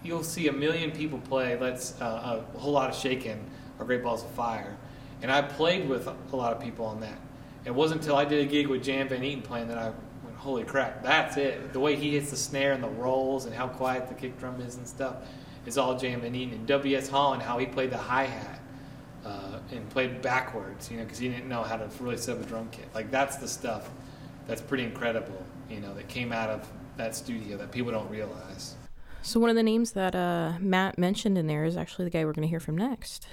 you'll 0.03 0.23
see 0.23 0.49
a 0.49 0.53
million 0.53 0.91
people 0.91 1.19
play. 1.19 1.59
Let's 1.59 2.01
uh, 2.01 2.45
a 2.55 2.59
whole 2.59 2.73
lot 2.73 2.91
of 2.91 2.97
shaking 2.97 3.45
or 3.79 3.85
Great 3.85 4.03
Balls 4.03 4.25
of 4.25 4.31
Fire, 4.31 4.77
And 5.23 5.31
I 5.31 5.43
played 5.43 5.89
with 5.89 6.07
a 6.07 6.37
lot 6.37 6.53
of 6.53 6.61
people 6.63 6.85
on 6.87 7.01
that. 7.01 7.19
It 7.65 7.75
wasn't 7.75 8.01
until 8.01 8.17
I 8.17 8.25
did 8.25 8.47
a 8.47 8.51
gig 8.51 8.69
with 8.69 8.83
J.M. 8.83 9.09
Van 9.09 9.23
Eaton 9.23 9.43
playing 9.43 9.69
that 9.69 9.79
I 9.79 9.93
went, 10.25 10.37
holy 10.37 10.65
crap, 10.65 11.03
that's 11.03 11.37
it. 11.37 11.73
The 11.73 11.81
way 11.81 11.97
he 11.97 12.13
hits 12.13 12.31
the 12.31 12.37
snare 12.37 12.73
and 12.73 12.83
the 12.83 12.89
rolls 12.89 13.45
and 13.45 13.55
how 13.55 13.69
quiet 13.69 14.09
the 14.09 14.15
kick 14.15 14.39
drum 14.39 14.61
is 14.61 14.77
and 14.77 14.87
stuff 14.87 15.17
is 15.67 15.77
all 15.77 15.97
J.M. 15.97 16.23
Van 16.23 16.35
Eaton. 16.35 16.55
And 16.55 16.67
W.S. 16.67 17.09
Holland, 17.09 17.43
how 17.43 17.59
he 17.59 17.67
played 17.67 17.91
the 17.91 17.99
hi 17.99 18.25
hat 18.25 18.61
uh, 19.25 19.59
and 19.71 19.89
played 19.91 20.23
backwards, 20.23 20.91
you 20.91 20.97
know, 20.97 21.05
because 21.05 21.19
he 21.19 21.29
didn't 21.29 21.49
know 21.49 21.63
how 21.63 21.77
to 21.77 21.89
really 22.01 22.17
set 22.17 22.37
up 22.37 22.43
a 22.43 22.47
drum 22.47 22.69
kit. 22.71 22.87
Like 22.95 23.11
that's 23.11 23.37
the 23.37 23.49
stuff 23.49 23.91
that's 24.47 24.63
pretty 24.63 24.85
incredible, 24.85 25.43
you 25.69 25.81
know, 25.81 25.95
that 25.95 26.09
came 26.09 26.33
out 26.33 26.51
of 26.51 26.67
that 26.97 27.15
studio 27.15 27.57
that 27.59 27.71
people 27.71 27.93
don't 27.93 28.11
realize. 28.11 28.75
So 29.23 29.41
one 29.41 29.51
of 29.51 29.57
the 29.57 29.63
names 29.63 29.93
that 29.93 30.15
uh, 30.15 30.55
Matt 30.61 30.99
mentioned 30.99 31.37
in 31.37 31.47
there 31.47 31.65
is 31.65 31.77
actually 31.77 32.05
the 32.07 32.11
guy 32.11 32.25
we're 32.25 32.33
going 32.33 32.47
to 32.47 32.49
hear 32.49 32.61
from 32.61 32.79
next, 32.79 33.29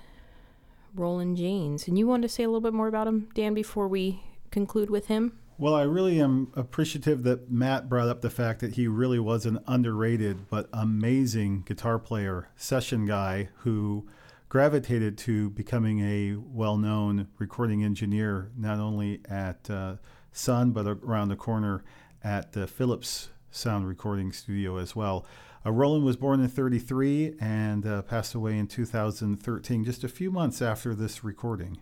Roland 0.94 1.38
Janes. 1.38 1.88
And 1.88 1.98
you 1.98 2.08
wanted 2.08 2.24
to 2.24 2.34
say 2.34 2.44
a 2.44 2.48
little 2.48 2.62
bit 2.62 2.74
more 2.74 2.88
about 2.88 3.08
him, 3.08 3.30
Dan, 3.34 3.54
before 3.54 3.88
we 3.88 4.24
conclude 4.52 4.90
with 4.90 5.08
him? 5.08 5.38
Well, 5.58 5.74
I 5.74 5.84
really 5.84 6.20
am 6.20 6.52
appreciative 6.56 7.24
that 7.24 7.50
Matt 7.50 7.88
brought 7.88 8.10
up 8.10 8.22
the 8.22 8.30
fact 8.30 8.60
that 8.60 8.74
he 8.74 8.88
really 8.90 9.20
was 9.20 9.46
an 9.46 9.60
underrated 9.68 10.50
but 10.50 10.68
amazing 10.74 11.64
guitar 11.66 11.98
player, 11.98 12.50
session 12.58 13.06
guy 13.06 13.50
who 13.60 14.06
gravitated 14.50 15.18
to 15.20 15.50
becoming 15.52 16.02
a 16.02 16.36
well 16.36 16.78
known 16.78 17.28
recording 17.38 17.86
engineer, 17.86 18.52
not 18.58 18.80
only 18.80 19.22
at 19.30 19.70
uh, 19.70 19.96
Sun, 20.34 20.72
but 20.72 20.88
around 20.88 21.30
the 21.30 21.38
corner 21.38 21.86
at 22.22 22.52
the 22.52 22.68
Phillips 22.68 23.30
Sound 23.50 23.88
Recording 23.88 24.34
Studio 24.34 24.76
as 24.76 24.94
well. 24.94 25.26
Uh, 25.66 25.72
Roland 25.72 26.06
was 26.06 26.16
born 26.16 26.40
in 26.42 26.48
33 26.48 27.36
and 27.40 27.86
uh, 27.86 28.02
passed 28.04 28.36
away 28.36 28.58
in 28.58 28.68
2013, 28.68 29.84
just 29.84 30.04
a 30.04 30.08
few 30.08 30.30
months 30.30 30.62
after 30.62 30.94
this 30.94 31.24
recording. 31.24 31.80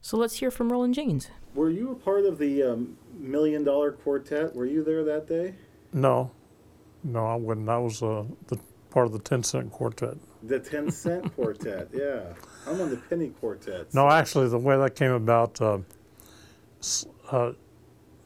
So 0.00 0.16
let's 0.16 0.36
hear 0.36 0.50
from 0.50 0.72
Roland 0.72 0.94
Janes. 0.94 1.28
Were 1.54 1.70
you 1.70 1.92
a 1.92 1.94
part 1.94 2.24
of 2.24 2.38
the 2.38 2.62
um, 2.62 2.98
Million 3.16 3.64
Dollar 3.64 3.92
Quartet? 3.92 4.54
Were 4.54 4.66
you 4.66 4.82
there 4.82 5.04
that 5.04 5.28
day? 5.28 5.54
No, 5.92 6.32
no, 7.04 7.26
I 7.26 7.34
wasn't. 7.36 7.68
I 7.68 7.78
was 7.78 8.02
uh, 8.02 8.24
the 8.48 8.58
part 8.90 9.06
of 9.06 9.12
the 9.12 9.18
Ten 9.18 9.42
Cent 9.42 9.70
Quartet. 9.70 10.16
The 10.42 10.58
10 10.58 10.90
Cent 10.90 11.34
Quartet, 11.34 11.88
yeah. 11.92 12.32
I'm 12.66 12.80
on 12.80 12.90
the 12.90 12.96
Penny 12.96 13.28
Quartet. 13.28 13.92
No, 13.92 14.08
actually, 14.08 14.48
the 14.48 14.58
way 14.58 14.76
that 14.76 14.94
came 14.94 15.10
about, 15.10 15.60
uh, 15.60 15.78
uh, 17.30 17.52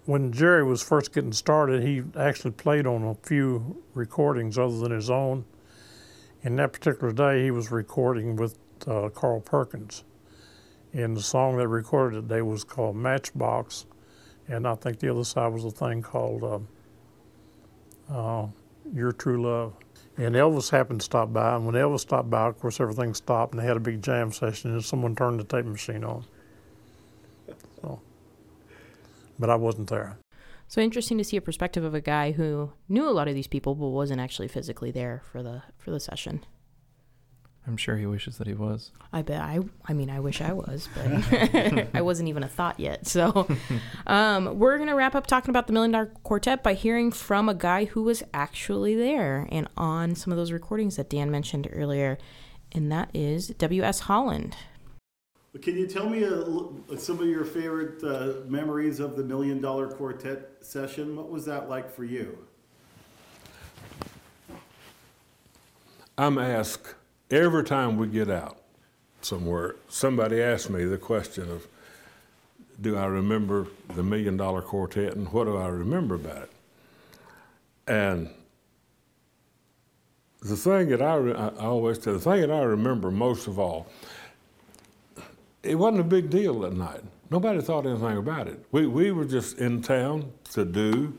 when 0.05 0.33
Jerry 0.33 0.65
was 0.65 0.83
first 0.83 1.13
getting 1.13 1.33
started, 1.33 1.83
he 1.83 2.03
actually 2.19 2.51
played 2.51 2.87
on 2.87 3.05
a 3.05 3.15
few 3.15 3.83
recordings 3.95 4.59
other 4.59 4.79
than 4.79 4.91
his 4.91 5.11
own. 5.11 5.45
And 6.43 6.59
that 6.59 6.73
particular 6.73 7.13
day, 7.13 7.45
he 7.45 7.51
was 7.53 7.71
recording 7.71 8.35
with 8.35 8.59
uh, 8.87 9.11
Carl 9.11 9.41
Perkins. 9.41 10.03
And 10.93 11.17
the 11.17 11.23
song 11.23 11.57
they 11.57 11.67
recorded 11.67 12.29
that 12.29 12.35
day 12.35 12.43
was 12.43 12.65
called 12.65 12.97
Matchbox. 12.97 13.87
And 14.49 14.67
I 14.67 14.75
think 14.75 14.99
the 14.99 15.09
other 15.09 15.25
side 15.25 15.53
was 15.53 15.65
a 15.65 15.71
thing 15.71 16.03
called 16.03 16.67
uh, 18.11 18.13
uh, 18.13 18.49
Your 18.93 19.13
True 19.13 19.41
Love. 19.41 19.75
And 20.17 20.35
Elvis 20.35 20.71
happened 20.71 21.01
to 21.01 21.05
stop 21.05 21.33
by. 21.33 21.55
And 21.55 21.65
when 21.65 21.77
Elvis 21.77 22.01
stopped 22.01 22.29
by, 22.29 22.49
of 22.49 22.59
course, 22.59 22.81
everything 22.81 23.15
stopped 23.15 23.55
and 23.55 23.63
they 23.63 23.67
had 23.67 23.77
a 23.77 23.81
big 23.81 24.03
jam 24.03 24.33
session 24.33 24.73
and 24.73 24.85
someone 24.85 25.15
turned 25.15 25.39
the 25.39 25.45
tape 25.45 25.65
machine 25.65 26.03
on. 26.03 26.25
So 27.81 28.01
but 29.43 29.51
I 29.51 29.57
wasn't 29.57 29.91
there. 29.91 30.19
So 30.69 30.81
interesting 30.81 31.19
to 31.19 31.25
see 31.25 31.37
a 31.37 31.43
perspective 31.43 31.85
of 31.85 31.95
a 31.95 32.01
guy 32.01 32.31
who 32.31 32.73
knew 32.89 33.07
a 33.07 33.11
lot 33.11 33.29
of 33.29 33.35
these 33.35 33.49
people 33.49 33.75
but 33.75 33.89
wasn't 33.89 34.21
actually 34.21 34.49
physically 34.49 34.91
there 34.91 35.21
for 35.31 35.43
the 35.43 35.65
for 35.77 35.91
the 35.91 36.01
session. 36.01 36.47
I'm 37.67 37.77
sure 37.77 37.97
he 37.97 38.07
wishes 38.07 38.39
that 38.39 38.47
he 38.47 38.55
was. 38.55 38.93
I 39.13 39.23
bet 39.23 39.41
I 39.41 39.59
I 39.87 39.95
mean 39.95 40.11
I 40.11 40.21
wish 40.21 40.41
I 40.41 40.53
was, 40.53 40.89
but 40.95 41.89
I 41.95 42.01
wasn't 42.01 42.29
even 42.29 42.45
a 42.45 42.49
thought 42.49 42.79
yet. 42.79 43.07
So 43.07 43.49
um, 44.07 44.61
we're 44.61 44.79
gonna 44.79 44.95
wrap 44.95 45.17
up 45.17 45.27
talking 45.27 45.51
about 45.51 45.67
the 45.67 45.73
Million 45.73 45.91
Dollar 45.91 46.07
Quartet 46.23 46.63
by 46.63 46.75
hearing 46.75 47.11
from 47.11 47.49
a 47.49 47.55
guy 47.55 47.87
who 47.87 48.05
was 48.05 48.23
actually 48.33 48.95
there 48.95 49.49
and 49.51 49.69
on 49.77 50.15
some 50.15 50.33
of 50.33 50.37
those 50.37 50.53
recordings 50.53 50.95
that 50.97 51.11
Dan 51.11 51.33
mentioned 51.33 51.69
earlier, 51.73 52.17
and 52.71 52.91
that 52.93 53.11
is 53.13 53.49
W.S. 53.49 54.01
Holland. 54.01 54.57
Can 55.61 55.77
you 55.77 55.87
tell 55.87 56.09
me 56.09 56.23
a, 56.23 56.97
some 56.99 57.21
of 57.21 57.29
your 57.29 57.45
favorite 57.45 58.03
uh, 58.03 58.49
memories 58.49 59.01
of 59.01 59.17
the 59.17 59.23
Million 59.23 59.61
Dollar 59.61 59.87
Quartet 59.87 60.49
session? 60.63 61.15
What 61.15 61.29
was 61.29 61.45
that 61.45 61.69
like 61.69 61.95
for 61.95 62.05
you? 62.05 62.39
I'm 66.17 66.39
asked 66.39 66.95
every 67.31 67.65
time 67.65 67.99
we 67.99 68.07
get 68.07 68.31
out 68.31 68.63
somewhere, 69.21 69.77
somebody 69.91 70.41
asks 70.41 70.71
me 70.71 70.85
the 70.85 70.97
question 70.97 71.51
of, 71.51 71.67
do 72.81 72.97
I 72.97 73.05
remember 73.05 73.67
the 73.95 74.03
Million 74.03 74.39
Dollar 74.39 74.63
Quartet 74.63 75.15
and 75.17 75.31
what 75.35 75.45
do 75.45 75.57
I 75.59 75.69
remember 75.69 76.15
about 76.15 76.45
it? 76.45 76.51
And 77.87 78.31
the 80.41 80.57
thing 80.57 80.89
that 80.89 81.03
I, 81.03 81.15
I 81.17 81.67
always 81.67 81.99
tell, 81.99 82.15
the 82.15 82.21
thing 82.21 82.41
that 82.41 82.51
I 82.51 82.63
remember 82.63 83.11
most 83.11 83.47
of 83.47 83.59
all 83.59 83.87
it 85.63 85.77
wasn't 85.77 86.01
a 86.01 86.05
big 86.05 86.31
deal 86.31 86.61
that 86.61 86.75
night. 86.75 87.03
Nobody 87.31 87.61
thought 87.61 87.87
anything 87.87 88.19
about 88.19 88.49
it. 88.49 88.65
We, 88.73 88.87
we 88.87 89.13
were 89.13 89.25
just 89.25 89.59
in 89.59 89.81
town 89.81 90.33
to 90.53 90.65
do 90.65 91.17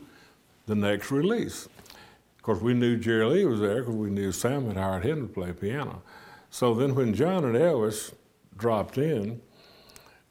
the 0.66 0.74
next 0.74 1.10
release. 1.10 1.66
Of 1.66 2.42
course, 2.42 2.60
we 2.60 2.74
knew 2.74 2.96
Jerry 2.96 3.24
Lee 3.24 3.44
was 3.46 3.60
there 3.60 3.80
because 3.80 3.96
we 3.96 4.10
knew 4.10 4.30
Sam 4.30 4.66
had 4.66 4.76
hired 4.76 5.04
him 5.04 5.26
to 5.26 5.32
play 5.32 5.52
piano. 5.52 6.02
So 6.50 6.74
then 6.74 6.94
when 6.94 7.14
John 7.14 7.44
and 7.44 7.56
Elvis 7.56 8.12
dropped 8.56 8.98
in, 8.98 9.40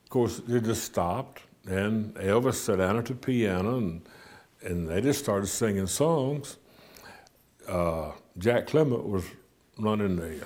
of 0.03 0.09
course, 0.09 0.41
they 0.47 0.61
just 0.61 0.83
stopped, 0.83 1.41
and 1.67 2.13
Elvis 2.15 2.55
sat 2.55 2.77
down 2.77 2.97
at 2.97 3.05
the 3.05 3.15
piano, 3.15 3.77
and, 3.77 4.01
and 4.61 4.87
they 4.87 5.01
just 5.01 5.19
started 5.19 5.47
singing 5.47 5.87
songs. 5.87 6.57
Uh, 7.67 8.11
Jack 8.37 8.67
Clement 8.67 9.07
was 9.07 9.25
running 9.77 10.15
the 10.15 10.45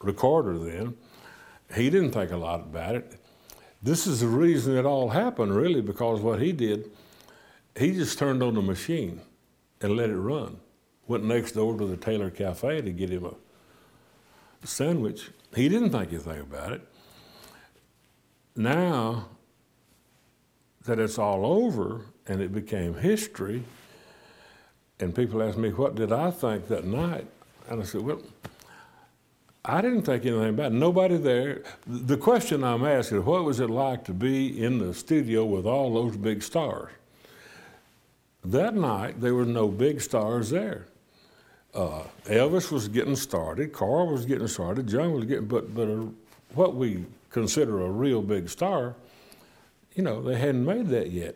recorder 0.00 0.58
then, 0.58 0.96
he 1.74 1.90
didn't 1.90 2.12
think 2.12 2.30
a 2.30 2.36
lot 2.36 2.60
about 2.60 2.96
it. 2.96 3.16
This 3.82 4.06
is 4.06 4.20
the 4.20 4.26
reason 4.26 4.76
it 4.76 4.86
all 4.86 5.10
happened, 5.10 5.54
really, 5.54 5.80
because 5.80 6.20
what 6.20 6.40
he 6.40 6.52
did, 6.52 6.90
he 7.76 7.92
just 7.92 8.18
turned 8.18 8.42
on 8.42 8.54
the 8.54 8.62
machine 8.62 9.20
and 9.80 9.96
let 9.96 10.10
it 10.10 10.16
run. 10.16 10.58
Went 11.06 11.24
next 11.24 11.52
door 11.52 11.76
to 11.76 11.86
the 11.86 11.96
Taylor 11.96 12.30
Cafe 12.30 12.80
to 12.80 12.90
get 12.90 13.10
him 13.10 13.26
a 13.26 14.66
sandwich. 14.66 15.30
He 15.54 15.68
didn't 15.68 15.90
think 15.90 16.12
anything 16.12 16.40
about 16.40 16.72
it. 16.72 16.80
Now 18.56 19.28
that 20.86 20.98
it's 20.98 21.18
all 21.18 21.44
over 21.44 22.06
and 22.26 22.40
it 22.40 22.52
became 22.52 22.94
history, 22.94 23.64
and 25.00 25.14
people 25.14 25.42
ask 25.42 25.58
me, 25.58 25.70
what 25.70 25.94
did 25.94 26.12
I 26.12 26.30
think 26.30 26.68
that 26.68 26.84
night? 26.84 27.26
And 27.68 27.82
I 27.82 27.84
said, 27.84 28.02
well, 28.02 28.22
I 29.66 29.80
didn't 29.80 30.02
think 30.02 30.26
anything 30.26 30.50
about 30.50 30.72
it. 30.72 30.74
Nobody 30.74 31.16
there. 31.16 31.62
The 31.86 32.18
question 32.18 32.62
I'm 32.62 32.84
asking, 32.84 33.24
what 33.24 33.44
was 33.44 33.60
it 33.60 33.70
like 33.70 34.04
to 34.04 34.12
be 34.12 34.62
in 34.62 34.78
the 34.78 34.92
studio 34.92 35.44
with 35.46 35.64
all 35.64 35.94
those 35.94 36.16
big 36.16 36.42
stars? 36.42 36.92
That 38.44 38.74
night, 38.74 39.22
there 39.22 39.34
were 39.34 39.46
no 39.46 39.68
big 39.68 40.02
stars 40.02 40.50
there. 40.50 40.86
Uh, 41.74 42.02
Elvis 42.26 42.70
was 42.70 42.88
getting 42.88 43.16
started, 43.16 43.72
Carl 43.72 44.06
was 44.06 44.26
getting 44.26 44.46
started, 44.46 44.86
John 44.86 45.12
was 45.12 45.24
getting, 45.24 45.46
but, 45.46 45.74
but 45.74 45.88
a, 45.88 46.08
what 46.54 46.76
we 46.76 47.04
consider 47.30 47.84
a 47.84 47.90
real 47.90 48.22
big 48.22 48.48
star, 48.48 48.94
you 49.94 50.04
know, 50.04 50.22
they 50.22 50.36
hadn't 50.36 50.64
made 50.64 50.86
that 50.88 51.10
yet. 51.10 51.34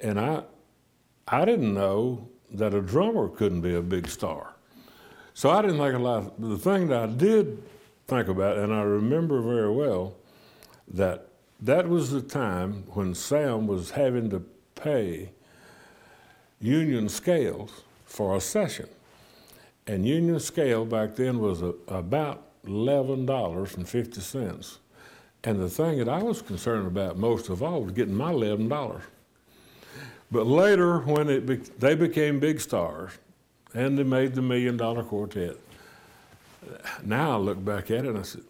And 0.00 0.18
I, 0.18 0.42
I 1.28 1.44
didn't 1.44 1.74
know 1.74 2.26
that 2.50 2.74
a 2.74 2.80
drummer 2.80 3.28
couldn't 3.28 3.60
be 3.60 3.74
a 3.74 3.82
big 3.82 4.08
star. 4.08 4.54
So 5.38 5.50
I 5.50 5.62
didn't 5.62 5.78
think 5.78 5.94
a 5.94 5.98
lot. 5.98 6.40
The 6.40 6.58
thing 6.58 6.88
that 6.88 7.00
I 7.00 7.06
did 7.06 7.62
think 8.08 8.26
about, 8.26 8.58
and 8.58 8.74
I 8.74 8.82
remember 8.82 9.40
very 9.40 9.70
well, 9.70 10.16
that 10.88 11.28
that 11.60 11.88
was 11.88 12.10
the 12.10 12.20
time 12.20 12.82
when 12.88 13.14
Sam 13.14 13.68
was 13.68 13.92
having 13.92 14.30
to 14.30 14.42
pay 14.74 15.30
union 16.60 17.08
scales 17.08 17.84
for 18.04 18.34
a 18.34 18.40
session. 18.40 18.88
And 19.86 20.04
union 20.04 20.40
scale 20.40 20.84
back 20.84 21.14
then 21.14 21.38
was 21.38 21.62
a, 21.62 21.72
about 21.86 22.42
$11.50. 22.66 24.78
And 25.44 25.60
the 25.60 25.68
thing 25.68 25.98
that 25.98 26.08
I 26.08 26.20
was 26.20 26.42
concerned 26.42 26.88
about 26.88 27.16
most 27.16 27.48
of 27.48 27.62
all 27.62 27.84
was 27.84 27.92
getting 27.92 28.14
my 28.14 28.32
$11. 28.32 29.02
But 30.32 30.48
later, 30.48 30.98
when 30.98 31.30
it 31.30 31.46
be, 31.46 31.58
they 31.78 31.94
became 31.94 32.40
big 32.40 32.60
stars, 32.60 33.12
and 33.74 33.98
they 33.98 34.02
made 34.02 34.34
the 34.34 34.42
Million 34.42 34.76
Dollar 34.76 35.02
Quartet. 35.02 35.56
Now 37.04 37.32
I 37.32 37.36
look 37.36 37.64
back 37.64 37.90
at 37.90 38.04
it 38.04 38.06
and 38.06 38.18
I 38.18 38.22
said, 38.22 38.42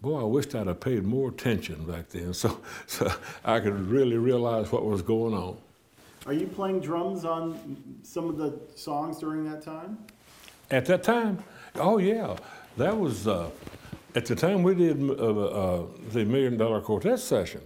boy, 0.00 0.20
I 0.20 0.24
wished 0.24 0.54
I'd 0.54 0.66
have 0.66 0.80
paid 0.80 1.04
more 1.04 1.28
attention 1.28 1.84
back 1.84 2.08
then 2.08 2.34
so, 2.34 2.60
so 2.86 3.12
I 3.44 3.60
could 3.60 3.88
really 3.88 4.16
realize 4.16 4.72
what 4.72 4.84
was 4.84 5.02
going 5.02 5.34
on. 5.34 5.56
Are 6.26 6.32
you 6.32 6.46
playing 6.46 6.80
drums 6.80 7.24
on 7.24 7.98
some 8.02 8.28
of 8.28 8.36
the 8.36 8.58
songs 8.76 9.18
during 9.18 9.50
that 9.50 9.62
time? 9.62 9.98
At 10.70 10.86
that 10.86 11.02
time, 11.02 11.42
oh 11.76 11.98
yeah, 11.98 12.36
that 12.76 12.96
was 12.96 13.26
uh, 13.26 13.50
at 14.14 14.26
the 14.26 14.36
time 14.36 14.62
we 14.62 14.74
did 14.74 15.00
uh, 15.00 15.12
uh, 15.12 15.86
the 16.12 16.24
Million 16.24 16.56
Dollar 16.56 16.80
Quartet 16.80 17.18
session, 17.18 17.62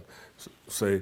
see, 0.67 1.01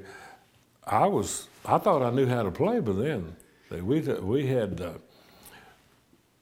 I 0.85 1.05
was 1.05 1.47
I 1.65 1.77
thought 1.77 2.01
I 2.01 2.09
knew 2.09 2.25
how 2.25 2.43
to 2.43 2.51
play, 2.51 2.79
but 2.79 2.93
then 2.93 3.35
we 3.69 4.01
we 4.01 4.47
had 4.47 4.81
uh, 4.81 4.93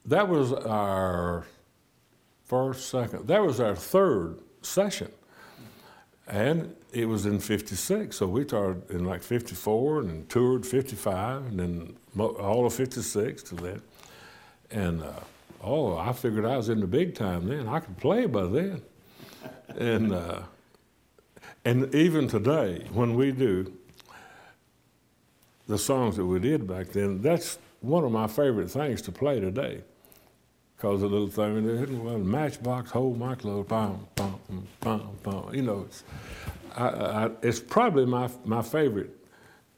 that 0.06 0.28
was 0.28 0.52
our 0.52 1.46
first, 2.44 2.88
second, 2.88 3.28
that 3.28 3.42
was 3.42 3.60
our 3.60 3.76
third 3.76 4.40
session, 4.62 5.10
and 6.26 6.74
it 6.92 7.06
was 7.06 7.26
in 7.26 7.38
'56. 7.38 8.16
So 8.16 8.26
we 8.26 8.44
started 8.44 8.90
in 8.90 9.04
like 9.04 9.22
'54 9.22 10.00
and 10.00 10.28
toured 10.28 10.66
'55, 10.66 11.46
and 11.46 11.58
then 11.58 11.96
all 12.18 12.66
of 12.66 12.74
'56 12.74 13.42
to 13.44 13.54
that, 13.56 13.80
and. 14.70 15.02
Uh, 15.02 15.12
oh, 15.64 15.96
I 15.96 16.12
figured 16.12 16.44
I 16.44 16.56
was 16.56 16.68
in 16.68 16.80
the 16.80 16.88
big 16.88 17.14
time 17.14 17.46
then. 17.46 17.68
I 17.68 17.78
could 17.78 17.96
play 17.96 18.26
by 18.26 18.46
then 18.46 18.82
and 19.78 20.12
uh, 20.12 20.42
and 21.64 21.94
even 21.94 22.28
today, 22.28 22.86
when 22.92 23.14
we 23.14 23.32
do 23.32 23.72
the 25.68 25.78
songs 25.78 26.16
that 26.16 26.26
we 26.26 26.40
did 26.40 26.66
back 26.66 26.88
then, 26.88 27.22
that's 27.22 27.58
one 27.80 28.04
of 28.04 28.10
my 28.12 28.26
favorite 28.26 28.70
things 28.70 29.00
to 29.02 29.12
play 29.12 29.40
today. 29.40 29.82
Because 30.82 31.00
the 31.00 31.06
little 31.06 31.28
thing 31.28 31.58
in 31.58 31.64
there, 31.64 31.86
well, 32.02 32.18
matchbox, 32.18 32.90
hold 32.90 33.16
my 33.16 33.36
clothes, 33.36 33.66
pom, 33.68 34.04
pom, 34.16 34.40
pom, 34.80 35.16
pom. 35.22 35.54
You 35.54 35.62
know, 35.62 35.82
it's, 35.86 36.02
I, 36.74 36.86
I, 36.86 37.30
it's 37.40 37.60
probably 37.60 38.04
my, 38.04 38.28
my 38.44 38.62
favorite 38.62 39.16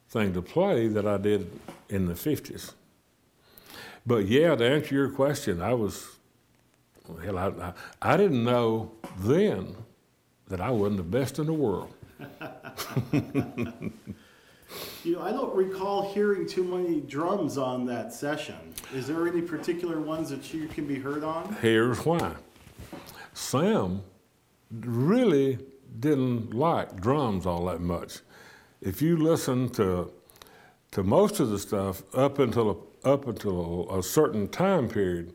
thing 0.08 0.32
to 0.32 0.40
play 0.40 0.88
that 0.88 1.06
I 1.06 1.18
did 1.18 1.60
in 1.90 2.06
the 2.06 2.14
50s. 2.14 2.72
But 4.06 4.24
yeah, 4.24 4.54
to 4.54 4.66
answer 4.66 4.94
your 4.94 5.10
question, 5.10 5.60
I 5.60 5.74
was, 5.74 6.16
hell, 7.22 7.36
I, 7.36 7.48
I, 7.48 7.74
I 8.00 8.16
didn't 8.16 8.42
know 8.42 8.90
then 9.18 9.76
that 10.48 10.62
I 10.62 10.70
wasn't 10.70 10.96
the 10.96 11.02
best 11.02 11.38
in 11.38 11.44
the 11.44 11.52
world. 11.52 11.92
you 15.04 15.14
know, 15.14 15.22
I 15.22 15.30
don't 15.32 15.54
recall 15.54 16.12
hearing 16.12 16.46
too 16.46 16.64
many 16.64 17.00
drums 17.00 17.58
on 17.58 17.86
that 17.86 18.12
session. 18.12 18.56
Is 18.94 19.06
there 19.06 19.28
any 19.28 19.42
particular 19.42 20.00
ones 20.00 20.30
that 20.30 20.52
you 20.52 20.66
can 20.68 20.86
be 20.86 20.96
heard 20.96 21.24
on? 21.24 21.56
Here's 21.60 22.04
why. 22.04 22.34
Sam 23.34 24.02
really 24.70 25.58
didn't 26.00 26.54
like 26.54 27.00
drums 27.00 27.46
all 27.46 27.66
that 27.66 27.80
much. 27.80 28.20
If 28.80 29.00
you 29.02 29.16
listen 29.16 29.68
to 29.70 30.10
to 30.92 31.02
most 31.02 31.40
of 31.40 31.50
the 31.50 31.58
stuff 31.58 32.02
up 32.14 32.38
until 32.38 32.70
a, 33.04 33.08
up 33.08 33.26
until 33.26 33.90
a 33.90 34.00
certain 34.00 34.46
time 34.46 34.88
period, 34.88 35.34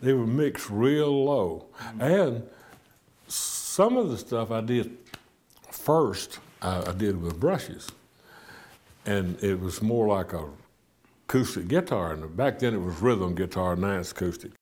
they 0.00 0.12
were 0.12 0.26
mixed 0.26 0.70
real 0.70 1.24
low, 1.24 1.66
mm-hmm. 1.80 2.00
and 2.00 2.48
some 3.26 3.96
of 3.96 4.10
the 4.10 4.16
stuff 4.16 4.52
I 4.52 4.60
did 4.60 4.96
first, 5.72 6.38
I, 6.62 6.90
I 6.90 6.92
did 6.92 7.20
with 7.20 7.40
brushes, 7.40 7.90
and 9.06 9.42
it 9.42 9.60
was 9.60 9.82
more 9.82 10.08
like 10.08 10.32
a 10.32 10.48
acoustic 11.28 11.68
guitar. 11.68 12.12
And 12.12 12.36
back 12.36 12.58
then 12.58 12.74
it 12.74 12.80
was 12.80 13.00
rhythm 13.00 13.34
guitar, 13.34 13.76
now 13.76 13.98
it's 13.98 14.12
acoustic. 14.12 14.52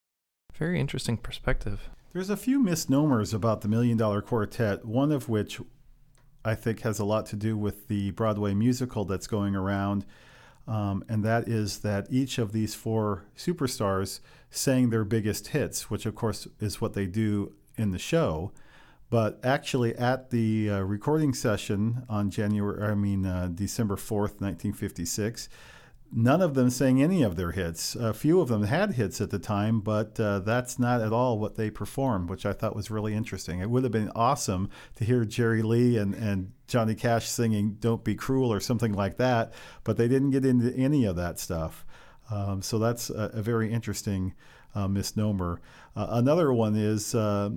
Very 0.54 0.80
interesting 0.80 1.16
perspective. 1.16 1.88
There's 2.12 2.30
a 2.30 2.36
few 2.36 2.60
misnomers 2.60 3.32
about 3.32 3.62
the 3.62 3.68
Million 3.68 3.96
Dollar 3.96 4.20
Quartet, 4.20 4.84
one 4.84 5.12
of 5.12 5.28
which 5.28 5.60
I 6.44 6.54
think 6.54 6.80
has 6.80 6.98
a 6.98 7.04
lot 7.04 7.26
to 7.26 7.36
do 7.36 7.56
with 7.56 7.88
the 7.88 8.10
Broadway 8.10 8.54
musical 8.54 9.04
that's 9.04 9.26
going 9.26 9.56
around. 9.56 10.04
Um, 10.68 11.04
and 11.08 11.24
that 11.24 11.48
is 11.48 11.78
that 11.78 12.06
each 12.10 12.38
of 12.38 12.52
these 12.52 12.74
four 12.74 13.24
superstars 13.36 14.20
sang 14.50 14.90
their 14.90 15.04
biggest 15.04 15.48
hits, 15.48 15.90
which 15.90 16.06
of 16.06 16.14
course 16.14 16.46
is 16.60 16.80
what 16.80 16.92
they 16.92 17.06
do 17.06 17.52
in 17.76 17.90
the 17.90 17.98
show. 17.98 18.52
But 19.12 19.40
actually, 19.44 19.94
at 19.96 20.30
the 20.30 20.70
uh, 20.70 20.78
recording 20.80 21.34
session 21.34 22.02
on 22.08 22.30
January, 22.30 22.82
I 22.82 22.94
mean 22.94 23.26
uh, 23.26 23.50
December 23.54 23.96
fourth, 23.96 24.40
nineteen 24.40 24.72
fifty-six, 24.72 25.50
none 26.10 26.40
of 26.40 26.54
them 26.54 26.70
sang 26.70 27.02
any 27.02 27.22
of 27.22 27.36
their 27.36 27.50
hits. 27.50 27.94
A 27.94 28.14
few 28.14 28.40
of 28.40 28.48
them 28.48 28.62
had 28.62 28.94
hits 28.94 29.20
at 29.20 29.28
the 29.28 29.38
time, 29.38 29.80
but 29.80 30.18
uh, 30.18 30.38
that's 30.38 30.78
not 30.78 31.02
at 31.02 31.12
all 31.12 31.38
what 31.38 31.56
they 31.56 31.68
performed, 31.68 32.30
which 32.30 32.46
I 32.46 32.54
thought 32.54 32.74
was 32.74 32.90
really 32.90 33.12
interesting. 33.12 33.60
It 33.60 33.68
would 33.68 33.82
have 33.82 33.92
been 33.92 34.10
awesome 34.14 34.70
to 34.96 35.04
hear 35.04 35.26
Jerry 35.26 35.60
Lee 35.60 35.98
and, 35.98 36.14
and 36.14 36.52
Johnny 36.66 36.94
Cash 36.94 37.28
singing 37.28 37.76
"Don't 37.80 38.02
Be 38.02 38.14
Cruel" 38.14 38.50
or 38.50 38.60
something 38.60 38.94
like 38.94 39.18
that, 39.18 39.52
but 39.84 39.98
they 39.98 40.08
didn't 40.08 40.30
get 40.30 40.46
into 40.46 40.74
any 40.74 41.04
of 41.04 41.16
that 41.16 41.38
stuff. 41.38 41.84
Um, 42.30 42.62
so 42.62 42.78
that's 42.78 43.10
a, 43.10 43.30
a 43.34 43.42
very 43.42 43.70
interesting 43.70 44.32
uh, 44.74 44.88
misnomer. 44.88 45.60
Uh, 45.94 46.06
another 46.12 46.50
one 46.50 46.76
is 46.76 47.14
uh, 47.14 47.50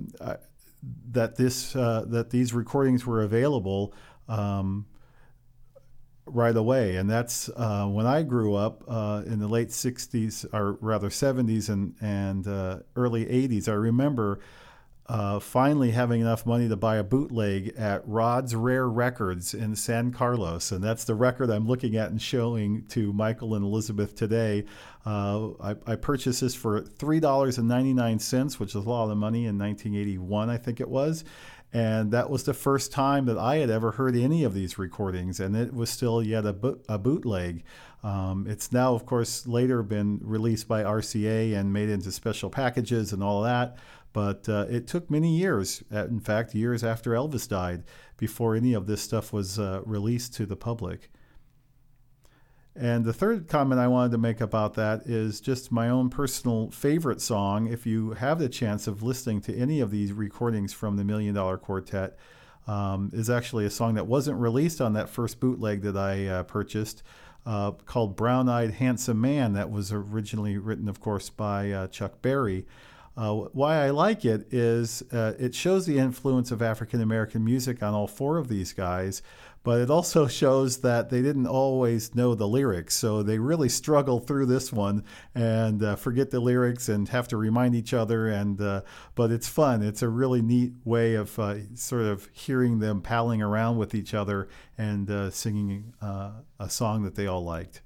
that 1.12 1.36
this 1.36 1.74
uh, 1.74 2.04
that 2.08 2.30
these 2.30 2.52
recordings 2.52 3.06
were 3.06 3.22
available 3.22 3.94
um, 4.28 4.86
right 6.26 6.56
away, 6.56 6.96
and 6.96 7.08
that's 7.08 7.48
uh, 7.56 7.86
when 7.86 8.06
I 8.06 8.22
grew 8.22 8.54
up 8.54 8.84
uh, 8.88 9.22
in 9.26 9.38
the 9.38 9.48
late 9.48 9.68
'60s, 9.68 10.46
or 10.52 10.72
rather 10.80 11.08
'70s 11.08 11.68
and 11.68 11.94
and 12.00 12.46
uh, 12.46 12.80
early 12.94 13.26
'80s. 13.26 13.68
I 13.68 13.72
remember 13.72 14.40
uh, 15.08 15.38
finally 15.38 15.92
having 15.92 16.20
enough 16.20 16.44
money 16.44 16.68
to 16.68 16.76
buy 16.76 16.96
a 16.96 17.04
bootleg 17.04 17.74
at 17.76 18.06
Rod's 18.06 18.56
Rare 18.56 18.88
Records 18.88 19.54
in 19.54 19.76
San 19.76 20.12
Carlos. 20.12 20.72
And 20.72 20.82
that's 20.82 21.04
the 21.04 21.14
record 21.14 21.48
I'm 21.50 21.66
looking 21.66 21.96
at 21.96 22.10
and 22.10 22.20
showing 22.20 22.84
to 22.88 23.12
Michael 23.12 23.54
and 23.54 23.64
Elizabeth 23.64 24.16
today. 24.16 24.64
Uh, 25.04 25.50
I, 25.62 25.76
I, 25.86 25.94
purchased 25.94 26.40
this 26.40 26.56
for 26.56 26.80
$3.99, 26.80 28.58
which 28.58 28.70
is 28.70 28.74
a 28.74 28.80
lot 28.80 29.08
of 29.08 29.16
money 29.16 29.46
in 29.46 29.56
1981, 29.56 30.50
I 30.50 30.56
think 30.56 30.80
it 30.80 30.88
was. 30.88 31.24
And 31.72 32.10
that 32.10 32.28
was 32.28 32.42
the 32.42 32.54
first 32.54 32.90
time 32.90 33.26
that 33.26 33.38
I 33.38 33.56
had 33.56 33.70
ever 33.70 33.92
heard 33.92 34.16
any 34.16 34.42
of 34.42 34.54
these 34.54 34.78
recordings, 34.78 35.38
and 35.38 35.54
it 35.54 35.72
was 35.74 35.90
still 35.90 36.22
yet 36.22 36.46
a, 36.46 36.52
bo- 36.52 36.78
a 36.88 36.98
bootleg. 36.98 37.62
Um, 38.02 38.46
it's 38.48 38.72
now, 38.72 38.94
of 38.94 39.04
course, 39.06 39.46
later 39.46 39.82
been 39.82 40.20
released 40.22 40.66
by 40.66 40.82
RCA 40.82 41.56
and 41.56 41.72
made 41.72 41.88
into 41.88 42.10
special 42.10 42.50
packages 42.50 43.12
and 43.12 43.22
all 43.22 43.42
that. 43.42 43.76
But 44.16 44.48
uh, 44.48 44.64
it 44.70 44.86
took 44.86 45.10
many 45.10 45.36
years, 45.36 45.82
uh, 45.92 46.06
in 46.06 46.20
fact, 46.20 46.54
years 46.54 46.82
after 46.82 47.10
Elvis 47.10 47.46
died, 47.46 47.84
before 48.16 48.56
any 48.56 48.72
of 48.72 48.86
this 48.86 49.02
stuff 49.02 49.30
was 49.30 49.58
uh, 49.58 49.82
released 49.84 50.32
to 50.36 50.46
the 50.46 50.56
public. 50.56 51.10
And 52.74 53.04
the 53.04 53.12
third 53.12 53.46
comment 53.46 53.78
I 53.78 53.88
wanted 53.88 54.12
to 54.12 54.18
make 54.18 54.40
about 54.40 54.72
that 54.72 55.02
is 55.04 55.38
just 55.42 55.70
my 55.70 55.90
own 55.90 56.08
personal 56.08 56.70
favorite 56.70 57.20
song. 57.20 57.66
If 57.66 57.84
you 57.84 58.12
have 58.12 58.38
the 58.38 58.48
chance 58.48 58.86
of 58.86 59.02
listening 59.02 59.42
to 59.42 59.54
any 59.54 59.80
of 59.80 59.90
these 59.90 60.14
recordings 60.14 60.72
from 60.72 60.96
the 60.96 61.04
Million 61.04 61.34
Dollar 61.34 61.58
Quartet, 61.58 62.16
um, 62.66 63.10
is 63.12 63.28
actually 63.28 63.66
a 63.66 63.70
song 63.70 63.96
that 63.96 64.06
wasn't 64.06 64.40
released 64.40 64.80
on 64.80 64.94
that 64.94 65.10
first 65.10 65.40
bootleg 65.40 65.82
that 65.82 65.96
I 65.98 66.26
uh, 66.26 66.42
purchased. 66.44 67.02
Uh, 67.44 67.72
called 67.72 68.16
Brown 68.16 68.48
Eyed 68.48 68.72
Handsome 68.72 69.20
Man, 69.20 69.52
that 69.52 69.70
was 69.70 69.92
originally 69.92 70.56
written, 70.56 70.88
of 70.88 71.00
course, 71.00 71.28
by 71.28 71.70
uh, 71.70 71.86
Chuck 71.88 72.22
Berry. 72.22 72.64
Uh, 73.16 73.32
why 73.52 73.82
I 73.82 73.90
like 73.90 74.26
it 74.26 74.52
is 74.52 75.02
uh, 75.10 75.32
it 75.38 75.54
shows 75.54 75.86
the 75.86 75.98
influence 75.98 76.50
of 76.50 76.60
African 76.60 77.00
American 77.00 77.44
music 77.44 77.82
on 77.82 77.94
all 77.94 78.06
four 78.06 78.36
of 78.36 78.48
these 78.48 78.74
guys, 78.74 79.22
but 79.62 79.80
it 79.80 79.90
also 79.90 80.26
shows 80.26 80.78
that 80.82 81.08
they 81.08 81.22
didn't 81.22 81.46
always 81.46 82.14
know 82.14 82.34
the 82.34 82.46
lyrics. 82.46 82.94
So 82.94 83.22
they 83.22 83.38
really 83.38 83.70
struggle 83.70 84.20
through 84.20 84.46
this 84.46 84.70
one 84.70 85.02
and 85.34 85.82
uh, 85.82 85.96
forget 85.96 86.30
the 86.30 86.40
lyrics 86.40 86.90
and 86.90 87.08
have 87.08 87.26
to 87.28 87.38
remind 87.38 87.74
each 87.74 87.94
other. 87.94 88.28
And 88.28 88.60
uh, 88.60 88.82
but 89.14 89.30
it's 89.30 89.48
fun. 89.48 89.82
It's 89.82 90.02
a 90.02 90.10
really 90.10 90.42
neat 90.42 90.74
way 90.84 91.14
of 91.14 91.38
uh, 91.38 91.74
sort 91.74 92.02
of 92.02 92.28
hearing 92.32 92.80
them 92.80 93.00
palling 93.00 93.40
around 93.40 93.78
with 93.78 93.94
each 93.94 94.12
other 94.12 94.48
and 94.76 95.10
uh, 95.10 95.30
singing 95.30 95.94
a 96.02 96.68
song 96.68 97.02
that 97.04 97.14
they 97.14 97.26
all 97.26 97.42
liked. 97.42 97.80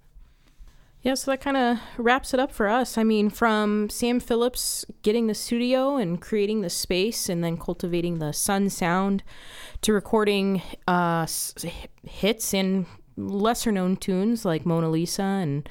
Yeah, 1.02 1.14
so 1.14 1.30
that 1.30 1.40
kind 1.40 1.56
of 1.56 1.78
wraps 1.96 2.34
it 2.34 2.40
up 2.40 2.52
for 2.52 2.68
us. 2.68 2.98
I 2.98 3.04
mean, 3.04 3.30
from 3.30 3.88
Sam 3.88 4.20
Phillips 4.20 4.84
getting 5.00 5.28
the 5.28 5.34
studio 5.34 5.96
and 5.96 6.20
creating 6.20 6.60
the 6.60 6.68
space 6.68 7.30
and 7.30 7.42
then 7.42 7.56
cultivating 7.56 8.18
the 8.18 8.32
sun 8.32 8.68
sound 8.68 9.22
to 9.80 9.94
recording 9.94 10.60
uh, 10.86 11.26
hits 12.06 12.52
and 12.52 12.84
lesser 13.16 13.72
known 13.72 13.96
tunes 13.96 14.44
like 14.44 14.66
Mona 14.66 14.90
Lisa 14.90 15.22
and 15.22 15.66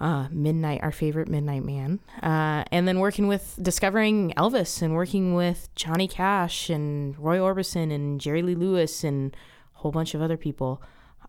uh, 0.00 0.26
Midnight, 0.32 0.80
our 0.82 0.92
favorite 0.92 1.28
Midnight 1.28 1.64
Man. 1.64 2.00
Uh, 2.20 2.64
and 2.72 2.88
then 2.88 2.98
working 2.98 3.28
with, 3.28 3.60
discovering 3.62 4.32
Elvis 4.36 4.82
and 4.82 4.94
working 4.94 5.34
with 5.34 5.72
Johnny 5.76 6.08
Cash 6.08 6.68
and 6.68 7.16
Roy 7.16 7.38
Orbison 7.38 7.92
and 7.92 8.20
Jerry 8.20 8.42
Lee 8.42 8.56
Lewis 8.56 9.04
and 9.04 9.36
a 9.76 9.78
whole 9.78 9.92
bunch 9.92 10.14
of 10.14 10.22
other 10.22 10.36
people. 10.36 10.82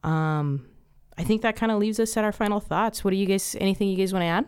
Um, 0.04 0.66
I 1.20 1.24
think 1.24 1.42
that 1.42 1.58
kind 1.58 1.70
of 1.70 1.80
leaves 1.80 2.00
us 2.00 2.16
at 2.16 2.24
our 2.24 2.32
final 2.32 2.62
thoughts. 2.62 3.04
What 3.04 3.12
do 3.12 3.18
you 3.18 3.26
guys, 3.26 3.54
anything 3.60 3.90
you 3.90 3.98
guys 3.98 4.14
want 4.14 4.24
to 4.24 4.28
add? 4.28 4.48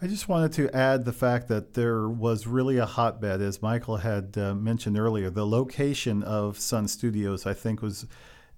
I 0.00 0.06
just 0.06 0.28
wanted 0.28 0.52
to 0.52 0.74
add 0.74 1.04
the 1.04 1.12
fact 1.12 1.48
that 1.48 1.74
there 1.74 2.08
was 2.08 2.46
really 2.46 2.78
a 2.78 2.86
hotbed, 2.86 3.42
as 3.42 3.60
Michael 3.60 3.96
had 3.96 4.38
uh, 4.38 4.54
mentioned 4.54 4.96
earlier. 4.96 5.28
The 5.28 5.44
location 5.44 6.22
of 6.22 6.58
Sun 6.58 6.86
Studios, 6.86 7.46
I 7.46 7.52
think, 7.52 7.82
was 7.82 8.06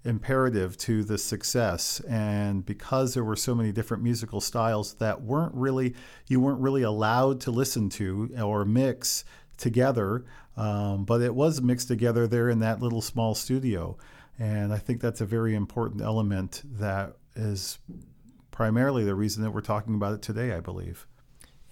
imperative 0.05 0.77
to 0.77 1.03
the 1.03 1.17
success. 1.17 1.99
And 2.01 2.63
because 2.63 3.15
there 3.15 3.23
were 3.23 3.35
so 3.35 3.55
many 3.55 3.71
different 3.71 4.03
musical 4.03 4.39
styles 4.39 4.93
that 4.95 5.23
weren't 5.23 5.55
really, 5.55 5.95
you 6.27 6.39
weren't 6.39 6.61
really 6.61 6.83
allowed 6.83 7.41
to 7.41 7.51
listen 7.51 7.89
to 7.89 8.29
or 8.39 8.65
mix 8.65 9.25
together, 9.57 10.25
um, 10.57 11.05
but 11.05 11.21
it 11.21 11.33
was 11.33 11.59
mixed 11.59 11.87
together 11.87 12.27
there 12.27 12.49
in 12.49 12.59
that 12.59 12.81
little 12.81 13.01
small 13.01 13.33
studio. 13.33 13.97
And 14.39 14.73
I 14.73 14.77
think 14.77 15.01
that's 15.01 15.21
a 15.21 15.25
very 15.25 15.55
important 15.55 16.01
element 16.01 16.63
that 16.65 17.17
is 17.35 17.79
primarily 18.51 19.03
the 19.03 19.15
reason 19.15 19.43
that 19.43 19.51
we're 19.51 19.61
talking 19.61 19.95
about 19.95 20.13
it 20.13 20.21
today, 20.21 20.53
I 20.53 20.59
believe. 20.59 21.07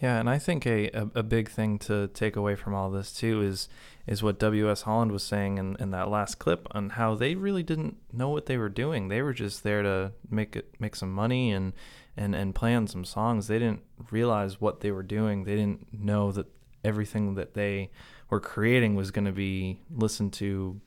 Yeah, 0.01 0.19
and 0.19 0.27
I 0.27 0.39
think 0.39 0.65
a, 0.65 0.89
a, 0.89 1.09
a, 1.15 1.23
big 1.23 1.47
thing 1.47 1.77
to 1.79 2.07
take 2.07 2.35
away 2.35 2.55
from 2.55 2.73
all 2.73 2.89
this 2.89 3.13
too 3.13 3.43
is 3.43 3.69
is 4.07 4.23
what 4.23 4.39
W.S. 4.39 4.81
Holland 4.81 5.11
was 5.11 5.21
saying 5.21 5.59
in, 5.59 5.75
in 5.79 5.91
that 5.91 6.09
last 6.09 6.39
clip 6.39 6.67
on 6.71 6.89
how 6.89 7.13
they 7.13 7.35
really 7.35 7.61
didn't 7.61 7.97
know 8.11 8.29
what 8.29 8.47
they 8.47 8.57
were 8.57 8.67
doing. 8.67 9.09
They 9.09 9.21
were 9.21 9.33
just 9.33 9.61
there 9.61 9.83
to 9.83 10.13
make 10.27 10.55
it 10.55 10.73
make 10.79 10.95
some 10.95 11.13
money 11.13 11.51
and 11.51 11.73
and 12.17 12.33
and 12.33 12.55
play 12.55 12.73
on 12.73 12.87
some 12.87 13.05
songs. 13.05 13.47
They 13.47 13.59
didn't 13.59 13.83
realize 14.09 14.59
what 14.59 14.79
they 14.79 14.89
were 14.89 15.03
doing. 15.03 15.43
They 15.43 15.55
didn't 15.55 15.93
know 15.93 16.31
that 16.31 16.47
everything 16.83 17.35
that 17.35 17.53
they 17.53 17.91
were 18.27 18.39
creating 18.39 18.95
was 18.95 19.11
going 19.11 19.25
to 19.25 19.31
be 19.31 19.81
listened 19.91 20.33
to 20.33 20.81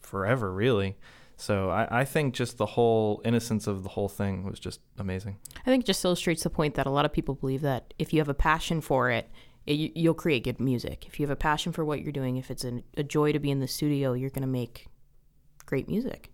forever, 0.00 0.52
really. 0.52 0.96
So 1.36 1.70
I, 1.70 2.00
I 2.00 2.04
think 2.04 2.34
just 2.34 2.56
the 2.56 2.66
whole 2.66 3.20
innocence 3.24 3.66
of 3.66 3.82
the 3.82 3.90
whole 3.90 4.08
thing 4.08 4.44
was 4.44 4.58
just 4.58 4.80
amazing. 4.98 5.36
I 5.58 5.70
think 5.70 5.84
it 5.84 5.86
just 5.86 6.04
illustrates 6.04 6.42
the 6.42 6.50
point 6.50 6.74
that 6.74 6.86
a 6.86 6.90
lot 6.90 7.04
of 7.04 7.12
people 7.12 7.34
believe 7.34 7.60
that 7.60 7.92
if 7.98 8.12
you 8.12 8.20
have 8.20 8.28
a 8.28 8.34
passion 8.34 8.80
for 8.80 9.10
it, 9.10 9.30
it 9.66 9.96
you'll 9.96 10.14
create 10.14 10.44
good 10.44 10.60
music. 10.60 11.04
If 11.06 11.20
you 11.20 11.26
have 11.26 11.32
a 11.32 11.36
passion 11.36 11.72
for 11.72 11.84
what 11.84 12.00
you're 12.00 12.12
doing, 12.12 12.36
if 12.36 12.50
it's 12.50 12.64
a, 12.64 12.82
a 12.96 13.02
joy 13.02 13.32
to 13.32 13.38
be 13.38 13.50
in 13.50 13.60
the 13.60 13.68
studio, 13.68 14.14
you're 14.14 14.30
going 14.30 14.42
to 14.42 14.48
make 14.48 14.86
great 15.66 15.88
music. 15.88 16.30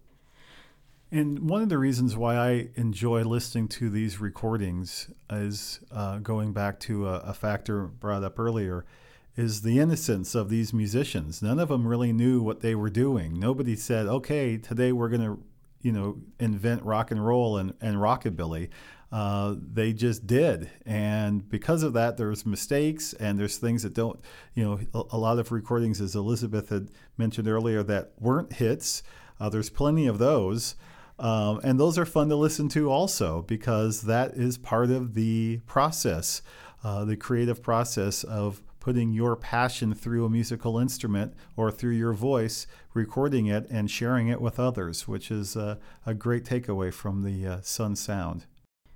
And 1.10 1.50
one 1.50 1.62
of 1.62 1.68
the 1.68 1.78
reasons 1.78 2.16
why 2.16 2.36
I 2.36 2.68
enjoy 2.76 3.22
listening 3.24 3.68
to 3.68 3.90
these 3.90 4.18
recordings 4.18 5.10
is 5.30 5.80
uh, 5.90 6.18
going 6.18 6.52
back 6.52 6.80
to 6.80 7.08
a, 7.08 7.14
a 7.18 7.34
factor 7.34 7.86
brought 7.86 8.22
up 8.22 8.38
earlier 8.38 8.86
is 9.36 9.62
the 9.62 9.78
innocence 9.78 10.34
of 10.34 10.48
these 10.48 10.72
musicians. 10.72 11.42
None 11.42 11.58
of 11.58 11.68
them 11.68 11.86
really 11.86 12.12
knew 12.12 12.42
what 12.42 12.60
they 12.60 12.74
were 12.74 12.90
doing. 12.90 13.38
Nobody 13.38 13.76
said, 13.76 14.06
"Okay, 14.06 14.56
today 14.58 14.92
we're 14.92 15.08
going 15.08 15.22
to, 15.22 15.42
you 15.80 15.92
know, 15.92 16.18
invent 16.38 16.82
rock 16.82 17.10
and 17.10 17.24
roll 17.24 17.56
and, 17.56 17.74
and 17.80 17.96
rockabilly." 17.96 18.68
Uh, 19.10 19.56
they 19.58 19.92
just 19.92 20.26
did, 20.26 20.70
and 20.86 21.46
because 21.50 21.82
of 21.82 21.92
that, 21.92 22.16
there's 22.16 22.46
mistakes 22.46 23.12
and 23.14 23.38
there's 23.38 23.58
things 23.58 23.82
that 23.82 23.92
don't, 23.92 24.18
you 24.54 24.64
know, 24.64 24.80
a, 24.94 25.16
a 25.16 25.18
lot 25.18 25.38
of 25.38 25.52
recordings, 25.52 26.00
as 26.00 26.14
Elizabeth 26.14 26.70
had 26.70 26.88
mentioned 27.18 27.46
earlier, 27.46 27.82
that 27.82 28.12
weren't 28.18 28.54
hits. 28.54 29.02
Uh, 29.38 29.50
there's 29.50 29.68
plenty 29.68 30.06
of 30.06 30.18
those. 30.18 30.76
Um, 31.18 31.60
and 31.62 31.78
those 31.78 31.98
are 31.98 32.06
fun 32.06 32.28
to 32.30 32.36
listen 32.36 32.68
to 32.70 32.90
also 32.90 33.42
because 33.42 34.02
that 34.02 34.32
is 34.32 34.56
part 34.58 34.90
of 34.90 35.14
the 35.14 35.60
process, 35.66 36.42
uh, 36.82 37.04
the 37.04 37.16
creative 37.16 37.62
process 37.62 38.24
of 38.24 38.62
putting 38.82 39.12
your 39.12 39.36
passion 39.36 39.94
through 39.94 40.24
a 40.24 40.28
musical 40.28 40.76
instrument 40.76 41.32
or 41.56 41.70
through 41.70 41.92
your 41.92 42.12
voice, 42.12 42.66
recording 42.94 43.46
it 43.46 43.64
and 43.70 43.88
sharing 43.88 44.26
it 44.26 44.40
with 44.40 44.58
others, 44.58 45.06
which 45.06 45.30
is 45.30 45.54
a, 45.54 45.78
a 46.04 46.12
great 46.12 46.44
takeaway 46.44 46.92
from 46.92 47.22
the 47.22 47.46
uh, 47.46 47.60
Sun 47.62 47.94
Sound. 47.94 48.44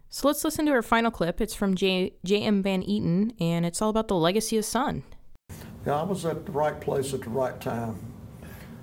So 0.08 0.26
let's 0.26 0.42
listen 0.42 0.66
to 0.66 0.72
our 0.72 0.82
final 0.82 1.12
clip. 1.12 1.40
It's 1.40 1.54
from 1.54 1.76
J. 1.76 2.14
J.M. 2.24 2.64
Van 2.64 2.82
Eaton, 2.82 3.32
and 3.38 3.64
it's 3.64 3.80
all 3.80 3.90
about 3.90 4.08
the 4.08 4.16
legacy 4.16 4.56
of 4.56 4.64
Sun. 4.64 5.04
Yeah, 5.86 6.00
I 6.00 6.02
was 6.02 6.24
at 6.26 6.46
the 6.46 6.52
right 6.52 6.80
place 6.80 7.14
at 7.14 7.20
the 7.20 7.30
right 7.30 7.60
time. 7.60 7.96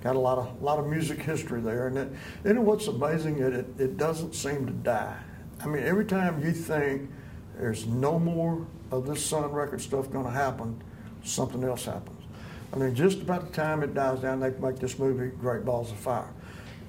Got 0.02 0.16
a 0.16 0.20
lot 0.20 0.38
of 0.38 0.62
lot 0.62 0.80
of 0.80 0.88
music 0.88 1.22
history 1.22 1.60
there, 1.60 1.88
and 1.88 1.98
it, 1.98 2.14
and 2.46 2.66
what's 2.66 2.88
amazing 2.88 3.40
is 3.40 3.54
it 3.54 3.66
it 3.78 3.98
doesn't 3.98 4.36
seem 4.36 4.66
to 4.68 4.72
die. 4.72 5.18
I 5.60 5.68
mean, 5.68 5.84
every 5.84 6.06
time 6.06 6.42
you 6.42 6.54
think 6.54 7.10
there's 7.58 7.86
no 7.86 8.20
more 8.20 8.66
of 8.90 9.06
this 9.06 9.26
Sun 9.26 9.52
record 9.52 9.82
stuff 9.82 10.10
going 10.10 10.26
to 10.26 10.32
happen, 10.32 10.82
something 11.24 11.64
else 11.64 11.86
happens. 11.86 12.22
I 12.74 12.78
mean, 12.78 12.96
just 12.96 13.22
about 13.22 13.48
the 13.48 13.54
time 13.54 13.84
it 13.84 13.94
dies 13.94 14.20
down, 14.20 14.40
they 14.40 14.50
make 14.52 14.80
this 14.80 14.98
movie, 14.98 15.28
Great 15.40 15.64
Balls 15.64 15.92
of 15.92 15.98
Fire. 15.98 16.32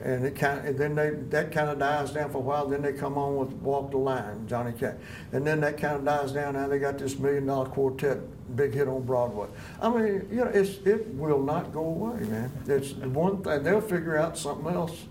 And 0.02 0.24
it 0.26 0.34
kind 0.34 0.58
of, 0.58 0.66
and 0.66 0.78
then 0.78 0.94
they, 0.94 1.10
that 1.30 1.52
kind 1.52 1.70
of 1.70 1.78
dies 1.78 2.10
down 2.10 2.30
for 2.30 2.38
a 2.38 2.40
while. 2.40 2.66
Then 2.66 2.82
they 2.82 2.92
come 2.92 3.16
on 3.16 3.36
with 3.36 3.52
Walk 3.54 3.90
the 3.90 3.96
Line, 3.96 4.46
Johnny 4.48 4.72
Cash. 4.72 4.96
And 5.32 5.46
then 5.46 5.60
that 5.60 5.78
kind 5.78 5.96
of 5.96 6.04
dies 6.04 6.32
down. 6.32 6.54
Now 6.54 6.68
they 6.68 6.78
got 6.78 6.98
this 6.98 7.18
Million 7.18 7.46
Dollar 7.46 7.68
Quartet 7.68 8.18
big 8.56 8.74
hit 8.74 8.88
on 8.88 9.02
Broadway. 9.02 9.48
I 9.80 9.88
mean, 9.88 10.28
you 10.30 10.36
know, 10.36 10.50
it's, 10.52 10.84
it 10.86 11.06
will 11.14 11.42
not 11.42 11.72
go 11.72 11.80
away, 11.80 12.20
man. 12.24 12.50
It's 12.66 12.92
one 12.92 13.42
thing, 13.42 13.62
they'll 13.62 13.80
figure 13.80 14.16
out 14.16 14.36
something 14.36 14.72
else 14.74 15.04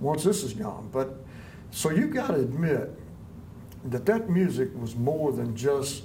once 0.00 0.24
this 0.24 0.42
is 0.42 0.52
gone. 0.52 0.88
But, 0.92 1.16
so 1.70 1.90
you 1.90 2.06
got 2.06 2.28
to 2.28 2.34
admit 2.34 2.90
that 3.86 4.06
that 4.06 4.30
music 4.30 4.70
was 4.78 4.94
more 4.94 5.32
than 5.32 5.56
just 5.56 6.04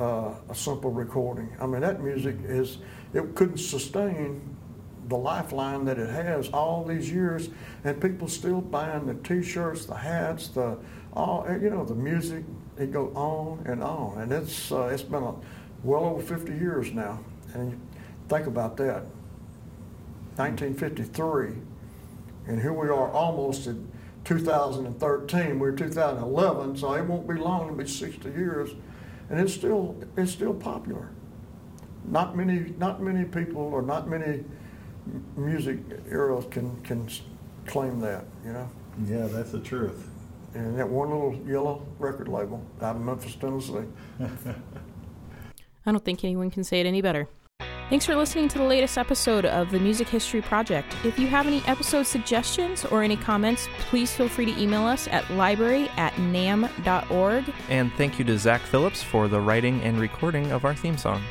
uh, 0.00 0.34
a 0.48 0.54
simple 0.54 0.90
recording. 0.90 1.54
I 1.60 1.66
mean, 1.66 1.80
that 1.82 2.02
music 2.02 2.36
is, 2.44 2.78
it 3.12 3.34
couldn't 3.34 3.58
sustain 3.58 4.56
the 5.08 5.16
lifeline 5.16 5.84
that 5.84 5.98
it 5.98 6.08
has 6.08 6.48
all 6.50 6.84
these 6.84 7.10
years, 7.10 7.50
and 7.84 8.00
people 8.00 8.28
still 8.28 8.60
buying 8.60 9.06
the 9.06 9.14
T-shirts, 9.14 9.84
the 9.86 9.96
hats, 9.96 10.48
the 10.48 10.78
all 11.12 11.46
you 11.60 11.70
know, 11.70 11.84
the 11.84 11.94
music. 11.94 12.44
It 12.78 12.92
goes 12.92 13.12
on 13.14 13.62
and 13.66 13.82
on, 13.82 14.18
and 14.18 14.32
it's 14.32 14.72
uh, 14.72 14.86
it's 14.86 15.02
been 15.02 15.22
a, 15.22 15.34
well 15.82 16.04
over 16.04 16.22
50 16.22 16.52
years 16.52 16.92
now. 16.92 17.20
And 17.52 17.78
think 18.28 18.46
about 18.46 18.76
that, 18.78 19.04
1953, 20.36 21.50
and 22.46 22.60
here 22.60 22.72
we 22.72 22.88
are 22.88 23.10
almost 23.10 23.66
in 23.66 23.86
2013. 24.24 25.58
We're 25.58 25.72
2011, 25.72 26.76
so 26.76 26.94
it 26.94 27.04
won't 27.04 27.28
be 27.28 27.34
long 27.34 27.68
to 27.68 27.74
be 27.74 27.86
60 27.86 28.30
years 28.30 28.70
and 29.32 29.40
it's 29.40 29.54
still 29.54 29.96
it's 30.16 30.30
still 30.30 30.54
popular. 30.54 31.08
Not 32.04 32.36
many 32.36 32.74
not 32.78 33.02
many 33.02 33.24
people 33.24 33.62
or 33.62 33.82
not 33.82 34.08
many 34.08 34.44
music 35.36 35.78
eras 36.08 36.44
can 36.50 36.80
can 36.82 37.08
claim 37.66 37.98
that. 38.00 38.26
You 38.44 38.52
know. 38.52 38.70
Yeah, 39.06 39.26
that's 39.26 39.50
the 39.52 39.60
truth. 39.60 40.08
And 40.54 40.78
that 40.78 40.86
one 40.86 41.08
little 41.08 41.34
yellow 41.48 41.86
record 41.98 42.28
label 42.28 42.62
out 42.82 42.96
of 42.96 43.02
Memphis, 43.02 43.34
Tennessee. 43.36 43.86
I 45.86 45.90
don't 45.90 46.04
think 46.04 46.22
anyone 46.24 46.50
can 46.50 46.62
say 46.62 46.80
it 46.80 46.86
any 46.86 47.00
better. 47.00 47.26
Thanks 47.88 48.06
for 48.06 48.16
listening 48.16 48.48
to 48.48 48.58
the 48.58 48.64
latest 48.64 48.96
episode 48.96 49.44
of 49.44 49.70
the 49.70 49.78
Music 49.78 50.08
History 50.08 50.40
Project. 50.40 50.96
If 51.04 51.18
you 51.18 51.26
have 51.26 51.46
any 51.46 51.62
episode 51.66 52.06
suggestions 52.06 52.86
or 52.86 53.02
any 53.02 53.16
comments, 53.16 53.68
please 53.80 54.10
feel 54.14 54.28
free 54.28 54.46
to 54.46 54.60
email 54.60 54.84
us 54.84 55.08
at 55.08 55.30
library 55.32 55.90
at 55.98 56.14
namm.org. 56.14 57.44
And 57.68 57.92
thank 57.94 58.18
you 58.18 58.24
to 58.24 58.38
Zach 58.38 58.62
Phillips 58.62 59.02
for 59.02 59.28
the 59.28 59.40
writing 59.40 59.82
and 59.82 60.00
recording 60.00 60.52
of 60.52 60.64
our 60.64 60.74
theme 60.74 60.96
song. 60.96 61.22